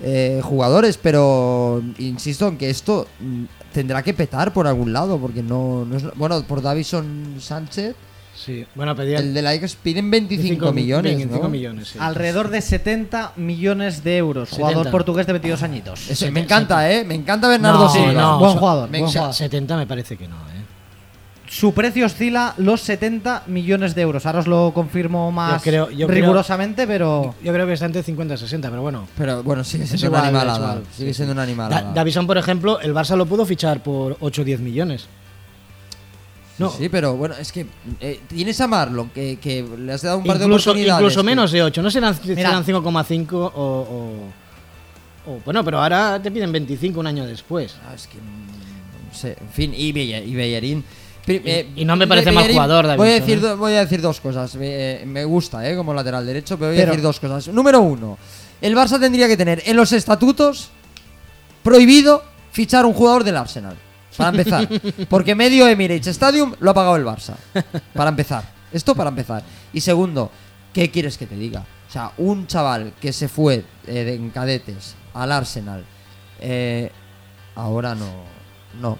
eh, 0.00 0.40
jugadores, 0.42 0.98
pero 1.00 1.82
insisto 1.98 2.48
en 2.48 2.58
que 2.58 2.70
esto 2.70 3.06
mm, 3.20 3.44
tendrá 3.72 4.02
que 4.02 4.14
petar 4.14 4.52
por 4.52 4.66
algún 4.66 4.92
lado, 4.92 5.18
porque 5.18 5.42
no, 5.42 5.84
no 5.84 5.96
es, 5.96 6.04
bueno, 6.16 6.42
por 6.44 6.60
Davison 6.62 7.36
Sánchez, 7.38 7.94
Sí, 8.34 8.64
bueno, 8.74 8.96
pedían 8.96 9.22
el 9.22 9.34
de 9.34 9.42
la 9.42 9.50
Ajax 9.50 9.76
piden 9.76 10.10
25 10.10 10.72
millones, 10.72 11.12
25 11.16 11.44
¿no? 11.44 11.48
millones, 11.50 11.88
sí. 11.88 11.98
Alrededor 12.00 12.50
de 12.50 12.60
70 12.60 13.32
millones 13.36 14.02
de 14.02 14.16
euros. 14.16 14.48
70. 14.48 14.68
Jugador 14.68 14.90
portugués 14.90 15.26
de 15.26 15.32
22 15.34 15.62
añitos. 15.62 16.08
Eso, 16.10 16.30
me 16.32 16.40
encanta, 16.40 16.90
¿eh? 16.90 17.04
Me 17.04 17.14
encanta 17.14 17.46
Bernardo 17.48 17.84
No, 17.84 17.88
Silva. 17.92 18.12
no, 18.12 18.38
buen 18.38 18.52
jugador. 18.56 18.88
me 18.90 18.98
buen 19.00 19.10
jugador. 19.12 19.34
70 19.34 19.76
me 19.76 19.86
parece 19.86 20.16
que 20.16 20.26
no, 20.28 20.36
¿eh? 20.36 20.62
Su 21.46 21.74
precio 21.74 22.06
oscila 22.06 22.54
los 22.56 22.80
70 22.80 23.42
millones 23.48 23.94
de 23.94 24.00
euros. 24.00 24.24
Ahora 24.24 24.38
os 24.38 24.46
lo 24.46 24.72
confirmo 24.72 25.30
más 25.30 25.62
Yo 25.62 25.70
creo- 25.70 25.90
yo 25.90 26.06
creo- 26.06 26.20
rigurosamente, 26.22 26.86
pero 26.86 27.34
Yo 27.44 27.52
creo 27.52 27.66
que 27.66 27.74
está 27.74 27.84
entre 27.84 28.02
50 28.02 28.34
y 28.34 28.38
60, 28.38 28.70
pero 28.70 28.80
bueno. 28.80 29.06
Pero 29.18 29.42
bueno, 29.42 29.62
sigue 29.62 29.86
siendo 29.86 30.06
igual, 30.06 30.24
animalada. 30.24 30.58
igual, 30.58 30.82
Sigue 30.96 31.10
sí, 31.10 31.16
siendo 31.16 31.32
una 31.32 31.42
Da- 31.42 31.48
animalada. 31.48 31.92
Davison, 31.92 32.26
por 32.26 32.38
ejemplo, 32.38 32.80
el 32.80 32.94
Barça 32.94 33.16
lo 33.16 33.26
pudo 33.26 33.44
fichar 33.44 33.82
por 33.82 34.16
8 34.20 34.40
o 34.40 34.44
10 34.46 34.60
millones. 34.60 35.06
No, 36.62 36.70
Sí, 36.70 36.88
pero 36.88 37.16
bueno, 37.16 37.34
es 37.38 37.52
que 37.52 37.66
eh, 38.00 38.20
tienes 38.28 38.60
a 38.60 38.66
Marlon, 38.66 39.10
que, 39.10 39.38
que 39.38 39.62
le 39.78 39.92
has 39.92 40.02
dado 40.02 40.18
un 40.18 40.24
par 40.24 40.38
de 40.38 40.44
incluso, 40.44 40.70
oportunidades. 40.70 41.00
incluso 41.02 41.22
menos 41.24 41.52
de 41.52 41.62
8. 41.62 41.82
No 41.82 41.90
serán, 41.90 42.14
serán 42.22 42.64
5,5 42.64 43.32
o, 43.32 43.48
o- 43.54 45.30
o- 45.32 45.40
Bueno, 45.44 45.64
pero 45.64 45.80
ahora 45.80 46.20
te 46.22 46.30
piden 46.30 46.50
25 46.52 47.00
un 47.00 47.06
año 47.06 47.26
después. 47.26 47.76
Ah, 47.88 47.94
es 47.94 48.06
que. 48.06 48.16
No 48.18 49.14
sé, 49.18 49.36
en 49.40 49.48
fin, 49.50 49.72
y, 49.76 49.88
y 49.90 50.34
Bellerín. 50.34 50.84
Pri- 51.26 51.42
eh, 51.44 51.68
y 51.76 51.84
no 51.84 51.94
me 51.94 52.06
parece 52.08 52.32
mal 52.32 52.42
Bellerín, 52.42 52.56
jugador, 52.62 52.84
Voy 52.96 53.08
a, 53.08 53.10
Davinson, 53.12 53.28
decir, 53.28 53.44
¿eh? 53.50 53.54
voy 53.54 53.72
a 53.74 53.80
decir 53.80 54.00
dos 54.00 54.20
cosas. 54.20 54.54
Me, 54.56 55.02
me 55.06 55.24
gusta, 55.24 55.68
¿eh? 55.68 55.76
Como 55.76 55.94
lateral 55.94 56.26
derecho, 56.26 56.56
pero 56.58 56.70
voy 56.70 56.76
Pero- 56.78 56.88
a 56.88 56.90
decir 56.92 57.02
dos 57.02 57.20
cosas. 57.20 57.48
Número 57.48 57.80
uno, 57.80 58.18
el 58.60 58.74
Barça 58.74 58.98
tendría 58.98 59.28
que 59.28 59.36
tener 59.36 59.62
en 59.66 59.76
los 59.76 59.92
estatutos 59.92 60.70
prohibido 61.62 62.22
fichar 62.50 62.84
un 62.86 62.92
jugador 62.92 63.22
del 63.24 63.36
Arsenal. 63.36 63.76
Para 64.16 64.30
empezar. 64.30 64.68
Porque 65.08 65.34
medio 65.34 65.66
Emirates 65.68 66.06
Stadium 66.08 66.54
lo 66.60 66.70
ha 66.70 66.74
pagado 66.74 66.96
el 66.96 67.04
Barça. 67.04 67.34
Para 67.94 68.10
empezar. 68.10 68.44
Esto 68.72 68.94
para 68.94 69.10
empezar. 69.10 69.42
Y 69.72 69.80
segundo, 69.80 70.30
¿qué 70.72 70.90
quieres 70.90 71.16
que 71.18 71.26
te 71.26 71.36
diga? 71.36 71.60
O 71.88 71.92
sea, 71.92 72.12
un 72.18 72.46
chaval 72.46 72.94
que 73.00 73.12
se 73.12 73.28
fue 73.28 73.64
eh, 73.86 73.92
de- 74.04 74.14
en 74.14 74.30
cadetes 74.30 74.94
al 75.14 75.30
Arsenal, 75.32 75.84
eh, 76.40 76.90
ahora 77.54 77.94
no. 77.94 78.06
No. 78.80 78.98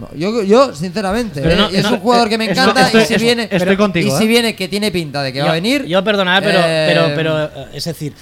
no. 0.00 0.08
Yo, 0.16 0.42
yo, 0.42 0.74
sinceramente, 0.74 1.40
eh, 1.40 1.56
no, 1.56 1.68
es 1.68 1.82
no, 1.82 1.92
un 1.94 2.00
jugador 2.00 2.28
que 2.30 2.38
me 2.38 2.46
estoy- 2.46 2.62
encanta 2.62 2.86
estoy- 2.86 3.02
y 3.02 3.06
si 3.06 3.16
viene. 3.24 3.42
estoy 3.42 3.58
pero- 3.58 3.76
contigo, 3.76 4.08
Y 4.14 4.18
si 4.18 4.24
¿eh? 4.24 4.26
viene 4.26 4.56
que 4.56 4.68
tiene 4.68 4.90
pinta 4.90 5.22
de 5.22 5.32
que 5.32 5.42
va 5.42 5.50
a 5.50 5.54
venir. 5.54 5.84
Yo, 5.84 6.02
perdonad, 6.02 6.42
pero, 6.42 6.58
eh, 6.62 6.84
pero, 6.88 7.12
pero, 7.14 7.44
eh, 7.44 7.68
es 7.74 7.84
decir, 7.84 8.14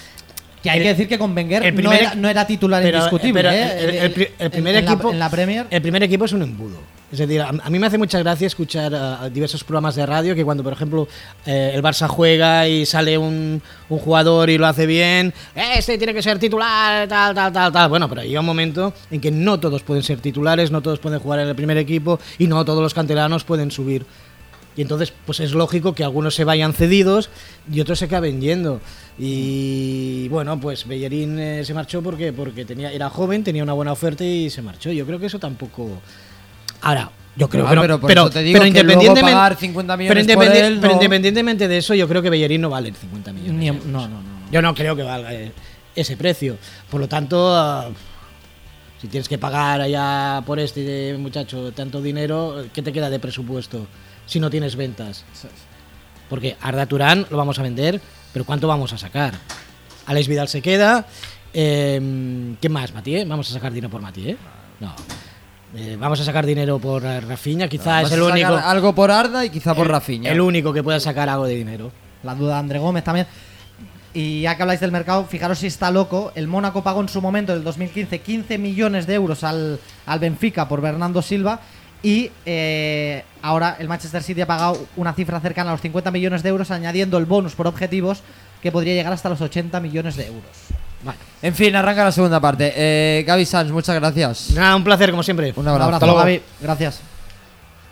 Que 0.63 0.71
hay 0.71 0.81
que 0.83 0.89
decir 0.89 1.09
que 1.09 1.19
con 1.19 1.35
Wenger 1.35 1.65
El 1.65 1.83
no, 1.83 1.93
era, 1.93 2.15
no 2.15 2.29
era 2.29 2.47
titular 2.47 2.83
pero- 2.83 2.99
indiscutible. 2.99 3.43
pero 3.43 3.51
¿eh? 3.55 3.85
el- 3.85 3.95
el 3.97 4.11
pri- 4.13 4.29
el 4.39 4.51
primer 4.51 4.75
en 4.77 4.85
la- 4.85 4.91
equipo- 4.93 5.11
en 5.13 5.19
la 5.19 5.31
Premier. 5.31 5.67
el 5.71 5.83
primer 5.83 6.03
equipo 6.03 6.25
es 6.27 6.33
un 6.33 6.43
embudo. 6.43 6.79
Es 7.11 7.19
decir, 7.19 7.41
a, 7.41 7.49
a 7.49 7.71
mí 7.71 7.79
me 7.81 7.87
hace 7.89 7.99
mucha 7.99 8.21
gracia 8.21 8.47
escuchar 8.47 8.95
a, 8.95 9.23
a 9.23 9.31
diversos 9.31 9.65
programas 9.65 9.97
de 9.97 10.07
radio 10.07 10.35
que 10.35 10.45
cuando, 10.45 10.63
por 10.63 10.73
ejemplo, 10.73 11.09
eh, 11.45 11.73
el 11.75 11.83
Barça 11.83 12.07
juega 12.07 12.69
y 12.69 12.87
sale 12.87 13.19
un, 13.19 13.61
un 13.89 13.99
jugador 13.99 14.49
y 14.49 14.59
lo 14.59 14.67
hace 14.69 14.87
bien, 14.87 15.33
"Eh, 15.57 15.73
este 15.79 15.99
tiene 15.99 16.15
que 16.15 16.23
ser 16.23 16.39
titular, 16.39 17.09
tal, 17.09 17.35
tal, 17.35 17.53
tal, 17.53 17.73
tal. 17.73 17.89
Bueno, 17.89 18.09
pero 18.09 18.23
llega 18.23 18.39
un 18.41 18.47
momento 18.47 18.93
en 19.11 19.21
que 19.21 19.31
no 19.33 19.59
todos 19.59 19.83
pueden 19.83 20.05
ser 20.05 20.21
titulares, 20.21 20.71
no 20.71 20.83
todos 20.83 21.01
pueden 21.01 21.19
jugar 21.19 21.41
en 21.41 21.49
el 21.49 21.57
primer 21.57 21.79
equipo 21.79 22.21
y 22.39 22.47
no 22.47 22.65
todos 22.65 22.81
los 22.83 22.95
canteranos 22.95 23.43
pueden 23.45 23.71
subir. 23.73 24.05
Y 24.77 24.83
entonces, 24.83 25.13
pues 25.27 25.41
es 25.41 25.53
lógico 25.53 25.95
que 25.95 26.05
algunos 26.05 26.35
se 26.35 26.45
vayan 26.45 26.73
cedidos 26.73 27.29
y 27.71 27.81
otros 27.81 27.99
se 27.99 28.05
acaben 28.05 28.41
yendo. 28.41 28.81
Y 29.19 30.29
bueno, 30.29 30.59
pues 30.61 30.87
Bellerín 30.87 31.39
eh, 31.39 31.65
se 31.65 31.75
marchó 31.75 32.03
porque, 32.03 32.33
porque 32.33 32.65
tenía, 32.65 32.93
era 32.93 33.11
joven, 33.11 33.43
tenía 33.45 33.63
una 33.63 33.73
buena 33.73 33.93
oferta 33.93 34.25
y 34.25 34.49
se 34.49 34.63
marchó. 34.63 34.93
Yo 34.93 35.05
creo 35.07 35.19
que 35.19 35.27
eso 35.27 35.39
tampoco. 35.39 36.01
Ahora, 36.83 37.11
yo 37.37 37.49
creo 37.49 37.69
que 37.69 37.75
no, 37.75 37.81
pero 37.83 38.01
por 38.01 38.09
pero, 38.09 38.23
eso 38.23 38.31
te 38.31 38.43
digo 38.43 38.61
pero 38.61 38.73
que 38.73 38.83
luego 38.83 39.01
independientemente, 39.03 39.33
pagar 39.33 39.57
50 39.57 39.97
millones 39.97 40.27
pero, 40.27 40.39
por 40.39 40.47
él, 40.49 40.79
pero 40.81 40.89
no- 40.89 40.95
independientemente 40.95 41.69
de 41.69 41.77
eso, 41.79 41.95
yo 41.95 42.09
creo 42.09 42.23
que 42.23 42.31
Bellerín 42.31 42.61
no 42.61 42.71
vale 42.71 42.93
50 42.93 43.33
millones. 43.33 43.55
Ni- 43.55 43.91
no, 43.91 44.09
no, 44.09 44.23
no. 44.23 44.51
Yo 44.51 44.63
no 44.63 44.75
creo 44.75 44.97
que 44.97 45.03
valga 45.03 45.35
eh, 45.35 45.53
ese 45.95 46.17
precio. 46.17 46.57
Por 46.91 47.01
lo 47.01 47.09
tanto, 47.09 47.55
ah, 47.55 47.89
si 49.01 49.09
tienes 49.09 49.29
que 49.29 49.39
pagar 49.39 49.81
allá 49.81 50.43
por 50.47 50.59
este 50.61 51.17
muchacho 51.19 51.73
tanto 51.73 52.01
dinero, 52.01 52.65
¿qué 52.73 52.83
te 52.83 52.93
queda 52.93 53.11
de 53.11 53.19
presupuesto 53.19 53.87
si 54.31 54.41
no 54.41 54.49
tienes 54.51 54.77
ventas? 54.77 55.25
Porque 56.29 56.57
Arda 56.63 56.87
Turán 56.87 57.27
lo 57.31 57.37
vamos 57.37 57.59
a 57.59 57.63
vender, 57.63 58.01
pero 58.33 58.45
¿cuánto 58.45 58.69
vamos 58.69 58.93
a 58.93 58.99
sacar? 58.99 59.35
Alex 60.07 60.29
Vidal 60.29 60.49
se 60.49 60.63
queda. 60.63 61.07
Eh, 61.53 62.55
¿Qué 62.61 62.69
más, 62.69 62.95
Matié? 62.95 63.25
¿Vamos 63.25 63.51
a 63.51 63.55
sacar 63.55 63.73
dinero 63.73 63.91
por 63.91 64.01
Matié? 64.01 64.37
No. 64.79 64.95
Eh, 65.77 65.97
vamos 65.99 66.21
a 66.21 66.25
sacar 66.25 66.47
dinero 66.47 66.79
por 66.79 67.05
eh, 67.05 67.21
Rafinha, 67.21 67.69
quizá 67.69 68.03
Vas 68.03 68.07
es 68.07 68.13
el 68.13 68.23
único. 68.23 68.55
Algo 68.57 68.95
por 68.95 69.11
Arda 69.11 69.45
y 69.45 69.51
quizá 69.51 69.75
por 69.75 69.87
el- 69.87 69.93
Rafinha. 69.93 70.31
El 70.31 70.41
único 70.41 70.73
que 70.73 70.83
pueda 70.83 71.01
sacar 71.01 71.29
algo 71.29 71.47
de 71.47 71.55
dinero. 71.55 71.91
La 72.23 72.35
duda 72.35 72.55
de 72.55 72.61
André 72.61 72.79
Gómez 72.79 73.03
también. 73.05 73.27
Y 74.13 74.41
ya 74.43 74.57
que 74.57 74.63
habláis 74.63 74.81
del 74.81 74.91
mercado, 74.91 75.25
fijaros 75.25 75.59
si 75.61 75.69
está 75.69 75.91
loco. 75.93 76.33
El 76.35 76.49
Mónaco 76.49 76.83
pagó 76.83 77.01
en 77.01 77.09
su 77.09 77.21
momento, 77.21 77.53
en 77.53 77.59
el 77.59 77.65
2015, 77.65 78.19
15 78.21 78.59
millones 78.59 79.07
de 79.07 79.15
euros 79.15 79.45
al, 79.45 79.79
al 80.07 80.19
Benfica 80.19 80.69
por 80.69 80.81
Bernardo 80.81 81.23
Silva. 81.23 81.61
Y 82.03 82.31
eh, 82.47 83.25
ahora 83.43 83.77
el 83.79 83.89
Manchester 83.89 84.23
City 84.23 84.41
ha 84.41 84.47
pagado 84.47 84.87
una 84.97 85.13
cifra 85.13 85.39
cercana 85.41 85.71
a 85.71 85.75
los 85.75 85.81
50 85.83 86.11
millones 86.11 86.43
de 86.43 86.49
euros, 86.49 86.71
añadiendo 86.71 87.19
el 87.19 87.27
bonus 87.27 87.55
por 87.55 87.67
objetivos, 87.67 88.23
que 88.63 88.73
podría 88.73 88.95
llegar 88.95 89.13
hasta 89.13 89.29
los 89.29 89.41
80 89.41 89.81
millones 89.81 90.17
de 90.17 90.27
euros. 90.27 90.51
Vale. 91.03 91.19
En 91.43 91.55
fin, 91.55 91.75
arranca 91.77 92.05
la 92.05 92.13
segunda 92.13 92.41
parte. 92.41 92.73
Eh, 92.77 93.25
Gaby 93.27 93.45
Sanz, 93.47 93.71
muchas 93.71 93.95
gracias. 93.97 94.51
Nada, 94.51 94.77
un 94.77 94.85
placer 94.85 95.11
como 95.11 95.23
siempre. 95.23 95.53
Un 95.57 95.61
Un 95.61 95.69
abrazo. 95.69 95.95
abrazo, 95.97 96.15
Gaby. 96.17 96.43
Gracias. 96.61 97.01